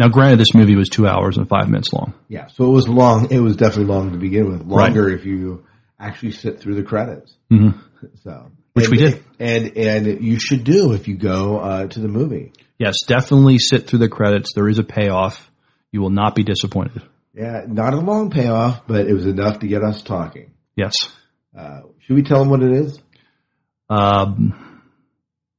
Now, 0.01 0.09
granted, 0.09 0.41
this 0.41 0.55
movie 0.55 0.75
was 0.75 0.89
two 0.89 1.07
hours 1.07 1.37
and 1.37 1.47
five 1.49 1.69
minutes 1.69 1.93
long. 1.93 2.15
yeah, 2.29 2.47
so 2.49 2.65
it 2.65 2.71
was 2.75 2.89
long. 2.89 3.29
It 3.31 3.41
was 3.41 3.55
definitely 3.57 3.93
long 3.95 4.13
to 4.13 4.19
begin 4.19 4.51
with. 4.51 4.63
Longer 4.67 5.09
if 5.11 5.27
you 5.27 5.65
actually 6.01 6.33
sit 6.33 6.59
through 6.59 6.75
the 6.77 6.83
credits. 6.83 7.37
Mhm. 7.53 7.75
So. 8.25 8.47
Which 8.73 8.87
and, 8.87 8.93
we 8.93 8.99
did. 8.99 9.23
And, 9.39 9.77
and 9.77 10.25
you 10.25 10.41
should 10.41 10.65
do 10.65 10.93
if 10.93 11.07
you 11.07 11.15
go, 11.17 11.59
uh, 11.59 11.87
to 11.89 12.01
the 12.01 12.09
movie. 12.09 12.53
Yes, 12.79 12.97
definitely 13.07 13.59
sit 13.59 13.87
through 13.87 13.99
the 14.01 14.09
credits. 14.09 14.55
There 14.55 14.67
is 14.69 14.79
a 14.79 14.83
payoff. 14.83 15.51
You 15.93 16.01
will 16.01 16.11
not 16.11 16.35
be 16.35 16.43
disappointed. 16.43 17.03
Yeah, 17.35 17.63
not 17.67 17.95
a 17.95 17.99
long 17.99 18.31
payoff, 18.31 18.87
but 18.87 19.07
it 19.07 19.15
was 19.15 19.27
enough 19.27 19.61
to 19.61 19.67
get 19.67 19.83
us 19.83 20.03
talking. 20.03 20.53
Yes. 20.77 20.95
Uh, 21.57 21.81
should 22.01 22.17
we 22.17 22.23
tell 22.23 22.39
them 22.41 22.51
what 22.51 22.63
it 22.63 22.73
is? 22.73 22.99
Um, 23.89 24.83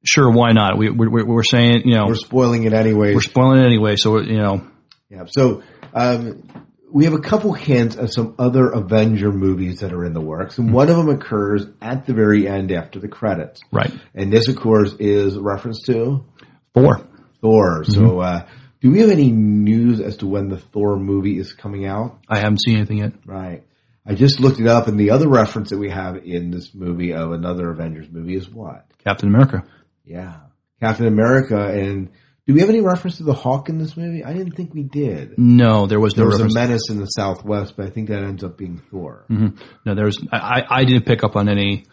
sure, 0.03 0.29
why 0.31 0.51
not? 0.51 0.77
We, 0.77 0.89
we're, 0.89 1.25
we're 1.25 1.43
saying, 1.43 1.83
you 1.85 1.95
know, 1.95 2.05
We're 2.07 2.15
spoiling 2.15 2.63
it 2.63 2.73
anyway. 2.73 3.13
we're 3.13 3.21
spoiling 3.21 3.59
it 3.61 3.65
anyway, 3.65 3.95
so 3.95 4.19
you 4.21 4.37
know, 4.37 4.67
Yeah. 5.09 5.25
So 5.27 5.63
um, 5.93 6.43
we 6.91 7.05
have 7.05 7.13
a 7.13 7.19
couple 7.19 7.53
hints 7.53 7.95
of 7.95 8.11
some 8.11 8.35
other 8.39 8.69
Avenger 8.69 9.31
movies 9.31 9.79
that 9.79 9.93
are 9.93 10.05
in 10.05 10.13
the 10.13 10.21
works, 10.21 10.57
and 10.57 10.73
one 10.73 10.89
of 10.89 10.97
them 10.97 11.09
occurs 11.09 11.65
at 11.81 12.05
the 12.05 12.13
very 12.13 12.47
end 12.47 12.71
after 12.71 12.99
the 12.99 13.07
credits. 13.07 13.61
right? 13.71 13.91
And 14.15 14.31
this, 14.31 14.47
of 14.47 14.55
course, 14.55 14.93
is 14.99 15.37
reference 15.37 15.81
to 15.87 16.25
Four. 16.73 17.07
Thor. 17.41 17.83
So, 17.83 18.19
uh, 18.19 18.47
do 18.83 18.91
we 18.91 18.99
have 18.99 19.09
any 19.09 19.31
news 19.31 19.99
as 20.01 20.17
to 20.17 20.27
when 20.27 20.49
the 20.49 20.57
Thor 20.59 20.97
movie 20.99 21.39
is 21.39 21.53
coming 21.53 21.85
out? 21.87 22.19
I 22.29 22.37
haven't 22.37 22.61
seen 22.61 22.75
anything 22.75 22.97
yet. 22.97 23.13
Right. 23.25 23.63
I 24.05 24.13
just 24.13 24.41
looked 24.41 24.59
it 24.59 24.67
up, 24.67 24.87
and 24.89 24.99
the 24.99 25.11
other 25.11 25.29
reference 25.29 25.69
that 25.69 25.77
we 25.79 25.89
have 25.89 26.17
in 26.17 26.51
this 26.51 26.75
movie 26.75 27.13
of 27.13 27.31
another 27.31 27.69
Avengers 27.71 28.09
movie 28.11 28.35
is 28.35 28.49
what? 28.49 28.85
Captain 29.03 29.29
America. 29.29 29.63
Yeah. 30.03 30.35
Captain 30.81 31.07
America, 31.07 31.57
and 31.65 32.09
Do 32.45 32.53
we 32.53 32.59
have 32.59 32.67
any 32.69 32.81
reference 32.81 33.17
to 33.17 33.23
the 33.23 33.33
Hawk 33.33 33.69
in 33.69 33.77
this 33.77 33.95
movie? 33.95 34.21
I 34.25 34.33
didn't 34.33 34.57
think 34.57 34.73
we 34.73 34.83
did. 34.83 35.35
No, 35.37 35.87
there 35.87 36.01
was 36.01 36.17
no 36.17 36.23
There 36.27 36.37
was 36.45 36.53
a 36.53 36.53
menace 36.53 36.89
in 36.89 36.99
the 36.99 37.05
Southwest, 37.05 37.77
but 37.77 37.85
I 37.85 37.89
think 37.89 38.09
that 38.09 38.21
ends 38.21 38.43
up 38.43 38.57
being 38.57 38.81
Thor. 38.91 39.23
hmm 39.29 39.55
No, 39.85 39.95
there's. 39.95 40.17
I, 40.33 40.37
I 40.37 40.79
I 40.79 40.83
didn't 40.83 41.05
pick 41.05 41.23
up 41.23 41.37
on 41.37 41.47
any, 41.47 41.85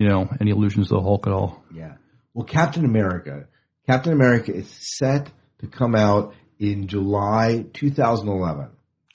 you 0.00 0.08
know, 0.08 0.28
any 0.40 0.50
allusions 0.50 0.88
to 0.88 0.94
the 0.94 1.00
Hulk 1.00 1.28
at 1.28 1.32
all. 1.32 1.62
Yeah. 1.72 1.92
Well, 2.32 2.46
Captain 2.46 2.84
America. 2.84 3.46
Captain 3.86 4.12
America 4.12 4.52
is 4.52 4.66
set 4.98 5.30
to 5.60 5.66
come 5.66 5.94
out 5.94 6.34
in 6.58 6.86
July 6.88 7.64
2011. 7.72 8.68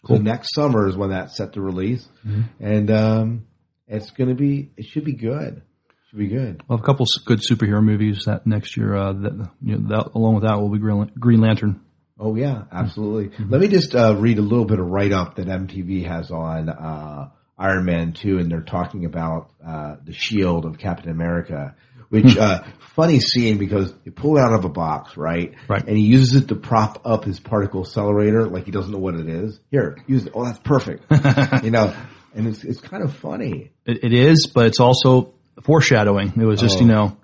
Cool. 0.06 0.18
So 0.18 0.22
next 0.22 0.54
summer 0.56 0.88
is 0.88 0.96
when 0.96 1.10
that's 1.10 1.36
set 1.36 1.54
to 1.54 1.62
release, 1.62 2.08
Mhm. 2.26 2.44
and 2.60 2.92
um, 2.92 3.46
it's 3.88 4.12
going 4.12 4.30
to 4.30 4.36
be. 4.36 4.72
It 4.78 4.86
should 4.86 5.04
be 5.04 5.14
good. 5.14 5.62
Should 6.10 6.20
be 6.20 6.28
good. 6.28 6.64
Well, 6.68 6.80
a 6.80 6.82
couple 6.82 7.06
good 7.26 7.40
superhero 7.40 7.84
movies 7.84 8.24
that 8.26 8.48
next 8.48 8.78
year. 8.78 8.96
Uh, 8.96 9.14
that 9.14 9.50
you 9.62 9.78
know, 9.78 9.88
that 9.90 10.12
along 10.16 10.36
with 10.36 10.44
that 10.44 10.60
will 10.60 10.70
be 10.70 10.80
Green, 10.80 11.42
Lantern. 11.42 11.82
Oh 12.18 12.36
yeah, 12.36 12.64
absolutely. 12.72 13.32
Let 13.48 13.62
me 13.62 13.68
just 13.68 13.94
uh, 13.96 14.16
read 14.18 14.40
a 14.40 14.42
little 14.42 14.66
bit 14.66 14.80
of 14.80 14.88
write 14.88 15.12
up 15.14 15.36
that 15.36 15.48
MTV 15.48 16.06
has 16.08 16.32
on 16.32 16.68
uh, 16.70 17.30
Iron 17.58 17.86
Man 17.86 18.14
Two, 18.14 18.40
and 18.40 18.50
they're 18.52 18.62
talking 18.62 19.06
about 19.06 19.52
uh, 19.66 19.98
the 20.04 20.14
shield 20.14 20.66
of 20.66 20.78
Captain 20.78 21.12
America. 21.12 21.76
Which 22.10 22.36
uh, 22.38 22.64
funny 22.95 23.20
scene 23.20 23.57
because 23.60 23.93
you 24.03 24.12
pull 24.12 24.38
it 24.38 24.41
out 24.41 24.53
of 24.53 24.66
a 24.66 24.70
box, 24.70 25.16
right? 25.16 25.53
Right. 25.68 25.86
And 25.88 25.95
he 25.95 26.03
uses 26.03 26.41
it 26.43 26.47
to 26.47 26.55
prop 26.55 27.01
up 27.05 27.24
his 27.24 27.39
particle 27.39 27.82
accelerator, 27.82 28.47
like 28.47 28.66
he 28.66 28.72
doesn't 28.72 28.91
know 28.91 28.97
what 28.97 29.16
it 29.16 29.30
is. 29.30 29.60
Here, 29.70 29.97
use 30.07 30.26
it. 30.26 30.32
Oh, 30.36 30.43
that's 30.43 30.60
perfect. 30.60 31.05
you 31.64 31.70
know, 31.72 31.95
and 32.34 32.47
it's 32.47 32.64
it's 32.64 32.82
kind 32.82 33.03
of 33.03 33.16
funny. 33.16 33.72
It, 33.86 34.03
it 34.03 34.14
is, 34.14 34.47
but 34.53 34.66
it's 34.66 34.80
also 34.80 35.34
foreshadowing. 35.64 36.34
It 36.36 36.45
was 36.45 36.60
just 36.60 36.78
Oh. 36.78 36.82
you 36.82 36.88
know. 36.88 37.18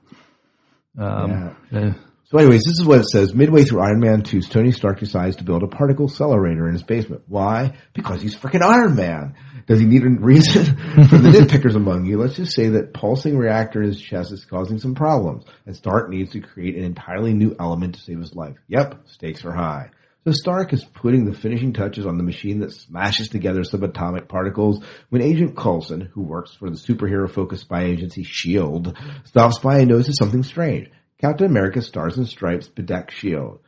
Um, 0.98 1.56
uh, 1.74 1.94
So, 2.36 2.40
anyways, 2.40 2.66
this 2.66 2.80
is 2.80 2.84
what 2.86 3.00
it 3.00 3.06
says. 3.06 3.34
Midway 3.34 3.64
through 3.64 3.80
Iron 3.80 4.02
Man 4.02 4.22
2, 4.22 4.42
Tony 4.42 4.74
Stark 4.74 5.00
decides 5.00 5.38
to 5.38 5.46
build 5.46 5.64
a 5.64 5.68
particle 5.68 6.10
accelerator 6.10 6.68
in 6.68 6.74
his 6.74 6.84
basement. 6.84 7.22
Why? 7.30 7.78
Because 7.94 8.22
he's 8.22 8.36
freaking 8.36 8.62
Iron 8.62 8.98
Man. 8.98 9.36
Does 9.68 9.80
he 9.80 9.86
need 9.86 10.04
a 10.04 10.10
reason? 10.10 10.66
For 11.08 11.18
the 11.18 11.30
nitpickers 11.30 11.78
among 11.78 12.04
you, 12.04 12.20
let's 12.20 12.36
just 12.36 12.54
say 12.54 12.68
that 12.68 12.94
pulsing 12.94 13.38
reactor 13.38 13.82
in 13.82 13.88
his 13.88 14.02
chest 14.02 14.34
is 14.34 14.44
causing 14.44 14.80
some 14.80 14.96
problems, 14.96 15.46
and 15.66 15.78
Stark 15.78 16.10
needs 16.10 16.34
to 16.34 16.42
create 16.42 16.76
an 16.76 16.84
entirely 16.84 17.34
new 17.34 17.56
element 17.58 17.96
to 17.96 18.02
save 18.02 18.20
his 18.20 18.36
life. 18.36 18.58
Yep, 18.68 19.08
stakes 19.08 19.46
are 19.46 19.54
high. 19.54 19.92
So 20.26 20.34
Stark 20.34 20.74
is 20.74 20.84
putting 20.84 21.24
the 21.24 21.34
finishing 21.34 21.72
touches 21.72 22.06
on 22.06 22.18
the 22.18 22.24
machine 22.24 22.60
that 22.60 22.74
smashes 22.74 23.30
together 23.30 23.62
subatomic 23.62 24.28
particles 24.28 24.84
when 25.08 25.22
Agent 25.22 25.56
Coulson, 25.56 26.02
who 26.02 26.24
works 26.24 26.54
for 26.54 26.70
the 26.70 26.76
superhero-focused 26.76 27.62
spy 27.62 27.86
agency 27.86 28.24
S.H.I.E.L.D., 28.24 28.92
stops 29.24 29.60
by 29.60 29.80
and 29.80 29.88
notices 29.88 30.18
something 30.18 30.44
strange. 30.44 30.90
Captain 31.22 31.48
America's 31.48 31.88
Stars 31.88 32.18
and 32.18 32.28
Stripes 32.28 32.68
bedeck 32.68 33.08
S.H.I.E.L.D. 33.08 33.60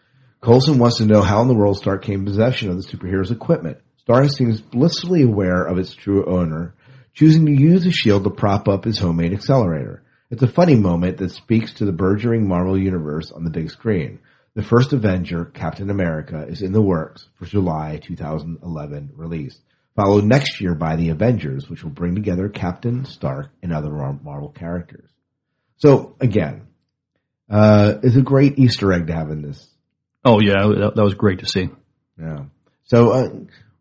Coulson 0.42 0.80
wants 0.80 0.98
to 0.98 1.06
know 1.06 1.22
how 1.22 1.42
in 1.42 1.48
the 1.48 1.56
world 1.56 1.78
Stark 1.78 2.04
came 2.04 2.20
in 2.20 2.26
possession 2.26 2.70
of 2.70 2.76
the 2.76 2.84
superhero's 2.84 3.32
equipment. 3.32 3.78
Stark 3.98 4.30
seems 4.32 4.60
blissfully 4.60 5.24
aware 5.24 5.64
of 5.64 5.78
its 5.78 5.96
true 5.96 6.26
owner, 6.26 6.76
choosing 7.14 7.46
to 7.46 7.52
use 7.54 7.86
the 7.86 7.92
shield 7.92 8.26
to 8.26 8.30
prop 8.30 8.68
up 8.68 8.84
his 8.84 9.00
homemade 9.00 9.32
accelerator. 9.32 10.04
It's 10.30 10.44
a 10.44 10.48
funny 10.48 10.76
moment 10.76 11.18
that 11.18 11.32
speaks 11.32 11.74
to 11.76 11.86
the 11.86 11.94
burgeoning 11.94 12.48
Marvel 12.48 12.78
universe 12.78 13.32
on 13.32 13.46
the 13.46 13.50
big 13.50 13.72
screen. 13.72 14.20
The 14.54 14.62
first 14.62 14.92
Avenger, 14.92 15.46
Captain 15.46 15.90
America, 15.90 16.46
is 16.48 16.62
in 16.62 16.74
the 16.74 16.82
works 16.82 17.30
for 17.36 17.46
July 17.46 18.02
2011 18.04 19.12
release, 19.16 19.58
followed 19.96 20.26
next 20.26 20.60
year 20.60 20.76
by 20.76 20.98
the 20.98 21.10
Avengers, 21.10 21.70
which 21.70 21.84
will 21.84 21.92
bring 21.92 22.14
together 22.14 22.50
Captain, 22.50 23.06
Stark, 23.06 23.52
and 23.64 23.72
other 23.72 23.90
Marvel 23.90 24.50
characters. 24.50 25.10
So 25.78 26.16
again, 26.20 26.68
uh, 27.50 27.96
it's 28.04 28.16
a 28.16 28.22
great 28.22 28.60
Easter 28.60 28.92
egg 28.94 29.08
to 29.08 29.14
have 29.14 29.30
in 29.32 29.42
this. 29.42 29.68
oh 30.26 30.40
yeah, 30.40 30.54
that, 30.54 30.94
that 30.96 31.04
was 31.04 31.14
great 31.14 31.40
to 31.40 31.46
see. 31.46 31.70
Yeah. 32.20 32.46
So, 32.86 33.12
uh, 33.12 33.30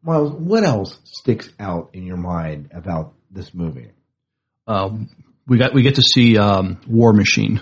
Miles, 0.03 0.33
what 0.33 0.65
else 0.65 0.99
sticks 1.05 1.49
out 1.59 1.91
in 1.93 2.05
your 2.05 2.17
mind 2.17 2.71
about 2.73 3.15
this 3.31 3.55
movie? 3.55 3.91
Um, 4.67 5.09
we 5.47 5.59
got 5.59 5.75
we 5.75 5.83
get 5.83 5.97
to 5.97 6.03
see 6.03 6.39
um, 6.39 6.81
War 6.87 7.13
Machine, 7.13 7.61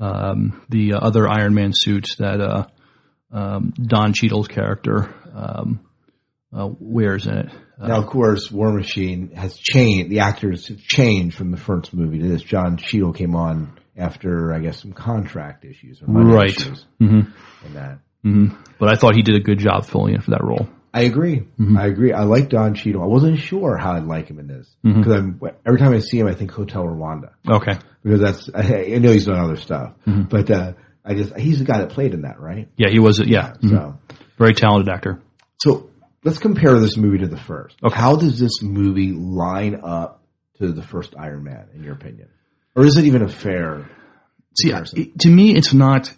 um, 0.00 0.62
the 0.68 0.94
uh, 0.94 0.98
other 0.98 1.28
Iron 1.28 1.54
Man 1.54 1.72
suit 1.74 2.08
that 2.18 2.40
uh, 2.40 2.66
um, 3.32 3.74
Don 3.80 4.12
Cheadle's 4.12 4.48
character 4.48 5.14
um, 5.34 5.80
uh, 6.56 6.68
wears 6.78 7.26
in 7.26 7.36
it. 7.36 7.50
Uh, 7.80 7.88
now, 7.88 7.98
of 7.98 8.06
course, 8.06 8.50
War 8.50 8.72
Machine 8.72 9.32
has 9.32 9.56
changed. 9.56 10.10
The 10.10 10.20
actors 10.20 10.68
have 10.68 10.78
changed 10.78 11.36
from 11.36 11.50
the 11.50 11.56
first 11.56 11.92
movie 11.92 12.20
to 12.20 12.28
this. 12.28 12.42
John 12.42 12.76
Cheadle 12.78 13.12
came 13.12 13.34
on 13.34 13.75
after, 13.96 14.52
I 14.52 14.58
guess, 14.60 14.80
some 14.80 14.92
contract 14.92 15.64
issues 15.64 16.02
or 16.02 16.06
money 16.08 16.32
right. 16.32 16.50
issues 16.56 16.84
hmm 16.98 17.20
and 17.64 17.74
that. 17.74 17.98
hmm 18.22 18.48
But 18.78 18.88
I 18.90 18.96
thought 18.96 19.14
he 19.14 19.22
did 19.22 19.36
a 19.36 19.40
good 19.40 19.58
job 19.58 19.86
filling 19.86 20.14
in 20.14 20.20
for 20.20 20.32
that 20.32 20.44
role. 20.44 20.68
I 20.92 21.02
agree. 21.02 21.46
Mhm. 21.60 21.78
I 21.78 21.86
agree. 21.88 22.12
I 22.14 22.22
like 22.22 22.48
Don 22.48 22.74
Cheadle. 22.74 23.02
I 23.02 23.06
wasn't 23.06 23.38
sure 23.38 23.76
how 23.76 23.92
I'd 23.92 24.04
like 24.04 24.28
him 24.28 24.38
in 24.38 24.46
this 24.46 24.74
because 24.82 25.12
I'm 25.12 25.40
every 25.66 25.78
time 25.78 25.92
I 25.92 25.98
see 25.98 26.18
him, 26.18 26.26
I 26.26 26.32
think 26.34 26.50
Hotel 26.52 26.84
Rwanda 26.84 27.30
Okay. 27.46 27.78
because 28.02 28.20
that's 28.20 28.50
I, 28.54 28.84
I 28.94 28.98
know 28.98 29.12
he's 29.12 29.26
done 29.26 29.38
other 29.38 29.56
stuff, 29.56 29.92
Mhm. 30.06 30.28
but 30.30 30.50
uh, 30.50 30.72
I 31.04 31.14
just 31.14 31.36
he's 31.36 31.58
the 31.58 31.64
guy 31.66 31.78
that 31.78 31.90
played 31.90 32.14
in 32.14 32.22
that, 32.22 32.40
right? 32.40 32.68
Yeah, 32.76 32.88
he 32.90 32.98
was. 32.98 33.18
Yeah. 33.20 33.52
mhm. 33.62 33.68
So 33.70 33.98
Very 34.38 34.54
talented 34.54 34.88
actor. 34.92 35.20
So 35.58 35.90
let's 36.24 36.38
compare 36.38 36.78
this 36.80 36.96
movie 36.96 37.18
to 37.18 37.26
the 37.28 37.36
first. 37.38 37.76
How 37.92 38.16
does 38.16 38.38
this 38.38 38.62
movie 38.62 39.12
line 39.12 39.80
up 39.82 40.22
to 40.60 40.72
the 40.72 40.82
first 40.82 41.14
Iron 41.18 41.44
Man, 41.44 41.66
in 41.74 41.82
your 41.84 41.92
opinion? 41.94 42.28
Or 42.76 42.84
is 42.84 42.96
it 42.96 43.06
even 43.06 43.22
a 43.22 43.28
fair 43.28 43.88
See, 44.58 44.70
it- 44.70 45.18
to 45.20 45.28
me, 45.28 45.54
it's 45.54 45.74
not. 45.74 46.12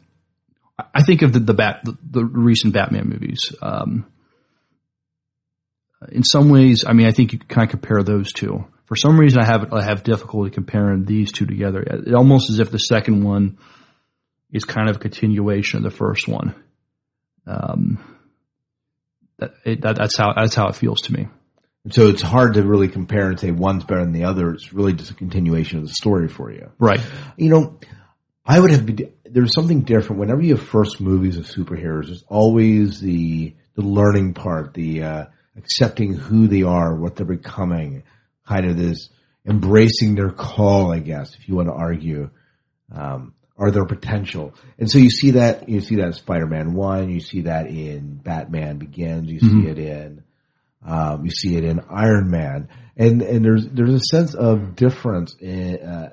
I 0.94 1.02
think 1.02 1.22
of 1.22 1.32
the 1.32 1.40
the, 1.40 1.54
bat, 1.54 1.80
the, 1.84 1.96
the 2.08 2.24
recent 2.24 2.72
Batman 2.72 3.08
movies. 3.08 3.52
Um, 3.60 4.06
in 6.12 6.22
some 6.22 6.48
ways, 6.50 6.84
I 6.86 6.92
mean, 6.92 7.08
I 7.08 7.10
think 7.10 7.32
you 7.32 7.40
can 7.40 7.48
kind 7.48 7.64
of 7.66 7.70
compare 7.70 8.02
those 8.04 8.32
two. 8.32 8.64
For 8.86 8.94
some 8.94 9.18
reason, 9.18 9.40
I 9.40 9.44
have 9.44 9.72
I 9.72 9.82
have 9.82 10.04
difficulty 10.04 10.50
comparing 10.50 11.04
these 11.04 11.32
two 11.32 11.46
together. 11.46 11.80
It 11.80 12.14
almost 12.14 12.50
as 12.50 12.60
if 12.60 12.70
the 12.70 12.78
second 12.78 13.24
one 13.24 13.58
is 14.52 14.64
kind 14.64 14.88
of 14.88 14.96
a 14.96 15.00
continuation 15.00 15.78
of 15.78 15.82
the 15.82 15.96
first 15.96 16.28
one. 16.28 16.54
Um, 17.46 17.98
that, 19.38 19.54
it, 19.64 19.80
that 19.82 19.96
that's 19.96 20.16
how 20.16 20.32
that's 20.34 20.54
how 20.54 20.68
it 20.68 20.76
feels 20.76 21.02
to 21.02 21.12
me. 21.12 21.28
So 21.90 22.08
it's 22.08 22.22
hard 22.22 22.54
to 22.54 22.62
really 22.62 22.88
compare 22.88 23.28
and 23.28 23.38
say 23.38 23.50
one's 23.50 23.84
better 23.84 24.02
than 24.02 24.12
the 24.12 24.24
other. 24.24 24.50
It's 24.52 24.72
really 24.72 24.92
just 24.92 25.10
a 25.10 25.14
continuation 25.14 25.78
of 25.78 25.84
the 25.86 25.92
story 25.92 26.28
for 26.28 26.50
you. 26.52 26.70
Right. 26.78 27.00
You 27.36 27.50
know, 27.50 27.80
I 28.44 28.58
would 28.60 28.70
have 28.70 28.86
been, 28.86 29.12
there's 29.24 29.54
something 29.54 29.82
different. 29.82 30.20
Whenever 30.20 30.42
you 30.42 30.56
have 30.56 30.66
first 30.66 31.00
movies 31.00 31.36
of 31.36 31.46
superheroes, 31.46 32.06
there's 32.06 32.24
always 32.28 33.00
the, 33.00 33.54
the 33.74 33.82
learning 33.82 34.34
part, 34.34 34.74
the, 34.74 35.02
uh, 35.02 35.24
accepting 35.56 36.14
who 36.14 36.46
they 36.48 36.62
are, 36.62 36.94
what 36.94 37.16
they're 37.16 37.26
becoming, 37.26 38.04
kind 38.46 38.66
of 38.66 38.76
this 38.76 39.10
embracing 39.46 40.14
their 40.14 40.30
call, 40.30 40.92
I 40.92 40.98
guess, 41.00 41.34
if 41.34 41.48
you 41.48 41.56
want 41.56 41.68
to 41.68 41.74
argue, 41.74 42.30
um, 42.94 43.34
or 43.56 43.70
their 43.70 43.84
potential. 43.84 44.54
And 44.78 44.90
so 44.90 44.98
you 44.98 45.10
see 45.10 45.32
that, 45.32 45.68
you 45.68 45.80
see 45.80 45.96
that 45.96 46.06
in 46.06 46.12
Spider-Man 46.12 46.74
1, 46.74 47.10
you 47.10 47.20
see 47.20 47.42
that 47.42 47.66
in 47.66 48.16
Batman 48.16 48.78
Begins, 48.78 49.28
you 49.30 49.40
see 49.40 49.46
Mhm. 49.48 49.68
it 49.68 49.78
in, 49.78 50.22
um, 50.84 51.24
you 51.24 51.30
see 51.30 51.56
it 51.56 51.64
in 51.64 51.80
Iron 51.90 52.30
Man, 52.30 52.68
and 52.96 53.22
and 53.22 53.44
there's 53.44 53.66
there's 53.68 53.94
a 53.94 54.00
sense 54.00 54.34
of 54.34 54.76
difference 54.76 55.34
in, 55.40 55.76
uh, 55.76 56.10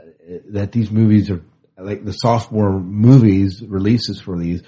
that 0.50 0.72
these 0.72 0.92
movies 0.92 1.30
are 1.30 1.42
like 1.78 2.04
the 2.04 2.14
sophomore 2.14 2.80
movies 2.80 3.62
releases 3.62 4.22
for 4.22 4.38
these 4.38 4.64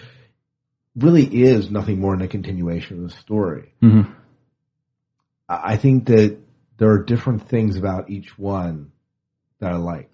really 0.95 1.25
is 1.25 1.69
nothing 1.69 1.99
more 1.99 2.15
than 2.15 2.25
a 2.25 2.27
continuation 2.27 3.03
of 3.03 3.09
the 3.09 3.15
story. 3.17 3.73
Mm-hmm. 3.81 4.11
I 5.47 5.77
think 5.77 6.07
that 6.07 6.37
there 6.77 6.89
are 6.89 7.03
different 7.03 7.47
things 7.47 7.77
about 7.77 8.09
each 8.09 8.37
one 8.37 8.91
that 9.59 9.71
I 9.71 9.77
like. 9.77 10.09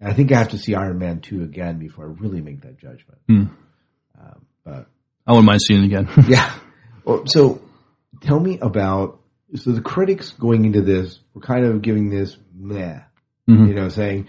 And 0.00 0.10
I 0.10 0.14
think 0.14 0.32
I 0.32 0.38
have 0.38 0.50
to 0.50 0.58
see 0.58 0.74
Iron 0.74 0.98
Man 0.98 1.20
2 1.20 1.42
again 1.42 1.78
before 1.78 2.04
I 2.04 2.08
really 2.08 2.40
make 2.40 2.62
that 2.62 2.78
judgment. 2.78 3.18
Hmm. 3.26 3.44
Um, 4.20 4.46
but 4.64 4.86
I 5.26 5.32
wouldn't 5.32 5.46
mind 5.46 5.62
seeing 5.62 5.84
it 5.84 5.86
again. 5.86 6.08
yeah. 6.28 6.52
Well, 7.04 7.24
so 7.26 7.62
tell 8.22 8.40
me 8.40 8.58
about 8.60 9.20
so 9.54 9.72
the 9.72 9.82
critics 9.82 10.30
going 10.30 10.64
into 10.64 10.80
this 10.80 11.18
were 11.34 11.42
kind 11.42 11.64
of 11.66 11.82
giving 11.82 12.08
this 12.08 12.38
meh, 12.54 13.00
Mhm. 13.48 13.68
you 13.68 13.74
know, 13.74 13.88
saying 13.90 14.28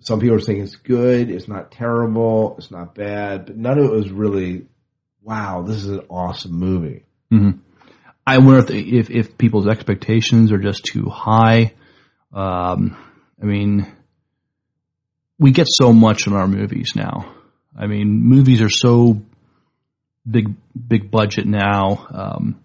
some 0.00 0.18
people 0.18 0.36
are 0.36 0.40
saying 0.40 0.60
it's 0.62 0.76
good, 0.76 1.30
it's 1.30 1.46
not 1.46 1.70
terrible, 1.70 2.56
it's 2.58 2.70
not 2.70 2.94
bad, 2.94 3.46
but 3.46 3.56
none 3.56 3.78
of 3.78 3.84
it 3.84 3.90
was 3.92 4.10
really, 4.10 4.66
wow, 5.22 5.62
this 5.62 5.76
is 5.76 5.88
an 5.88 6.00
awesome 6.08 6.52
movie. 6.52 7.04
hmm 7.30 7.50
I 8.26 8.38
wonder 8.38 8.58
if, 8.58 8.70
if 8.70 9.10
if 9.10 9.38
people's 9.38 9.66
expectations 9.66 10.52
are 10.52 10.58
just 10.58 10.84
too 10.84 11.08
high. 11.08 11.74
Um, 12.32 12.96
I 13.42 13.46
mean, 13.46 13.86
we 15.38 15.50
get 15.52 15.66
so 15.68 15.92
much 15.92 16.26
in 16.26 16.32
our 16.34 16.46
movies 16.46 16.92
now. 16.94 17.32
I 17.76 17.86
mean, 17.86 18.22
movies 18.22 18.60
are 18.62 18.68
so 18.70 19.22
big, 20.30 20.54
big 20.88 21.10
budget 21.10 21.46
now. 21.46 22.06
Um, 22.10 22.60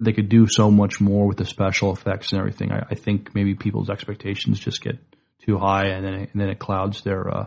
they 0.00 0.12
could 0.12 0.28
do 0.28 0.46
so 0.48 0.70
much 0.70 1.00
more 1.00 1.26
with 1.26 1.36
the 1.36 1.44
special 1.44 1.92
effects 1.92 2.32
and 2.32 2.40
everything. 2.40 2.72
I, 2.72 2.86
I 2.90 2.94
think 2.94 3.34
maybe 3.34 3.54
people's 3.54 3.90
expectations 3.90 4.58
just 4.58 4.82
get 4.82 4.98
too 5.46 5.58
high, 5.58 5.86
and 5.88 6.04
then 6.04 6.14
it, 6.14 6.30
and 6.32 6.40
then 6.40 6.48
it 6.48 6.58
clouds 6.58 7.02
their 7.02 7.28
uh, 7.28 7.46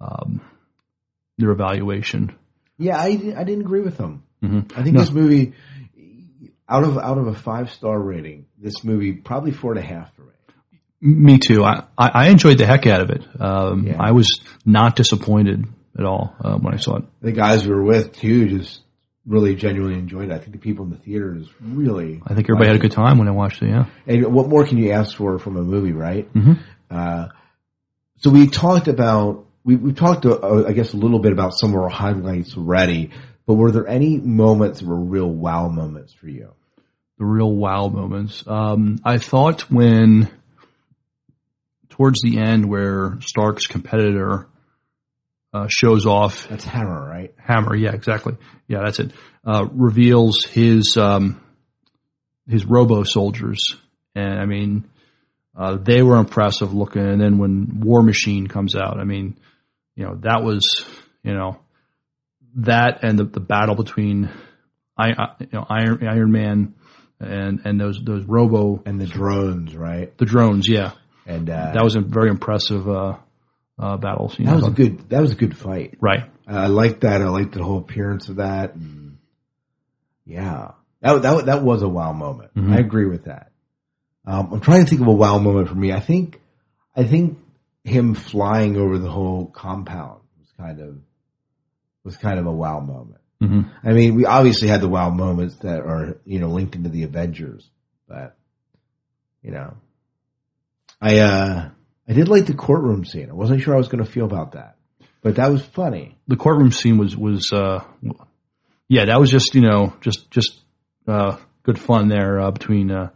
um, 0.00 0.40
their 1.38 1.50
evaluation. 1.50 2.34
Yeah, 2.78 2.96
I, 2.98 3.08
I 3.36 3.44
didn't 3.44 3.60
agree 3.62 3.80
with 3.82 3.98
him. 3.98 4.22
Mhm. 4.42 4.72
I 4.76 4.82
think 4.82 4.94
No. 4.94 5.00
this 5.00 5.12
movie, 5.12 5.52
out 6.68 6.84
of 6.84 6.98
out 6.98 7.18
of 7.18 7.26
a 7.28 7.34
five 7.34 7.70
star 7.70 7.98
rating, 7.98 8.46
this 8.58 8.82
movie 8.84 9.12
probably 9.12 9.52
four 9.52 9.72
and 9.72 9.80
a 9.80 9.86
half 9.86 10.14
for 10.16 10.22
me. 10.22 10.28
Me 11.00 11.38
too. 11.38 11.64
I, 11.64 11.84
I 11.98 12.28
enjoyed 12.28 12.58
the 12.58 12.66
heck 12.66 12.86
out 12.86 13.00
of 13.00 13.10
it. 13.10 13.22
Um, 13.40 13.94
I 13.98 14.12
was 14.12 14.40
not 14.64 14.94
disappointed 14.96 15.64
at 15.98 16.04
all 16.04 16.34
uh, 16.40 16.56
when 16.56 16.74
I 16.74 16.76
saw 16.78 16.96
it. 16.98 17.04
The 17.20 17.32
guys 17.32 17.66
we 17.66 17.74
were 17.74 17.82
with 17.82 18.12
too 18.16 18.48
just 18.48 18.80
really 19.26 19.54
genuinely 19.54 19.98
enjoyed 19.98 20.30
it. 20.30 20.32
I 20.32 20.38
think 20.38 20.52
the 20.52 20.58
people 20.58 20.84
in 20.84 20.90
the 20.90 20.96
theaters 20.96 21.48
really. 21.60 22.20
I 22.26 22.34
think 22.34 22.46
everybody 22.48 22.68
had 22.68 22.76
a 22.76 22.80
good 22.80 22.92
time 22.92 23.18
when 23.18 23.28
I 23.28 23.32
watched 23.32 23.62
it. 23.62 23.68
Yeah. 23.68 23.86
And 24.06 24.32
what 24.32 24.48
more 24.48 24.66
can 24.66 24.78
you 24.78 24.90
ask 24.90 25.16
for 25.16 25.38
from 25.38 25.56
a 25.56 25.62
movie, 25.62 25.92
right? 25.92 26.32
Mhm. 26.32 26.58
Uh, 26.90 27.28
so 28.18 28.30
we 28.30 28.48
talked 28.48 28.88
about 28.88 29.46
we 29.64 29.76
we 29.76 29.92
talked 29.92 30.26
uh, 30.26 30.64
I 30.66 30.72
guess 30.72 30.92
a 30.92 30.96
little 30.96 31.18
bit 31.20 31.32
about 31.32 31.52
some 31.54 31.70
of 31.70 31.80
our 31.80 31.88
highlights 31.88 32.56
already. 32.56 33.10
But 33.46 33.54
were 33.54 33.72
there 33.72 33.88
any 33.88 34.18
moments 34.18 34.80
that 34.80 34.86
were 34.86 35.00
real 35.00 35.28
wow 35.28 35.68
moments 35.68 36.12
for 36.12 36.28
you? 36.28 36.52
the 37.18 37.26
real 37.26 37.54
wow 37.54 37.86
moments. 37.86 38.42
Um, 38.48 38.98
I 39.04 39.18
thought 39.18 39.70
when 39.70 40.28
towards 41.88 42.20
the 42.22 42.38
end 42.38 42.68
where 42.68 43.18
Stark's 43.20 43.66
competitor 43.66 44.48
uh, 45.52 45.66
shows 45.68 46.06
off. 46.06 46.48
That's 46.48 46.64
Hammer, 46.64 47.06
right? 47.06 47.34
Hammer, 47.38 47.74
yeah, 47.76 47.92
exactly. 47.92 48.36
Yeah, 48.68 48.80
that's 48.84 49.00
it. 49.00 49.12
Uh, 49.44 49.66
reveals 49.70 50.44
his 50.44 50.96
um, 50.96 51.40
his 52.48 52.64
Robo 52.64 53.02
soldiers, 53.02 53.76
and 54.14 54.40
I 54.40 54.46
mean, 54.46 54.88
uh, 55.56 55.76
they 55.76 56.02
were 56.02 56.16
impressive 56.16 56.72
looking. 56.72 57.02
And 57.02 57.20
then 57.20 57.38
when 57.38 57.80
War 57.80 58.02
Machine 58.02 58.46
comes 58.46 58.74
out, 58.74 58.98
I 58.98 59.04
mean, 59.04 59.38
you 59.96 60.04
know, 60.04 60.16
that 60.22 60.42
was 60.42 60.84
you 61.22 61.34
know 61.34 61.58
that 62.56 63.02
and 63.02 63.18
the, 63.18 63.24
the 63.24 63.40
battle 63.40 63.74
between 63.74 64.30
I, 64.96 65.08
you 65.40 65.48
know 65.52 65.66
Iron 65.68 66.06
Iron 66.06 66.32
Man 66.32 66.74
and 67.20 67.60
and 67.64 67.80
those 67.80 68.00
those 68.02 68.24
Robo 68.24 68.82
and 68.86 69.00
the 69.00 69.06
drones, 69.06 69.76
right? 69.76 70.16
The 70.16 70.24
drones, 70.24 70.68
yeah. 70.68 70.92
And 71.26 71.48
uh, 71.48 71.72
that 71.74 71.84
was 71.84 71.94
a 71.94 72.00
very 72.00 72.30
impressive 72.30 72.88
uh, 73.82 73.96
battles. 73.96 74.36
That 74.36 74.44
know. 74.44 74.54
was 74.54 74.68
a 74.68 74.70
good. 74.70 75.08
That 75.10 75.20
was 75.20 75.32
a 75.32 75.36
good 75.36 75.56
fight. 75.56 75.96
Right. 76.00 76.30
I 76.46 76.68
liked 76.68 77.00
that. 77.00 77.20
I 77.20 77.28
liked 77.28 77.52
the 77.52 77.62
whole 77.62 77.78
appearance 77.78 78.28
of 78.28 78.36
that. 78.36 78.74
And 78.74 79.18
yeah, 80.24 80.72
that 81.00 81.22
that 81.22 81.46
that 81.46 81.62
was 81.62 81.82
a 81.82 81.88
wow 81.88 82.12
moment. 82.12 82.54
Mhm. 82.54 82.72
I 82.72 82.78
agree 82.78 83.06
with 83.06 83.24
that. 83.24 83.50
Um, 84.24 84.52
I'm 84.52 84.60
trying 84.60 84.84
to 84.84 84.88
think 84.88 85.00
of 85.00 85.08
a 85.08 85.12
wow 85.12 85.38
moment 85.38 85.68
for 85.68 85.74
me. 85.74 85.92
I 85.92 85.98
think, 85.98 86.40
I 86.94 87.02
think 87.04 87.38
him 87.82 88.14
flying 88.14 88.76
over 88.76 88.98
the 88.98 89.10
whole 89.10 89.46
compound 89.46 90.20
was 90.38 90.48
kind 90.56 90.80
of 90.80 90.98
was 92.04 92.16
kind 92.16 92.38
of 92.38 92.46
a 92.46 92.52
wow 92.52 92.78
moment. 92.78 93.20
Mhm. 93.42 93.68
I 93.82 93.92
mean, 93.92 94.14
we 94.14 94.26
obviously 94.26 94.68
had 94.68 94.80
the 94.80 94.88
wow 94.88 95.10
moments 95.10 95.56
that 95.56 95.80
are 95.80 96.18
you 96.24 96.38
know 96.38 96.48
linked 96.50 96.76
into 96.76 96.88
the 96.88 97.02
Avengers, 97.02 97.68
but 98.06 98.36
you 99.42 99.50
know, 99.50 99.74
I 101.00 101.18
uh 101.18 101.70
I 102.12 102.14
did 102.14 102.28
like 102.28 102.44
the 102.44 102.52
courtroom 102.52 103.06
scene. 103.06 103.30
I 103.30 103.32
wasn't 103.32 103.62
sure 103.62 103.72
I 103.72 103.78
was 103.78 103.88
going 103.88 104.04
to 104.04 104.10
feel 104.10 104.26
about 104.26 104.52
that, 104.52 104.76
but 105.22 105.36
that 105.36 105.50
was 105.50 105.64
funny. 105.64 106.18
the 106.28 106.36
courtroom 106.36 106.70
scene 106.70 106.98
was 106.98 107.16
was 107.16 107.50
uh, 107.54 107.82
yeah, 108.86 109.06
that 109.06 109.18
was 109.18 109.30
just 109.30 109.54
you 109.54 109.62
know 109.62 109.94
just 110.02 110.30
just 110.30 110.60
uh, 111.08 111.38
good 111.62 111.78
fun 111.78 112.08
there 112.08 112.38
uh, 112.38 112.50
between. 112.50 112.90
Uh, 112.90 113.08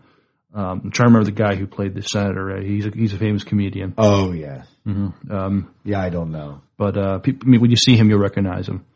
um, 0.55 0.81
I'm 0.85 0.91
trying 0.91 1.09
to 1.09 1.13
remember 1.13 1.25
the 1.27 1.33
guy 1.33 1.55
who 1.57 1.67
played 1.67 1.95
the 1.95 2.01
senator. 2.01 2.59
He's 2.63 2.87
a, 2.87 2.91
he's 2.91 3.13
a 3.13 3.19
famous 3.19 3.45
comedian. 3.45 3.93
Oh 3.99 4.33
yeah, 4.33 4.63
hmm 4.85 5.09
Um, 5.31 5.75
yeah. 5.85 6.01
I 6.01 6.09
don't 6.09 6.33
know, 6.33 6.63
but 6.79 6.97
uh, 6.97 7.19
peop 7.19 7.43
I 7.45 7.47
mean, 7.47 7.61
when 7.61 7.71
you 7.71 7.77
see 7.77 7.97
him, 7.97 8.09
you'll 8.09 8.19
recognize 8.19 8.67
him. 8.67 8.87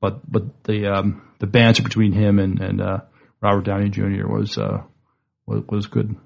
But 0.00 0.20
but 0.32 0.64
the 0.64 0.86
um, 0.86 1.28
the 1.40 1.46
banter 1.46 1.82
between 1.82 2.12
him 2.12 2.38
and 2.38 2.58
and 2.58 2.80
uh, 2.80 3.00
Robert 3.42 3.66
Downey 3.66 3.90
Jr. 3.90 4.26
was 4.26 4.56
uh, 4.56 4.82
was, 5.44 5.62
was 5.68 5.86
good. 5.88 6.16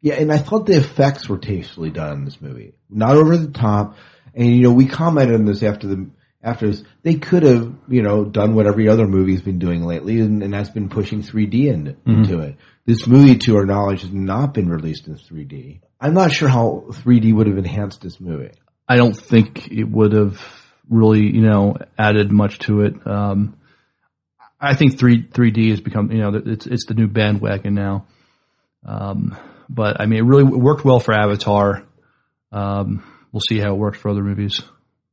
Yeah, 0.00 0.14
and 0.14 0.32
I 0.32 0.38
thought 0.38 0.66
the 0.66 0.76
effects 0.76 1.28
were 1.28 1.38
tastefully 1.38 1.90
done 1.90 2.12
in 2.12 2.24
this 2.24 2.40
movie, 2.40 2.74
not 2.88 3.16
over 3.16 3.36
the 3.36 3.50
top. 3.50 3.96
And 4.34 4.54
you 4.54 4.62
know, 4.62 4.72
we 4.72 4.86
commented 4.86 5.34
on 5.34 5.46
this 5.46 5.62
after 5.62 5.86
the 5.86 6.10
after 6.42 6.68
this. 6.68 6.84
They 7.02 7.14
could 7.14 7.42
have 7.42 7.74
you 7.88 8.02
know 8.02 8.24
done 8.24 8.54
what 8.54 8.66
every 8.66 8.88
other 8.88 9.06
movie's 9.06 9.40
been 9.40 9.58
doing 9.58 9.84
lately, 9.84 10.20
and, 10.20 10.42
and 10.42 10.52
that's 10.52 10.70
been 10.70 10.88
pushing 10.88 11.22
3D 11.22 11.66
in, 11.66 11.96
into 12.06 12.40
it. 12.40 12.56
This 12.84 13.06
movie, 13.06 13.36
to 13.38 13.56
our 13.56 13.66
knowledge, 13.66 14.02
has 14.02 14.12
not 14.12 14.54
been 14.54 14.68
released 14.68 15.08
in 15.08 15.16
3D. 15.16 15.80
I'm 16.00 16.14
not 16.14 16.30
sure 16.30 16.48
how 16.48 16.84
3D 16.88 17.34
would 17.34 17.48
have 17.48 17.58
enhanced 17.58 18.00
this 18.00 18.20
movie. 18.20 18.52
I 18.88 18.96
don't 18.96 19.16
think 19.16 19.72
it 19.72 19.84
would 19.84 20.12
have 20.12 20.40
really, 20.88 21.22
you 21.22 21.42
know, 21.42 21.76
added 21.98 22.30
much 22.30 22.60
to 22.60 22.82
it. 22.82 22.94
Um, 23.06 23.56
I 24.60 24.74
think 24.74 24.98
three 24.98 25.22
three 25.22 25.50
D 25.50 25.70
has 25.70 25.80
become, 25.80 26.10
you 26.12 26.18
know, 26.18 26.40
it's 26.46 26.66
it's 26.66 26.86
the 26.86 26.94
new 26.94 27.08
bandwagon 27.08 27.74
now. 27.74 28.06
Um, 28.84 29.36
but 29.68 30.00
I 30.00 30.06
mean, 30.06 30.18
it 30.18 30.24
really 30.24 30.44
worked 30.44 30.84
well 30.84 31.00
for 31.00 31.12
Avatar. 31.12 31.84
Um, 32.52 33.04
we'll 33.32 33.42
see 33.48 33.58
how 33.58 33.72
it 33.72 33.78
works 33.78 33.98
for 33.98 34.10
other 34.10 34.22
movies. 34.22 34.62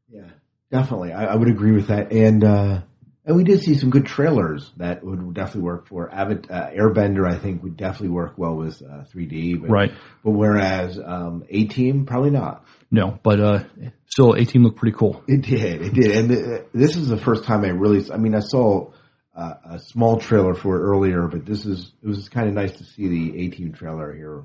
Yeah, 0.09 0.29
definitely, 0.71 1.13
I, 1.13 1.25
I 1.25 1.35
would 1.35 1.49
agree 1.49 1.71
with 1.71 1.87
that. 1.87 2.11
And 2.11 2.43
uh, 2.43 2.81
and 3.25 3.37
we 3.37 3.43
did 3.45 3.61
see 3.61 3.75
some 3.75 3.89
good 3.89 4.05
trailers 4.05 4.69
that 4.77 5.03
would 5.03 5.33
definitely 5.33 5.61
work 5.61 5.87
for 5.87 6.09
Avat- 6.09 6.51
uh, 6.51 6.71
Airbender. 6.71 7.25
I 7.25 7.37
think 7.37 7.63
would 7.63 7.77
definitely 7.77 8.09
work 8.09 8.37
well 8.37 8.55
with 8.55 8.81
uh, 8.81 9.05
3D. 9.13 9.61
But, 9.61 9.69
Right. 9.69 9.91
But 10.23 10.31
whereas 10.31 10.99
um, 10.99 11.45
A 11.49 11.65
Team 11.65 12.05
probably 12.05 12.31
not. 12.31 12.65
No, 12.91 13.17
but 13.23 13.39
uh, 13.39 13.63
still, 14.07 14.33
A 14.33 14.43
Team 14.43 14.63
looked 14.63 14.77
pretty 14.77 14.95
cool. 14.97 15.23
It 15.27 15.41
did. 15.41 15.81
It 15.81 15.93
did. 15.93 16.11
And 16.11 16.31
uh, 16.31 16.63
this 16.73 16.97
is 16.97 17.07
the 17.07 17.17
first 17.17 17.45
time 17.45 17.63
I 17.63 17.69
really. 17.69 18.11
I 18.11 18.17
mean, 18.17 18.35
I 18.35 18.41
saw 18.41 18.91
uh, 19.35 19.53
a 19.65 19.79
small 19.79 20.17
trailer 20.17 20.53
for 20.53 20.77
it 20.77 20.81
earlier, 20.81 21.27
but 21.27 21.45
this 21.45 21.65
is 21.65 21.91
it 22.03 22.07
was 22.07 22.29
kind 22.29 22.47
of 22.47 22.53
nice 22.53 22.73
to 22.73 22.83
see 22.83 23.07
the 23.07 23.45
A 23.45 23.49
Team 23.49 23.73
trailer 23.73 24.13
here. 24.13 24.43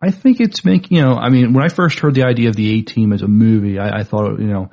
I 0.00 0.10
think 0.10 0.40
it's 0.40 0.64
making, 0.64 0.98
you 0.98 1.02
know, 1.02 1.14
I 1.14 1.30
mean, 1.30 1.54
when 1.54 1.64
I 1.64 1.68
first 1.68 2.00
heard 2.00 2.14
the 2.14 2.24
idea 2.24 2.50
of 2.50 2.56
the 2.56 2.78
A 2.78 2.82
Team 2.82 3.12
as 3.12 3.22
a 3.22 3.28
movie, 3.28 3.78
I, 3.78 4.00
I 4.00 4.02
thought, 4.02 4.38
you 4.38 4.46
know, 4.46 4.70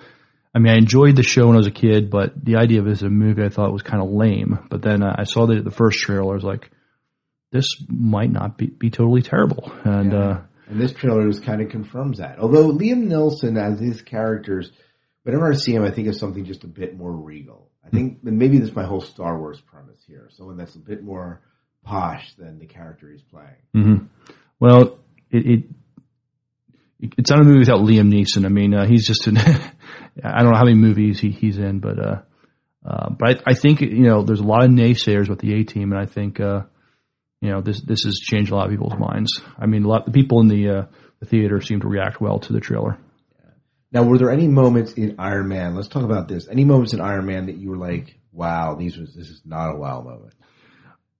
I 0.53 0.59
mean, 0.59 0.73
I 0.73 0.77
enjoyed 0.77 1.15
the 1.15 1.23
show 1.23 1.47
when 1.47 1.55
I 1.55 1.57
was 1.57 1.67
a 1.67 1.71
kid, 1.71 2.09
but 2.09 2.33
the 2.43 2.57
idea 2.57 2.81
of 2.81 2.87
it 2.87 2.91
as 2.91 3.03
a 3.03 3.09
movie 3.09 3.43
I 3.43 3.49
thought 3.49 3.71
was 3.71 3.81
kind 3.81 4.03
of 4.03 4.09
lame. 4.09 4.59
But 4.69 4.81
then 4.81 5.01
uh, 5.01 5.15
I 5.17 5.23
saw 5.23 5.47
the, 5.47 5.61
the 5.61 5.71
first 5.71 5.99
trailer, 5.99 6.31
I 6.31 6.35
was 6.35 6.43
like, 6.43 6.69
this 7.51 7.65
might 7.87 8.31
not 8.31 8.57
be, 8.57 8.67
be 8.67 8.89
totally 8.89 9.21
terrible. 9.21 9.71
And, 9.83 10.13
uh, 10.13 10.41
And 10.67 10.79
this 10.79 10.93
trailer 10.93 11.27
just 11.27 11.43
kind 11.43 11.61
of 11.61 11.69
confirms 11.69 12.17
that. 12.17 12.39
Although 12.39 12.71
Liam 12.71 13.07
Neeson 13.07 13.57
as 13.57 13.79
his 13.79 14.01
characters, 14.01 14.71
whenever 15.23 15.51
I 15.51 15.55
see 15.55 15.73
him, 15.73 15.83
I 15.83 15.91
think 15.91 16.07
of 16.07 16.15
something 16.15 16.45
just 16.45 16.63
a 16.63 16.67
bit 16.67 16.97
more 16.97 17.11
regal. 17.11 17.69
I 17.85 17.89
think 17.89 18.23
maybe 18.23 18.57
this 18.59 18.69
is 18.69 18.75
my 18.75 18.85
whole 18.85 19.01
Star 19.01 19.37
Wars 19.37 19.59
premise 19.61 20.01
here. 20.07 20.29
Someone 20.31 20.57
that's 20.57 20.75
a 20.75 20.79
bit 20.79 21.03
more 21.03 21.41
posh 21.83 22.33
than 22.35 22.59
the 22.59 22.65
character 22.65 23.11
he's 23.11 23.23
playing. 23.23 23.57
hmm 23.73 24.05
well, 24.59 24.99
it, 25.29 25.45
it, 25.45 25.63
it's 27.17 27.29
not 27.29 27.41
a 27.41 27.43
movie 27.43 27.59
without 27.59 27.81
Liam 27.81 28.09
Neeson. 28.09 28.45
I 28.45 28.47
mean, 28.47 28.73
uh, 28.73 28.85
he's 28.87 29.05
just 29.05 29.27
an, 29.27 29.37
I 30.23 30.41
don't 30.41 30.51
know 30.51 30.57
how 30.57 30.63
many 30.63 30.77
movies 30.77 31.19
he, 31.19 31.31
he's 31.31 31.57
in, 31.57 31.79
but, 31.79 31.99
uh, 31.99 32.21
uh, 32.85 33.09
but 33.09 33.29
I, 33.29 33.51
I 33.51 33.53
think, 33.55 33.81
you 33.81 34.03
know, 34.03 34.23
there's 34.23 34.39
a 34.39 34.45
lot 34.45 34.63
of 34.63 34.69
naysayers 34.69 35.27
with 35.27 35.39
the 35.39 35.53
A 35.55 35.63
team, 35.65 35.91
and 35.91 35.99
I 35.99 36.05
think, 36.05 36.39
uh, 36.39 36.61
you 37.41 37.49
know, 37.49 37.59
this, 37.59 37.81
this 37.81 38.03
has 38.03 38.15
changed 38.23 38.51
a 38.51 38.55
lot 38.55 38.67
of 38.67 38.71
people's 38.71 38.97
minds. 38.97 39.41
I 39.59 39.65
mean, 39.65 39.83
a 39.83 39.87
lot, 39.89 40.07
of 40.07 40.13
the 40.13 40.17
people 40.17 40.39
in 40.39 40.47
the, 40.47 40.69
uh, 40.69 40.85
the 41.19 41.25
theater 41.25 41.59
seem 41.59 41.81
to 41.81 41.87
react 41.89 42.21
well 42.21 42.39
to 42.39 42.53
the 42.53 42.61
trailer. 42.61 42.97
Now, 43.93 44.03
were 44.03 44.17
there 44.17 44.31
any 44.31 44.47
moments 44.47 44.93
in 44.93 45.15
Iron 45.19 45.47
Man? 45.47 45.75
Let's 45.75 45.87
talk 45.87 46.03
about 46.03 46.27
this. 46.27 46.47
Any 46.49 46.65
moments 46.65 46.93
in 46.93 46.99
Iron 46.99 47.27
Man 47.27 47.45
that 47.45 47.57
you 47.57 47.69
were 47.69 47.77
like, 47.77 48.17
"Wow, 48.31 48.75
these 48.75 48.97
was 48.97 49.13
this 49.13 49.29
is 49.29 49.41
not 49.45 49.75
a 49.75 49.77
wow 49.77 50.01
moment." 50.01 50.33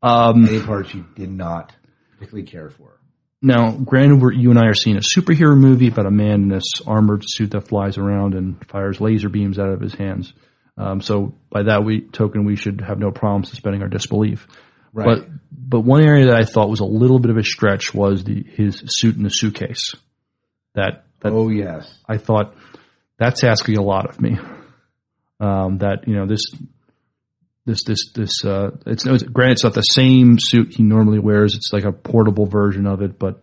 Um, 0.02 0.48
any 0.48 0.60
parts 0.60 0.94
you 0.94 1.06
did 1.16 1.32
not 1.32 1.74
particularly 2.14 2.48
care 2.48 2.70
for? 2.70 3.00
Now, 3.42 3.72
granted, 3.72 4.22
we're, 4.22 4.32
you 4.32 4.50
and 4.50 4.60
I 4.60 4.68
are 4.68 4.74
seeing 4.74 4.98
a 4.98 5.02
superhero 5.02 5.58
movie 5.58 5.90
about 5.90 6.06
a 6.06 6.12
man 6.12 6.44
in 6.44 6.48
this 6.48 6.64
armored 6.88 7.24
suit 7.26 7.52
that 7.52 7.68
flies 7.68 7.98
around 7.98 8.36
and 8.36 8.58
fires 8.70 9.02
laser 9.02 9.30
beams 9.30 9.60
out 9.60 9.70
of 9.70 9.82
his 9.82 9.94
hands. 9.94 10.34
Um, 10.78 11.02
so 11.02 11.36
by 11.50 11.64
that 11.64 11.84
we, 11.84 12.02
token, 12.02 12.46
we 12.46 12.56
should 12.56 12.82
have 12.82 13.00
no 13.00 13.12
problem 13.12 13.44
suspending 13.44 13.82
our 13.82 13.90
disbelief. 13.90 14.48
Right. 14.94 15.06
But 15.06 15.28
but 15.52 15.82
one 15.82 16.02
area 16.02 16.28
that 16.28 16.40
I 16.40 16.46
thought 16.46 16.70
was 16.70 16.80
a 16.80 16.86
little 16.86 17.20
bit 17.20 17.32
of 17.32 17.38
a 17.38 17.44
stretch 17.44 17.94
was 17.94 18.24
the 18.24 18.44
his 18.44 18.84
suit 18.88 19.16
in 19.16 19.24
the 19.24 19.30
suitcase. 19.30 19.94
That, 20.76 21.03
oh 21.32 21.50
yes, 21.50 21.98
I 22.08 22.18
thought 22.18 22.56
that's 23.18 23.44
asking 23.44 23.78
a 23.78 23.84
lot 23.84 24.10
of 24.10 24.22
me. 24.22 24.38
Um, 25.40 25.80
that 25.80 26.08
you 26.08 26.16
know 26.16 26.26
this 26.26 26.42
this 27.66 27.84
this 27.84 28.12
this 28.14 28.46
uh, 28.46 28.72
it's, 28.86 29.06
it's 29.06 29.24
granted 29.24 29.54
it's 29.54 29.64
not 29.64 29.74
the 29.74 29.82
same 29.82 30.38
suit 30.40 30.76
he 30.76 30.84
normally 30.84 31.20
wears. 31.20 31.56
It's 31.56 31.72
like 31.72 31.86
a 31.86 31.92
portable 31.92 32.46
version 32.46 32.86
of 32.88 33.02
it, 33.02 33.18
but 33.18 33.42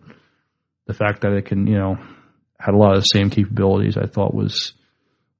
the 0.87 0.93
fact 0.93 1.21
that 1.21 1.33
it 1.33 1.45
can 1.45 1.67
you 1.67 1.77
know 1.77 1.97
had 2.59 2.73
a 2.73 2.77
lot 2.77 2.95
of 2.95 3.01
the 3.01 3.05
same 3.05 3.29
capabilities, 3.29 3.97
I 3.97 4.05
thought 4.05 4.33
was 4.33 4.73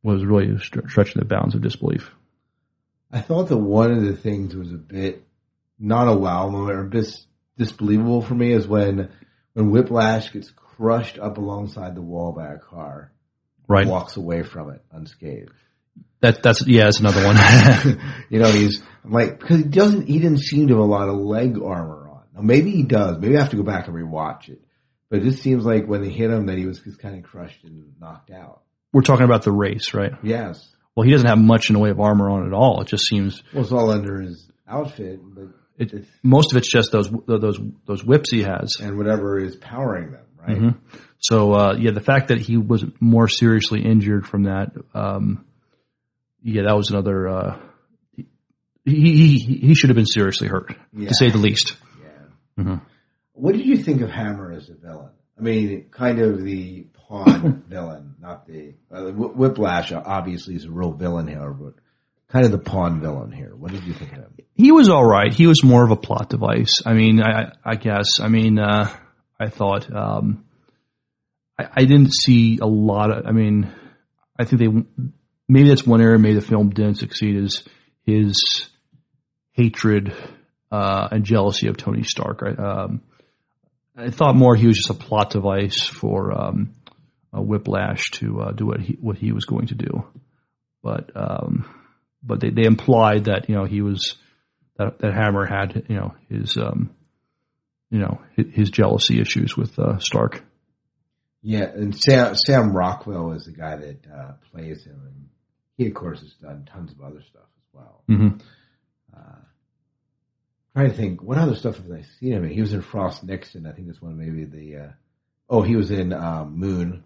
was 0.03 0.25
really 0.25 0.57
stretching 0.59 1.19
the 1.19 1.25
bounds 1.25 1.55
of 1.55 1.61
disbelief. 1.61 2.11
I 3.11 3.21
thought 3.21 3.49
that 3.49 3.57
one 3.57 3.91
of 3.91 4.03
the 4.03 4.15
things 4.15 4.55
was 4.55 4.71
a 4.71 4.77
bit 4.77 5.23
not 5.77 6.07
a 6.07 6.13
wow 6.13 6.47
moment 6.49 6.77
or 6.77 6.87
dis, 6.87 7.25
disbelievable 7.57 8.21
for 8.21 8.35
me 8.35 8.53
is 8.53 8.67
when 8.67 9.09
when 9.53 9.69
Whiplash 9.69 10.31
gets 10.31 10.51
crushed 10.81 11.19
up 11.19 11.37
alongside 11.37 11.93
the 11.95 12.01
wall 12.01 12.31
by 12.33 12.53
a 12.53 12.57
car, 12.57 13.11
Right. 13.67 13.87
walks 13.87 14.17
away 14.17 14.41
from 14.43 14.71
it 14.71 14.81
unscathed. 14.91 15.51
That 16.21 16.41
that's 16.43 16.65
yeah, 16.67 16.85
that's 16.85 16.99
another 16.99 17.23
one. 17.23 17.35
you 18.29 18.39
know, 18.39 18.51
he's 18.51 18.81
I'm 19.05 19.11
like 19.11 19.39
because 19.39 19.57
he 19.57 19.63
doesn't 19.63 20.07
he 20.07 20.19
didn't 20.19 20.39
seem 20.39 20.67
to 20.67 20.73
have 20.75 20.83
a 20.83 20.85
lot 20.85 21.07
of 21.09 21.15
leg 21.17 21.57
armor 21.61 22.09
on. 22.09 22.21
Now 22.33 22.41
maybe 22.41 22.71
he 22.71 22.83
does. 22.83 23.19
Maybe 23.19 23.37
I 23.37 23.41
have 23.41 23.51
to 23.51 23.57
go 23.57 23.63
back 23.63 23.87
and 23.87 23.95
rewatch 23.95 24.49
it. 24.49 24.61
But 25.09 25.19
it 25.19 25.23
just 25.23 25.41
seems 25.43 25.65
like 25.65 25.85
when 25.87 26.01
they 26.01 26.09
hit 26.09 26.29
him 26.31 26.45
that 26.47 26.57
he 26.57 26.65
was 26.65 26.79
just 26.79 26.99
kind 26.99 27.15
of 27.17 27.23
crushed 27.23 27.63
and 27.63 27.93
knocked 27.99 28.31
out. 28.31 28.61
We're 28.93 29.01
talking 29.01 29.25
about 29.25 29.43
the 29.43 29.51
race, 29.51 29.93
right? 29.93 30.13
Yes. 30.23 30.67
Well, 30.95 31.05
he 31.05 31.11
doesn't 31.11 31.27
have 31.27 31.37
much 31.39 31.69
in 31.69 31.73
the 31.73 31.79
way 31.79 31.89
of 31.91 31.99
armor 31.99 32.29
on 32.29 32.45
at 32.47 32.53
all. 32.53 32.81
It 32.81 32.87
just 32.87 33.05
seems 33.07 33.41
Well, 33.53 33.63
it's 33.63 33.71
all 33.71 33.89
under 33.91 34.21
his 34.21 34.49
outfit, 34.67 35.19
but 35.23 35.47
it, 35.77 36.05
most 36.23 36.51
of 36.51 36.57
it's 36.57 36.69
just 36.69 36.91
those 36.91 37.09
those 37.25 37.59
those 37.85 38.03
whips 38.03 38.29
he 38.31 38.43
has 38.43 38.75
and 38.81 38.97
whatever 38.97 39.39
is 39.39 39.55
powering 39.55 40.11
them, 40.11 40.25
right? 40.47 40.57
Mhm. 40.57 40.77
So 41.19 41.53
uh, 41.53 41.75
yeah, 41.79 41.91
the 41.91 42.01
fact 42.01 42.29
that 42.29 42.39
he 42.39 42.57
was 42.57 42.83
more 42.99 43.27
seriously 43.27 43.83
injured 43.85 44.25
from 44.27 44.43
that, 44.43 44.71
um, 44.93 45.45
yeah, 46.43 46.63
that 46.63 46.75
was 46.75 46.89
another. 46.89 47.27
Uh, 47.27 47.59
he, 48.83 49.37
he 49.37 49.37
he 49.67 49.75
should 49.75 49.89
have 49.89 49.95
been 49.95 50.05
seriously 50.07 50.47
hurt, 50.47 50.75
Yeah. 50.93 51.09
to 51.09 51.13
say 51.15 51.29
the 51.29 51.37
least. 51.37 51.75
Yeah. 52.01 52.63
Mhm. 52.63 52.81
What 53.33 53.53
did 53.55 53.65
you 53.65 53.77
think 53.77 54.01
of 54.01 54.09
Hammer 54.09 54.51
as 54.51 54.69
a 54.69 54.73
villain? 54.75 55.09
I 55.37 55.41
mean, 55.41 55.85
kind 55.91 56.19
of 56.19 56.43
the 56.43 56.87
pawn 56.93 57.63
villain, 57.69 58.15
not 58.19 58.47
the 58.47 58.73
uh, 58.91 59.11
Whiplash. 59.11 59.91
Obviously, 59.91 60.55
is 60.55 60.65
a 60.65 60.71
real 60.71 60.91
villain 60.93 61.27
here, 61.27 61.51
but 61.51 61.75
kind 62.29 62.45
of 62.45 62.51
the 62.51 62.57
pawn 62.59 62.99
villain 63.01 63.31
here. 63.31 63.55
What 63.55 63.71
did 63.71 63.83
you 63.83 63.93
think 63.93 64.11
of 64.13 64.17
him? 64.19 64.33
He 64.55 64.71
was 64.71 64.89
all 64.89 65.05
right. 65.05 65.33
He 65.33 65.47
was 65.47 65.63
more 65.63 65.83
of 65.83 65.91
a 65.91 65.95
plot 65.95 66.29
device. 66.29 66.81
I 66.85 66.93
mean, 66.93 67.21
I, 67.21 67.53
I 67.63 67.75
guess. 67.75 68.19
I 68.19 68.27
mean, 68.27 68.59
uh, 68.59 68.89
I 69.41 69.49
thought 69.49 69.93
um, 69.93 70.45
I, 71.57 71.67
I 71.77 71.85
didn't 71.85 72.13
see 72.13 72.59
a 72.61 72.67
lot 72.67 73.09
of. 73.09 73.25
I 73.25 73.31
mean, 73.31 73.73
I 74.37 74.45
think 74.45 74.61
they 74.61 74.67
maybe 75.49 75.69
that's 75.69 75.85
one 75.85 76.01
area 76.01 76.19
maybe 76.19 76.35
the 76.35 76.45
film 76.45 76.69
didn't 76.69 76.99
succeed 76.99 77.35
is 77.35 77.63
his 78.03 78.69
hatred 79.53 80.13
uh, 80.71 81.07
and 81.11 81.25
jealousy 81.25 81.67
of 81.67 81.77
Tony 81.77 82.03
Stark. 82.03 82.43
I, 82.43 82.61
um, 82.61 83.01
I 83.97 84.11
thought 84.11 84.35
more 84.35 84.55
he 84.55 84.67
was 84.67 84.77
just 84.77 84.91
a 84.91 84.93
plot 84.93 85.31
device 85.31 85.83
for 85.83 86.31
um, 86.31 86.75
Whiplash 87.33 88.11
to 88.11 88.41
uh, 88.41 88.51
do 88.51 88.67
what 88.67 88.79
he 88.79 88.97
what 89.01 89.17
he 89.17 89.31
was 89.31 89.45
going 89.45 89.67
to 89.67 89.75
do, 89.75 90.05
but 90.83 91.09
um, 91.15 91.65
but 92.21 92.39
they, 92.39 92.51
they 92.51 92.65
implied 92.65 93.25
that 93.25 93.49
you 93.49 93.55
know 93.55 93.65
he 93.65 93.81
was 93.81 94.17
that 94.77 94.99
that 94.99 95.13
Hammer 95.13 95.47
had 95.47 95.85
you 95.89 95.95
know 95.95 96.13
his 96.29 96.57
um, 96.57 96.91
you 97.91 97.99
know 97.99 98.21
his, 98.35 98.69
jealousy 98.71 99.19
issues 99.21 99.55
with 99.55 99.77
uh, 99.77 99.99
Stark. 99.99 100.43
Yeah, 101.43 101.65
and 101.65 101.95
Sam 101.95 102.35
Sam 102.35 102.75
Rockwell 102.75 103.33
is 103.33 103.45
the 103.45 103.51
guy 103.51 103.75
that 103.75 103.99
uh, 104.11 104.31
plays 104.51 104.83
him, 104.83 105.01
and 105.05 105.29
he 105.77 105.87
of 105.87 105.93
course 105.93 106.21
has 106.21 106.33
done 106.41 106.67
tons 106.71 106.91
of 106.91 107.01
other 107.01 107.21
stuff 107.21 107.43
as 107.43 107.73
well. 107.73 108.03
Mm-hmm. 108.09 108.37
Uh, 109.15 109.35
trying 110.75 110.89
to 110.89 110.95
think, 110.95 111.21
what 111.21 111.37
other 111.37 111.55
stuff 111.55 111.77
have 111.77 111.91
I 111.91 112.03
seen 112.19 112.33
him 112.33 112.45
in? 112.45 112.51
He 112.51 112.61
was 112.61 112.73
in 112.73 112.81
Frost 112.81 113.23
Nixon. 113.23 113.67
I 113.67 113.71
think 113.73 113.87
that's 113.87 114.01
one 114.01 114.17
maybe 114.17 114.45
the. 114.45 114.77
Uh, 114.85 114.91
oh, 115.49 115.61
he 115.61 115.75
was 115.75 115.91
in 115.91 116.13
um, 116.13 116.57
Moon. 116.57 117.03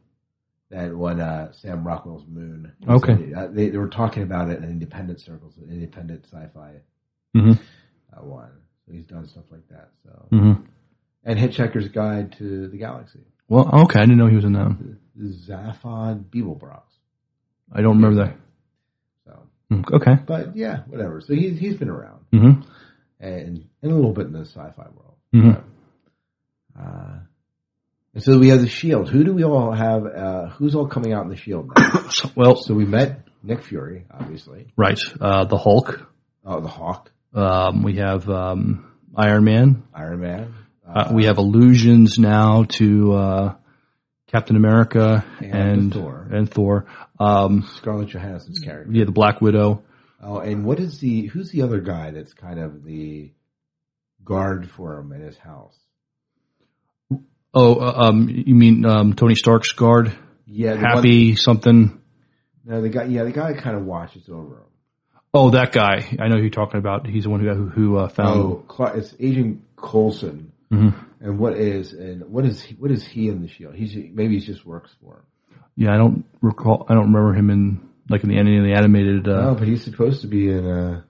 That 0.71 0.95
one, 0.95 1.21
uh, 1.21 1.51
Sam 1.53 1.85
Rockwell's 1.85 2.25
Moon. 2.27 2.73
Okay. 2.89 3.13
in- 3.13 3.35
uh, 3.35 3.47
they, 3.51 3.69
they 3.69 3.77
were 3.77 3.87
talking 3.87 4.23
about 4.23 4.49
it 4.49 4.57
in 4.57 4.63
independent 4.65 5.21
circles, 5.21 5.53
an 5.57 5.69
independent 5.69 6.25
sci-fi 6.25 6.81
Mm-hmm. 7.37 7.51
uh, 7.51 8.25
one. 8.25 8.51
So 8.85 8.93
he's 8.93 9.05
done 9.05 9.27
stuff 9.27 9.45
like 9.51 9.67
that. 9.69 9.89
So 10.03 10.27
Mm-hmm. 10.33 10.63
And 11.25 11.37
Hitchhiker's 11.39 11.87
Guide 11.89 12.35
to 12.37 12.67
the 12.69 12.77
Galaxy. 12.77 13.19
Well, 13.49 13.69
okay, 13.83 13.99
I 13.99 14.03
didn't 14.03 14.17
know 14.17 14.27
he 14.27 14.35
was 14.35 14.45
in 14.45 14.53
that. 14.53 14.77
Zaphod 15.19 16.25
Beeblebrox. 16.25 16.83
I 17.71 17.81
don't 17.81 17.95
remember 18.01 18.25
that. 18.25 18.35
So, 19.25 19.39
Mm, 19.71 19.91
Okay. 19.93 20.17
but 20.25 20.55
yeah, 20.55 20.81
whatever. 20.87 21.21
So 21.21 21.33
he's 21.33 21.59
he's 21.59 21.75
been 21.77 21.89
around, 21.89 22.19
Mm-hmm. 22.33 22.61
and 23.19 23.65
and 23.81 23.91
a 23.91 23.95
little 23.95 24.13
bit 24.13 24.27
in 24.27 24.33
the 24.33 24.45
sci-fi 24.45 24.87
world. 24.95 25.15
Mhm. 25.33 25.63
Uh, 26.79 27.19
and 28.13 28.23
so 28.23 28.37
we 28.39 28.49
have 28.49 28.61
the 28.61 28.67
Shield. 28.69 29.09
Who 29.09 29.23
do 29.23 29.33
we 29.33 29.43
all 29.43 29.71
have? 29.71 30.05
Uh, 30.05 30.47
who's 30.49 30.75
all 30.75 30.87
coming 30.87 31.13
out 31.13 31.23
in 31.23 31.29
the 31.29 31.35
Shield 31.35 31.71
now? 31.75 32.09
well, 32.35 32.55
so 32.55 32.73
we 32.73 32.85
met 32.85 33.27
Nick 33.43 33.63
Fury, 33.63 34.05
obviously. 34.11 34.67
Right. 34.77 34.99
Uh, 35.19 35.45
the 35.45 35.57
Hulk. 35.57 36.09
Oh, 36.45 36.59
the 36.61 36.67
Hawk, 36.67 37.11
Um, 37.33 37.81
we 37.83 37.95
have 37.97 38.29
um, 38.29 38.85
Iron 39.15 39.43
Man. 39.45 39.83
Iron 39.93 40.19
Man. 40.19 40.53
Uh, 40.87 41.11
we 41.13 41.25
have 41.25 41.37
allusions 41.37 42.17
now 42.19 42.63
to 42.69 43.13
uh, 43.13 43.55
Captain 44.27 44.55
America 44.55 45.25
And 45.39 45.53
and 45.53 45.93
Thor. 45.93 46.27
and 46.31 46.49
Thor. 46.49 46.85
Um, 47.19 47.67
Scarlett 47.77 48.09
Johansson's 48.09 48.59
character. 48.59 48.91
yeah, 48.93 49.05
the 49.05 49.11
Black 49.11 49.41
Widow. 49.41 49.83
Oh, 50.21 50.39
and 50.39 50.65
what 50.65 50.79
is 50.79 50.99
the 50.99 51.27
who's 51.27 51.51
the 51.51 51.61
other 51.63 51.79
guy 51.81 52.11
that's 52.11 52.33
kind 52.33 52.59
of 52.59 52.83
the 52.83 53.31
guard 54.23 54.69
for 54.71 54.99
him 54.99 55.11
in 55.11 55.21
his 55.21 55.37
house? 55.37 55.75
Oh, 57.53 57.75
uh, 57.75 57.93
um, 58.09 58.27
you 58.29 58.53
mean 58.55 58.85
um, 58.85 59.13
Tony 59.13 59.35
Stark's 59.35 59.71
guard? 59.71 60.11
Yeah, 60.45 60.73
the 60.73 60.79
Happy 60.79 61.35
something. 61.35 62.01
No, 62.65 62.81
the 62.81 62.89
guy. 62.89 63.05
Yeah, 63.05 63.23
the 63.23 63.31
guy 63.31 63.53
kind 63.53 63.75
of 63.77 63.85
watches 63.85 64.27
over 64.29 64.55
him. 64.55 64.61
Oh, 65.33 65.51
that 65.51 65.71
guy. 65.71 66.15
I 66.19 66.27
know 66.27 66.35
who 66.35 66.41
you're 66.41 66.49
talking 66.49 66.79
about. 66.79 67.07
He's 67.07 67.23
the 67.23 67.29
one 67.29 67.39
who 67.41 67.67
who 67.69 67.97
uh, 67.97 68.09
found. 68.09 68.39
Oh, 68.39 68.63
Cla- 68.67 68.93
it's 68.97 69.13
Agent 69.19 69.61
Coulson. 69.77 70.51
Mhm. 70.75 71.05
And 71.21 71.39
what 71.39 71.53
is 71.57 71.93
and 71.93 72.25
what 72.29 72.45
is 72.45 72.61
he, 72.61 72.75
what 72.75 72.91
is 72.91 73.03
he 73.05 73.29
in 73.29 73.41
the 73.41 73.47
Shield? 73.47 73.75
He's 73.75 73.95
maybe 73.95 74.39
he 74.39 74.45
just 74.45 74.65
works 74.65 74.93
for 75.01 75.15
him. 75.17 75.23
Yeah, 75.77 75.93
I 75.93 75.97
don't 75.97 76.25
recall. 76.41 76.85
I 76.89 76.93
don't 76.93 77.11
remember 77.13 77.33
him 77.33 77.49
in 77.49 77.89
like 78.09 78.23
in 78.23 78.29
the 78.29 78.37
any 78.37 78.57
of 78.57 78.63
the 78.63 78.73
animated. 78.73 79.27
Uh, 79.27 79.41
no, 79.41 79.55
but 79.55 79.67
he's 79.67 79.83
supposed 79.83 80.21
to 80.21 80.27
be 80.27 80.49
in. 80.49 80.65
Uh, 80.67 81.01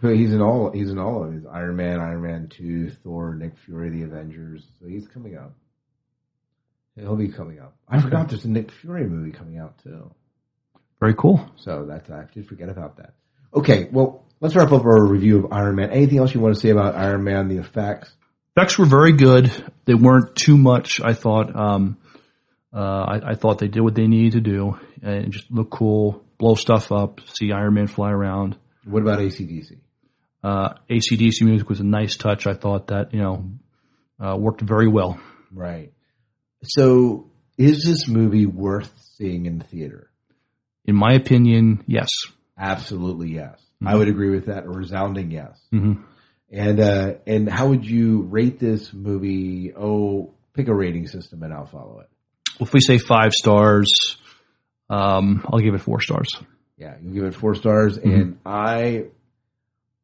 he's, 0.00 0.32
in 0.32 0.40
all. 0.40 0.70
He's 0.70 0.90
in 0.90 0.98
all 0.98 1.24
of 1.24 1.32
his 1.32 1.44
Iron 1.46 1.76
Man, 1.76 2.00
Iron 2.00 2.22
Man 2.22 2.48
Two, 2.48 2.90
Thor, 3.02 3.34
Nick 3.34 3.54
Fury, 3.66 3.90
the 3.90 4.02
Avengers. 4.04 4.64
So 4.80 4.86
he's 4.86 5.06
coming 5.08 5.36
up. 5.36 5.54
He'll 6.96 7.16
be 7.16 7.28
coming 7.28 7.58
up. 7.58 7.76
I 7.88 7.96
Okay. 7.96 8.04
forgot 8.04 8.28
there's 8.28 8.44
a 8.44 8.50
Nick 8.50 8.70
Fury 8.70 9.06
movie 9.08 9.32
coming 9.32 9.58
out 9.58 9.78
too. 9.82 10.10
Very 11.00 11.14
cool. 11.14 11.44
So 11.56 11.84
that's 11.86 12.08
I 12.10 12.24
did 12.32 12.46
forget 12.46 12.68
about 12.68 12.96
that. 12.98 13.14
Okay, 13.54 13.88
well 13.92 14.24
let's 14.42 14.56
wrap 14.56 14.72
up 14.72 14.84
our 14.84 15.06
review 15.06 15.38
of 15.38 15.52
Iron 15.52 15.76
Man. 15.76 15.90
Anything 15.90 16.18
else 16.18 16.34
you 16.34 16.40
want 16.40 16.54
to 16.54 16.60
say 16.60 16.70
about 16.70 16.96
Iron 16.96 17.24
Man? 17.24 17.48
The 17.48 17.58
effects. 17.58 18.12
Effects 18.54 18.76
were 18.76 18.84
very 18.84 19.12
good. 19.12 19.50
They 19.86 19.94
weren't 19.94 20.36
too 20.36 20.58
much. 20.58 21.00
I 21.00 21.14
thought. 21.14 21.56
Um, 21.56 21.96
uh, 22.74 22.78
I, 22.78 23.30
I 23.30 23.34
thought 23.34 23.58
they 23.58 23.68
did 23.68 23.80
what 23.80 23.94
they 23.94 24.06
needed 24.06 24.32
to 24.32 24.40
do 24.40 24.78
and 25.02 25.30
just 25.30 25.50
look 25.50 25.70
cool. 25.70 26.24
Blow 26.38 26.54
stuff 26.54 26.90
up. 26.90 27.20
See 27.26 27.52
Iron 27.52 27.74
Man 27.74 27.86
fly 27.86 28.10
around. 28.10 28.56
What 28.84 29.02
about 29.02 29.20
ACDC? 29.20 29.78
Uh, 30.42 30.74
ACDC 30.90 31.42
music 31.42 31.68
was 31.68 31.80
a 31.80 31.84
nice 31.84 32.16
touch. 32.16 32.46
I 32.46 32.54
thought 32.54 32.88
that 32.88 33.14
you 33.14 33.20
know 33.20 33.50
uh, 34.20 34.36
worked 34.36 34.60
very 34.60 34.88
well. 34.88 35.20
Right. 35.52 35.92
So 36.64 37.30
is 37.56 37.84
this 37.84 38.08
movie 38.08 38.46
worth 38.46 38.92
seeing 39.16 39.46
in 39.46 39.58
the 39.58 39.64
theater? 39.64 40.10
In 40.84 40.96
my 40.96 41.12
opinion, 41.12 41.84
yes. 41.86 42.08
Absolutely 42.58 43.30
yes. 43.30 43.60
Mm-hmm. 43.82 43.88
I 43.88 43.94
would 43.96 44.08
agree 44.08 44.30
with 44.30 44.46
that. 44.46 44.64
A 44.64 44.68
resounding 44.68 45.30
yes. 45.30 45.58
hmm 45.70 45.94
And 46.50 46.80
uh, 46.80 47.14
and 47.26 47.48
how 47.48 47.68
would 47.68 47.84
you 47.84 48.22
rate 48.22 48.58
this 48.58 48.92
movie? 48.92 49.72
Oh, 49.74 50.34
pick 50.54 50.68
a 50.68 50.74
rating 50.74 51.06
system 51.08 51.42
and 51.42 51.52
I'll 51.52 51.66
follow 51.66 52.00
it. 52.00 52.08
If 52.60 52.72
we 52.72 52.80
say 52.80 52.98
five 52.98 53.32
stars, 53.32 53.90
um, 54.90 55.44
I'll 55.50 55.58
give 55.60 55.74
it 55.74 55.80
four 55.80 56.00
stars. 56.00 56.28
Yeah, 56.76 56.94
you 57.02 57.12
give 57.14 57.24
it 57.24 57.34
four 57.34 57.54
stars, 57.54 57.98
Mm-hmm. 57.98 58.10
and 58.10 58.38
I, 58.44 59.04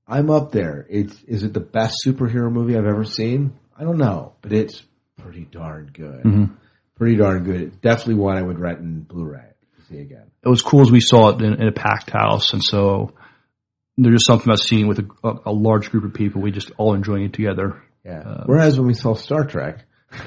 I'm 0.06 0.30
up 0.30 0.52
there. 0.52 0.86
It's 0.88 1.20
is 1.24 1.42
it 1.42 1.52
the 1.52 1.60
best 1.60 1.96
superhero 2.06 2.50
movie 2.50 2.76
I've 2.76 2.86
ever 2.86 3.05
seen? 3.05 3.59
I 3.76 3.82
don't 3.84 3.98
know, 3.98 4.34
but 4.42 4.52
it's 4.52 4.82
pretty 5.22 5.44
darn 5.44 5.90
good. 5.92 6.22
Mhm. 6.24 6.50
Pretty 6.96 7.16
darn 7.16 7.44
good. 7.44 7.60
It's 7.60 7.76
definitely 7.76 8.14
one 8.16 8.36
I 8.36 8.42
would 8.42 8.59
rent 8.59 8.80
in 8.80 9.00
Blu-ray 9.02 9.38
to 9.76 9.82
see 9.86 10.00
again. 10.00 10.30
It 10.44 10.48
was 10.48 10.62
cool 10.62 10.80
as 10.82 10.90
we 10.90 11.00
saw 11.00 11.28
it 11.30 11.42
in, 11.42 11.55
in 11.60 11.68
a 11.68 11.72
packed 11.72 12.10
house, 12.10 12.52
and 12.52 12.62
so 12.62 13.12
there's 13.98 14.14
just 14.16 14.26
something 14.26 14.48
about 14.48 14.60
seeing 14.60 14.86
it 14.86 14.88
with 14.88 15.00
a, 15.00 15.06
a, 15.24 15.40
a 15.46 15.52
large 15.52 15.90
group 15.90 16.04
of 16.04 16.14
people. 16.14 16.40
We 16.40 16.50
just 16.52 16.70
all 16.78 16.94
enjoying 16.94 17.24
it 17.24 17.32
together. 17.34 17.82
Yeah. 18.04 18.20
Um, 18.22 18.42
Whereas 18.46 18.78
when 18.78 18.86
we 18.86 18.94
saw 18.94 19.14
Star 19.14 19.44
Trek, 19.44 19.84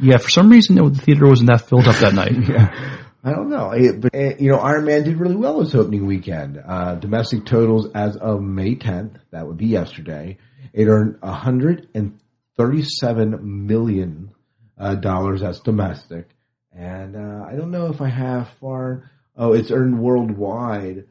Yeah, 0.00 0.18
for 0.18 0.28
some 0.28 0.50
reason 0.50 0.76
the 0.76 0.90
theater 0.90 1.26
wasn't 1.26 1.48
that 1.50 1.66
filled 1.68 1.88
up 1.88 1.96
that 1.96 2.12
night. 2.14 2.32
yeah, 2.48 2.98
I 3.24 3.30
don't 3.30 3.48
know. 3.48 3.70
It- 3.70 3.98
but 4.00 4.14
uh, 4.14 4.34
you 4.38 4.50
know, 4.50 4.58
Iron 4.58 4.84
Man 4.84 5.04
did 5.04 5.16
really 5.18 5.36
well 5.36 5.60
this 5.62 5.74
opening 5.74 6.04
weekend. 6.06 6.62
Uh, 6.62 6.96
domestic 6.96 7.46
totals 7.46 7.88
as 7.94 8.16
of 8.16 8.42
May 8.42 8.74
10th, 8.74 9.14
that 9.30 9.46
would 9.46 9.56
be 9.56 9.68
yesterday, 9.68 10.36
it 10.74 10.86
earned 10.86 11.16
137 11.22 13.66
million 13.66 14.32
uh, 14.78 14.94
dollars. 14.96 15.40
That's 15.40 15.60
domestic, 15.60 16.28
and 16.72 17.16
uh, 17.16 17.44
I 17.48 17.54
don't 17.56 17.70
know 17.70 17.86
if 17.86 18.00
I 18.00 18.08
have 18.08 18.48
far. 18.60 19.10
Oh, 19.36 19.52
it's 19.54 19.70
earned 19.70 19.98
worldwide 19.98 21.04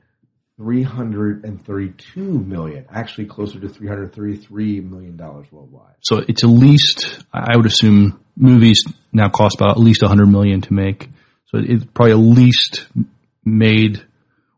332 0.61 2.21
million. 2.21 2.85
Actually, 2.91 3.25
closer 3.25 3.59
to 3.59 3.67
333 3.69 4.81
million 4.81 5.17
dollars 5.17 5.47
worldwide. 5.51 5.95
So 6.01 6.17
it's 6.27 6.43
at 6.43 6.49
least 6.49 7.23
I 7.33 7.57
would 7.57 7.65
assume 7.65 8.19
movies 8.35 8.83
now 9.11 9.29
cost 9.29 9.55
about 9.55 9.71
at 9.71 9.79
least 9.79 10.01
100 10.01 10.25
million 10.27 10.61
to 10.61 10.73
make. 10.73 11.09
So 11.47 11.57
it's 11.61 11.83
probably 11.93 12.11
at 12.13 12.17
least 12.19 12.85
made 13.43 14.01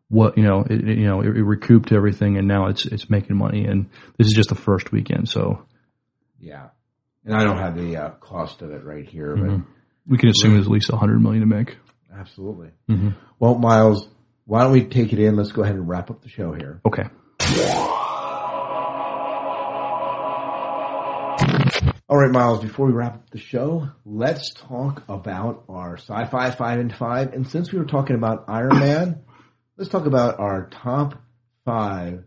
what 0.09 0.37
you 0.37 0.43
know, 0.43 0.63
it, 0.69 0.83
you 0.85 1.07
know, 1.07 1.21
it, 1.21 1.27
it 1.37 1.43
recouped 1.43 1.91
everything, 1.91 2.37
and 2.37 2.47
now 2.47 2.67
it's 2.67 2.85
it's 2.85 3.09
making 3.09 3.35
money. 3.37 3.65
And 3.65 3.89
this 4.17 4.27
is 4.27 4.33
just 4.33 4.49
the 4.49 4.55
first 4.55 4.91
weekend, 4.91 5.29
so 5.29 5.65
Yeah. 6.39 6.67
And 7.25 7.33
I 7.35 7.43
don't 7.45 7.57
have 7.57 7.77
the 7.77 7.95
uh, 7.97 8.09
cost 8.19 8.61
of 8.61 8.71
it 8.71 8.83
right 8.83 9.07
here, 9.07 9.35
Mhm. 9.37 9.65
we 10.05 10.17
can 10.17 10.27
assume 10.29 10.53
there's 10.55 10.65
at 10.65 10.71
least 10.71 10.89
a 10.91 10.97
hundred 10.97 11.21
million 11.21 11.41
to 11.41 11.47
make. 11.47 11.77
but 12.09 12.19
absolutely. 12.19 12.69
Mhm. 12.89 13.15
Well, 13.39 13.55
Miles, 13.57 14.07
why 14.45 14.63
don't 14.63 14.71
we 14.71 14.85
take 14.85 15.13
it 15.13 15.19
in? 15.19 15.35
Let's 15.35 15.51
go 15.51 15.63
ahead 15.63 15.75
and 15.75 15.87
wrap 15.87 16.09
up 16.09 16.21
the 16.21 16.29
show 16.29 16.53
here. 16.53 16.81
Okay. 16.85 17.03
All 22.09 22.19
right, 22.19 22.29
Miles, 22.29 22.61
before 22.61 22.85
we 22.85 22.93
wrap 22.93 23.15
up 23.15 23.29
the 23.31 23.39
show, 23.39 23.89
let's 24.05 24.53
talk 24.53 25.03
about 25.07 25.63
our 25.67 25.97
sci-fi 25.97 26.51
five 26.51 26.79
in 26.79 26.89
five. 26.89 27.33
And 27.33 27.47
since 27.47 27.71
we 27.71 27.79
were 27.79 27.85
talking 27.85 28.15
about 28.15 28.45
Iron 28.49 28.77
Man, 28.77 29.23
let's 29.77 29.89
talk 29.89 30.05
about 30.05 30.39
our 30.39 30.69
top 30.69 31.15
five 31.65 32.25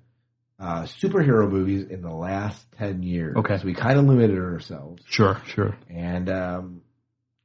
uh, 0.58 0.82
superhero 0.84 1.48
movies 1.48 1.86
in 1.88 2.00
the 2.00 2.10
last 2.10 2.66
10 2.78 3.02
years. 3.02 3.36
Okay. 3.36 3.58
So 3.58 3.64
we 3.64 3.74
kind 3.74 3.98
of 3.98 4.06
limited 4.06 4.38
ourselves. 4.38 5.02
Sure, 5.06 5.40
sure. 5.46 5.76
And 5.88 6.30
um, 6.30 6.80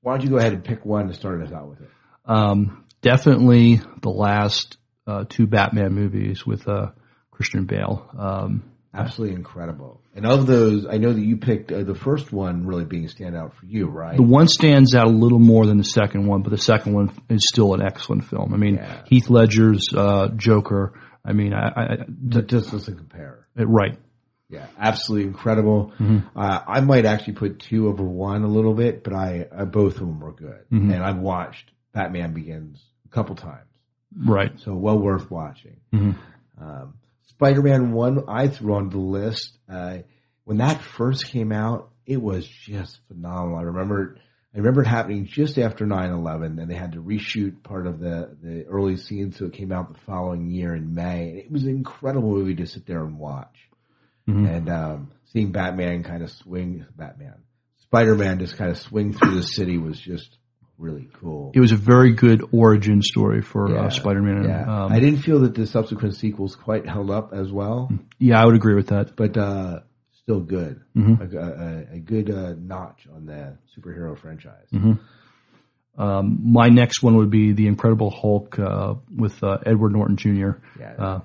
why 0.02 0.14
don't 0.14 0.24
you 0.24 0.30
go 0.30 0.38
ahead 0.38 0.54
and 0.54 0.64
pick 0.64 0.86
one 0.86 1.10
to 1.10 1.14
start 1.14 1.44
us 1.44 1.52
out 1.52 1.70
with 1.70 1.82
it? 1.82 1.90
Um, 2.26 2.86
definitely 3.02 3.82
the 4.02 4.10
last 4.10 4.78
uh, 5.08 5.26
two 5.28 5.48
Batman 5.48 5.94
movies 5.94 6.46
with 6.46 6.68
uh, 6.68 6.92
Christian 7.32 7.66
Bale. 7.66 8.10
Um, 8.18 8.64
Absolutely 8.94 9.36
incredible. 9.38 10.02
And 10.14 10.26
of 10.26 10.46
those, 10.48 10.86
I 10.86 10.98
know 10.98 11.14
that 11.14 11.22
you 11.22 11.38
picked 11.38 11.72
uh, 11.72 11.84
the 11.84 11.96
first 11.96 12.34
one 12.34 12.66
really 12.68 12.84
being 12.84 13.08
standout 13.08 13.54
for 13.54 13.66
you, 13.66 13.88
right? 13.88 14.18
The 14.18 14.24
one 14.24 14.50
stands 14.50 14.94
out 14.94 15.08
a 15.08 15.12
little 15.12 15.40
more 15.40 15.66
than 15.66 15.78
the 15.78 15.86
second 15.86 16.28
one, 16.28 16.42
but 16.42 16.50
the 16.50 16.58
second 16.58 16.94
one 16.94 17.10
is 17.30 17.46
still 17.48 17.74
an 17.74 17.82
excellent 17.82 18.26
film. 18.26 18.54
I 18.54 18.58
mean, 18.58 18.84
Heath 19.06 19.30
Ledger's 19.30 19.88
uh, 19.96 20.28
Joker. 20.36 21.00
I 21.24 21.32
mean, 21.32 21.54
I, 21.54 21.68
I 21.70 21.98
That 22.28 22.48
just 22.48 22.72
doesn't 22.72 22.98
compare. 22.98 23.48
it, 23.56 23.64
right. 23.64 23.98
Yeah, 24.50 24.68
absolutely 24.78 25.28
incredible. 25.28 25.94
Mhm. 25.98 26.26
Uh, 26.36 26.60
I 26.68 26.82
might 26.82 27.06
actually 27.06 27.34
put 27.36 27.60
two 27.60 27.88
over 27.88 28.04
one 28.04 28.44
a 28.44 28.48
little 28.48 28.74
bit, 28.74 29.06
but 29.06 29.14
I, 29.14 29.48
I 29.58 29.64
both 29.64 29.94
of 29.94 30.00
them 30.02 30.20
were 30.20 30.34
good, 30.34 30.66
Mhm. 30.70 30.94
and 30.94 31.02
I've 31.02 31.20
watched 31.20 31.72
Batman 31.94 32.34
Begins 32.34 32.84
a 33.12 33.14
couple 33.14 33.36
times, 33.36 33.68
Right. 34.16 34.58
so 34.60 34.76
well 34.76 34.98
worth 35.00 35.30
watching. 35.30 35.78
Mhm. 35.94 36.16
Um, 36.60 36.94
Spider-Man 37.24 37.92
One 37.92 38.24
I 38.28 38.48
threw 38.48 38.76
on 38.76 38.90
the 38.90 38.98
list 39.00 39.58
uh, 39.70 40.00
when 40.46 40.58
that 40.58 40.82
first 40.82 41.26
came 41.28 41.52
out. 41.52 41.90
It 42.06 42.22
was 42.22 42.48
just 42.48 43.00
phenomenal. 43.08 43.58
I 43.58 43.64
remember. 43.64 44.18
I 44.54 44.58
remember 44.58 44.82
it 44.82 44.88
happening 44.88 45.28
just 45.28 45.58
after 45.58 45.86
9-11 45.86 46.60
and 46.60 46.70
they 46.70 46.76
had 46.76 46.92
to 46.92 47.02
reshoot 47.02 47.64
part 47.64 47.88
of 47.88 48.00
the, 48.02 48.36
the 48.44 48.66
early 48.66 48.98
scenes 48.98 49.38
so 49.38 49.46
it 49.46 49.54
came 49.54 49.72
out 49.72 49.88
the 49.94 50.00
following 50.02 50.50
year 50.52 50.76
in 50.76 50.94
May. 50.94 51.30
And 51.30 51.38
it 51.38 51.50
was 51.50 51.64
an 51.64 51.70
incredible 51.70 52.32
movie 52.32 52.56
to 52.56 52.66
sit 52.68 52.86
there 52.86 53.06
and 53.06 53.18
watch. 53.18 53.70
Mhm. 54.28 54.50
And 54.58 54.70
um, 54.70 55.12
seeing 55.28 55.54
Batman 55.54 56.04
kind 56.04 56.22
of 56.22 56.30
swing, 56.32 56.86
Batman, 56.98 57.36
Spider-Man 57.84 58.40
just 58.40 58.58
kind 58.58 58.70
of 58.70 58.78
swing 58.78 59.14
through 59.14 59.36
the 59.36 59.44
city 59.44 59.78
was 59.78 59.98
just 59.98 60.38
really 60.82 61.08
cool. 61.20 61.52
It 61.54 61.60
was 61.60 61.72
a 61.72 61.78
very 61.78 62.12
good 62.14 62.42
origin 62.52 63.02
story 63.02 63.42
for 63.42 63.70
Yeah, 63.72 63.86
uh, 63.86 63.90
Spider-Man. 63.90 64.44
Yeah. 64.44 64.62
Um, 64.86 64.92
I 64.92 65.00
didn't 65.00 65.20
feel 65.22 65.40
that 65.42 65.54
the 65.56 65.68
subsequent 65.68 66.16
sequels 66.16 66.56
quite 66.56 66.88
held 66.90 67.10
up 67.12 67.34
as 67.34 67.52
well, 67.52 67.90
yeah, 68.20 68.42
I 68.42 68.46
would 68.46 68.56
agree 68.56 68.76
with 68.76 68.88
that. 68.88 69.16
but 69.16 69.38
uh, 69.38 69.80
still 70.24 70.40
good. 70.42 70.82
Mhm. 70.96 71.20
A, 71.22 71.38
a, 71.38 71.96
a 71.98 72.00
good 72.00 72.30
uh, 72.32 72.54
notch 72.58 73.08
on 73.16 73.26
the 73.26 73.58
superhero 73.78 74.18
franchise. 74.20 74.68
Mhm. 74.74 75.00
Um, 75.98 76.40
my 76.44 76.70
next 76.70 77.04
one 77.04 77.18
would 77.18 77.30
be 77.30 77.52
the 77.54 77.68
Incredible 77.68 78.10
Hulk 78.10 78.58
uh, 78.58 78.96
with 79.16 79.44
uh, 79.44 79.58
Edward 79.66 79.92
Norton 79.94 80.16
Jr. 80.18 80.52
Yeah. 80.80 80.94
Uh, 80.98 81.20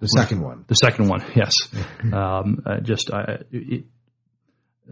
The 0.00 0.08
second 0.08 0.40
one. 0.42 0.64
The 0.68 0.74
second 0.74 1.08
one, 1.08 1.22
yes. 1.34 1.52
um, 2.12 2.62
uh, 2.66 2.80
just 2.80 3.10
I, 3.12 3.38
it, 3.52 3.84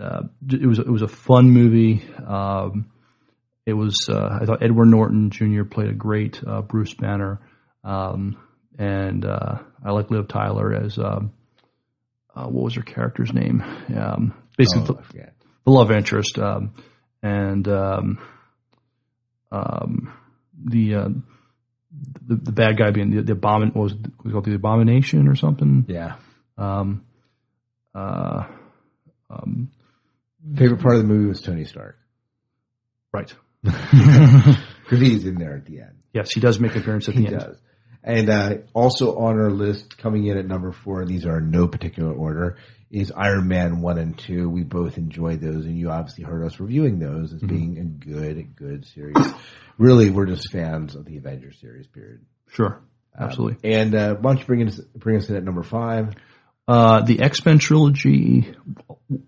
uh, 0.01 0.23
it 0.51 0.66
was 0.66 0.78
it 0.78 0.89
was 0.89 1.03
a 1.03 1.09
fun 1.09 1.51
movie. 1.51 2.03
Um, 2.27 2.91
it 3.66 3.73
was 3.73 4.09
uh, 4.09 4.39
I 4.41 4.45
thought 4.45 4.62
Edward 4.62 4.86
Norton 4.86 5.31
Jr. 5.31 5.65
played 5.65 5.89
a 5.89 5.95
great 5.95 6.41
uh, 6.47 6.62
Bruce 6.62 6.95
Banner, 6.95 7.41
um, 7.82 8.36
and 8.78 9.24
uh, 9.24 9.59
I 9.85 9.91
like 9.93 10.11
Liv 10.11 10.28
Tyler 10.28 10.74
as 10.74 10.99
um, 10.99 11.32
uh, 12.35 12.47
what 12.47 12.65
was 12.65 12.74
her 12.74 12.82
character's 12.82 13.32
name? 13.32 13.62
Um, 13.97 14.35
basically, 14.57 14.97
Oh, 14.99 15.03
the, 15.12 15.31
the 15.65 15.70
love 15.70 15.91
interest, 15.91 16.39
um, 16.39 16.74
and 17.23 17.66
um, 17.69 18.19
um, 19.51 20.12
the, 20.62 20.95
uh, 20.95 21.09
the 22.27 22.36
the 22.36 22.53
bad 22.53 22.77
guy 22.77 22.91
being 22.91 23.11
the, 23.11 23.23
the 23.23 23.35
abomin 23.35 23.74
what 23.74 23.85
was 23.85 23.93
it, 23.93 23.99
was 24.23 24.32
called 24.32 24.45
the 24.45 24.55
abomination 24.55 25.28
or 25.28 25.36
something. 25.36 25.86
Yeah. 25.89 26.16
Um, 26.59 27.05
uh, 27.95 28.45
um, 29.31 29.70
Favorite 30.57 30.82
part 30.82 30.97
of 30.97 31.03
the 31.03 31.09
movie 31.09 31.28
was 31.28 31.41
Tony 31.41 31.65
Stark. 31.65 31.97
right. 33.12 33.32
Because 34.85 35.01
he's 35.01 35.24
in 35.24 35.36
there 35.36 35.57
at 35.57 35.65
the 35.65 35.81
end. 35.81 35.95
Yes, 36.12 36.31
he 36.32 36.41
does 36.41 36.61
make 36.61 36.74
an 36.74 36.82
appearance 36.82 37.09
at 37.09 37.15
he 37.15 37.23
the 37.23 37.27
end. 37.28 37.39
does. 37.41 37.57
And 38.03 38.28
uh, 38.28 38.55
also 38.74 39.16
on 39.16 39.39
our 39.41 39.51
list, 39.51 39.97
coming 39.97 40.27
in 40.27 40.36
at 40.36 40.47
number 40.47 40.73
four, 40.73 41.01
and 41.01 41.09
these 41.09 41.24
are 41.24 41.39
in 41.39 41.51
no 41.51 41.66
particular 41.69 42.12
order, 42.12 42.59
is 42.91 43.11
Iron 43.16 43.49
Man 43.49 43.81
1 43.81 43.99
and 43.99 44.19
2. 44.19 44.51
We 44.51 44.62
both 44.62 44.99
enjoyed 44.99 45.41
those, 45.41 45.65
and 45.65 45.78
you 45.78 45.91
obviously 45.91 46.24
heard 46.24 46.45
us 46.45 46.61
reviewing 46.61 46.99
those 46.99 47.32
as 47.32 47.41
Mhm. 47.41 47.49
being 47.49 47.78
a 47.78 47.85
good, 47.85 48.55
good 48.57 48.85
series. 48.86 49.16
really, 49.78 50.11
we're 50.11 50.27
just 50.27 50.53
fans 50.53 50.95
of 50.95 51.07
the 51.07 51.16
Avengers 51.16 51.59
series, 51.59 51.86
period. 51.86 52.20
Sure, 52.51 52.82
Um, 53.19 53.24
absolutely. 53.28 53.70
and 53.73 53.95
uh, 53.95 54.15
why 54.16 54.32
don't 54.35 54.41
you 54.41 54.47
bring 54.47 54.69
us, 54.69 54.78
bring 54.97 55.16
us 55.16 55.31
in 55.31 55.36
at 55.36 55.43
number 55.45 55.62
five? 55.62 56.15
Uh, 56.66 57.03
the 57.03 57.20
X 57.20 57.45
Men 57.45 57.59
trilogy, 57.59 58.55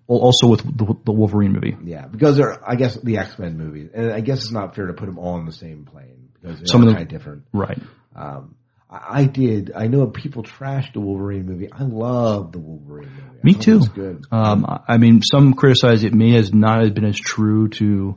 also 0.07 0.47
with 0.47 0.63
the, 0.63 0.95
the 1.05 1.13
Wolverine 1.13 1.53
movie. 1.53 1.77
Yeah, 1.85 2.07
because 2.07 2.37
they're, 2.37 2.59
I 2.67 2.77
guess, 2.77 2.97
the 2.97 3.19
X 3.19 3.39
Men 3.39 3.59
movies. 3.59 3.91
And 3.93 4.11
I 4.13 4.21
guess 4.21 4.39
it's 4.39 4.53
not 4.53 4.75
fair 4.75 4.87
to 4.87 4.95
put 4.95 5.05
them 5.07 5.19
all 5.19 5.35
on 5.35 5.45
the 5.45 5.53
same 5.53 5.85
plane 5.85 6.31
because 6.41 6.59
they're 6.59 6.67
Some 6.67 6.81
of 6.83 6.87
them- 6.87 6.95
kind 6.97 7.05
of 7.07 7.11
different. 7.11 7.43
Right. 7.53 7.79
Um, 8.15 8.55
I 8.89 9.21
I 9.21 9.25
did. 9.25 9.73
I 9.77 9.89
know 9.89 10.07
people 10.07 10.45
trashed 10.45 10.95
the 10.95 11.01
Wolverine 11.01 11.45
movie. 11.45 11.71
I 11.71 11.83
love 11.83 12.53
the 12.53 12.59
Wolverine 12.59 13.11
movie. 13.11 13.41
Me 13.43 13.53
too. 13.53 13.81
good. 13.81 14.25
Um, 14.33 14.65
I- 14.89 14.97
mean, 14.97 15.21
some 15.23 15.53
criticize 15.55 16.05
it 16.05 16.15
may 16.15 16.31
has 16.33 16.55
not 16.55 16.83
have 16.85 16.95
been 16.95 17.05
as 17.05 17.19
true 17.19 17.69
to 17.71 18.17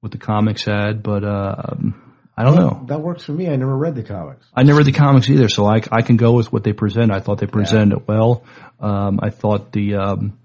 what 0.00 0.12
the 0.12 0.18
comics 0.18 0.64
had, 0.64 1.02
but 1.02 1.24
uh, 1.24 1.54
um, 1.72 2.07
I 2.38 2.44
don't 2.44 2.54
know. 2.54 2.84
That 2.86 3.00
works 3.00 3.24
for 3.24 3.32
me. 3.32 3.48
I 3.48 3.56
never 3.56 3.76
read 3.76 3.96
the 3.96 4.04
comics. 4.04 4.46
I 4.54 4.62
never 4.62 4.78
read 4.78 4.86
the 4.86 4.92
comics 4.92 5.28
either, 5.28 5.48
so 5.48 5.66
I, 5.66 5.82
I 5.90 6.02
can 6.02 6.16
go 6.16 6.34
with 6.34 6.52
what 6.52 6.62
they 6.62 6.72
present. 6.72 7.10
I 7.10 7.18
thought 7.18 7.38
they 7.38 7.48
presented 7.48 7.96
it 7.96 8.06
well. 8.06 8.44
Um, 8.78 9.18
I 9.20 9.30
thought 9.30 9.72
the 9.72 9.96
um, 9.96 10.38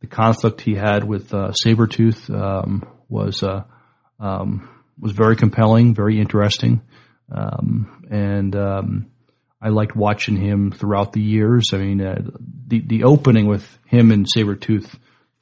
the 0.00 0.06
conflict 0.06 0.60
he 0.60 0.76
had 0.76 1.02
with 1.02 1.34
uh, 1.34 1.50
Sabretooth 1.66 2.30
um, 2.32 2.86
was 3.08 3.42
uh, 3.42 3.64
um, 4.20 4.70
was 4.96 5.10
very 5.10 5.34
compelling, 5.34 5.92
very 5.92 6.20
interesting, 6.20 6.82
um, 7.32 8.06
and 8.08 8.54
um, 8.54 9.10
I 9.60 9.70
liked 9.70 9.96
watching 9.96 10.36
him 10.36 10.70
throughout 10.70 11.12
the 11.12 11.20
years. 11.20 11.70
I 11.72 11.78
mean, 11.78 12.00
uh, 12.00 12.30
the 12.68 12.80
the 12.80 13.02
opening 13.02 13.48
with 13.48 13.66
him 13.86 14.12
and 14.12 14.24
Sabretooth 14.24 14.88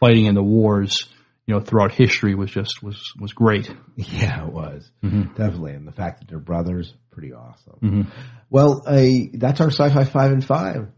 fighting 0.01 0.25
in 0.25 0.35
the 0.35 0.43
wars, 0.43 1.05
you 1.49 1.55
know, 1.55 1.61
throughout 1.61 1.93
history 1.93 2.35
was 2.35 2.51
just 2.51 2.83
was 2.83 3.01
was 3.19 3.33
great. 3.33 3.75
Yeah, 3.97 4.47
it 4.47 4.53
was 4.53 4.91
Mhm. 5.03 5.35
definitely, 5.35 5.73
and 5.73 5.89
the 5.89 5.93
fact 5.93 6.21
that 6.21 6.29
they're 6.29 6.39
brothers, 6.39 6.93
pretty 7.11 7.33
awesome. 7.33 7.79
Mhm. 7.83 8.07
Well, 8.51 8.83
uh, 8.87 9.09
that's 9.33 9.61
our 9.63 9.71
sci-fi 9.71 10.05
five 10.05 10.31
in 10.33 10.43
five. 10.43 10.89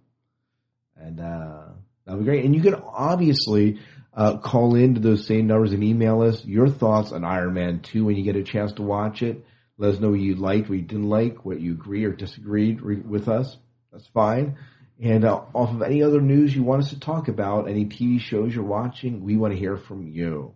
and 1.00 1.20
uh, 1.20 1.66
that'll 2.06 2.20
be 2.20 2.26
great. 2.26 2.46
And 2.46 2.56
you 2.56 2.62
can 2.62 2.76
obviously 2.76 3.80
uh, 4.14 4.38
call 4.38 4.76
into 4.76 5.00
those 5.00 5.26
same 5.26 5.48
numbers 5.48 5.72
and 5.72 5.84
email 5.84 6.22
us 6.22 6.44
your 6.46 6.70
thoughts 6.70 7.12
on 7.12 7.24
Iron 7.24 7.54
Man 7.54 7.80
Two 7.80 8.06
when 8.06 8.16
you 8.16 8.24
get 8.24 8.36
a 8.36 8.44
chance 8.44 8.74
to 8.74 8.84
watch 8.84 9.22
it. 9.22 9.46
Let 9.78 9.94
us 9.94 10.00
know 10.00 10.12
what 10.12 10.20
you 10.20 10.36
liked, 10.36 10.70
what 10.70 10.78
you 10.78 10.84
didn't 10.84 11.10
like, 11.10 11.46
what 11.46 11.62
you 11.62 11.72
agree 11.72 12.04
or 12.04 12.12
disagreed 12.12 12.82
re- 12.82 12.98
with 12.98 13.30
us. 13.30 13.56
That's 13.92 14.08
fine. 14.08 14.58
And 15.02 15.24
uh, 15.24 15.42
off 15.54 15.74
of 15.74 15.82
any 15.82 16.04
other 16.04 16.20
news 16.20 16.54
you 16.54 16.64
want 16.64 16.84
us 16.84 16.90
to 16.90 17.00
talk 17.00 17.30
about, 17.30 17.70
any 17.70 17.86
TV 17.86 18.20
shows 18.20 18.54
you're 18.54 18.66
watching, 18.66 19.24
we 19.24 19.38
want 19.38 19.54
to 19.54 19.60
hear 19.60 19.78
from 19.78 20.08
you. 20.08 20.54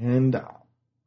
And 0.00 0.36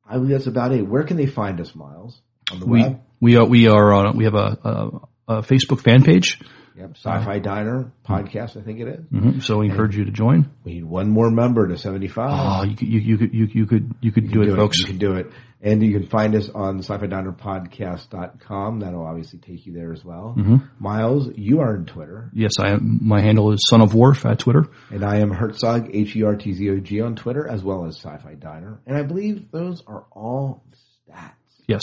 I 0.07 0.13
believe 0.13 0.31
that's 0.31 0.47
about 0.47 0.73
it. 0.73 0.81
Where 0.81 1.03
can 1.03 1.15
they 1.15 1.27
find 1.27 1.61
us, 1.61 1.73
Miles? 1.75 2.21
On 2.51 2.59
the 2.59 2.65
we 2.65 2.81
web? 2.81 3.01
we 3.21 3.37
are 3.37 3.45
we 3.45 3.67
are 3.67 3.93
on 3.93 4.17
we 4.17 4.25
have 4.25 4.35
a, 4.35 4.57
a 4.63 4.99
uh, 5.27 5.41
Facebook 5.41 5.81
fan 5.81 6.03
page. 6.03 6.39
Yep, 6.77 6.91
Sci-Fi 6.95 7.39
Diner 7.39 7.91
podcast, 8.07 8.57
I 8.57 8.61
think 8.61 8.79
it 8.79 8.87
is. 8.87 9.05
Mhm. 9.11 9.41
So 9.43 9.59
we 9.59 9.69
encourage 9.69 9.97
you 9.97 10.05
to 10.05 10.11
join. 10.11 10.49
We 10.63 10.73
need 10.75 10.85
one 10.85 11.09
more 11.09 11.29
member 11.29 11.67
to 11.67 11.77
75. 11.77 12.29
Oh, 12.31 12.63
you 12.63 12.75
could, 12.75 12.87
you, 12.87 12.99
you 12.99 13.17
could, 13.17 13.33
you, 13.33 13.47
you 13.51 13.65
could, 13.65 13.95
you 14.01 14.11
could 14.11 14.23
You 14.25 14.29
do 14.31 14.39
can 14.41 14.49
it, 14.51 14.55
folks. 14.55 14.79
You 14.79 14.85
can 14.85 14.97
do 14.97 15.13
it. 15.15 15.31
And 15.61 15.83
you 15.83 15.91
can 15.99 16.07
find 16.07 16.35
us 16.35 16.49
on 16.49 16.79
sci-fi 16.79 17.07
diner 17.07 17.33
podcast.com. 17.33 18.79
That'll 18.79 19.05
obviously 19.05 19.39
take 19.39 19.65
you 19.65 19.73
there 19.73 19.91
as 19.91 20.05
well. 20.05 20.35
Mhm. 20.37 20.63
Miles, 20.79 21.29
you 21.35 21.59
are 21.59 21.75
on 21.75 21.85
Twitter. 21.85 22.29
Yes, 22.33 22.53
I 22.59 22.69
am. 22.69 22.99
My 23.01 23.19
handle 23.21 23.51
is 23.51 23.59
Son 23.69 23.81
of 23.81 23.93
Worf 23.93 24.25
at 24.25 24.39
Twitter. 24.39 24.67
And 24.89 25.03
I 25.03 25.17
am 25.17 25.31
Hertzog, 25.31 25.89
H-E-R-T-Z-O-G 25.93 27.01
on 27.01 27.15
Twitter, 27.15 27.47
as 27.47 27.63
well 27.63 27.85
as 27.85 27.97
Sci-Fi 27.97 28.35
Diner. 28.35 28.79
And 28.87 28.95
I 28.97 29.03
believe 29.03 29.51
those 29.51 29.83
are 29.85 30.05
all 30.11 30.63
stats. 31.09 31.31
Yes. 31.67 31.81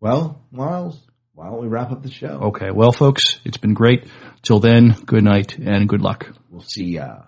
Well, 0.00 0.40
Miles, 0.52 0.98
why 1.38 1.46
don't 1.46 1.60
we 1.60 1.68
wrap 1.68 1.92
up 1.92 2.02
the 2.02 2.10
show? 2.10 2.40
Okay. 2.48 2.72
Well, 2.72 2.90
folks, 2.90 3.38
it's 3.44 3.58
been 3.58 3.72
great. 3.72 4.08
Till 4.42 4.58
then, 4.58 4.96
good 5.06 5.22
night 5.22 5.56
and 5.56 5.88
good 5.88 6.02
luck. 6.02 6.28
We'll 6.50 6.62
see 6.62 6.94
ya. 6.94 7.26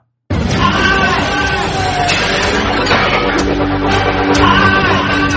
Ah! 4.33 5.37